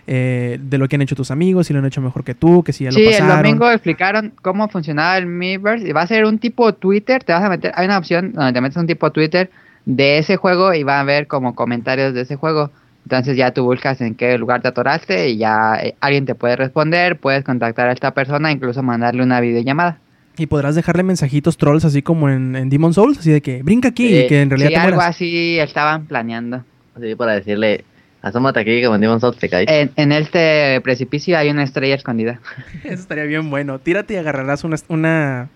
eh, 0.07 0.57
de 0.61 0.77
lo 0.77 0.87
que 0.87 0.95
han 0.95 1.01
hecho 1.01 1.15
tus 1.15 1.31
amigos, 1.31 1.67
si 1.67 1.73
lo 1.73 1.79
han 1.79 1.85
hecho 1.85 2.01
mejor 2.01 2.23
que 2.23 2.33
tú, 2.33 2.63
que 2.63 2.71
si 2.73 2.85
ya 2.85 2.91
Sí, 2.91 3.03
lo 3.03 3.09
el 3.09 3.17
pasaron. 3.17 3.43
domingo 3.43 3.69
explicaron 3.69 4.31
cómo 4.41 4.69
funcionaba 4.69 5.17
el 5.17 5.25
Miiverse 5.27 5.87
y 5.87 5.91
va 5.91 6.01
a 6.03 6.07
ser 6.07 6.25
un 6.25 6.39
tipo 6.39 6.73
Twitter, 6.73 7.23
te 7.23 7.33
vas 7.33 7.43
a 7.43 7.49
meter, 7.49 7.71
hay 7.75 7.85
una 7.85 7.97
opción 7.97 8.31
donde 8.33 8.53
te 8.53 8.61
metes 8.61 8.77
un 8.77 8.87
tipo 8.87 9.11
Twitter 9.11 9.49
de 9.85 10.17
ese 10.17 10.37
juego 10.37 10.73
y 10.73 10.83
va 10.83 10.99
a 10.99 11.03
ver 11.03 11.27
como 11.27 11.53
comentarios 11.55 12.13
de 12.13 12.21
ese 12.21 12.35
juego. 12.37 12.71
Entonces 13.03 13.37
ya 13.37 13.51
tú 13.51 13.63
buscas 13.63 14.01
en 14.01 14.15
qué 14.15 14.37
lugar 14.37 14.61
te 14.61 14.67
atoraste 14.67 15.29
y 15.29 15.37
ya 15.37 15.75
eh, 15.81 15.95
alguien 16.01 16.25
te 16.25 16.35
puede 16.35 16.55
responder, 16.57 17.17
puedes 17.17 17.43
contactar 17.43 17.87
a 17.89 17.93
esta 17.93 18.11
persona, 18.11 18.51
incluso 18.51 18.83
mandarle 18.83 19.23
una 19.23 19.39
videollamada. 19.39 19.97
Y 20.37 20.45
podrás 20.47 20.75
dejarle 20.75 21.03
mensajitos 21.03 21.57
trolls 21.57 21.83
así 21.85 22.01
como 22.01 22.29
en, 22.29 22.55
en 22.55 22.69
Demon 22.69 22.93
Souls, 22.93 23.17
así 23.17 23.31
de 23.31 23.41
que 23.41 23.63
brinca 23.63 23.87
aquí 23.89 24.07
Sí, 24.09 24.19
y 24.19 24.27
que 24.27 24.41
en 24.41 24.49
realidad 24.49 24.69
Sí, 24.69 24.73
te 24.75 24.79
algo 24.81 24.95
mueras. 24.97 25.15
así 25.15 25.57
estaban 25.59 26.05
planeando. 26.05 26.63
Así 26.95 27.15
para 27.15 27.33
decirle, 27.33 27.85
Asómate 28.21 28.59
aquí 28.59 28.81
que 28.81 28.87
vendimos 28.87 29.21
Souls, 29.21 29.37
te 29.37 29.47
caes. 29.49 29.67
En, 29.69 29.91
en 29.95 30.11
este 30.11 30.81
precipicio 30.81 31.37
hay 31.37 31.49
una 31.49 31.63
estrella 31.63 31.95
escondida. 31.95 32.39
Eso 32.83 33.01
estaría 33.01 33.23
bien 33.25 33.49
bueno. 33.49 33.79
Tírate 33.79 34.15
y 34.15 34.17
agarrarás 34.17 34.63
una, 34.63 34.77
una, 34.87 35.49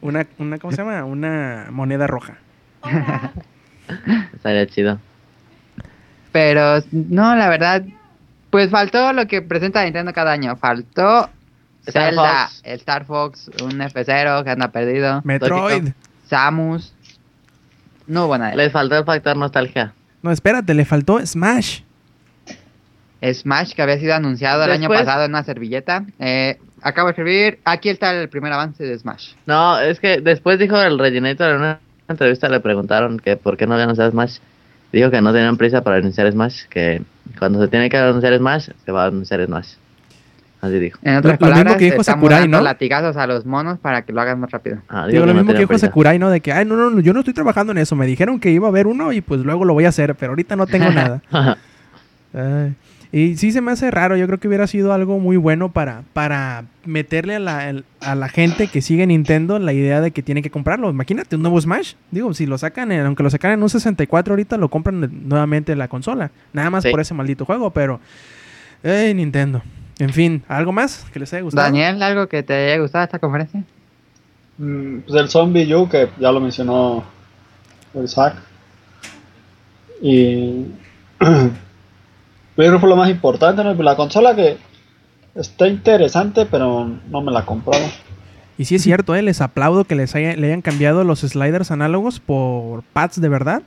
una, 0.00 0.26
una 0.38 0.58
¿cómo 0.58 0.72
se 0.72 0.78
llama? 0.78 1.04
Una 1.04 1.68
moneda 1.70 2.06
roja. 2.06 2.38
Estaría 4.34 4.66
chido. 4.66 4.98
Pero 6.32 6.82
no, 6.90 7.36
la 7.36 7.48
verdad, 7.48 7.84
pues 8.50 8.70
faltó 8.70 9.12
lo 9.12 9.26
que 9.26 9.42
presenta 9.42 9.84
Nintendo 9.84 10.12
cada 10.12 10.32
año. 10.32 10.56
Faltó 10.56 11.30
Star 11.86 12.08
Zelda, 12.10 12.48
Fox. 12.48 12.60
Star 12.64 13.04
Fox, 13.04 13.50
un 13.62 13.80
F0 13.80 14.44
que 14.44 14.50
anda 14.50 14.68
perdido, 14.72 15.20
Metroid. 15.24 15.90
Samus. 16.26 16.94
No 18.06 18.26
hubo 18.26 18.38
nada. 18.38 18.54
Les 18.54 18.72
faltó 18.72 18.98
el 18.98 19.04
factor 19.04 19.36
nostalgia. 19.36 19.92
No, 20.22 20.30
espérate, 20.30 20.74
le 20.74 20.84
faltó 20.84 21.24
Smash. 21.24 21.80
Smash 23.22 23.72
que 23.74 23.82
había 23.82 23.98
sido 23.98 24.14
anunciado 24.14 24.64
el 24.64 24.70
año 24.72 24.88
pasado 24.88 25.24
en 25.24 25.30
una 25.30 25.42
servilleta. 25.44 26.04
Eh, 26.18 26.58
acabo 26.82 27.08
de 27.08 27.12
escribir, 27.12 27.58
aquí 27.64 27.88
está 27.88 28.12
el 28.20 28.28
primer 28.28 28.52
avance 28.52 28.82
de 28.84 28.98
Smash. 28.98 29.34
No, 29.46 29.78
es 29.78 30.00
que 30.00 30.20
después 30.20 30.58
dijo 30.58 30.80
el 30.80 30.98
Reginator 30.98 31.50
en 31.50 31.56
una 31.58 31.78
entrevista 32.08 32.48
le 32.48 32.60
preguntaron 32.60 33.18
que 33.18 33.36
por 33.36 33.56
qué 33.56 33.66
no 33.66 33.74
había 33.74 33.84
anunciado 33.84 34.10
Smash. 34.10 34.38
Dijo 34.92 35.10
que 35.10 35.22
no 35.22 35.32
tenían 35.32 35.56
prisa 35.56 35.82
para 35.82 35.96
anunciar 35.96 36.30
Smash, 36.32 36.64
que 36.68 37.02
cuando 37.38 37.60
se 37.62 37.68
tiene 37.68 37.88
que 37.88 37.96
anunciar 37.96 38.36
Smash, 38.36 38.68
se 38.84 38.92
va 38.92 39.04
a 39.04 39.06
anunciar 39.06 39.44
Smash. 39.46 39.68
Así 40.60 40.78
dijo. 40.78 40.98
En 41.02 41.16
otras 41.16 41.40
Lo- 41.40 41.46
lo 41.48 41.52
mismo 41.54 41.64
palabras, 41.64 41.76
que 41.76 41.84
dijo 41.90 42.04
Sakurai, 42.04 42.46
¿no? 42.46 42.60
latigazos 42.60 43.16
a 43.16 43.26
los 43.26 43.44
monos 43.46 43.78
para 43.80 44.02
que 44.02 44.12
lo 44.12 44.20
hagan 44.20 44.38
más 44.38 44.50
rápido. 44.50 44.78
Ah, 44.88 45.06
Digo, 45.08 45.20
lo 45.26 45.32
no 45.32 45.34
mismo 45.40 45.52
que 45.52 45.58
dijo 45.58 45.68
prisa. 45.68 45.86
Sakurai, 45.86 46.18
¿no? 46.20 46.30
De 46.30 46.40
que, 46.40 46.52
ay, 46.52 46.64
no, 46.66 46.76
no, 46.76 46.90
no, 46.90 47.00
yo 47.00 47.12
no 47.12 47.20
estoy 47.20 47.34
trabajando 47.34 47.72
en 47.72 47.78
eso. 47.78 47.96
Me 47.96 48.06
dijeron 48.06 48.38
que 48.38 48.50
iba 48.50 48.66
a 48.68 48.70
haber 48.70 48.86
uno 48.86 49.12
y 49.12 49.20
pues 49.22 49.40
luego 49.40 49.64
lo 49.64 49.72
voy 49.74 49.86
a 49.86 49.88
hacer, 49.88 50.14
pero 50.14 50.32
ahorita 50.32 50.54
no 50.56 50.66
tengo 50.66 50.90
nada. 50.92 51.20
Ay. 52.34 52.74
Y 53.14 53.36
sí 53.36 53.52
se 53.52 53.60
me 53.60 53.70
hace 53.72 53.90
raro, 53.90 54.16
yo 54.16 54.26
creo 54.26 54.40
que 54.40 54.48
hubiera 54.48 54.66
sido 54.66 54.94
algo 54.94 55.18
muy 55.18 55.36
bueno 55.36 55.70
para, 55.70 56.02
para 56.14 56.64
meterle 56.86 57.34
a 57.34 57.38
la, 57.40 57.68
el- 57.68 57.84
a 58.00 58.14
la 58.14 58.30
gente 58.30 58.68
que 58.68 58.80
sigue 58.80 59.06
Nintendo 59.06 59.58
la 59.58 59.74
idea 59.74 60.00
de 60.00 60.12
que 60.12 60.22
tiene 60.22 60.40
que 60.40 60.50
comprarlo. 60.50 60.88
Imagínate 60.88 61.36
un 61.36 61.42
nuevo 61.42 61.60
Smash. 61.60 61.92
Digo, 62.10 62.32
si 62.32 62.46
lo 62.46 62.56
sacan, 62.56 62.90
en- 62.90 63.04
aunque 63.04 63.22
lo 63.22 63.28
sacan 63.28 63.52
en 63.52 63.62
un 63.62 63.68
64 63.68 64.32
ahorita, 64.32 64.56
lo 64.56 64.70
compran 64.70 65.28
nuevamente 65.28 65.72
en 65.72 65.78
la 65.78 65.88
consola. 65.88 66.30
Nada 66.54 66.70
más 66.70 66.84
Sí. 66.84 66.90
por 66.90 67.00
ese 67.00 67.12
maldito 67.12 67.44
juego, 67.44 67.68
pero... 67.70 68.00
¡Ey, 68.82 69.12
Nintendo! 69.12 69.60
En 69.98 70.10
fin, 70.10 70.42
¿algo 70.48 70.72
más 70.72 71.04
que 71.12 71.20
les 71.20 71.30
haya 71.34 71.42
gustado? 71.42 71.66
Daniel, 71.66 72.02
¿algo 72.02 72.26
que 72.28 72.42
te 72.42 72.54
haya 72.54 72.78
gustado 72.80 73.04
esta 73.04 73.18
conferencia? 73.18 73.62
Mm, 74.56 75.00
Pues 75.06 75.20
el 75.20 75.28
Zombie 75.28 75.74
U, 75.74 75.86
que 75.86 76.08
ya 76.18 76.32
lo 76.32 76.40
mencionó 76.40 77.04
el 77.92 78.08
Zack. 78.08 78.36
Y. 80.00 80.64
Yo 82.56 82.64
creo 82.64 82.72
que 82.74 82.78
fue 82.80 82.88
lo 82.88 82.96
más 82.96 83.08
importante, 83.10 83.64
¿no? 83.64 83.74
La 83.74 83.96
consola 83.96 84.34
que 84.36 84.56
está 85.34 85.68
interesante, 85.68 86.46
pero 86.46 86.90
no 87.10 87.20
me 87.22 87.32
la 87.32 87.46
compraba. 87.46 87.86
Y 88.58 88.66
sí 88.66 88.74
es 88.74 88.82
cierto, 88.82 89.14
eh, 89.14 89.22
les 89.22 89.40
aplaudo 89.40 89.84
que 89.84 89.94
les 89.94 90.14
haya- 90.14 90.36
le 90.36 90.48
hayan 90.48 90.60
cambiado 90.62 91.02
los 91.04 91.20
sliders 91.20 91.70
análogos 91.70 92.20
por 92.20 92.82
pads 92.92 93.20
de 93.20 93.28
verdad, 93.28 93.62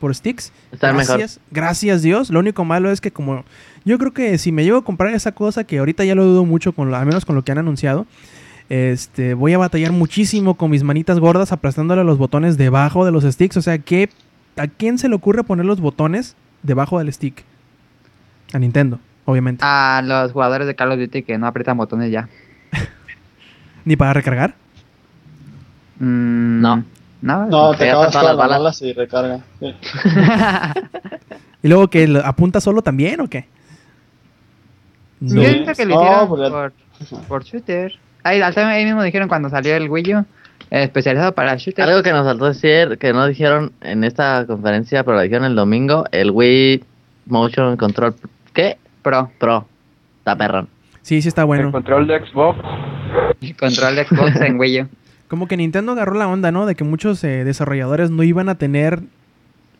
por 0.00 0.14
sticks. 0.14 0.52
Están 0.72 0.96
mejor. 0.96 1.18
gracias, 1.18 1.40
gracias 1.52 2.02
Dios. 2.02 2.30
Lo 2.30 2.40
único 2.40 2.64
malo 2.64 2.90
es 2.90 3.00
que 3.00 3.12
como 3.12 3.44
yo 3.84 3.96
creo 3.98 4.12
que 4.12 4.36
si 4.38 4.50
me 4.50 4.64
llego 4.64 4.78
a 4.78 4.84
comprar 4.84 5.14
esa 5.14 5.30
cosa 5.32 5.62
que 5.64 5.78
ahorita 5.78 6.04
ya 6.04 6.16
lo 6.16 6.24
dudo 6.24 6.44
mucho 6.44 6.72
con 6.72 6.90
lo, 6.90 6.96
al 6.96 7.06
menos 7.06 7.24
con 7.24 7.36
lo 7.36 7.42
que 7.44 7.52
han 7.52 7.58
anunciado, 7.58 8.04
este 8.68 9.34
voy 9.34 9.52
a 9.52 9.58
batallar 9.58 9.92
muchísimo 9.92 10.54
con 10.56 10.70
mis 10.72 10.82
manitas 10.82 11.20
gordas 11.20 11.52
aplastándole 11.52 12.02
los 12.02 12.18
botones 12.18 12.58
debajo 12.58 13.04
de 13.04 13.12
los 13.12 13.22
sticks, 13.24 13.56
o 13.56 13.62
sea, 13.62 13.78
¿qué 13.78 14.10
a 14.56 14.66
quién 14.66 14.98
se 14.98 15.08
le 15.08 15.14
ocurre 15.14 15.44
poner 15.44 15.64
los 15.66 15.80
botones 15.80 16.34
debajo 16.64 16.98
del 16.98 17.12
stick? 17.12 17.44
A 18.52 18.58
Nintendo, 18.58 18.98
obviamente. 19.24 19.62
A 19.66 20.02
los 20.04 20.32
jugadores 20.32 20.66
de 20.66 20.74
Call 20.74 20.92
of 20.92 20.98
Duty 20.98 21.22
que 21.22 21.38
no 21.38 21.46
aprietan 21.46 21.76
botones 21.76 22.10
ya. 22.10 22.28
Ni 23.84 23.96
para 23.96 24.12
recargar. 24.12 24.54
Mm, 25.98 26.60
No. 26.60 26.84
No, 27.22 27.46
No, 27.46 27.74
te 27.74 27.88
acabas 27.90 28.12
todas 28.12 28.24
las 28.26 28.36
las 28.36 28.36
balas. 28.36 28.58
balas 28.58 28.82
y 28.82 28.92
recarga. 28.92 29.40
Sí. 29.60 29.74
Y 31.62 31.68
luego 31.68 31.88
que 31.88 32.20
apunta 32.24 32.60
solo 32.60 32.80
también 32.82 33.20
o 33.20 33.28
qué? 33.28 33.46
Yo 35.18 35.34
No. 35.34 35.40
pienso 35.40 35.72
que 35.74 35.84
lo 35.86 35.94
No, 35.96 36.02
hicieron 36.02 36.28
porque- 36.28 36.50
por, 36.50 37.22
por 37.26 37.44
shooter. 37.44 37.98
Ahí, 38.22 38.40
ahí 38.40 38.84
mismo 38.84 39.02
dijeron 39.02 39.26
cuando 39.28 39.48
salió 39.48 39.74
el 39.74 39.88
Wii 39.88 40.14
U, 40.14 40.18
eh, 40.70 40.84
especializado 40.84 41.32
para 41.34 41.56
shooter. 41.56 41.88
Algo 41.88 42.02
que 42.04 42.12
nos 42.12 42.24
faltó 42.24 42.44
decir, 42.46 42.98
que 42.98 43.12
no 43.12 43.26
dijeron 43.26 43.72
en 43.80 44.04
esta 44.04 44.46
conferencia, 44.46 45.02
pero 45.02 45.16
lo 45.16 45.22
dijeron 45.22 45.44
el 45.46 45.56
domingo, 45.56 46.04
el 46.12 46.30
Wii 46.30 46.84
Motion 47.26 47.76
Control, 47.76 48.14
¿qué? 48.56 48.78
Pro. 49.02 49.30
Pro. 49.38 49.68
Está 50.18 50.36
perrón. 50.36 50.68
Sí, 51.02 51.22
sí 51.22 51.28
está 51.28 51.42
El 51.42 51.46
bueno. 51.46 51.70
control 51.70 52.08
de 52.08 52.18
Xbox. 52.26 52.58
El 53.40 53.56
control 53.56 53.94
de 53.94 54.04
Xbox 54.06 54.40
en 54.40 54.58
Wii 54.58 54.82
U. 54.82 54.88
Como 55.28 55.46
que 55.46 55.56
Nintendo 55.56 55.92
agarró 55.92 56.14
la 56.14 56.26
onda, 56.26 56.50
¿no? 56.50 56.66
De 56.66 56.74
que 56.74 56.82
muchos 56.84 57.22
eh, 57.22 57.44
desarrolladores 57.44 58.10
no 58.10 58.22
iban 58.22 58.48
a 58.48 58.56
tener 58.56 59.02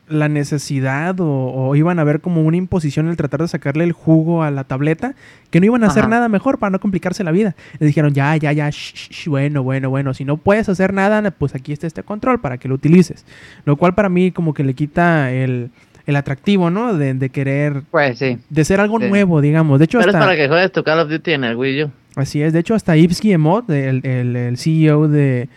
la 0.09 0.29
necesidad 0.29 1.19
o, 1.19 1.27
o 1.53 1.75
iban 1.75 1.99
a 1.99 2.05
ver 2.05 2.21
como 2.21 2.43
una 2.43 2.57
imposición 2.57 3.09
el 3.09 3.17
tratar 3.17 3.41
de 3.41 3.49
sacarle 3.49 3.83
el 3.83 3.91
jugo 3.93 4.45
a 4.45 4.53
la 4.53 4.63
tableta, 4.63 5.15
que 5.51 5.59
no 5.59 5.67
iban 5.67 5.83
a 5.83 5.89
hacer 5.89 6.03
Ajá. 6.05 6.11
nada 6.11 6.29
mejor 6.29 6.59
para 6.59 6.71
no 6.71 6.79
complicarse 6.79 7.25
la 7.25 7.33
vida. 7.33 7.57
Le 7.81 7.87
dijeron, 7.87 8.13
ya, 8.15 8.37
ya, 8.37 8.53
ya, 8.53 8.71
shh, 8.71 9.27
bueno, 9.29 9.65
bueno, 9.65 9.91
bueno, 9.91 10.15
si 10.15 10.25
no 10.25 10.37
puedes 10.37 10.69
hacer 10.69 10.93
nada, 10.93 11.29
pues 11.33 11.55
aquí 11.57 11.73
está 11.73 11.89
este 11.89 12.05
control 12.05 12.41
para 12.41 12.59
que 12.59 12.69
lo 12.69 12.75
utilices. 12.77 13.25
Lo 13.65 13.77
cual 13.77 13.95
para 13.95 14.09
mí 14.09 14.31
como 14.31 14.55
que 14.55 14.63
le 14.63 14.75
quita 14.75 15.33
el, 15.33 15.71
el 16.07 16.17
atractivo, 16.17 16.71
¿no? 16.71 16.95
De, 16.95 17.15
de 17.15 17.29
querer, 17.31 17.83
Pues 17.91 18.19
sí. 18.19 18.39
de 18.49 18.65
ser 18.65 18.81
algo 18.81 19.01
Sí. 19.01 19.09
nuevo, 19.09 19.41
digamos. 19.41 19.79
De 19.79 19.87
hecho, 19.87 19.99
Pero 19.99 20.11
es 20.11 20.15
hasta... 20.15 20.27
para 20.27 20.37
que 20.37 20.49
juegues 20.49 20.73
tu 20.73 20.83
Call 20.85 21.01
of 21.01 21.11
Duty 21.11 21.33
en 21.33 21.45
el 21.45 21.57
Wii 21.57 21.85
U. 21.85 21.91
Así 22.15 22.41
es, 22.43 22.53
de 22.53 22.61
hecho 22.61 22.75
hasta 22.75 22.97
Yves 22.97 23.21
Guillemot, 23.21 23.69
el, 23.71 24.01
el- 24.07 24.37
el 24.37 24.57
CEO 24.57 25.09
de, 25.09 25.49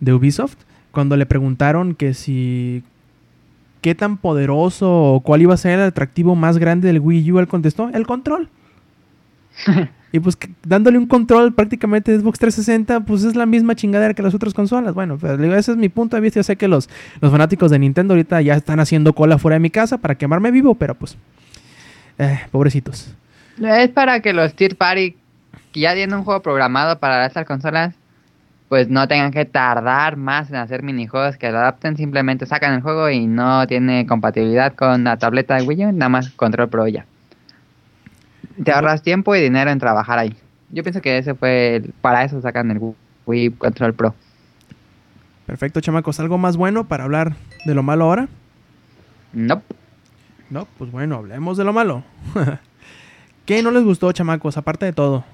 de 0.00 0.12
Ubisoft, 0.14 0.56
cuando 0.92 1.16
le 1.16 1.26
preguntaron 1.26 1.94
que 1.94 2.14
si 2.14 2.82
qué 3.82 3.94
tan 3.94 4.16
poderoso 4.16 4.90
o 5.14 5.20
cuál 5.20 5.42
iba 5.42 5.54
a 5.54 5.58
ser 5.58 5.78
el 5.78 5.86
atractivo 5.86 6.34
más 6.36 6.58
grande 6.58 6.88
del 6.88 7.00
Wii 7.00 7.32
U, 7.32 7.38
él 7.38 7.48
contestó, 7.48 7.90
el 7.92 8.06
control. 8.06 8.48
y 10.12 10.20
pues 10.20 10.36
dándole 10.62 10.98
un 10.98 11.06
control 11.06 11.54
prácticamente 11.54 12.10
de 12.12 12.20
Xbox 12.20 12.38
360, 12.38 13.00
pues 13.00 13.24
es 13.24 13.36
la 13.36 13.46
misma 13.46 13.74
chingadera 13.76 14.14
que 14.14 14.22
las 14.22 14.34
otras 14.34 14.54
consolas. 14.54 14.94
Bueno, 14.94 15.16
digo, 15.16 15.54
ese 15.54 15.72
es 15.72 15.76
mi 15.76 15.88
punto 15.88 16.16
de 16.16 16.22
vista. 16.22 16.40
Yo 16.40 16.44
sé 16.44 16.56
que 16.56 16.66
los, 16.66 16.88
los 17.20 17.30
fanáticos 17.30 17.70
de 17.70 17.78
Nintendo 17.78 18.14
ahorita 18.14 18.40
ya 18.40 18.54
están 18.54 18.80
haciendo 18.80 19.12
cola 19.12 19.38
fuera 19.38 19.54
de 19.54 19.60
mi 19.60 19.70
casa 19.70 19.98
para 19.98 20.16
quemarme 20.16 20.50
vivo, 20.50 20.74
pero 20.74 20.94
pues, 20.94 21.16
eh, 22.18 22.40
pobrecitos. 22.50 23.14
Es 23.60 23.90
para 23.90 24.20
que 24.20 24.32
los 24.32 24.54
Tier 24.54 24.76
Party 24.76 25.16
que 25.72 25.80
ya 25.80 25.94
tienen 25.94 26.16
un 26.16 26.24
juego 26.24 26.42
programado 26.42 26.98
para 26.98 27.24
estas 27.26 27.46
consolas, 27.46 27.94
pues 28.68 28.88
no 28.88 29.06
tengan 29.08 29.30
que 29.30 29.44
tardar 29.44 30.16
más 30.16 30.50
en 30.50 30.56
hacer 30.56 30.82
minijuegos 30.82 31.36
que 31.36 31.50
lo 31.50 31.58
adapten. 31.58 31.96
Simplemente 31.96 32.46
sacan 32.46 32.74
el 32.74 32.82
juego 32.82 33.10
y 33.10 33.26
no 33.26 33.66
tiene 33.66 34.06
compatibilidad 34.06 34.74
con 34.74 35.04
la 35.04 35.16
tableta 35.16 35.56
de 35.56 35.62
Wii 35.62 35.92
nada 35.92 36.08
más 36.08 36.30
Control 36.30 36.68
Pro 36.68 36.88
ya. 36.88 37.04
Te 38.62 38.72
ahorras 38.72 39.02
tiempo 39.02 39.34
y 39.34 39.40
dinero 39.40 39.70
en 39.70 39.78
trabajar 39.78 40.18
ahí. 40.18 40.36
Yo 40.70 40.82
pienso 40.82 41.00
que 41.00 41.18
ese 41.18 41.34
fue 41.34 41.76
el- 41.76 41.92
para 42.00 42.24
eso 42.24 42.40
sacan 42.40 42.70
el 42.70 42.78
Wii 43.26 43.50
Control 43.52 43.94
Pro. 43.94 44.14
Perfecto, 45.46 45.80
chamacos. 45.80 46.20
¿Algo 46.20 46.38
más 46.38 46.56
bueno 46.56 46.84
para 46.84 47.04
hablar 47.04 47.34
de 47.64 47.74
lo 47.74 47.82
malo 47.82 48.04
ahora? 48.04 48.28
Nope. 49.32 49.64
No, 50.50 50.66
pues 50.78 50.90
bueno, 50.92 51.16
hablemos 51.16 51.56
de 51.56 51.64
lo 51.64 51.72
malo. 51.72 52.02
¿Qué 53.46 53.62
no 53.62 53.70
les 53.70 53.82
gustó, 53.84 54.12
chamacos? 54.12 54.56
Aparte 54.56 54.84
de 54.86 54.92
todo. 54.92 55.24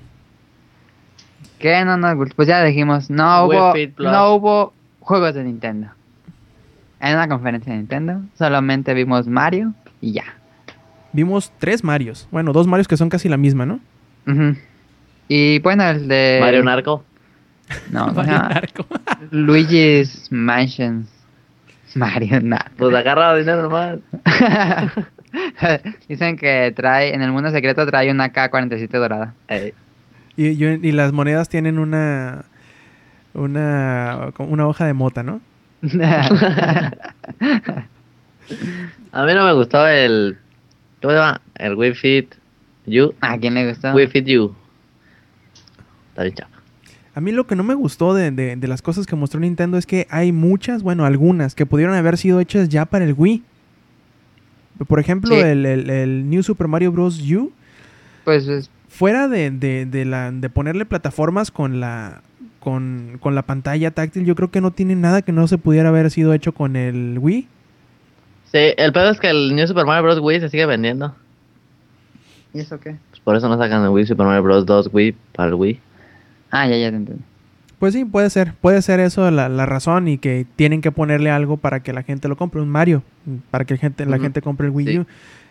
¿Qué 1.58 1.84
no 1.84 1.96
nos 1.96 2.14
gustó? 2.16 2.36
Pues 2.36 2.48
ya 2.48 2.62
dijimos, 2.62 3.10
no 3.10 3.44
hubo, 3.46 3.74
no 3.98 4.34
hubo 4.34 4.72
juegos 5.00 5.34
de 5.34 5.44
Nintendo. 5.44 5.88
En 7.00 7.14
una 7.14 7.28
conferencia 7.28 7.72
de 7.72 7.78
Nintendo 7.78 8.20
solamente 8.38 8.94
vimos 8.94 9.26
Mario 9.26 9.74
y 10.00 10.12
ya. 10.12 10.24
Vimos 11.16 11.50
tres 11.58 11.82
Marios. 11.82 12.28
Bueno, 12.30 12.52
dos 12.52 12.66
Marios 12.66 12.86
que 12.86 12.96
son 12.98 13.08
casi 13.08 13.28
la 13.28 13.36
misma, 13.38 13.64
¿no? 13.66 13.80
Y 15.28 15.58
bueno, 15.60 15.82
el 15.84 16.06
de... 16.08 16.38
Mario 16.40 16.62
Narco. 16.62 17.04
No, 17.90 18.06
Mario 18.14 18.32
no, 18.34 18.48
Narco. 18.48 18.86
Luigi's 19.30 20.30
Mansions. 20.30 21.08
Mario 21.94 22.40
Narco. 22.42 22.70
Pues 22.76 22.94
agarra 22.94 23.34
dinero 23.36 23.62
nomás. 23.62 23.98
Dicen 26.08 26.36
que 26.36 26.72
trae, 26.76 27.14
en 27.14 27.22
el 27.22 27.32
mundo 27.32 27.50
secreto 27.50 27.86
trae 27.86 28.10
una 28.10 28.28
K-47 28.32 28.88
dorada. 28.90 29.34
Y, 30.36 30.56
yo- 30.56 30.68
y 30.72 30.92
las 30.92 31.12
monedas 31.12 31.48
tienen 31.48 31.78
una, 31.78 32.44
una, 33.32 34.32
una 34.38 34.66
hoja 34.66 34.84
de 34.86 34.92
mota, 34.92 35.22
¿no? 35.22 35.40
A 39.12 39.24
mí 39.24 39.34
no 39.34 39.44
me 39.44 39.52
gustó 39.54 39.86
el. 39.86 40.38
¿Cómo 41.06 41.12
se 41.16 41.22
llama? 41.24 41.40
El 41.54 41.74
Wii 41.76 41.94
Fit 41.94 42.34
U. 42.88 43.14
¿A 43.20 43.38
quién 43.38 43.54
le 43.54 43.68
gustó? 43.68 43.92
Wii 43.92 44.06
Fit 44.08 44.28
U. 44.38 44.52
Está 46.10 46.24
bien. 46.24 46.34
A 47.14 47.20
mí 47.20 47.30
lo 47.30 47.46
que 47.46 47.54
no 47.54 47.62
me 47.62 47.74
gustó 47.74 48.12
de, 48.12 48.30
de- 48.32 48.56
de 48.56 48.68
las 48.68 48.82
cosas 48.82 49.06
que 49.06 49.14
mostró 49.14 49.38
Nintendo 49.38 49.78
es 49.78 49.86
que 49.86 50.06
hay 50.10 50.32
muchas, 50.32 50.82
bueno, 50.82 51.04
algunas, 51.04 51.54
que 51.54 51.64
pudieron 51.64 51.94
haber 51.94 52.18
sido 52.18 52.40
hechas 52.40 52.68
ya 52.68 52.86
para 52.86 53.04
el 53.04 53.14
Wii. 53.16 53.42
Por 54.88 54.98
ejemplo, 54.98 55.34
Sí. 55.34 55.40
el, 55.40 55.64
el- 55.64 55.90
el 55.90 56.28
New 56.28 56.42
Super 56.42 56.66
Mario 56.66 56.90
Bros. 56.92 57.20
U, 57.32 57.52
Pues 58.24 58.48
es- 58.48 58.68
fuera 58.88 59.28
de, 59.28 59.50
de, 59.52 59.86
de 59.86 60.04
la, 60.04 60.32
de 60.32 60.50
ponerle 60.50 60.84
plataformas 60.86 61.50
con 61.52 61.78
la, 61.78 62.20
con, 62.58 63.18
con 63.20 63.34
la 63.36 63.42
pantalla 63.42 63.92
táctil, 63.92 64.24
yo 64.24 64.34
creo 64.34 64.50
que 64.50 64.60
no 64.60 64.72
tiene 64.72 64.96
nada 64.96 65.22
que 65.22 65.30
no 65.32 65.46
se 65.46 65.56
pudiera 65.56 65.88
haber 65.90 66.10
sido 66.10 66.34
hecho 66.34 66.52
con 66.52 66.74
el 66.74 67.18
Wii. 67.20 67.46
Sí, 68.52 68.58
el 68.76 68.92
pedo 68.92 69.10
es 69.10 69.20
que 69.20 69.30
el 69.30 69.54
New 69.54 69.66
Super 69.66 69.84
Mario 69.84 70.04
Bros. 70.04 70.18
Wii 70.20 70.40
se 70.40 70.48
sigue 70.48 70.66
vendiendo. 70.66 71.14
¿Y 72.54 72.60
eso 72.60 72.80
qué? 72.80 72.96
Pues 73.10 73.20
por 73.20 73.36
eso 73.36 73.48
no 73.48 73.58
sacan 73.58 73.82
el 73.82 73.90
Wii 73.90 74.06
Super 74.06 74.26
Mario 74.26 74.42
Bros. 74.42 74.66
2 74.66 74.90
Wii 74.92 75.14
para 75.34 75.48
el 75.48 75.54
Wii. 75.54 75.80
Ah, 76.50 76.66
ya, 76.66 76.76
ya 76.76 76.90
te 76.90 76.96
entiendo. 76.96 77.22
Pues 77.78 77.92
sí, 77.92 78.06
puede 78.06 78.30
ser, 78.30 78.54
puede 78.54 78.80
ser 78.80 79.00
eso 79.00 79.30
la, 79.30 79.50
la 79.50 79.66
razón 79.66 80.08
y 80.08 80.16
que 80.16 80.46
tienen 80.56 80.80
que 80.80 80.92
ponerle 80.92 81.30
algo 81.30 81.58
para 81.58 81.80
que 81.80 81.92
la 81.92 82.02
gente 82.02 82.26
lo 82.28 82.36
compre, 82.36 82.62
un 82.62 82.70
Mario, 82.70 83.02
para 83.50 83.66
que 83.66 83.74
la 83.74 83.80
gente, 83.80 84.06
la 84.06 84.18
gente 84.18 84.40
compre 84.40 84.68
el 84.68 84.72
Wii 84.72 84.86
sí. 84.86 84.98
U. 85.00 85.06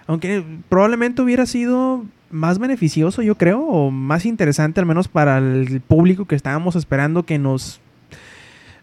Aunque 0.08 0.44
probablemente 0.68 1.22
hubiera 1.22 1.46
sido 1.46 2.04
más 2.32 2.58
beneficioso, 2.58 3.22
yo 3.22 3.36
creo, 3.36 3.62
o 3.62 3.92
más 3.92 4.26
interesante 4.26 4.80
al 4.80 4.86
menos 4.86 5.08
para 5.08 5.38
el 5.38 5.82
público 5.82 6.26
que 6.26 6.36
estábamos 6.36 6.76
esperando 6.76 7.24
que 7.24 7.38
nos, 7.38 7.80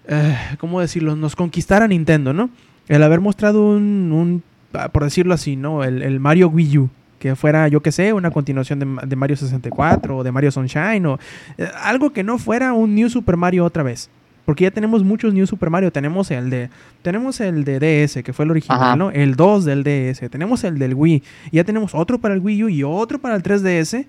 eh, 0.06 0.36
¿cómo 0.58 0.80
decirlo? 0.80 1.16
Nos 1.16 1.34
conquistara 1.34 1.88
Nintendo, 1.88 2.32
¿no? 2.32 2.50
El 2.88 3.02
haber 3.02 3.20
mostrado 3.20 3.70
un, 3.70 4.10
un 4.12 4.42
ah, 4.74 4.88
por 4.88 5.04
decirlo 5.04 5.34
así, 5.34 5.56
¿no? 5.56 5.84
El, 5.84 6.02
el 6.02 6.20
Mario 6.20 6.48
Wii 6.48 6.78
U. 6.78 6.90
Que 7.18 7.36
fuera, 7.36 7.68
yo 7.68 7.80
que 7.80 7.92
sé, 7.92 8.12
una 8.12 8.32
continuación 8.32 8.80
de, 8.80 9.06
de 9.06 9.14
Mario 9.16 9.36
64 9.36 10.16
o 10.16 10.24
de 10.24 10.32
Mario 10.32 10.50
Sunshine 10.50 11.06
o 11.06 11.18
eh, 11.56 11.68
algo 11.84 12.12
que 12.12 12.24
no 12.24 12.36
fuera 12.38 12.72
un 12.72 12.96
New 12.96 13.08
Super 13.08 13.36
Mario 13.36 13.64
otra 13.64 13.84
vez. 13.84 14.10
Porque 14.44 14.64
ya 14.64 14.72
tenemos 14.72 15.04
muchos 15.04 15.32
New 15.32 15.46
Super 15.46 15.70
Mario. 15.70 15.92
Tenemos 15.92 16.32
el 16.32 16.50
de 16.50 16.68
tenemos 17.02 17.40
el 17.40 17.62
de 17.62 17.78
DS, 17.78 18.24
que 18.24 18.32
fue 18.32 18.44
el 18.44 18.50
original, 18.50 18.82
Ajá. 18.82 18.96
¿no? 18.96 19.12
El 19.12 19.36
2 19.36 19.64
del 19.64 19.84
DS. 19.84 20.28
Tenemos 20.30 20.64
el 20.64 20.80
del 20.80 20.94
Wii. 20.94 21.22
Y 21.52 21.56
ya 21.56 21.62
tenemos 21.62 21.94
otro 21.94 22.18
para 22.18 22.34
el 22.34 22.40
Wii 22.40 22.64
U 22.64 22.68
y 22.68 22.82
otro 22.82 23.20
para 23.20 23.36
el 23.36 23.42
3DS. 23.44 24.04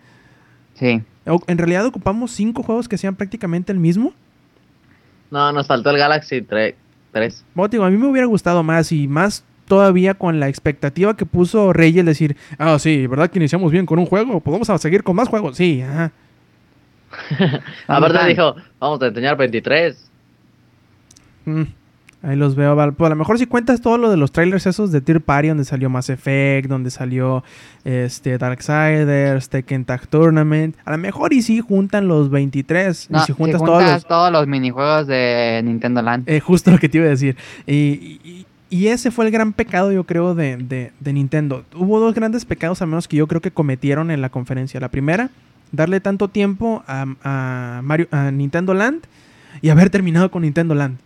Sí. 0.73 1.03
O- 1.27 1.39
En 1.45 1.59
realidad 1.59 1.85
ocupamos 1.85 2.31
cinco 2.31 2.63
juegos 2.63 2.89
que 2.89 2.97
sean 2.97 3.15
prácticamente 3.15 3.71
el 3.71 3.77
mismo. 3.77 4.11
No, 5.29 5.51
nos 5.51 5.67
faltó 5.67 5.91
el 5.91 5.97
Galaxy 5.99 6.41
3. 6.41 6.73
3. 7.13 7.45
Bueno, 7.53 7.69
digo, 7.69 7.83
a 7.85 7.89
mí 7.89 7.97
me 7.97 8.07
hubiera 8.07 8.27
gustado 8.27 8.63
más 8.63 8.91
y 8.91 9.07
más 9.07 9.45
todavía 9.67 10.13
con 10.13 10.39
la 10.39 10.49
expectativa 10.49 11.15
que 11.15 11.25
puso 11.25 11.71
Reyes 11.71 12.05
decir, 12.05 12.35
ah, 12.57 12.77
sí, 12.79 13.07
¿verdad 13.07 13.29
que 13.29 13.39
iniciamos 13.39 13.71
bien 13.71 13.85
con 13.85 13.99
un 13.99 14.05
juego? 14.05 14.39
Pues 14.39 14.51
vamos 14.51 14.69
a 14.69 14.77
seguir 14.77 15.03
con 15.03 15.15
más 15.15 15.29
juegos. 15.29 15.55
Sí, 15.55 15.81
ajá. 15.81 16.11
Aparte 17.87 18.27
dijo, 18.27 18.55
vamos 18.79 19.01
a 19.01 19.07
enseñar 19.07 19.37
23. 19.37 20.09
Mm, 21.45 21.63
ahí 22.23 22.35
los 22.35 22.55
veo. 22.55 22.75
Pues 22.95 23.07
a 23.07 23.09
lo 23.09 23.15
mejor 23.15 23.37
si 23.37 23.45
cuentas 23.45 23.79
todo 23.81 23.97
lo 23.99 24.09
de 24.09 24.17
los 24.17 24.31
trailers 24.31 24.65
esos 24.65 24.91
de 24.91 25.01
Tier 25.01 25.21
Party, 25.21 25.49
donde 25.49 25.65
salió 25.65 25.89
Mass 25.89 26.09
Effect, 26.09 26.67
donde 26.67 26.89
salió 26.89 27.43
este 27.83 28.37
Darksiders, 28.37 29.49
Tekken 29.49 29.85
Tag 29.85 30.07
Tournament, 30.07 30.75
a 30.85 30.91
lo 30.91 30.97
mejor 30.97 31.33
y 31.33 31.41
sí 31.41 31.59
juntan 31.59 32.07
los 32.07 32.29
23. 32.29 33.09
No, 33.11 33.17
y 33.17 33.21
si 33.21 33.25
si 33.27 33.33
juntas, 33.33 33.59
juntas 33.59 33.77
todos 33.79 33.91
los... 33.93 34.05
todos 34.07 34.31
los 34.31 34.47
minijuegos 34.47 35.05
de 35.07 35.61
Nintendo 35.63 36.01
Land. 36.01 36.27
Eh, 36.29 36.39
justo 36.39 36.71
lo 36.71 36.77
que 36.79 36.89
te 36.89 36.97
iba 36.97 37.07
a 37.07 37.11
decir. 37.11 37.35
Y, 37.67 37.73
y- 38.23 38.45
y 38.69 38.87
ese 38.87 39.11
fue 39.11 39.25
el 39.25 39.31
gran 39.31 39.53
pecado, 39.53 39.91
yo 39.91 40.03
creo, 40.05 40.33
de, 40.33 40.57
de- 40.57 40.91
de 40.99 41.13
Nintendo. 41.13 41.63
Hubo 41.75 41.99
dos 41.99 42.15
grandes 42.15 42.43
pecados, 42.43 42.81
al 42.81 42.87
menos 42.87 43.07
que 43.07 43.15
yo 43.17 43.27
creo 43.27 43.39
que 43.39 43.51
cometieron 43.51 44.09
en 44.09 44.19
la 44.19 44.29
conferencia. 44.29 44.79
La 44.79 44.89
primera, 44.89 45.29
darle 45.71 45.99
tanto 45.99 46.27
tiempo 46.27 46.83
a, 46.87 47.05
a 47.23 47.81
Mario, 47.83 48.07
a 48.09 48.31
Nintendo 48.31 48.73
Land 48.73 49.03
y 49.61 49.69
haber 49.69 49.91
terminado 49.91 50.31
con 50.31 50.41
Nintendo 50.41 50.73
Land. 50.73 50.97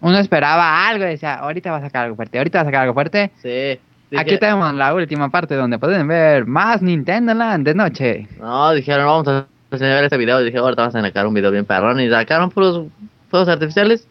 Uno 0.00 0.18
esperaba 0.18 0.86
algo 0.88 1.04
y 1.04 1.08
decía, 1.08 1.34
ahorita 1.36 1.70
va 1.72 1.78
a 1.78 1.80
sacar 1.80 2.04
algo 2.04 2.16
fuerte, 2.16 2.38
ahorita 2.38 2.58
va 2.58 2.62
a 2.62 2.64
sacar 2.66 2.82
algo 2.82 2.94
fuerte. 2.94 3.30
Sí. 3.42 3.80
Dije- 4.10 4.20
Aquí 4.22 4.38
tenemos 4.38 4.72
la 4.74 4.94
última 4.94 5.28
parte 5.28 5.54
donde 5.54 5.78
pueden 5.78 6.06
ver 6.08 6.46
más 6.46 6.80
Nintendo 6.80 7.34
Land 7.34 7.66
de 7.66 7.74
noche. 7.74 8.28
No, 8.40 8.72
dijeron, 8.72 9.04
vamos 9.06 9.28
a 9.28 9.46
enseñar 9.70 10.02
este 10.04 10.16
video. 10.16 10.38
Dije, 10.40 10.56
ahorita 10.58 10.82
vas 10.86 10.94
a 10.94 11.02
sacar 11.02 11.26
un 11.26 11.34
video 11.34 11.50
bien 11.50 11.64
perrón. 11.66 12.00
Y 12.00 12.08
sacaron 12.08 12.50
puros 12.50 12.86
fuegos 13.30 13.48
artificiales. 13.48 14.06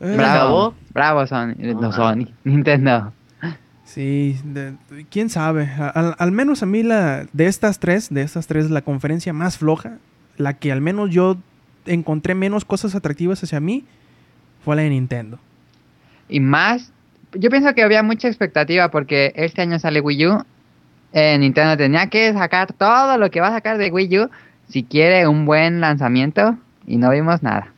Eh, 0.00 0.16
Bra- 0.16 0.32
acabó. 0.34 0.74
Bravo 0.92 1.26
Sony, 1.26 1.54
no. 1.58 1.92
Sony, 1.92 2.26
Nintendo. 2.44 3.12
Sí, 3.84 4.38
de- 4.44 4.72
de- 4.90 5.06
quién 5.10 5.28
sabe. 5.30 5.68
Al, 5.94 6.14
al 6.18 6.32
menos 6.32 6.62
a 6.62 6.66
mí 6.66 6.82
la 6.82 7.26
de 7.32 7.46
estas 7.46 7.78
tres, 7.80 8.08
de 8.12 8.22
estas 8.22 8.46
tres, 8.46 8.70
la 8.70 8.82
conferencia 8.82 9.32
más 9.32 9.58
floja, 9.58 9.98
la 10.36 10.54
que 10.54 10.70
al 10.72 10.80
menos 10.80 11.10
yo 11.10 11.36
encontré 11.86 12.34
menos 12.34 12.64
cosas 12.64 12.94
atractivas 12.94 13.42
hacia 13.42 13.60
mí, 13.60 13.84
fue 14.64 14.76
la 14.76 14.82
de 14.82 14.90
Nintendo. 14.90 15.38
Y 16.28 16.40
más, 16.40 16.92
yo 17.32 17.50
pienso 17.50 17.74
que 17.74 17.82
había 17.82 18.02
mucha 18.02 18.28
expectativa 18.28 18.90
porque 18.90 19.32
este 19.34 19.62
año 19.62 19.78
sale 19.78 20.00
Wii 20.00 20.26
U. 20.26 20.44
eh, 21.12 21.36
Nintendo 21.38 21.76
tenía 21.76 22.08
que 22.08 22.32
sacar 22.32 22.72
todo 22.72 23.18
lo 23.18 23.30
que 23.30 23.40
va 23.40 23.48
a 23.48 23.52
sacar 23.52 23.78
de 23.78 23.90
Wii 23.90 24.18
U 24.20 24.30
si 24.68 24.84
quiere 24.84 25.26
un 25.26 25.44
buen 25.44 25.80
lanzamiento 25.80 26.56
y 26.86 26.96
no 26.96 27.10
vimos 27.10 27.42
nada. 27.42 27.72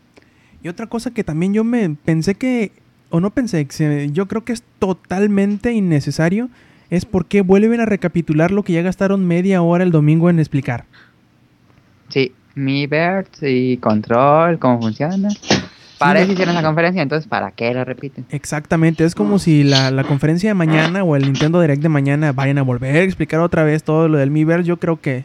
Y 0.63 0.69
otra 0.69 0.87
cosa 0.87 1.11
que 1.11 1.25
también 1.25 1.55
yo 1.55 1.65
me 1.65 1.91
pensé 1.91 2.35
que, 2.35 2.73
o 3.11 3.21
no 3.21 3.31
pensé, 3.31 3.67
que 3.67 4.11
yo 4.13 4.29
creo 4.29 4.45
que 4.45 4.53
es 4.53 4.63
totalmente 4.79 5.73
innecesario, 5.73 6.51
es 6.91 7.05
por 7.05 7.27
qué 7.27 7.41
vuelven 7.41 7.81
a 7.81 7.87
recapitular 7.87 8.51
lo 8.51 8.63
que 8.63 8.75
ya 8.75 8.83
gastaron 8.83 9.27
media 9.27 9.63
hora 9.63 9.83
el 9.83 9.91
domingo 9.91 10.29
en 10.31 10.39
explicar. 10.39 10.85
Sí, 12.55 12.61
Miiverse 12.61 13.51
y 13.51 13.77
Control, 13.79 14.59
cómo 14.59 14.81
funciona. 14.81 15.29
Para 15.99 16.21
eso 16.21 16.33
hicieron 16.33 16.55
la 16.55 16.63
conferencia, 16.63 17.01
entonces 17.01 17.29
¿para 17.29 17.53
qué 17.53 17.73
lo 17.73 17.85
repiten? 17.85 18.27
Exactamente, 18.31 19.05
es 19.05 19.15
como 19.15 19.39
si 19.39 19.63
la, 19.63 19.93
la 19.93 20.03
conferencia 20.03 20.51
de 20.51 20.55
mañana 20.55 21.05
o 21.05 21.15
el 21.15 21.23
Nintendo 21.23 21.61
Direct 21.61 21.81
de 21.81 21.89
mañana 21.89 22.33
vayan 22.33 22.59
a 22.59 22.63
volver 22.63 22.97
a 22.97 23.03
explicar 23.03 23.39
otra 23.39 23.63
vez 23.63 23.85
todo 23.85 24.09
lo 24.09 24.19
del 24.19 24.31
Miiverse, 24.31 24.67
yo 24.67 24.79
creo 24.79 25.01
que, 25.01 25.25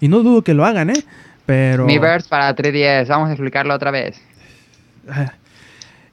y 0.00 0.08
no 0.08 0.24
dudo 0.24 0.42
que 0.42 0.54
lo 0.54 0.64
hagan, 0.64 0.90
¿eh? 0.90 1.04
Pero... 1.46 1.86
Miiverse 1.86 2.28
para 2.28 2.54
3DS, 2.56 3.06
vamos 3.06 3.28
a 3.28 3.32
explicarlo 3.32 3.72
otra 3.72 3.92
vez. 3.92 4.20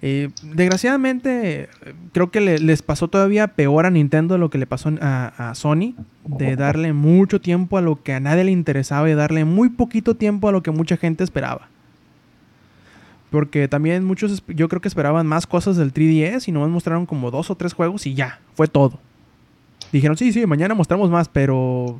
Eh, 0.05 0.31
desgraciadamente, 0.41 1.61
eh, 1.61 1.69
creo 2.11 2.29
que 2.29 2.41
le- 2.41 2.59
les 2.59 2.81
pasó 2.81 3.07
todavía 3.07 3.47
peor 3.47 3.85
a 3.85 3.89
Nintendo 3.89 4.37
lo 4.37 4.49
que 4.49 4.57
le 4.57 4.67
pasó 4.67 4.91
a, 4.99 5.49
a 5.51 5.55
Sony, 5.55 5.93
de 6.25 6.57
darle 6.57 6.91
mucho 6.91 7.39
tiempo 7.39 7.77
a 7.77 7.81
lo 7.81 8.03
que 8.03 8.11
a 8.13 8.19
nadie 8.19 8.43
le 8.43 8.51
interesaba 8.51 9.09
y 9.09 9.13
darle 9.13 9.45
muy 9.45 9.69
poquito 9.69 10.15
tiempo 10.15 10.49
a 10.49 10.51
lo 10.51 10.61
que 10.61 10.71
mucha 10.71 10.97
gente 10.97 11.23
esperaba. 11.23 11.69
Porque 13.31 13.69
también 13.69 14.03
muchos, 14.03 14.43
yo 14.47 14.67
creo 14.67 14.81
que 14.81 14.89
esperaban 14.89 15.25
más 15.25 15.47
cosas 15.47 15.77
del 15.77 15.93
3DS 15.93 16.49
y 16.49 16.51
nomás 16.51 16.69
mostraron 16.69 17.05
como 17.05 17.31
dos 17.31 17.49
o 17.49 17.55
tres 17.55 17.71
juegos 17.73 18.05
y 18.05 18.13
ya, 18.13 18.39
fue 18.55 18.67
todo. 18.67 18.99
Dijeron, 19.93 20.17
sí, 20.17 20.33
sí, 20.33 20.45
mañana 20.45 20.75
mostramos 20.75 21.09
más, 21.09 21.29
pero 21.29 21.97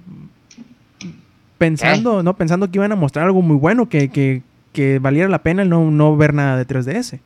pensando, 1.57 2.21
no, 2.23 2.35
pensando 2.35 2.69
que 2.69 2.77
iban 2.77 2.91
a 2.91 2.95
mostrar 2.95 3.25
algo 3.25 3.41
muy 3.41 3.55
bueno, 3.55 3.87
que, 3.87 4.09
que, 4.09 4.41
que 4.73 4.99
valiera 4.99 5.29
la 5.29 5.41
pena 5.41 5.61
el 5.61 5.69
no, 5.69 5.89
no 5.89 6.17
ver 6.17 6.33
nada 6.33 6.57
de 6.57 6.65
3DS. 6.67 7.19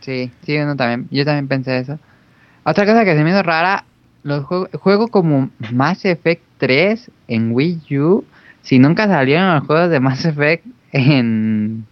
Sí, 0.00 0.30
sí, 0.42 0.56
uno 0.58 0.76
también. 0.76 1.08
Yo 1.10 1.24
también 1.24 1.48
pensé 1.48 1.78
eso. 1.78 1.98
Otra 2.64 2.86
cosa 2.86 3.04
que 3.04 3.14
se 3.14 3.24
me 3.24 3.30
hizo 3.30 3.42
rara, 3.42 3.84
los 4.22 4.44
juegos, 4.44 4.68
juego 4.74 5.08
como 5.08 5.50
Mass 5.72 6.04
Effect 6.04 6.42
3 6.58 7.10
en 7.28 7.52
Wii 7.52 7.98
U, 7.98 8.24
si 8.62 8.78
nunca 8.78 9.06
salieron 9.06 9.54
los 9.54 9.66
juegos 9.66 9.90
de 9.90 10.00
Mass 10.00 10.24
Effect 10.24 10.66
en, 10.92 11.84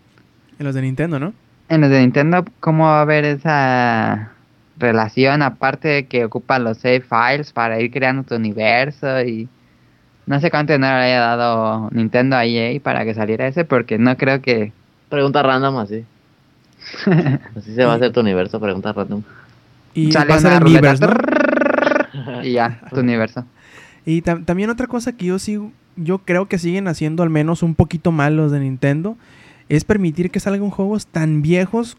En 0.59 0.67
los 0.67 0.75
de 0.75 0.83
Nintendo, 0.83 1.19
¿no? 1.19 1.33
en 1.69 1.81
los 1.83 1.91
de 1.91 2.01
Nintendo, 2.01 2.45
¿cómo 2.61 2.85
va 2.85 2.99
a 2.99 3.03
haber 3.03 3.25
esa 3.25 4.33
relación 4.79 5.43
aparte 5.43 5.89
de 5.89 6.07
que 6.07 6.25
ocupa 6.25 6.59
los 6.59 6.79
save 6.79 7.03
files 7.03 7.53
para 7.53 7.81
ir 7.81 7.91
creando 7.91 8.23
tu 8.23 8.37
universo 8.37 9.21
y 9.23 9.49
no 10.27 10.41
sé 10.41 10.51
cuánto 10.51 10.73
dinero 10.73 10.97
le 10.99 11.05
haya 11.05 11.21
dado 11.21 11.89
Nintendo 11.91 12.37
a 12.37 12.45
EA 12.45 12.81
para 12.81 13.05
que 13.05 13.15
saliera 13.15 13.47
ese 13.47 13.65
porque 13.65 13.99
no 13.99 14.17
creo 14.17 14.41
que 14.41 14.73
Pregunta 15.09 15.43
random 15.43 15.79
así. 15.79 16.05
Así 17.57 17.75
se 17.75 17.85
va 17.85 17.93
a 17.93 17.97
hacer 17.97 18.13
tu 18.13 18.21
universo, 18.21 18.61
pregunta 18.61 18.93
random. 18.93 19.23
Y 19.95 20.13
sale 20.13 20.37
una 20.39 20.61
ruleta, 20.61 20.95
¿no? 20.97 22.43
y 22.45 22.53
ya, 22.53 22.81
tu 22.91 23.01
universo. 23.01 23.45
Y 24.07 24.23
tam- 24.23 24.45
también 24.45 24.71
otra 24.71 24.87
cosa 24.87 25.13
que 25.13 25.27
yo 25.27 25.39
sí, 25.39 25.59
yo 25.97 26.19
creo 26.19 26.47
que 26.47 26.59
siguen 26.59 26.89
haciendo 26.89 27.23
al 27.23 27.31
menos 27.31 27.63
un 27.63 27.75
poquito 27.75 28.13
mal 28.13 28.37
los 28.37 28.53
de 28.53 28.61
Nintendo, 28.61 29.17
es 29.69 29.85
permitir 29.85 30.31
que 30.31 30.41
salgan 30.41 30.71
juegos 30.71 31.07
tan 31.07 31.43
viejos 31.43 31.97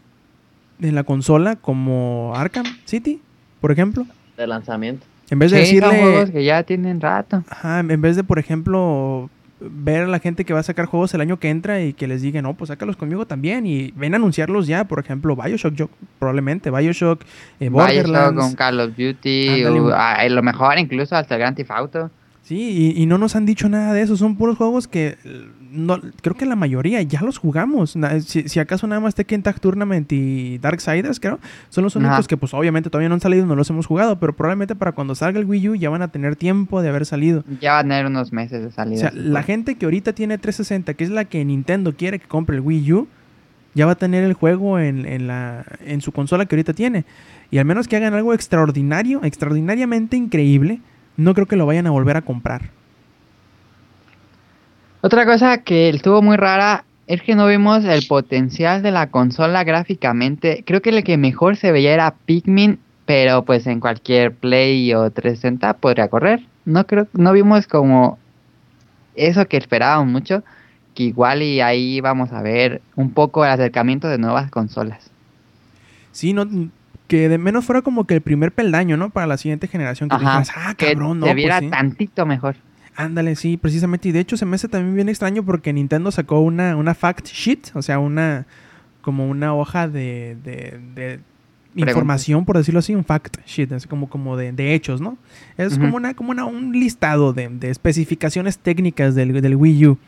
en 0.80 0.94
la 0.94 1.04
consola 1.04 1.56
como 1.56 2.32
Arkham 2.34 2.64
City, 2.84 3.20
por 3.60 3.70
ejemplo. 3.70 4.06
De 4.36 4.46
lanzamiento. 4.46 5.06
En 5.30 5.38
vez 5.38 5.52
de 5.52 5.64
Sí, 5.64 5.78
son 5.78 5.90
decirle, 5.90 6.02
juegos 6.10 6.30
que 6.30 6.44
ya 6.44 6.62
tienen 6.64 7.00
rato. 7.00 7.44
ajá, 7.50 7.80
en 7.80 8.00
vez 8.00 8.16
de, 8.16 8.24
por 8.24 8.38
ejemplo, 8.40 9.30
ver 9.60 10.04
a 10.04 10.06
la 10.06 10.18
gente 10.18 10.44
que 10.44 10.52
va 10.52 10.60
a 10.60 10.64
sacar 10.64 10.86
juegos 10.86 11.12
el 11.14 11.20
año 11.20 11.38
que 11.38 11.50
entra 11.50 11.82
y 11.82 11.92
que 11.92 12.06
les 12.06 12.22
diga, 12.22 12.40
no, 12.42 12.54
pues 12.54 12.68
sácalos 12.68 12.96
conmigo 12.96 13.26
también 13.26 13.66
y 13.66 13.92
ven 13.92 14.14
a 14.14 14.16
anunciarlos 14.16 14.66
ya, 14.66 14.84
por 14.84 14.98
ejemplo, 14.98 15.36
Bioshock, 15.36 15.74
yo, 15.74 15.90
probablemente, 16.18 16.70
Bioshock, 16.70 17.22
eh, 17.60 17.68
Bioshock, 17.68 17.72
Borderlands. 17.72 18.44
un 18.44 18.54
Call 18.54 18.80
of 18.80 18.96
Duty, 18.96 19.64
o, 19.64 19.90
ah, 19.94 20.26
lo 20.28 20.42
mejor 20.42 20.78
incluso 20.78 21.14
hasta 21.16 21.34
el 21.34 21.40
Grand 21.40 21.56
Theft 21.56 21.70
Auto. 21.70 22.10
Sí, 22.42 22.94
y, 22.96 23.02
y 23.02 23.06
no 23.06 23.18
nos 23.18 23.36
han 23.36 23.46
dicho 23.46 23.68
nada 23.68 23.92
de 23.92 24.02
eso. 24.02 24.16
Son 24.16 24.36
puros 24.36 24.56
juegos 24.56 24.88
que 24.88 25.18
no, 25.70 26.00
creo 26.22 26.34
que 26.36 26.46
la 26.46 26.56
mayoría 26.56 27.00
ya 27.02 27.20
los 27.22 27.38
jugamos. 27.38 27.96
Si, 28.26 28.48
si 28.48 28.60
acaso 28.60 28.86
nada 28.86 29.00
más 29.00 29.14
Tekken 29.14 29.42
Tag 29.42 29.60
Tournament 29.60 30.10
y 30.12 30.58
Darksiders, 30.58 31.20
creo, 31.20 31.38
son 31.68 31.84
los 31.84 31.96
únicos 31.96 32.18
Ajá. 32.18 32.26
que 32.26 32.36
pues 32.36 32.52
obviamente 32.54 32.90
todavía 32.90 33.08
no 33.08 33.14
han 33.14 33.20
salido, 33.20 33.46
no 33.46 33.54
los 33.54 33.70
hemos 33.70 33.86
jugado, 33.86 34.18
pero 34.18 34.34
probablemente 34.34 34.74
para 34.74 34.92
cuando 34.92 35.14
salga 35.14 35.38
el 35.38 35.46
Wii 35.46 35.68
U 35.68 35.74
ya 35.76 35.90
van 35.90 36.02
a 36.02 36.08
tener 36.08 36.36
tiempo 36.36 36.82
de 36.82 36.88
haber 36.88 37.06
salido. 37.06 37.44
Ya 37.60 37.72
van 37.74 37.86
a 37.86 37.94
tener 37.94 38.06
unos 38.06 38.32
meses 38.32 38.60
de 38.62 38.66
O 38.68 38.70
salida. 38.72 39.00
sea, 39.00 39.10
sí, 39.12 39.18
la 39.18 39.42
gente 39.42 39.76
que 39.76 39.86
ahorita 39.86 40.12
tiene 40.12 40.38
360, 40.38 40.94
que 40.94 41.04
es 41.04 41.10
la 41.10 41.24
que 41.24 41.44
Nintendo 41.44 41.94
quiere 41.96 42.18
que 42.18 42.26
compre 42.28 42.56
el 42.56 42.62
Wii 42.62 42.92
U, 42.92 43.08
ya 43.74 43.86
va 43.86 43.92
a 43.92 43.96
tener 43.96 44.24
el 44.24 44.34
juego 44.34 44.78
en, 44.80 45.06
en 45.06 45.26
la, 45.28 45.64
en 45.86 46.00
su 46.00 46.10
consola 46.12 46.46
que 46.46 46.56
ahorita 46.56 46.72
tiene. 46.72 47.04
Y 47.52 47.58
al 47.58 47.64
menos 47.64 47.86
que 47.86 47.96
hagan 47.96 48.14
algo 48.14 48.34
extraordinario, 48.34 49.22
extraordinariamente 49.22 50.16
increíble, 50.16 50.80
no 51.16 51.34
creo 51.34 51.46
que 51.46 51.56
lo 51.56 51.66
vayan 51.66 51.86
a 51.86 51.90
volver 51.90 52.16
a 52.16 52.22
comprar. 52.22 52.70
Otra 55.02 55.24
cosa 55.24 55.58
que 55.58 55.88
estuvo 55.88 56.20
muy 56.20 56.36
rara 56.36 56.84
es 57.06 57.22
que 57.22 57.34
no 57.34 57.46
vimos 57.46 57.84
el 57.84 58.06
potencial 58.06 58.82
de 58.82 58.90
la 58.90 59.10
consola 59.10 59.64
gráficamente. 59.64 60.62
Creo 60.66 60.82
que 60.82 60.90
el 60.90 61.02
que 61.02 61.16
mejor 61.16 61.56
se 61.56 61.72
veía 61.72 61.92
era 61.92 62.14
Pikmin, 62.26 62.78
pero 63.06 63.44
pues 63.44 63.66
en 63.66 63.80
cualquier 63.80 64.32
Play 64.32 64.92
o 64.94 65.10
360 65.10 65.74
podría 65.74 66.08
correr. 66.08 66.46
No 66.66 66.86
creo, 66.86 67.08
no 67.14 67.32
vimos 67.32 67.66
como 67.66 68.18
eso 69.16 69.46
que 69.48 69.56
esperábamos 69.56 70.06
mucho, 70.06 70.44
que 70.94 71.04
igual 71.04 71.42
y 71.42 71.60
ahí 71.60 72.00
vamos 72.00 72.32
a 72.32 72.42
ver 72.42 72.82
un 72.94 73.10
poco 73.10 73.44
el 73.44 73.50
acercamiento 73.50 74.06
de 74.06 74.18
nuevas 74.18 74.50
consolas. 74.50 75.10
Sí, 76.12 76.32
no, 76.32 76.46
que 77.08 77.28
de 77.28 77.38
menos 77.38 77.64
fuera 77.64 77.82
como 77.82 78.06
que 78.06 78.14
el 78.14 78.20
primer 78.20 78.52
peldaño, 78.52 78.96
¿no? 78.96 79.10
Para 79.10 79.26
la 79.26 79.36
siguiente 79.36 79.66
generación. 79.66 80.08
Que 80.08 80.16
Ajá, 80.16 80.44
ah, 80.54 80.74
que 80.76 80.94
no, 80.94 81.14
se 81.14 81.20
pues 81.20 81.34
viera 81.34 81.58
sí". 81.58 81.70
tantito 81.70 82.26
mejor. 82.26 82.56
Ándale, 82.96 83.36
sí, 83.36 83.56
precisamente. 83.56 84.08
Y 84.08 84.12
de 84.12 84.20
hecho 84.20 84.36
se 84.36 84.44
me 84.46 84.56
hace 84.56 84.68
también 84.68 84.94
bien 84.94 85.08
extraño 85.08 85.42
porque 85.42 85.72
Nintendo 85.72 86.10
sacó 86.10 86.40
una, 86.40 86.76
una 86.76 86.94
fact 86.94 87.26
sheet, 87.28 87.70
o 87.74 87.82
sea, 87.82 87.98
una 87.98 88.46
como 89.00 89.28
una 89.28 89.54
hoja 89.54 89.88
de, 89.88 90.36
de, 90.44 90.78
de 90.94 91.20
información, 91.74 92.44
por 92.44 92.58
decirlo 92.58 92.80
así, 92.80 92.94
un 92.94 93.04
fact 93.04 93.38
sheet, 93.46 93.72
así 93.72 93.88
como, 93.88 94.10
como 94.10 94.36
de, 94.36 94.52
de 94.52 94.74
hechos, 94.74 95.00
¿no? 95.00 95.16
Es 95.56 95.78
como 95.78 95.96
una, 95.96 96.12
como 96.14 96.30
una, 96.32 96.44
un 96.44 96.72
listado 96.72 97.32
de, 97.32 97.48
de 97.48 97.70
especificaciones 97.70 98.58
técnicas 98.58 99.14
del, 99.14 99.40
del 99.40 99.56
Wii 99.56 99.86
U. 99.86 99.98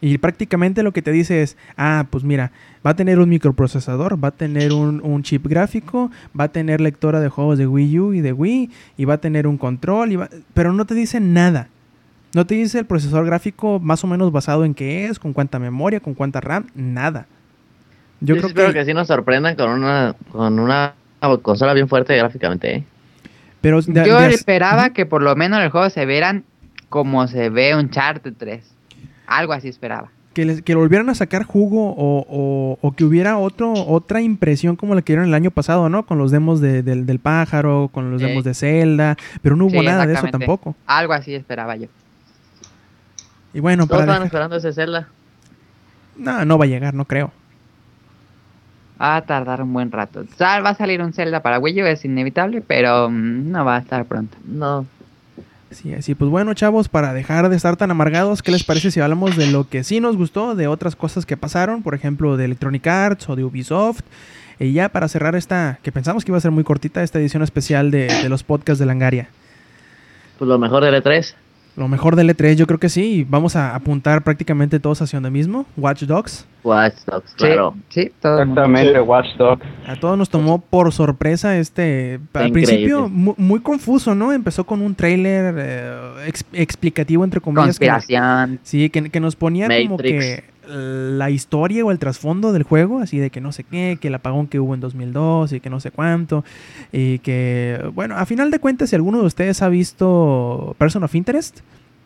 Y 0.00 0.18
prácticamente 0.18 0.82
lo 0.82 0.92
que 0.92 1.02
te 1.02 1.12
dice 1.12 1.42
es, 1.42 1.56
ah, 1.76 2.06
pues 2.10 2.24
mira, 2.24 2.52
va 2.86 2.90
a 2.90 2.96
tener 2.96 3.18
un 3.18 3.28
microprocesador, 3.28 4.22
va 4.22 4.28
a 4.28 4.32
tener 4.32 4.72
un, 4.72 5.00
un 5.02 5.22
chip 5.22 5.46
gráfico, 5.46 6.10
va 6.38 6.44
a 6.44 6.48
tener 6.48 6.80
lectora 6.80 7.20
de 7.20 7.28
juegos 7.28 7.58
de 7.58 7.66
Wii 7.66 7.98
U 8.00 8.12
y 8.14 8.20
de 8.20 8.32
Wii, 8.32 8.70
y 8.98 9.04
va 9.04 9.14
a 9.14 9.18
tener 9.18 9.46
un 9.46 9.56
control, 9.58 10.12
y 10.12 10.16
va- 10.16 10.28
pero 10.54 10.72
no 10.72 10.84
te 10.86 10.94
dice 10.94 11.20
nada. 11.20 11.68
No 12.34 12.46
te 12.46 12.54
dice 12.56 12.80
el 12.80 12.86
procesador 12.86 13.26
gráfico 13.26 13.78
más 13.80 14.02
o 14.04 14.06
menos 14.06 14.32
basado 14.32 14.64
en 14.64 14.74
qué 14.74 15.06
es, 15.06 15.18
con 15.18 15.32
cuánta 15.32 15.58
memoria, 15.58 16.00
con 16.00 16.14
cuánta 16.14 16.40
RAM, 16.40 16.66
nada. 16.74 17.26
Yo 18.20 18.34
Yo, 18.34 18.40
creo 18.40 18.48
espero 18.48 18.68
que, 18.68 18.74
que... 18.80 18.84
sí 18.86 18.94
nos 18.94 19.06
sorprendan 19.08 19.54
con 19.56 19.70
una, 19.70 20.14
con 20.32 20.58
una 20.58 20.94
consola 21.42 21.74
bien 21.74 21.88
fuerte 21.88 22.16
gráficamente, 22.16 22.74
¿eh? 22.76 22.84
pero 23.60 23.80
de- 23.82 24.04
Yo 24.06 24.20
de- 24.20 24.34
esperaba 24.34 24.90
que 24.90 25.06
por 25.06 25.22
lo 25.22 25.34
menos 25.36 25.60
el 25.62 25.70
juego 25.70 25.88
se 25.90 26.06
vieran 26.06 26.44
como 26.88 27.26
se 27.28 27.48
ve 27.50 27.74
un 27.74 27.86
Uncharted 27.86 28.34
3. 28.36 28.62
Algo 29.26 29.52
así 29.52 29.68
esperaba. 29.68 30.10
que, 30.34 30.44
les- 30.44 30.62
que 30.62 30.74
volvieran 30.74 31.08
a 31.10 31.14
sacar 31.14 31.44
jugo 31.44 31.90
o, 31.96 32.26
o- 32.28 32.78
o 32.80 32.92
que 32.92 33.04
hubiera 33.04 33.38
otro, 33.38 33.72
otra 33.72 34.20
impresión 34.20 34.74
como 34.74 34.94
la 34.96 35.02
que 35.02 35.12
dieron 35.12 35.28
el 35.28 35.34
año 35.34 35.50
pasado, 35.52 35.88
¿no? 35.88 36.04
Con 36.06 36.18
los 36.18 36.30
demos 36.32 36.60
de- 36.60 36.82
del, 36.82 37.06
del 37.06 37.20
pájaro, 37.20 37.88
con 37.92 38.10
los 38.10 38.20
Sí. 38.20 38.26
demos 38.26 38.42
de 38.42 38.52
Zelda, 38.54 39.16
pero 39.42 39.54
no 39.54 39.66
hubo 39.66 39.78
Sí, 39.80 39.86
nada 39.86 40.06
de 40.06 40.14
eso 40.14 40.26
tampoco. 40.28 40.74
Algo 40.86 41.12
así 41.12 41.34
esperaba 41.34 41.76
yo. 41.76 41.86
Y 43.54 43.60
bueno, 43.60 43.86
Todos 43.86 43.90
para 43.90 44.02
estaban 44.02 44.22
dejar- 44.22 44.26
esperando 44.26 44.56
ese 44.56 44.72
Zelda. 44.72 45.08
No, 46.16 46.44
no 46.44 46.58
va 46.58 46.64
a 46.64 46.68
llegar, 46.68 46.92
no 46.94 47.04
creo. 47.06 47.32
Va 49.00 49.16
a 49.16 49.22
tardar 49.22 49.62
un 49.62 49.72
buen 49.72 49.90
rato. 49.90 50.24
Sal- 50.36 50.64
va 50.64 50.70
a 50.70 50.74
salir 50.74 51.00
un 51.02 51.12
Zelda 51.12 51.40
para 51.40 51.58
Wii 51.58 51.82
U, 51.82 51.86
es 51.86 52.04
inevitable, 52.04 52.60
pero 52.60 53.08
mm, 53.10 53.50
no 53.50 53.64
va 53.64 53.76
a 53.76 53.78
estar 53.80 54.04
pronto. 54.04 54.36
No. 54.44 54.86
Sí, 55.70 55.92
así 55.92 56.14
pues 56.14 56.30
bueno, 56.30 56.54
chavos, 56.54 56.88
para 56.88 57.12
dejar 57.12 57.48
de 57.48 57.56
estar 57.56 57.76
tan 57.76 57.90
amargados, 57.90 58.42
¿qué 58.42 58.52
les 58.52 58.62
parece 58.62 58.92
si 58.92 59.00
hablamos 59.00 59.36
de 59.36 59.48
lo 59.50 59.68
que 59.68 59.82
sí 59.82 59.98
nos 59.98 60.16
gustó, 60.16 60.54
de 60.54 60.68
otras 60.68 60.94
cosas 60.94 61.26
que 61.26 61.36
pasaron, 61.36 61.82
por 61.82 61.96
ejemplo, 61.96 62.36
de 62.36 62.44
Electronic 62.44 62.86
Arts 62.86 63.28
o 63.28 63.34
de 63.34 63.42
Ubisoft? 63.42 64.02
Y 64.60 64.72
ya 64.72 64.88
para 64.88 65.08
cerrar 65.08 65.34
esta, 65.34 65.80
que 65.82 65.90
pensamos 65.90 66.24
que 66.24 66.30
iba 66.30 66.38
a 66.38 66.40
ser 66.40 66.52
muy 66.52 66.62
cortita, 66.62 67.02
esta 67.02 67.18
edición 67.18 67.42
especial 67.42 67.90
de, 67.90 68.06
de 68.06 68.28
los 68.28 68.44
podcasts 68.44 68.78
de 68.78 68.86
Langaria. 68.86 69.28
Pues 70.38 70.48
lo 70.48 70.58
mejor 70.60 70.84
del 70.84 70.94
E3. 71.02 71.34
Lo 71.76 71.88
mejor 71.88 72.14
del 72.14 72.30
E3, 72.30 72.54
yo 72.54 72.66
creo 72.68 72.78
que 72.78 72.88
sí, 72.88 73.02
y 73.20 73.24
vamos 73.24 73.56
a 73.56 73.74
apuntar 73.74 74.22
prácticamente 74.22 74.78
todos 74.78 75.02
hacia 75.02 75.16
donde 75.16 75.30
mismo, 75.30 75.66
Watch 75.76 76.04
Dogs. 76.04 76.46
Watch 76.62 76.94
Dogs, 77.06 77.30
Sí, 77.30 77.36
claro. 77.36 77.74
sí, 77.88 78.12
todo 78.20 78.38
el 78.40 78.46
mundo. 78.46 78.60
Exactamente, 78.62 78.98
Sí. 79.00 79.04
Watch 79.08 79.26
Dogs. 79.36 79.62
A 79.88 79.96
todos 79.96 80.16
nos 80.16 80.30
tomó 80.30 80.60
por 80.60 80.92
sorpresa 80.92 81.56
este... 81.58 82.20
Al 82.32 82.46
Increíble. 82.48 82.66
principio 82.66 83.08
mu- 83.08 83.34
muy, 83.38 83.60
confuso, 83.60 84.14
¿no? 84.14 84.32
Empezó 84.32 84.64
con 84.64 84.82
un 84.82 84.94
tráiler 84.94 85.54
eh, 85.58 85.92
ex- 86.26 86.44
explicativo, 86.52 87.24
entre 87.24 87.40
comillas. 87.40 87.78
que- 87.78 87.88
Conspiración. 87.88 88.60
Sí, 88.62 88.88
que, 88.88 89.10
que 89.10 89.20
nos 89.20 89.34
ponía 89.34 89.66
como 89.66 89.96
Matrix. 89.96 90.24
que 90.24 90.44
la 90.68 91.30
historia 91.30 91.84
o 91.84 91.90
el 91.90 91.98
trasfondo 91.98 92.52
del 92.52 92.62
juego, 92.62 93.00
así 93.00 93.18
de 93.18 93.30
que 93.30 93.40
no 93.40 93.52
sé 93.52 93.64
qué, 93.64 93.98
que 94.00 94.08
el 94.08 94.14
apagón 94.14 94.46
que 94.46 94.60
hubo 94.60 94.74
en 94.74 94.80
2002 94.80 95.52
y 95.52 95.60
que 95.60 95.70
no 95.70 95.80
sé 95.80 95.90
cuánto, 95.90 96.44
y 96.92 97.18
que, 97.20 97.80
bueno, 97.94 98.16
a 98.16 98.26
final 98.26 98.50
de 98.50 98.58
cuentas, 98.58 98.90
si 98.90 98.96
alguno 98.96 99.20
de 99.20 99.26
ustedes 99.26 99.62
ha 99.62 99.68
visto 99.68 100.74
Person 100.78 101.02
of 101.04 101.14
Interest, 101.14 101.60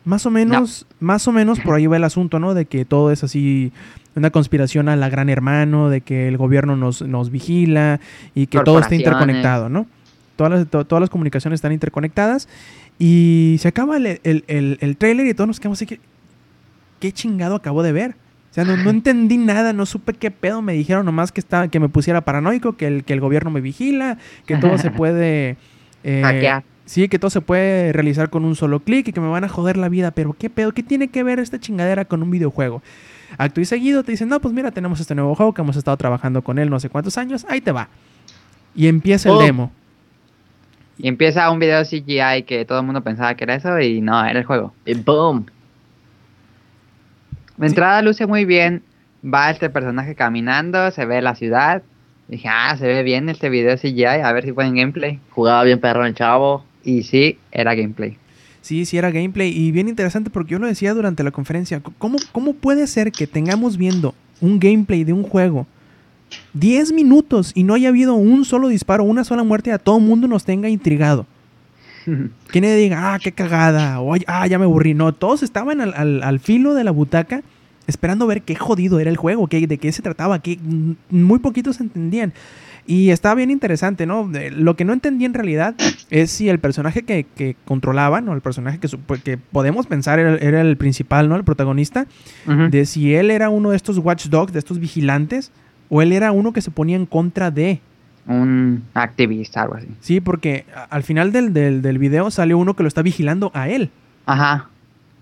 más 0.04 0.24
o 0.26 0.30
menos, 0.30 0.86
más 1.00 1.28
o 1.28 1.32
menos 1.32 1.58
por 1.60 1.74
ahí 1.74 1.86
va 1.86 1.96
el 1.96 2.04
asunto, 2.04 2.38
¿no? 2.38 2.54
De 2.54 2.64
que 2.64 2.84
todo 2.84 3.10
es 3.12 3.22
así, 3.24 3.72
una 4.16 4.30
conspiración 4.30 4.88
a 4.88 4.96
la 4.96 5.08
gran 5.10 5.28
hermano, 5.28 5.90
de 5.90 6.00
que 6.00 6.28
el 6.28 6.36
gobierno 6.38 6.76
nos, 6.76 7.02
nos 7.02 7.30
vigila 7.30 8.00
y 8.34 8.46
que 8.46 8.58
todo 8.64 8.76
está 8.80 8.94
interconectado, 9.10 9.68
¿no? 9.68 9.86
Todas 10.36 10.52
las, 10.52 10.66
to- 10.68 10.84
todas 10.86 11.00
las 11.00 11.10
comunicaciones 11.10 11.58
están 11.58 11.72
interconectadas 11.72 12.48
y 12.98 13.56
se 13.60 13.68
acaba 13.68 13.96
el, 13.96 14.20
el, 14.24 14.44
el, 14.46 14.78
el 14.80 14.96
trailer 14.96 15.26
y 15.26 15.34
todos 15.34 15.48
nos 15.48 15.60
quedamos 15.60 15.78
así 15.78 15.86
que, 15.86 16.00
¿qué 17.00 17.12
chingado 17.12 17.54
acabo 17.56 17.82
de 17.82 17.92
ver? 17.92 18.14
O 18.50 18.54
sea, 18.54 18.64
no, 18.64 18.76
no 18.76 18.90
entendí 18.90 19.36
nada, 19.36 19.72
no 19.72 19.84
supe 19.86 20.14
qué 20.14 20.30
pedo. 20.30 20.62
Me 20.62 20.72
dijeron 20.72 21.04
nomás 21.06 21.32
que, 21.32 21.40
estaba, 21.40 21.68
que 21.68 21.80
me 21.80 21.88
pusiera 21.88 22.22
paranoico, 22.22 22.76
que 22.76 22.86
el, 22.86 23.04
que 23.04 23.12
el 23.12 23.20
gobierno 23.20 23.50
me 23.50 23.60
vigila, 23.60 24.18
que 24.46 24.56
todo 24.56 24.78
se 24.78 24.90
puede... 24.92 25.56
eh, 26.04 26.22
Hackear. 26.24 26.64
Sí, 26.86 27.06
que 27.08 27.18
todo 27.18 27.30
se 27.30 27.42
puede 27.42 27.92
realizar 27.92 28.30
con 28.30 28.46
un 28.46 28.56
solo 28.56 28.80
clic 28.80 29.08
y 29.08 29.12
que 29.12 29.20
me 29.20 29.28
van 29.28 29.44
a 29.44 29.48
joder 29.50 29.76
la 29.76 29.90
vida. 29.90 30.10
Pero 30.12 30.32
¿qué 30.32 30.48
pedo? 30.48 30.72
¿Qué 30.72 30.82
tiene 30.82 31.08
que 31.08 31.22
ver 31.22 31.38
esta 31.38 31.60
chingadera 31.60 32.06
con 32.06 32.22
un 32.22 32.30
videojuego? 32.30 32.82
Acto 33.36 33.60
y 33.60 33.66
seguido 33.66 34.02
te 34.04 34.12
dicen, 34.12 34.30
no, 34.30 34.40
pues 34.40 34.54
mira, 34.54 34.70
tenemos 34.70 34.98
este 34.98 35.14
nuevo 35.14 35.34
juego 35.34 35.52
que 35.52 35.60
hemos 35.60 35.76
estado 35.76 35.98
trabajando 35.98 36.40
con 36.40 36.58
él 36.58 36.70
no 36.70 36.80
sé 36.80 36.88
cuántos 36.88 37.18
años. 37.18 37.44
Ahí 37.50 37.60
te 37.60 37.72
va. 37.72 37.88
Y 38.74 38.86
empieza 38.88 39.28
el 39.28 39.34
Oh. 39.34 39.42
demo. 39.42 39.70
Y 40.96 41.08
empieza 41.08 41.50
un 41.50 41.58
video 41.58 41.84
CGI 41.84 42.44
que 42.46 42.64
todo 42.66 42.80
el 42.80 42.86
mundo 42.86 43.02
pensaba 43.02 43.34
que 43.34 43.44
era 43.44 43.54
eso 43.54 43.78
y 43.80 44.00
no, 44.00 44.24
era 44.24 44.38
el 44.38 44.46
juego. 44.46 44.72
Y 44.86 44.94
boom. 44.94 45.44
De 47.58 47.66
entrada 47.66 48.02
luce 48.02 48.26
muy 48.26 48.44
bien. 48.44 48.82
Va 49.22 49.50
este 49.50 49.68
personaje 49.68 50.14
caminando, 50.14 50.90
se 50.92 51.04
ve 51.04 51.20
la 51.20 51.34
ciudad. 51.34 51.82
Dije, 52.28 52.48
ah, 52.48 52.76
se 52.78 52.86
ve 52.86 53.02
bien 53.02 53.28
este 53.28 53.48
video 53.48 53.76
CGI, 53.76 54.04
a 54.04 54.32
ver 54.32 54.44
si 54.44 54.52
fue 54.52 54.64
en 54.64 54.76
gameplay. 54.76 55.18
Jugaba 55.30 55.64
bien 55.64 55.80
perro 55.80 56.06
en 56.06 56.14
chavo. 56.14 56.64
Y 56.84 57.02
sí, 57.02 57.38
era 57.50 57.74
gameplay. 57.74 58.16
Sí, 58.60 58.84
sí 58.84 58.96
era 58.96 59.10
gameplay 59.10 59.50
y 59.50 59.72
bien 59.72 59.88
interesante 59.88 60.30
porque 60.30 60.52
yo 60.52 60.58
lo 60.58 60.66
decía 60.66 60.94
durante 60.94 61.24
la 61.24 61.30
conferencia. 61.30 61.80
¿Cómo, 61.98 62.18
cómo 62.32 62.52
puede 62.52 62.86
ser 62.86 63.10
que 63.10 63.26
tengamos 63.26 63.76
viendo 63.76 64.14
un 64.40 64.60
gameplay 64.60 65.04
de 65.04 65.12
un 65.12 65.24
juego 65.24 65.66
10 66.52 66.92
minutos 66.92 67.52
y 67.54 67.64
no 67.64 67.74
haya 67.74 67.88
habido 67.88 68.14
un 68.14 68.44
solo 68.44 68.68
disparo, 68.68 69.04
una 69.04 69.24
sola 69.24 69.42
muerte 69.42 69.70
y 69.70 69.72
a 69.72 69.78
todo 69.78 69.98
el 69.98 70.04
mundo 70.04 70.28
nos 70.28 70.44
tenga 70.44 70.68
intrigado? 70.68 71.26
Que 72.52 72.60
nadie 72.60 72.76
diga, 72.76 73.14
ah, 73.14 73.18
qué 73.18 73.32
cagada, 73.32 74.00
o 74.00 74.14
"Ay, 74.14 74.22
ah, 74.26 74.46
ya 74.46 74.58
me 74.58 74.64
aburrí. 74.64 74.94
No, 74.94 75.12
todos 75.12 75.42
estaban 75.42 75.80
al, 75.80 75.92
al- 75.94 76.22
al 76.22 76.40
filo 76.40 76.74
de 76.74 76.84
la 76.84 76.90
butaca 76.90 77.42
esperando 77.86 78.26
ver 78.26 78.42
qué 78.42 78.54
jodido 78.54 79.00
era 79.00 79.08
el 79.10 79.16
juego, 79.16 79.46
qué, 79.46 79.66
de 79.66 79.78
qué 79.78 79.92
se 79.92 80.02
trataba, 80.02 80.40
que 80.40 80.58
mm, 80.60 80.92
muy 81.10 81.38
poquitos 81.38 81.80
entendían. 81.80 82.32
Y 82.86 83.10
estaba 83.10 83.34
bien 83.34 83.50
interesante, 83.50 84.06
¿no? 84.06 84.30
Lo 84.52 84.74
que 84.76 84.86
no 84.86 84.94
entendí 84.94 85.26
en 85.26 85.34
realidad 85.34 85.74
es 86.08 86.30
si 86.30 86.48
el 86.48 86.58
personaje 86.58 87.02
que, 87.02 87.24
que 87.36 87.54
controlaban, 87.66 88.26
o 88.28 88.32
el 88.34 88.40
personaje 88.40 88.78
que, 88.78 88.88
que 89.22 89.36
podemos 89.36 89.86
pensar 89.86 90.18
era, 90.18 90.36
era 90.36 90.62
el 90.62 90.76
principal, 90.78 91.28
¿no? 91.28 91.36
El 91.36 91.44
protagonista, 91.44 92.06
de 92.70 92.86
si 92.86 93.14
él 93.14 93.30
era 93.30 93.50
uno 93.50 93.70
de 93.70 93.76
estos 93.76 93.98
watchdogs, 93.98 94.52
de 94.54 94.58
estos 94.58 94.78
vigilantes, 94.78 95.50
o 95.90 96.00
él 96.00 96.12
era 96.12 96.32
uno 96.32 96.52
que 96.54 96.62
se 96.62 96.70
ponía 96.70 96.96
en 96.96 97.04
contra 97.06 97.50
de. 97.50 97.80
Un 98.28 98.84
activista, 98.94 99.62
algo 99.62 99.74
así. 99.74 99.88
Sí, 100.00 100.20
porque 100.20 100.66
al 100.90 101.02
final 101.02 101.32
del, 101.32 101.52
del, 101.52 101.82
del 101.82 101.98
video 101.98 102.30
sale 102.30 102.54
uno 102.54 102.74
que 102.74 102.84
lo 102.84 102.88
está 102.88 103.02
vigilando 103.02 103.50
a 103.54 103.68
él. 103.68 103.90
Ajá. 104.26 104.68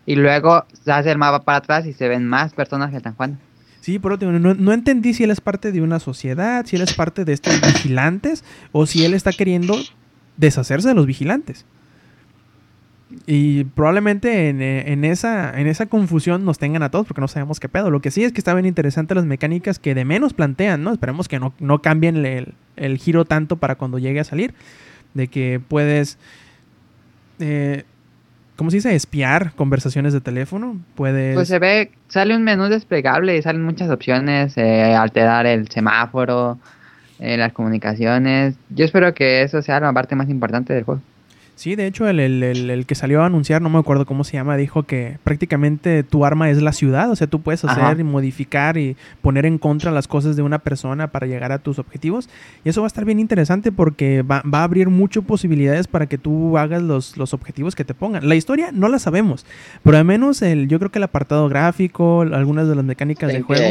Y 0.06 0.16
luego 0.16 0.66
se 0.84 0.92
hace 0.92 1.12
el 1.12 1.18
mapa 1.18 1.44
para 1.44 1.58
atrás 1.58 1.86
y 1.86 1.92
se 1.92 2.08
ven 2.08 2.26
más 2.26 2.52
personas 2.52 2.90
que 2.90 2.96
están 2.96 3.14
jugando. 3.14 3.38
Sí, 3.80 4.00
pero 4.00 4.16
no, 4.16 4.54
no 4.54 4.72
entendí 4.72 5.14
si 5.14 5.22
él 5.22 5.30
es 5.30 5.40
parte 5.40 5.70
de 5.70 5.80
una 5.80 6.00
sociedad, 6.00 6.66
si 6.66 6.74
él 6.74 6.82
es 6.82 6.94
parte 6.94 7.24
de 7.24 7.32
estos 7.32 7.60
vigilantes, 7.74 8.42
o 8.72 8.86
si 8.86 9.04
él 9.04 9.14
está 9.14 9.32
queriendo 9.32 9.76
deshacerse 10.36 10.88
de 10.88 10.94
los 10.94 11.06
vigilantes. 11.06 11.64
Y 13.24 13.64
probablemente 13.64 14.48
en, 14.48 14.60
eh, 14.60 14.92
en 14.92 15.04
esa, 15.04 15.58
en 15.58 15.66
esa 15.66 15.86
confusión 15.86 16.44
nos 16.44 16.58
tengan 16.58 16.82
a 16.82 16.90
todos 16.90 17.06
porque 17.06 17.20
no 17.20 17.28
sabemos 17.28 17.60
qué 17.60 17.68
pedo. 17.68 17.90
Lo 17.90 18.00
que 18.00 18.10
sí 18.10 18.24
es 18.24 18.32
que 18.32 18.40
está 18.40 18.52
bien 18.52 18.66
interesante 18.66 19.14
las 19.14 19.24
mecánicas 19.24 19.78
que 19.78 19.94
de 19.94 20.04
menos 20.04 20.34
plantean, 20.34 20.82
¿no? 20.82 20.92
Esperemos 20.92 21.28
que 21.28 21.38
no, 21.38 21.54
no 21.58 21.80
cambien 21.80 22.24
el, 22.26 22.54
el 22.76 22.98
giro 22.98 23.24
tanto 23.24 23.56
para 23.56 23.76
cuando 23.76 23.98
llegue 23.98 24.20
a 24.20 24.24
salir. 24.24 24.54
De 25.14 25.28
que 25.28 25.60
puedes... 25.66 26.18
Eh, 27.38 27.84
¿Cómo 28.56 28.70
se 28.70 28.78
dice? 28.78 28.94
Espiar 28.94 29.52
conversaciones 29.52 30.12
de 30.12 30.20
teléfono. 30.20 30.78
Puedes... 30.94 31.34
Pues 31.34 31.48
se 31.48 31.58
ve, 31.58 31.92
sale 32.08 32.34
un 32.34 32.42
menú 32.42 32.68
desplegable 32.68 33.36
y 33.36 33.42
salen 33.42 33.62
muchas 33.62 33.90
opciones, 33.90 34.56
eh, 34.56 34.94
alterar 34.94 35.46
el 35.46 35.68
semáforo, 35.68 36.58
eh, 37.18 37.36
las 37.36 37.52
comunicaciones. 37.52 38.54
Yo 38.70 38.84
espero 38.84 39.12
que 39.14 39.42
eso 39.42 39.60
sea 39.60 39.80
la 39.80 39.92
parte 39.92 40.16
más 40.16 40.30
importante 40.30 40.72
del 40.72 40.84
juego. 40.84 41.02
Sí, 41.58 41.74
de 41.74 41.86
hecho, 41.86 42.06
el, 42.06 42.20
el- 42.20 42.42
el- 42.42 42.68
el 42.68 42.84
que 42.84 42.94
salió 42.94 43.22
a 43.22 43.26
anunciar, 43.26 43.62
no 43.62 43.70
me 43.70 43.78
acuerdo 43.78 44.04
cómo 44.04 44.24
se 44.24 44.34
llama, 44.34 44.58
dijo 44.58 44.82
que 44.82 45.16
prácticamente 45.24 46.02
tu 46.02 46.26
arma 46.26 46.50
es 46.50 46.60
la 46.60 46.72
ciudad. 46.74 47.10
O 47.10 47.16
sea, 47.16 47.28
tú 47.28 47.40
puedes 47.40 47.64
hacer 47.64 47.82
Ajá. 47.82 47.96
y 47.98 48.04
modificar 48.04 48.76
y 48.76 48.94
poner 49.22 49.46
en 49.46 49.56
contra 49.56 49.90
las 49.90 50.06
cosas 50.06 50.36
de 50.36 50.42
una 50.42 50.58
persona 50.58 51.06
para 51.06 51.26
llegar 51.26 51.52
a 51.52 51.58
tus 51.58 51.78
objetivos. 51.78 52.28
Y 52.62 52.68
eso 52.68 52.82
va 52.82 52.86
a 52.86 52.88
estar 52.88 53.06
bien 53.06 53.18
interesante 53.20 53.72
porque 53.72 54.20
va, 54.20 54.42
va 54.42 54.60
a 54.60 54.64
abrir 54.64 54.90
muchas 54.90 55.24
posibilidades 55.24 55.86
para 55.88 56.04
que 56.04 56.18
tú 56.18 56.58
hagas 56.58 56.82
los, 56.82 57.16
los 57.16 57.32
objetivos 57.32 57.74
que 57.74 57.86
te 57.86 57.94
pongan. 57.94 58.28
La 58.28 58.34
historia 58.34 58.68
no 58.70 58.88
la 58.88 58.98
sabemos, 58.98 59.46
pero 59.82 59.96
al 59.96 60.04
menos 60.04 60.42
el, 60.42 60.68
yo 60.68 60.78
creo 60.78 60.90
que 60.92 60.98
el 60.98 61.04
apartado 61.04 61.48
gráfico, 61.48 62.20
algunas 62.20 62.68
de 62.68 62.74
las 62.74 62.84
mecánicas 62.84 63.32
del 63.32 63.44
juego 63.44 63.64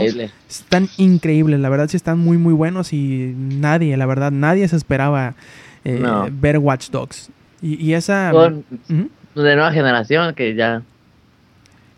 están 0.49 0.89
increíbles. 0.97 1.59
La 1.59 1.69
verdad 1.69 1.87
sí 1.87 1.97
están 1.97 2.17
muy, 2.17 2.39
muy 2.39 2.53
buenos 2.53 2.93
y 2.93 3.35
nadie, 3.37 3.95
la 3.95 4.07
verdad, 4.07 4.31
nadie 4.31 4.67
se 4.67 4.75
esperaba 4.75 5.35
eh, 5.83 5.99
No. 6.01 6.27
ver 6.31 6.57
Watch 6.57 6.89
Dogs. 6.89 7.29
Y, 7.65 7.83
y 7.83 7.93
esa... 7.93 8.31
Son 8.31 8.63
Ujú. 8.89 9.09
de 9.41 9.55
nueva 9.55 9.71
generación 9.71 10.35
que 10.35 10.53
ya. 10.55 10.81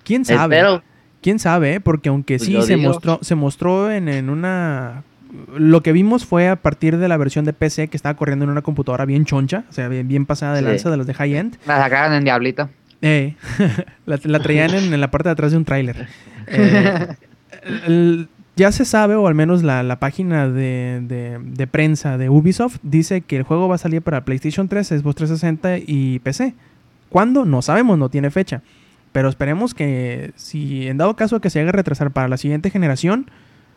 ¿Quién 0.06 0.23
sabe? 0.23 0.56
Espero. 0.56 0.81
¿Quién 1.22 1.39
sabe? 1.39 1.81
Porque 1.81 2.07
aunque 2.10 2.38
Pues 2.38 2.45
sí 2.48 2.53
yo 2.53 2.61
se 2.61 2.76
digo. 2.77 2.89
mostró, 2.94 3.19
se 3.22 3.35
mostró 3.35 3.91
en, 3.91 4.07
en 4.07 4.30
una... 4.30 5.03
Lo 5.57 5.84
que 5.84 5.91
vimos 5.91 6.26
fue 6.26 6.48
a 6.48 6.56
partir 6.56 6.95
de 6.98 7.10
la 7.10 7.18
versión 7.18 7.44
de 7.44 7.52
PC 7.52 7.89
que 7.89 7.98
estaba 7.98 8.15
corriendo 8.15 8.45
en 8.45 8.52
una 8.52 8.61
computadora 8.61 9.03
bien 9.03 9.26
choncha, 9.26 9.65
o 9.69 9.73
sea, 9.73 9.89
bien, 9.89 10.07
bien 10.07 10.26
pasada 10.26 10.53
de 10.53 10.60
Sí. 10.61 10.65
lanza 10.65 10.89
de 10.89 10.95
los 10.95 11.06
de 11.06 11.14
high-end. 11.15 11.57
La 11.68 11.80
sacaron 11.80 12.14
en 12.14 12.23
Diablito. 12.23 12.69
Eh, 13.02 13.35
la, 14.06 14.19
la 14.23 14.39
traían 14.39 14.73
en, 14.73 14.94
en 14.94 15.02
la 15.02 15.11
parte 15.11 15.27
de 15.27 15.34
atrás 15.34 15.52
de 15.52 15.57
un 15.57 15.65
tráiler. 15.65 16.07
Eh, 17.69 18.26
ya 18.57 18.71
se 18.73 18.84
sabe, 18.84 19.15
o 19.15 19.27
al 19.27 19.35
menos 19.35 19.63
la, 19.63 19.84
la 19.84 19.99
página 19.99 20.49
de, 20.49 20.99
de- 21.07 21.39
de 21.41 21.67
prensa 21.67 22.17
de 22.17 22.29
Ubisoft 22.29 22.77
dice 22.84 23.21
que 23.21 23.38
el 23.38 23.43
juego 23.43 23.67
va 23.69 23.75
a 23.75 23.77
salir 23.77 24.01
para 24.01 24.25
PlayStation 24.25 24.67
3, 24.67 24.88
Xbox 24.88 25.15
360 25.15 25.77
y 25.88 26.19
PC. 26.19 26.53
¿Cuándo? 27.09 27.45
No 27.45 27.61
sabemos, 27.61 27.97
no 27.97 28.09
tiene 28.09 28.29
fecha. 28.31 28.61
Pero 29.13 29.29
esperemos 29.29 29.73
que 29.73 30.31
si 30.35 30.88
en 30.88 30.97
dado 30.97 31.15
caso 31.15 31.39
que 31.39 31.49
se 31.49 31.61
haga 31.61 31.71
retrasar 31.71 32.11
para 32.11 32.27
la 32.27 32.38
siguiente 32.38 32.69
generación, 32.69 33.29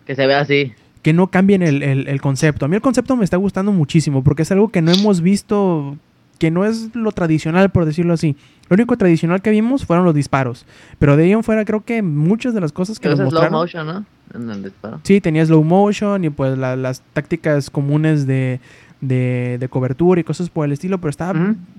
Que 0.06 0.16
se 0.16 0.26
vea 0.26 0.40
así. 0.40 0.72
que 1.02 1.12
no 1.12 1.28
cambien 1.28 1.62
el, 1.62 1.82
el- 1.82 2.08
el 2.08 2.20
concepto. 2.20 2.64
A 2.64 2.68
mí 2.68 2.74
el 2.74 2.82
concepto 2.82 3.16
me 3.16 3.24
está 3.24 3.36
gustando 3.36 3.70
muchísimo 3.72 4.24
porque 4.24 4.42
es 4.42 4.50
algo 4.50 4.70
que 4.70 4.82
no 4.82 4.90
hemos 4.92 5.20
visto, 5.20 5.96
que 6.38 6.50
no 6.50 6.64
es 6.64 6.94
lo 6.96 7.12
tradicional, 7.12 7.70
por 7.70 7.84
decirlo 7.84 8.14
así. 8.14 8.34
Lo 8.68 8.74
único 8.74 8.96
tradicional 8.96 9.40
que 9.42 9.50
vimos 9.50 9.84
fueron 9.86 10.04
los 10.04 10.14
disparos. 10.14 10.66
Pero 10.98 11.16
de 11.16 11.24
ahí 11.24 11.32
en 11.32 11.44
fuera 11.44 11.64
creo 11.64 11.84
que 11.84 12.02
muchas 12.02 12.52
de 12.54 12.60
las 12.60 12.72
cosas 12.72 12.98
que 12.98 13.08
nos 13.08 13.20
es 13.20 13.28
slow 13.28 13.32
mostraron... 13.42 13.52
motion, 13.58 13.86
¿no? 13.86 14.04
En 14.34 14.48
el 14.50 14.62
disparo. 14.62 15.00
Sí, 15.02 15.20
tenía 15.20 15.44
slow 15.44 15.64
motion 15.64 16.24
y 16.24 16.30
pues 16.30 16.56
la- 16.56 16.76
las 16.76 17.02
tácticas 17.12 17.68
comunes 17.70 18.26
de, 18.26 18.60
de, 19.00 19.56
de 19.58 19.68
cobertura 19.68 20.20
y 20.20 20.24
cosas 20.24 20.50
por 20.50 20.64
el 20.66 20.72
estilo, 20.72 20.98
pero 20.98 21.10
está, 21.10 21.32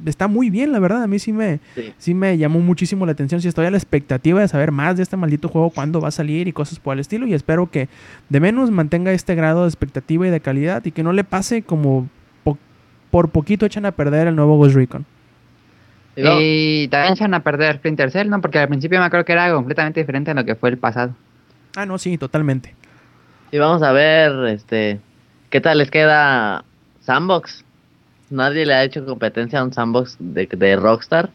está 0.05 0.27
muy 0.27 0.49
bien, 0.49 0.71
la 0.71 0.79
verdad. 0.79 1.03
A 1.03 1.07
mí 1.07 1.19
sí 1.19 1.31
me, 1.31 1.59
Sí. 1.75 1.93
sí 1.97 2.13
me 2.13 2.37
llamó 2.37 2.59
muchísimo 2.59 3.05
la 3.05 3.11
atención. 3.13 3.41
Sí 3.41 3.47
estoy 3.47 3.67
a 3.67 3.71
la 3.71 3.77
expectativa 3.77 4.41
de 4.41 4.47
saber 4.47 4.71
más 4.71 4.97
de 4.97 5.03
este 5.03 5.15
maldito 5.17 5.47
juego, 5.47 5.69
cuándo 5.69 6.01
va 6.01 6.09
a 6.09 6.11
salir 6.11 6.47
y 6.47 6.51
cosas 6.51 6.79
por 6.79 6.93
el 6.95 6.99
estilo. 6.99 7.25
Y 7.27 7.33
espero 7.33 7.69
que 7.69 7.87
de 8.29 8.39
menos 8.39 8.69
mantenga 8.71 9.11
este 9.13 9.35
grado 9.35 9.61
de 9.61 9.67
expectativa 9.69 10.27
y 10.27 10.29
de 10.29 10.39
calidad 10.41 10.83
y 10.85 10.91
que 10.91 11.03
no 11.03 11.13
le 11.13 11.23
pase 11.23 11.61
como 11.61 12.09
po- 12.43 12.57
por 13.11 13.29
poquito 13.29 13.65
echan 13.65 13.85
a 13.85 13.91
perder 13.91 14.27
el 14.27 14.35
nuevo 14.35 14.57
Ghost 14.57 14.75
Recon. 14.75 15.05
Y 16.15 16.87
también 16.89 17.13
echan 17.13 17.33
a 17.33 17.39
perder 17.41 17.77
Splinter 17.77 18.11
Cell, 18.11 18.29
¿no? 18.29 18.41
Porque 18.41 18.59
al 18.59 18.67
principio 18.67 18.99
me 18.99 19.05
acuerdo 19.05 19.23
que 19.25 19.31
era 19.31 19.51
completamente 19.53 20.01
diferente 20.01 20.31
a 20.31 20.33
lo 20.33 20.43
que 20.43 20.55
fue 20.55 20.69
el 20.69 20.77
pasado. 20.77 21.15
Ah, 21.75 21.85
no, 21.85 21.97
sí, 21.97 22.17
totalmente. 22.17 22.75
Y 23.51 23.57
vamos 23.57 23.81
a 23.83 23.91
ver, 23.91 24.31
este, 24.47 24.99
¿qué 25.49 25.61
tal 25.61 25.77
les 25.77 25.91
queda 25.91 26.63
Sandbox? 27.01 27.63
Nadie 28.29 28.65
le 28.65 28.73
ha 28.73 28.83
hecho 28.83 29.05
competencia 29.05 29.59
a 29.59 29.63
un 29.63 29.73
Sandbox 29.73 30.15
de, 30.19 30.47
de 30.47 30.75
Rockstar 30.77 31.29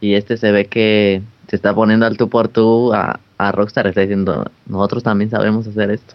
y 0.00 0.14
este 0.14 0.36
se 0.36 0.52
ve 0.52 0.66
que 0.66 1.22
se 1.48 1.56
está 1.56 1.74
poniendo 1.74 2.04
al 2.06 2.16
tú 2.18 2.28
por 2.28 2.48
tú 2.48 2.92
a, 2.92 3.18
a 3.38 3.52
Rockstar, 3.52 3.86
está 3.86 4.02
diciendo, 4.02 4.50
nosotros 4.66 5.02
también 5.02 5.30
sabemos 5.30 5.66
hacer 5.66 5.90
esto. 5.90 6.14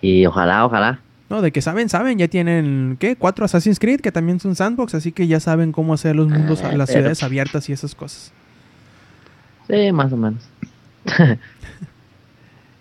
Y 0.00 0.24
ojalá, 0.26 0.64
ojalá. 0.64 1.00
No, 1.28 1.42
de 1.42 1.50
que 1.52 1.60
saben, 1.60 1.88
saben, 1.88 2.18
ya 2.18 2.28
tienen, 2.28 2.96
¿qué? 3.00 3.16
Cuatro 3.16 3.44
Assassin's 3.44 3.78
Creed 3.80 4.00
que 4.00 4.12
también 4.12 4.38
son 4.40 4.54
sandbox, 4.54 4.94
así 4.94 5.10
que 5.12 5.26
ya 5.26 5.40
saben 5.40 5.72
cómo 5.72 5.92
hacer 5.92 6.14
los 6.16 6.28
mundos, 6.28 6.62
Ah, 6.62 6.72
las 6.72 6.88
pero- 6.88 7.00
ciudades 7.00 7.22
abiertas 7.22 7.68
y 7.68 7.72
esas 7.72 7.94
cosas. 7.94 8.32
Sí, 9.68 9.90
más 9.92 10.12
o 10.12 10.16
menos. 10.16 10.48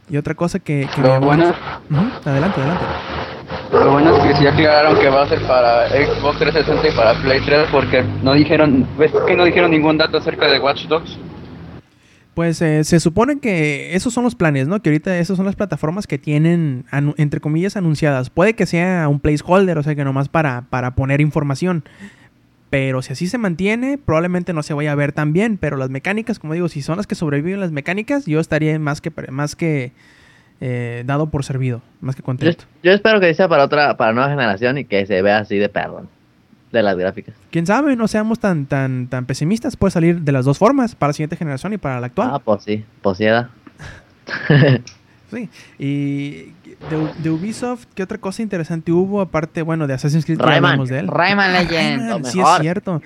Y 0.10 0.18
otra 0.18 0.34
cosa 0.36 0.60
que... 0.60 0.88
que 0.94 1.02
Lo 1.02 1.20
me- 1.20 1.26
bueno, 1.26 1.50
Ujú, 1.90 2.30
Adelante, 2.30 2.60
adelante. 2.62 2.86
lo 3.74 3.92
bueno 3.92 4.16
es 4.18 4.24
que 4.24 4.36
sí 4.36 4.48
aclararon 4.48 5.00
que 5.00 5.10
va 5.10 5.24
a 5.24 5.28
ser 5.30 5.42
para 5.42 5.88
Xbox 5.90 6.38
360 6.40 6.88
y 6.88 6.92
para 6.96 7.14
Play 7.22 7.42
3 7.46 7.68
porque 7.72 8.04
no 8.24 8.34
dijeron, 8.34 8.88
ves 8.98 9.12
que 9.28 9.36
no 9.36 9.46
dijeron 9.46 9.72
ningún 9.72 9.98
dato 9.98 10.18
acerca 10.18 10.48
de 10.48 10.60
Watch 10.60 10.86
Dogs. 10.88 11.18
Pues 12.36 12.62
eh, 12.62 12.84
se 12.84 13.00
supone 13.00 13.40
que 13.40 13.96
esos 13.96 14.14
son 14.14 14.26
los 14.26 14.36
planes, 14.36 14.68
¿no? 14.68 14.82
Que 14.82 14.90
ahorita 14.90 15.18
esas 15.18 15.38
son 15.38 15.46
las 15.46 15.56
plataformas 15.56 16.06
que 16.06 16.18
tienen, 16.18 16.84
entre 17.18 17.40
comillas, 17.40 17.78
anunciadas. 17.78 18.30
Puede 18.30 18.56
que 18.56 18.66
sea 18.66 19.08
un 19.08 19.22
placeholder, 19.22 19.78
o 19.78 19.84
sea 19.84 19.96
que 19.96 20.04
nomás 20.04 20.28
para, 20.28 20.64
para 20.70 20.96
poner 20.96 21.22
información. 21.22 21.86
Pero 22.70 23.02
si 23.02 23.14
así 23.14 23.28
se 23.28 23.38
mantiene, 23.38 23.98
probablemente 23.98 24.54
no 24.54 24.64
se 24.64 24.74
vaya 24.74 24.92
a 24.92 24.96
ver 24.96 25.12
tan 25.12 25.34
bien. 25.34 25.58
Pero 25.58 25.78
las 25.78 25.90
mecánicas, 25.90 26.40
como 26.40 26.54
digo, 26.54 26.68
si 26.68 26.82
son 26.82 26.98
las 26.98 27.08
que 27.08 27.16
sobreviven 27.16 27.60
las 27.60 27.72
mecánicas, 27.72 28.26
yo 28.26 28.40
estaría 28.40 28.78
más 28.80 29.02
que, 29.02 29.12
más 29.30 29.56
que 29.56 29.92
eh, 30.62 31.04
dado 31.06 31.30
por 31.30 31.44
servido, 31.44 31.82
más 32.02 32.16
que 32.16 32.24
contento. 32.24 32.66
yo 32.82 32.92
espero 32.92 33.20
que 33.20 33.34
sea 33.34 33.48
para 33.48 33.66
otra, 33.66 33.98
para 33.98 34.14
nueva 34.14 34.30
generación 34.30 34.78
y 34.78 34.86
que 34.86 35.06
se 35.06 35.22
vea 35.22 35.40
así 35.40 35.58
de 35.58 35.70
perro, 35.70 36.08
de 36.72 36.82
las 36.82 36.98
gráficas. 36.98 37.36
Quién 37.52 37.66
sabe, 37.66 37.96
no 37.96 38.08
seamos 38.08 38.40
tan, 38.40 38.66
tan, 38.66 39.08
tan 39.08 39.26
pesimistas. 39.26 39.78
Puede 39.78 39.92
salir 39.92 40.22
de 40.22 40.32
las 40.32 40.46
dos 40.46 40.58
formas, 40.58 40.96
para 40.96 41.10
la 41.10 41.14
siguiente 41.14 41.36
generación 41.36 41.74
y 41.74 41.78
para 41.78 42.00
la 42.00 42.08
actual. 42.08 42.30
Ah, 42.32 42.40
pues 42.40 42.64
sí, 42.64 42.84
posieda. 43.02 43.50
Sí, 45.32 45.50
y 45.80 46.54
de, 46.90 47.12
de 47.24 47.30
Ubisoft, 47.30 47.86
¿qué 47.96 48.04
otra 48.04 48.18
cosa 48.18 48.42
interesante 48.42 48.92
hubo? 48.92 49.22
Aparte, 49.22 49.62
bueno, 49.62 49.88
de 49.88 49.94
Assassin's 49.94 50.26
Creed, 50.26 50.40
Rayman. 50.40 50.66
hablamos 50.72 50.90
de 50.90 51.00
él. 51.00 51.08
Rayman 51.08 51.50
Ah, 51.56 51.60
Legends. 51.62 52.04
Rayman, 52.04 52.22
Lo 52.22 52.24
sí 52.26 52.30
es 52.40 52.46
mejor. 52.46 52.62
cierto. 52.62 53.02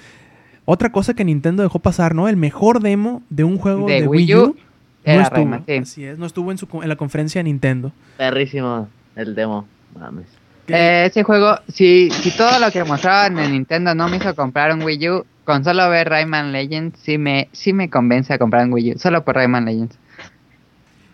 Otra 0.66 0.92
cosa 0.92 1.14
que 1.14 1.26
Nintendo 1.26 1.64
dejó 1.64 1.80
pasar, 1.80 2.14
¿no? 2.14 2.28
El 2.28 2.38
mejor 2.38 2.80
demo 2.82 3.24
de 3.30 3.44
un 3.44 3.58
juego 3.58 3.88
de, 3.88 4.02
De 4.02 4.08
Wii 4.08 4.26
Wii 4.26 4.36
U, 4.36 4.44
U 4.44 4.46
no 4.48 4.56
era 5.04 5.24
estuvo. 5.24 5.38
Rayman, 5.38 5.64
sí. 5.66 5.74
Así 5.78 6.06
es, 6.06 6.18
no 6.20 6.26
estuvo 6.26 6.52
en, 6.52 6.58
su, 6.58 6.68
en 6.82 6.90
la 6.90 6.96
conferencia 6.96 7.40
de 7.40 7.44
Nintendo. 7.46 7.92
Perrísimo 8.18 8.88
el 9.16 9.34
demo. 9.36 9.66
Mames. 10.00 10.26
Eh, 10.68 11.06
ese 11.10 11.24
juego, 11.24 11.56
si, 11.68 12.12
si 12.12 12.30
todo 12.38 12.60
lo 12.60 12.70
que 12.72 12.84
mostraban 12.84 13.40
en 13.40 13.52
Nintendo 13.54 13.96
no 13.96 14.08
me 14.08 14.18
hizo 14.18 14.36
comprar 14.36 14.72
un 14.72 14.84
Wii 14.84 15.10
U, 15.10 15.26
con 15.44 15.64
solo 15.64 15.90
ver 15.90 16.08
Rayman 16.10 16.52
Legends 16.52 17.00
sí 17.00 17.18
me, 17.18 17.50
sí 17.54 17.74
me 17.74 17.90
convence 17.90 18.32
a 18.32 18.38
comprar 18.38 18.68
un 18.68 18.74
Wii 18.74 18.94
U, 18.94 19.00
solo 19.00 19.24
por 19.26 19.34
Rayman 19.36 19.66
Legends. 19.66 19.98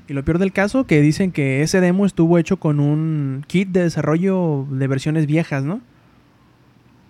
Y 0.08 0.14
lo 0.14 0.24
peor 0.24 0.38
del 0.40 0.52
caso, 0.52 0.86
que 0.86 1.02
dicen 1.02 1.32
que 1.32 1.62
ese 1.64 1.82
demo 1.82 2.06
estuvo 2.06 2.38
hecho 2.38 2.58
con 2.58 2.80
un 2.80 3.44
kit 3.48 3.70
de 3.70 3.84
desarrollo 3.84 4.66
de 4.70 4.88
versiones 4.88 5.26
viejas, 5.26 5.64
¿no? 5.64 5.82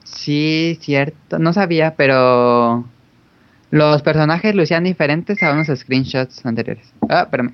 Sí, 0.04 0.78
cierto, 0.82 1.40
no 1.40 1.52
sabía, 1.52 1.96
pero 1.96 2.86
los 3.72 4.02
personajes 4.02 4.56
lucían 4.56 4.84
diferentes 4.84 5.42
a 5.44 5.52
unos 5.54 5.68
screenshots 5.68 6.46
anteriores. 6.46 6.94
Ah, 7.10 7.24
espérame. 7.24 7.54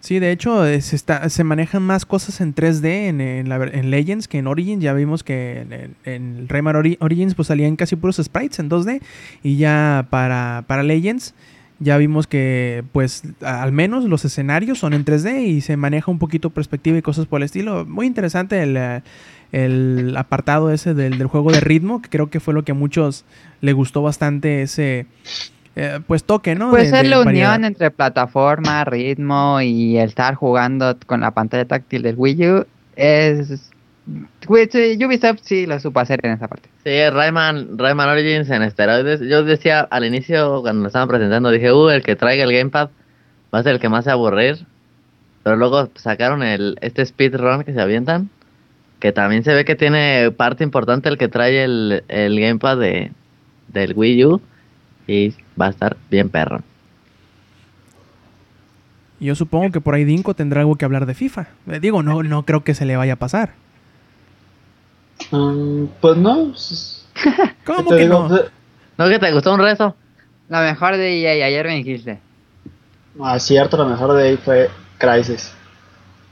Sí, 0.00 0.20
de 0.20 0.30
hecho, 0.30 0.62
se, 0.80 0.94
está, 0.94 1.28
se 1.28 1.42
manejan 1.42 1.82
más 1.82 2.06
cosas 2.06 2.40
en 2.40 2.54
3D 2.54 2.84
en, 3.08 3.20
en, 3.20 3.48
la 3.48 3.56
en 3.56 3.90
Legends 3.90 4.28
que 4.28 4.38
en 4.38 4.46
Origins. 4.46 4.80
Ya 4.82 4.92
vimos 4.92 5.24
que 5.24 5.60
en, 5.62 5.96
en- 6.04 6.48
Rayman 6.48 6.76
Ori- 6.76 6.96
Origins 7.00 7.34
pues 7.34 7.48
salían 7.48 7.74
casi 7.74 7.96
puros 7.96 8.16
sprites 8.22 8.60
en 8.60 8.70
2D. 8.70 9.02
Y 9.42 9.56
ya 9.56 10.06
para, 10.08 10.62
para 10.68 10.84
Legends 10.84 11.34
ya 11.80 11.96
vimos 11.96 12.26
que 12.26 12.82
pues 12.92 13.22
al 13.42 13.72
menos 13.72 14.04
los 14.04 14.24
escenarios 14.24 14.78
son 14.78 14.94
en 14.94 15.04
3D 15.04 15.46
y 15.46 15.60
se 15.60 15.76
maneja 15.76 16.10
un 16.10 16.18
poquito 16.18 16.50
perspectiva 16.50 16.98
y 16.98 17.02
cosas 17.02 17.26
por 17.26 17.40
el 17.40 17.44
estilo. 17.44 17.84
Muy 17.86 18.06
interesante 18.06 18.62
el, 18.62 18.76
eh, 18.76 19.02
el 19.52 20.14
apartado 20.16 20.70
ese 20.72 20.94
del, 20.94 21.18
del 21.18 21.26
juego 21.28 21.52
de 21.52 21.60
ritmo, 21.60 22.02
que 22.02 22.08
creo 22.08 22.30
que 22.30 22.40
fue 22.40 22.52
lo 22.54 22.64
que 22.64 22.72
a 22.72 22.74
muchos 22.74 23.24
le 23.60 23.72
gustó 23.72 24.02
bastante 24.02 24.62
ese... 24.62 25.06
eh, 25.76 26.00
pues 26.06 26.24
toque, 26.24 26.54
¿no? 26.56 26.70
Puede 26.70 26.84
De- 26.84 26.90
ser 26.90 27.06
la 27.06 27.18
variedad. 27.18 27.54
unión 27.54 27.64
entre 27.64 27.90
plataforma, 27.92 28.84
ritmo 28.84 29.60
y 29.60 29.96
el 29.98 30.08
estar 30.08 30.34
jugando 30.34 30.96
con 31.06 31.20
la 31.20 31.30
pantalla 31.30 31.64
táctil 31.64 32.02
del 32.02 32.16
Wii 32.16 32.48
U 32.50 32.66
es 32.96 33.46
Pues, 33.48 33.70
Ubisoft 34.48 35.40
sí 35.42 35.66
lo 35.66 35.78
supo 35.80 36.00
hacer 36.00 36.20
en 36.22 36.32
esa 36.32 36.48
parte. 36.48 36.68
Sí, 36.84 37.10
Rayman, 37.10 37.76
Rayman 37.76 38.08
Origins 38.08 38.48
en 38.50 38.62
esteroides. 38.62 39.20
Yo 39.20 39.44
decía 39.44 39.80
al 39.80 40.04
inicio, 40.04 40.62
cuando 40.62 40.82
lo 40.82 40.86
estaban 40.86 41.08
presentando, 41.08 41.50
dije, 41.50 41.72
uh, 41.72 41.90
el 41.90 42.02
que 42.02 42.16
traiga 42.16 42.44
el 42.44 42.52
gamepad 42.52 42.90
va 43.54 43.58
a 43.58 43.62
ser 43.62 43.74
el 43.74 43.80
que 43.80 43.88
más 43.88 44.04
se 44.04 44.10
aburrir. 44.10 44.64
Pero 45.42 45.56
luego 45.56 45.90
sacaron 45.94 46.42
el 46.42 46.78
este 46.80 47.04
speedrun 47.04 47.64
que 47.64 47.72
se 47.72 47.80
avientan, 47.80 48.30
que 49.00 49.12
también 49.12 49.44
se 49.44 49.54
ve 49.54 49.64
que 49.64 49.76
tiene 49.76 50.30
parte 50.30 50.64
importante 50.64 51.08
el 51.08 51.18
que 51.18 51.28
trae 51.28 51.64
el, 51.64 52.02
el 52.08 52.40
gamepad 52.40 52.78
de, 52.78 53.12
del 53.68 53.92
Wii 53.94 54.24
U. 54.24 54.40
Y 55.06 55.34
va 55.60 55.66
a 55.66 55.70
estar 55.70 55.96
bien 56.10 56.28
perro. 56.28 56.62
Yo 59.20 59.34
supongo 59.34 59.72
que 59.72 59.80
por 59.80 59.94
ahí 59.94 60.04
Dinko 60.04 60.34
tendrá 60.34 60.60
algo 60.60 60.76
que 60.76 60.84
hablar 60.84 61.06
de 61.06 61.14
FIFA. 61.14 61.48
Eh, 61.66 61.80
digo, 61.80 62.02
no, 62.02 62.22
no 62.22 62.44
creo 62.44 62.62
que 62.62 62.74
se 62.74 62.84
le 62.84 62.96
vaya 62.96 63.14
a 63.14 63.16
pasar. 63.16 63.54
Mm, 65.30 65.84
pues 66.00 66.16
no. 66.16 66.52
¿Cómo 67.64 67.90
te 67.90 67.96
que 67.96 68.02
digo, 68.04 68.28
no? 68.28 68.38
¿No 68.96 69.08
que 69.10 69.18
te 69.18 69.32
gustó 69.32 69.54
un 69.54 69.60
rezo? 69.60 69.94
Lo 70.48 70.58
mejor 70.60 70.96
de 70.96 71.20
EA, 71.22 71.46
ayer 71.46 71.66
me 71.66 71.76
dijiste. 71.76 72.20
Ah, 73.20 73.38
cierto, 73.38 73.76
lo 73.76 73.86
mejor 73.86 74.12
de 74.14 74.28
ahí 74.28 74.36
fue 74.36 74.70
Crisis. 74.98 75.52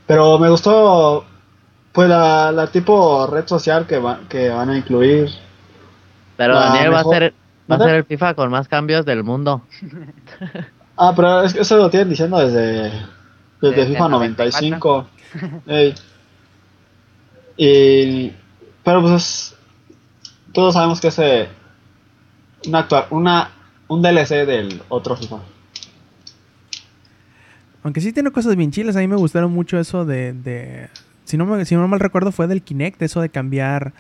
Pero 0.07 0.39
me 0.39 0.49
gustó 0.49 1.25
pues 1.93 2.09
la, 2.09 2.53
la 2.53 2.67
tipo 2.69 3.27
red 3.27 3.47
social 3.47 3.87
que, 3.87 3.99
va- 3.99 4.21
que 4.29 4.49
van 4.49 4.71
a 4.71 4.77
incluir. 4.79 5.31
Pero 6.37 6.55
La 6.55 6.61
Daniel 6.67 6.93
va 6.93 7.01
a 7.01 7.05
ser 7.05 7.35
va 7.71 7.77
a 7.77 7.79
ser 7.81 7.95
el 7.97 8.05
FIFA 8.05 8.35
con 8.35 8.51
más 8.51 8.69
cambios 8.69 9.05
del 9.05 9.25
mundo. 9.25 9.63
Ah, 10.99 11.13
pero 11.15 11.43
es 11.43 11.53
que 11.53 11.61
eso 11.61 11.77
lo 11.77 11.91
tienen 11.91 12.09
diciendo 12.09 12.39
desde, 12.39 12.85
desde 12.85 13.03
Desde 13.61 13.87
FIFA 13.89 14.05
el 14.07 14.11
95. 14.13 15.07
Ey. 15.67 15.95
Y, 17.59 18.33
pero 18.87 19.03
pues 19.03 19.13
es- 19.15 19.55
todos 20.53 20.75
sabemos 20.75 21.01
que 21.01 21.09
es 21.09 21.19
eh, 21.19 21.49
una, 22.69 22.87
una 23.11 23.51
un 23.89 24.01
DLC 24.01 24.47
del 24.47 24.81
otro 24.89 25.17
FIFA. 25.17 25.39
Aunque 27.83 28.01
sí 28.01 28.13
tiene 28.13 28.31
cosas 28.31 28.57
bien 28.57 28.71
chilas, 28.71 28.97
a 28.97 29.01
mí 29.01 29.09
me 29.09 29.17
gustaron 29.17 29.53
mucho 29.53 29.79
eso 29.79 30.05
de... 30.05 30.33
de- 30.33 30.89
si, 31.25 31.37
no 31.37 31.45
me, 31.47 31.65
si 31.65 31.75
no 31.75 31.87
mal 31.89 32.01
recuerdo 32.01 32.31
fue 32.33 32.47
del 32.47 32.63
Kinect, 32.63 33.03
eso 33.03 33.21
de 33.21 33.29
cambiar 33.29 33.93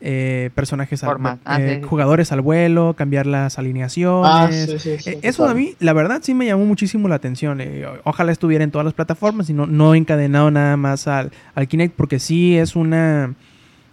eh, 0.00 0.50
personajes, 0.56 1.02
al. 1.04 1.16
Ah, 1.44 1.58
eh, 1.60 1.74
sí, 1.76 1.80
sí. 1.82 1.88
jugadores 1.88 2.32
al 2.32 2.40
vuelo, 2.40 2.94
cambiar 2.94 3.26
las 3.26 3.58
alineaciones. 3.58 4.34
Ah, 4.36 4.48
sí, 4.50 4.66
sí, 4.66 4.78
sí, 4.78 5.10
Eh, 5.10 5.18
sí, 5.22 5.28
eso 5.28 5.48
a 5.48 5.54
mí, 5.54 5.74
la 5.78 5.92
verdad, 5.92 6.20
sí 6.22 6.34
me 6.34 6.46
llamó 6.46 6.64
muchísimo 6.66 7.06
la 7.08 7.14
atención. 7.14 7.60
eh, 7.60 7.86
ojalá 8.04 8.32
estuviera 8.32 8.64
en 8.64 8.72
todas 8.72 8.84
las 8.84 8.94
plataformas 8.94 9.48
y 9.50 9.54
no, 9.54 9.66
no 9.66 9.94
encadenado 9.94 10.50
nada 10.50 10.76
más 10.76 11.06
al, 11.06 11.30
al 11.54 11.68
Kinect, 11.68 11.94
porque 11.96 12.18
sí 12.18 12.56
es 12.58 12.74
una 12.74 13.34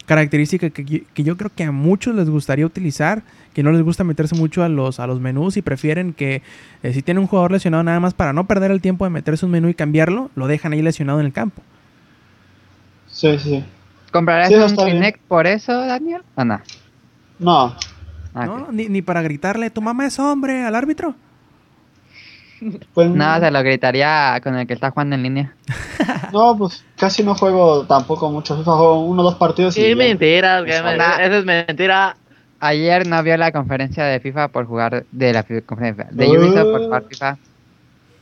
característica 0.09 0.71
que, 0.71 0.83
yo- 0.83 0.99
que 1.13 1.23
yo 1.23 1.37
creo 1.37 1.51
que 1.55 1.63
a 1.63 1.71
muchos 1.71 2.15
les 2.15 2.27
gustaría 2.29 2.65
utilizar, 2.65 3.21
que 3.53 3.61
no 3.61 3.71
les 3.71 3.83
gusta 3.83 4.03
meterse 4.03 4.35
mucho 4.35 4.63
a 4.63 4.67
los, 4.69 4.99
a 4.99 5.05
los 5.05 5.19
menús 5.19 5.55
y 5.55 5.61
prefieren 5.61 6.13
que 6.13 6.41
eh, 6.81 6.93
si 6.93 7.03
tiene 7.03 7.19
un 7.19 7.27
jugador 7.27 7.51
lesionado 7.51 7.83
nada 7.83 7.99
más 7.99 8.15
para 8.15 8.33
no 8.33 8.45
perder 8.47 8.71
el 8.71 8.81
tiempo 8.81 9.05
de 9.05 9.11
meterse 9.11 9.45
un 9.45 9.51
menú 9.51 9.69
y 9.69 9.75
cambiarlo, 9.75 10.31
lo 10.35 10.47
dejan 10.47 10.73
ahí 10.73 10.81
lesionado 10.81 11.19
en 11.19 11.27
el 11.27 11.31
campo. 11.31 11.61
Sí, 13.07 13.37
sí. 13.37 13.63
¿Comprarás 14.11 14.47
Sí, 14.49 14.55
un. 14.55 14.75
Kinect 14.75 15.19
por 15.27 15.45
eso, 15.45 15.71
Daniel? 15.73 16.21
¿O 16.35 16.43
no? 16.43 16.59
No, 17.37 17.75
Ah, 18.33 18.45
¿no? 18.45 18.71
Ni, 18.71 18.87
ni 18.89 19.01
para 19.03 19.21
gritarle, 19.21 19.69
tu 19.69 19.81
mamá 19.81 20.05
es 20.07 20.17
hombre 20.19 20.63
al 20.65 20.73
árbitro. 20.75 21.13
Pues 22.93 23.09
No, 23.09 23.39
se 23.39 23.51
lo 23.51 23.63
gritaría 23.63 24.39
con 24.43 24.55
el 24.55 24.67
que 24.67 24.73
está 24.73 24.91
jugando 24.91 25.15
en 25.15 25.23
línea. 25.23 25.53
no, 26.33 26.57
pues 26.57 26.83
casi 26.97 27.23
no 27.23 27.35
juego 27.35 27.85
tampoco 27.85 28.29
mucho 28.31 28.57
FIFA, 28.57 28.71
juego 28.75 29.05
uno 29.05 29.21
o 29.21 29.25
dos 29.25 29.35
partidos 29.35 29.77
y 29.77 29.81
Sí, 29.85 29.95
mentiras, 29.95 30.63
que 30.63 30.71
Eso 30.71 31.35
es 31.37 31.45
mentira. 31.45 32.15
Ayer 32.61 33.07
no 33.07 33.23
vio 33.23 33.37
la 33.37 33.51
conferencia 33.53 34.03
de 34.03 34.19
FIFA 34.19 34.49
por 34.49 34.65
jugar 34.65 35.05
de 35.11 35.33
la 35.33 35.43
conferencia 35.65 36.07
de 36.11 36.27
Uh. 36.27 36.31
Ubisoft 36.31 36.71
por 36.71 36.81
jugar 36.83 37.03
FIFA. 37.09 37.37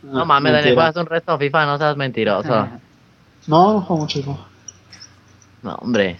No 0.03 0.25
mames, 0.25 0.53
mentira. 0.53 0.75
juegas 0.75 0.95
un 0.95 1.05
resto 1.07 1.37
FIFA, 1.37 1.65
no 1.65 1.77
seas 1.77 1.97
mentiroso. 1.97 2.67
No, 3.47 3.73
no 3.73 3.81
juego 3.81 4.01
mucho 4.01 4.19
FIFA. 4.19 4.35
No, 5.63 5.75
hombre. 5.75 6.17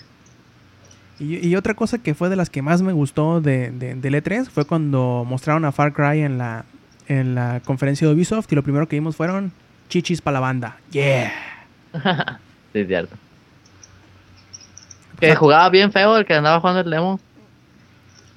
Y, 1.19 1.45
y 1.45 1.56
otra 1.57 1.73
cosa 1.73 1.98
que 1.98 2.14
fue 2.15 2.30
de 2.30 2.38
las 2.38 2.49
que 2.49 2.61
más 2.61 2.81
me 2.81 2.94
gustó 2.94 3.41
de, 3.41 3.69
de, 3.72 3.95
del 3.95 4.14
E3 4.15 4.45
fue 4.49 4.64
cuando 4.65 5.26
mostraron 5.27 5.65
a 5.65 5.73
Far 5.73 5.91
Cry 5.91 6.22
en 6.22 6.38
la, 6.38 6.64
en 7.07 7.35
la 7.35 7.61
conferencia 7.65 8.07
de 8.07 8.13
Ubisoft 8.13 8.51
y 8.51 8.55
lo 8.55 8.63
primero 8.63 8.88
que 8.88 8.95
vimos 8.95 9.15
fueron 9.15 9.51
chichis 9.89 10.21
para 10.21 10.35
la 10.35 10.39
banda. 10.41 10.77
Yeah. 10.91 11.31
Sí, 12.73 12.79
es 12.79 12.88
cierto. 12.88 13.15
Que 15.19 15.35
jugaba 15.35 15.69
bien 15.69 15.91
feo 15.91 16.17
el 16.17 16.25
que 16.25 16.34
andaba 16.35 16.59
jugando 16.59 16.81
el 16.81 16.89
demo. 16.91 17.19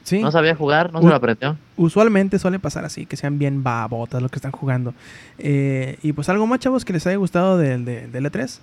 Sí, 0.05 0.21
No 0.23 0.33
sabía 0.33 0.55
jugar, 0.55 0.93
no 0.93 1.03
se 1.03 1.09
lo 1.09 1.15
aprendió. 1.15 1.57
usualmente 1.77 2.39
suele 2.39 2.59
pasar 2.59 2.85
así, 2.85 3.05
que 3.07 3.17
sean 3.17 3.39
bien 3.39 3.63
babotas 3.63 4.23
los 4.23 4.31
que 4.31 4.37
están 4.39 4.51
jugando. 4.53 4.95
Eh, 5.39 5.99
y 6.03 6.13
pues 6.15 6.29
algo 6.31 6.47
más, 6.47 6.59
chavos, 6.59 6.85
que 6.85 6.93
les 6.95 7.07
haya 7.07 7.17
gustado 7.17 7.59
del, 7.59 7.85
de- 7.85 8.07
del 8.09 8.25
E3. 8.25 8.59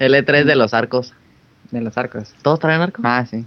El 0.00 0.14
E3 0.14 0.44
de 0.44 0.56
los 0.56 0.74
arcos. 0.74 1.14
De 1.70 1.80
los 1.80 1.96
arcos. 1.96 2.34
¿Todos 2.42 2.58
traen 2.58 2.80
arco? 2.80 3.00
Ah, 3.04 3.24
sí. 3.30 3.44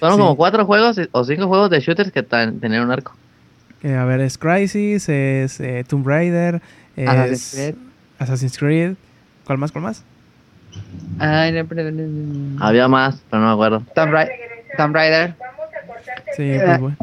Fueron 0.00 0.16
Sí. 0.18 0.22
como 0.22 0.36
cuatro 0.36 0.66
juegos 0.66 0.98
o 1.12 1.24
cinco 1.24 1.46
juegos 1.46 1.70
de 1.70 1.80
shooters 1.80 2.10
que 2.10 2.22
tenían 2.24 2.82
un 2.84 2.90
arco. 2.90 3.14
Eh, 3.84 3.94
a 3.94 4.04
ver, 4.06 4.20
es 4.20 4.38
Crisis, 4.38 5.08
es 5.08 5.60
eh, 5.60 5.84
Tomb 5.86 6.06
Raider, 6.06 6.60
es 6.96 7.06
Assassin's 7.08 7.52
Creed. 7.54 7.74
Assassin's 8.18 8.58
Creed. 8.58 8.92
¿Cuál 9.44 9.58
más? 9.58 9.70
¿Cuál 9.72 9.84
más? 9.84 10.02
Ay, 11.18 11.52
no, 11.52 11.64
pero-. 11.66 11.90
Había 12.60 12.88
más, 12.88 13.22
pero 13.30 13.42
no 13.42 13.48
me 13.48 13.52
acuerdo. 13.54 13.82
Tomb, 13.94 14.10
Ra- 14.12 14.28
Tomb 14.78 14.94
Raider. 14.94 15.34
Sí, 16.36 16.50
pues 16.64 16.80
bueno. 16.80 16.96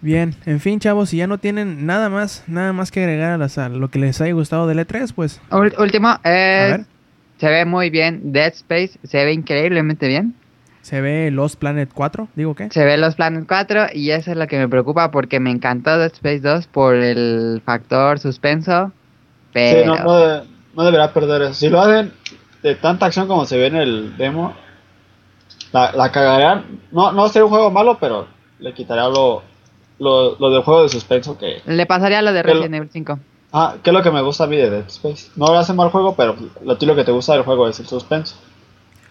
Bien, 0.00 0.34
en 0.46 0.60
fin, 0.60 0.78
chavos, 0.78 1.10
si 1.10 1.16
ya 1.16 1.26
no 1.26 1.38
tienen 1.38 1.84
nada 1.84 2.08
más, 2.08 2.44
nada 2.46 2.72
más 2.72 2.92
que 2.92 3.00
agregar 3.00 3.32
a, 3.32 3.38
las- 3.38 3.58
a 3.58 3.68
lo 3.68 3.88
que 3.88 3.98
les 3.98 4.20
haya 4.20 4.32
gustado 4.34 4.68
del 4.68 4.78
E3, 4.78 5.12
pues 5.12 5.40
último, 5.50 6.08
a 6.08 6.20
eh, 6.24 6.68
ver, 6.70 6.84
se 7.40 7.48
ve 7.48 7.64
muy 7.64 7.90
bien. 7.90 8.32
Dead 8.32 8.52
Space 8.54 8.92
se 9.02 9.24
ve 9.24 9.32
increíblemente 9.32 10.06
bien. 10.06 10.32
Se 10.86 11.00
ve 11.00 11.30
Lost 11.32 11.56
Planet 11.58 11.90
4, 11.92 12.28
digo 12.36 12.54
qué. 12.54 12.70
Se 12.70 12.84
ve 12.84 12.96
los 12.96 13.16
Planet 13.16 13.44
4 13.48 13.86
y 13.92 14.10
eso 14.12 14.30
es 14.30 14.36
lo 14.36 14.46
que 14.46 14.56
me 14.58 14.68
preocupa 14.68 15.10
porque 15.10 15.40
me 15.40 15.50
encantó 15.50 15.98
Dead 15.98 16.12
Space 16.12 16.40
2 16.40 16.68
por 16.68 16.94
el 16.94 17.60
factor 17.64 18.18
suspenso. 18.20 18.92
Sí, 19.46 19.50
Pero 19.52 19.96
no, 19.96 20.04
no, 20.04 20.16
de- 20.16 20.42
no 20.74 20.84
deberá 20.84 21.12
perder 21.12 21.42
eso. 21.42 21.54
Si 21.54 21.68
lo 21.68 21.80
hacen 21.80 22.12
de 22.62 22.74
tanta 22.76 23.06
acción 23.06 23.26
como 23.26 23.44
se 23.46 23.56
ve 23.56 23.66
en 23.66 23.76
el 23.76 24.16
demo, 24.16 24.54
la, 25.72 25.92
la 25.92 26.12
cagarán. 26.12 26.80
No, 26.92 27.10
no 27.12 27.26
sería 27.28 27.44
un 27.44 27.50
juego 27.50 27.70
malo, 27.70 27.98
pero 28.00 28.28
le 28.60 28.72
quitaría 28.72 29.08
lo, 29.08 29.42
lo, 29.98 30.36
lo 30.38 30.50
del 30.50 30.62
juego 30.62 30.84
de 30.84 30.88
suspenso 30.88 31.36
que... 31.36 31.62
le 31.66 31.86
pasaría 31.86 32.22
lo 32.22 32.32
de 32.32 32.42
Resident 32.42 32.74
Evil 32.74 32.90
5. 32.92 33.18
Ah, 33.52 33.74
que 33.82 33.90
es 33.90 33.94
lo 33.94 34.02
que 34.02 34.10
me 34.10 34.22
gusta 34.22 34.44
a 34.44 34.46
mí 34.46 34.56
de 34.56 34.70
Dead 34.70 34.86
Space. 34.86 35.30
No 35.36 35.46
lo 35.46 35.58
hace 35.58 35.72
mal 35.72 35.88
juego, 35.90 36.14
pero 36.14 36.36
lo, 36.64 36.76
lo 36.80 36.94
que 36.96 37.04
te 37.04 37.12
gusta 37.12 37.32
del 37.32 37.42
juego 37.42 37.68
es 37.68 37.80
el 37.80 37.86
suspenso. 37.86 38.36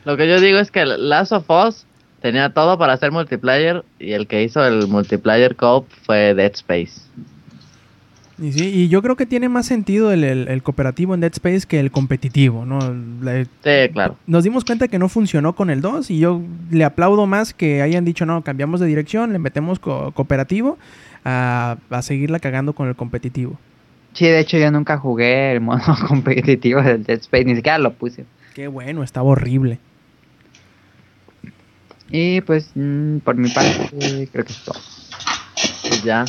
Lo 0.05 0.17
que 0.17 0.27
yo 0.27 0.39
digo 0.39 0.59
es 0.59 0.71
que 0.71 0.85
Last 0.85 1.31
of 1.31 1.49
Us 1.49 1.85
tenía 2.21 2.51
todo 2.53 2.77
para 2.77 2.93
hacer 2.93 3.11
multiplayer 3.11 3.83
y 3.99 4.11
el 4.13 4.27
que 4.27 4.43
hizo 4.43 4.65
el 4.65 4.87
multiplayer 4.87 5.55
co 5.55 5.85
fue 6.05 6.33
Dead 6.33 6.51
Space. 6.53 7.01
Y 8.37 8.51
sí, 8.51 8.65
y 8.67 8.89
yo 8.89 9.01
creo 9.01 9.15
que 9.15 9.25
tiene 9.25 9.47
más 9.47 9.65
sentido 9.65 10.11
el, 10.11 10.23
el- 10.25 10.47
el 10.49 10.61
cooperativo 10.61 11.13
en 11.13 11.21
Dead 11.21 11.31
Space 11.31 11.61
que 11.65 11.79
el 11.79 11.89
competitivo, 11.89 12.65
¿no? 12.65 12.79
La- 13.21 13.43
Sí, 13.45 13.93
claro. 13.93 14.17
nos 14.27 14.43
dimos 14.43 14.65
cuenta 14.65 14.89
que 14.89 14.99
no 14.99 15.07
funcionó 15.07 15.55
con 15.55 15.69
el 15.69 15.79
2 15.81 16.11
y 16.11 16.19
yo 16.19 16.41
le 16.69 16.83
aplaudo 16.83 17.27
más 17.27 17.53
que 17.53 17.81
hayan 17.81 18.03
dicho, 18.03 18.25
no, 18.25 18.43
cambiamos 18.43 18.81
de 18.81 18.87
dirección, 18.87 19.31
le 19.31 19.39
metemos 19.39 19.79
co- 19.79 20.11
cooperativo 20.11 20.77
a, 21.23 21.77
a 21.89 22.01
seguirla 22.01 22.39
cagando 22.39 22.73
con 22.73 22.89
el 22.89 22.95
competitivo. 22.95 23.57
Sí, 24.13 24.25
de 24.25 24.39
hecho 24.39 24.57
yo 24.57 24.69
nunca 24.69 24.97
jugué 24.97 25.53
el 25.53 25.61
modo 25.61 25.81
competitivo 26.07 26.81
del 26.81 27.03
Dead 27.05 27.19
Space, 27.19 27.45
ni 27.45 27.55
siquiera 27.55 27.77
lo 27.77 27.93
puse. 27.93 28.25
Qué 28.53 28.67
bueno, 28.67 29.01
estaba 29.01 29.27
horrible. 29.29 29.79
Y 32.09 32.41
pues 32.41 32.71
mm, 32.75 33.17
por 33.19 33.35
mi 33.35 33.49
parte 33.49 33.89
creo 34.31 34.45
que 34.45 34.51
es 34.51 34.63
todo. 34.63 34.79
Pues 35.87 36.03
ya. 36.03 36.25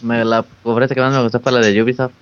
Me, 0.00 0.24
la 0.24 0.44
conferencia 0.62 0.94
que 0.94 1.00
más 1.00 1.12
me 1.12 1.22
gustó 1.22 1.40
fue 1.40 1.52
la 1.52 1.60
de 1.60 1.82
Ubisoft. 1.82 2.12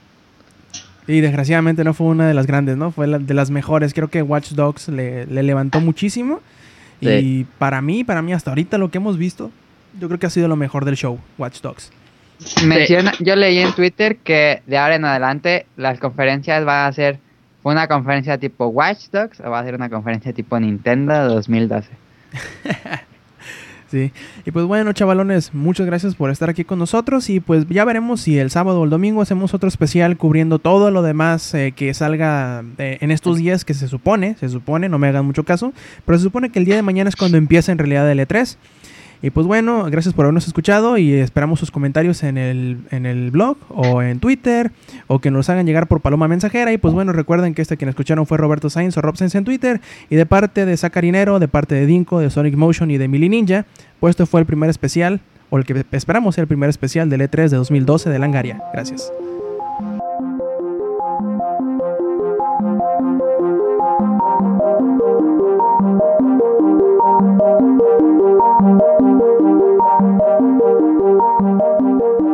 Y 1.07 1.21
desgraciadamente 1.21 1.83
no 1.85 1.95
fue 1.95 2.07
una 2.07 2.29
de 2.29 2.35
las 2.35 2.47
grandes, 2.47 2.77
¿no? 2.77 2.93
Fue 2.93 3.07
la 3.07 3.19
de 3.19 3.35
las 3.35 3.51
mejores. 3.51 3.93
Creo 3.93 4.09
que 4.09 4.23
Watch 4.23 4.51
Dogs 4.53 4.89
le, 4.89 5.27
le 5.27 5.43
levantó 5.43 5.81
muchísimo. 5.81 6.41
Y 7.01 7.45
para 7.59 7.83
mí, 7.83 8.05
para 8.05 8.23
mí, 8.23 8.33
hasta 8.33 8.53
ahorita 8.53 8.79
lo 8.79 8.91
que 8.91 8.99
hemos 8.99 9.19
visto, 9.19 9.51
yo 9.99 10.07
creo 10.07 10.21
que 10.21 10.27
ha 10.27 10.31
sido 10.31 10.47
lo 10.47 10.55
mejor 10.55 10.85
del 10.85 10.97
show, 10.97 11.19
Watch 11.37 11.61
Dogs. 11.61 11.91
Menciona, 12.65 13.13
yo 13.21 13.37
leí 13.37 13.59
en 13.59 13.73
Twitter 13.73 14.17
que 14.17 14.63
de 14.67 14.79
ahora 14.79 14.97
en 14.97 15.05
adelante 15.05 15.67
las 15.77 15.99
conferencias 15.99 16.65
van 16.65 16.87
a 16.87 16.93
ser 16.93 17.19
una 17.63 17.87
conferencia 17.87 18.39
tipo 18.39 18.67
Watch 18.67 19.11
Dogs 19.11 19.41
o 19.41 19.51
va 19.51 19.61
a 19.61 19.65
ser 19.65 19.75
una 19.75 19.89
conferencia 19.89 20.33
tipo 20.33 20.59
Nintendo 20.59 21.29
2012. 21.29 21.89
Sí. 23.93 24.11
Y 24.47 24.53
pues 24.53 24.65
bueno, 24.65 24.95
chavalones, 24.95 25.53
muchas 25.53 25.85
gracias 25.85 26.15
por 26.15 26.31
estar 26.31 26.49
aquí 26.49 26.65
con 26.65 26.79
nosotros. 26.79 27.29
Y 27.29 27.41
pues 27.41 27.67
ya 27.69 27.85
veremos 27.85 28.23
si 28.23 28.39
el 28.39 28.51
sábado 28.51 28.81
o 28.81 28.85
el 28.85 28.91
domingo 28.91 29.21
hacemos 29.21 29.53
otro 29.53 29.69
especial 29.69 30.17
cubriendo 30.17 30.59
todo 30.59 30.91
lo 30.91 31.03
demás 31.03 31.53
eh, 31.53 31.75
que 31.77 31.93
salga 31.93 32.65
eh, 32.79 32.97
en 33.03 33.11
estos 33.11 33.37
días 33.37 33.67
que 33.67 33.75
se 33.75 33.89
supone, 33.89 34.35
se 34.41 34.49
supone, 34.49 34.89
no 34.89 34.99
me 34.99 35.09
hagan 35.09 35.27
mucho 35.27 35.45
caso, 35.45 35.75
pero 36.07 36.17
se 36.17 36.25
supone 36.25 36.49
que 36.49 36.59
el 36.59 36.65
día 36.65 36.75
de 36.75 36.81
mañana 36.81 37.11
es 37.11 37.17
cuando 37.17 37.37
empieza 37.37 37.71
en 37.71 37.77
realidad 37.77 38.11
el 38.11 38.21
E3. 38.21 38.57
Y 39.23 39.31
pues 39.31 39.47
bueno, 39.47 39.85
gracias 39.85 40.15
por 40.15 40.25
habernos 40.25 40.49
escuchado 40.49 40.99
y 40.99 41.15
esperamos 41.15 41.61
sus 41.61 41.71
comentarios 41.71 42.25
en 42.25 42.37
el, 42.37 42.79
en 42.91 43.07
el 43.07 43.31
blog 43.31 43.57
o 43.69 44.03
en 44.03 44.19
Twitter 44.19 44.73
o 45.07 45.21
que 45.21 45.31
nos 45.31 45.49
hagan 45.49 45.65
llegar 45.65 45.87
por 45.87 46.01
Paloma 46.01 46.27
Mensajera. 46.27 46.73
Y 46.73 46.79
pues 46.79 46.93
bueno, 46.93 47.13
recuerden 47.13 47.55
que 47.55 47.63
este 47.63 47.77
quien 47.77 47.89
escucharon 47.89 48.27
fue 48.27 48.37
Roberto 48.39 48.69
Sainz 48.69 48.97
o 48.97 49.01
Rob 49.01 49.17
Sainz 49.17 49.37
en 49.37 49.45
Twitter 49.45 49.81
y 50.11 50.17
de 50.17 50.27
parte 50.27 50.67
de 50.67 50.77
Sacarinero, 50.77 51.39
de 51.39 51.47
parte 51.47 51.77
de 51.77 51.87
Dinko, 51.87 52.19
de 52.19 52.31
Sonic 52.31 52.57
Motion 52.57 52.91
y 52.91 52.99
de 52.99 53.07
Mili 53.07 53.29
Ninja, 53.29 53.65
pues 54.01 54.11
este 54.11 54.27
fue 54.27 54.41
el 54.41 54.47
primer 54.47 54.71
especial 54.71 55.21
o 55.51 55.59
el 55.59 55.65
que 55.65 55.85
esperamos 55.93 56.35
sea 56.35 56.43
el 56.43 56.49
primer 56.49 56.71
especial 56.71 57.09
del 57.09 57.21
E3 57.21 57.49
de 57.49 57.57
e 57.57 57.59
2012 57.59 58.11
de 58.11 58.19
Langaria. 58.19 58.61
Gracias. 58.73 59.13
Thank 70.03 70.21
you. 72.21 72.32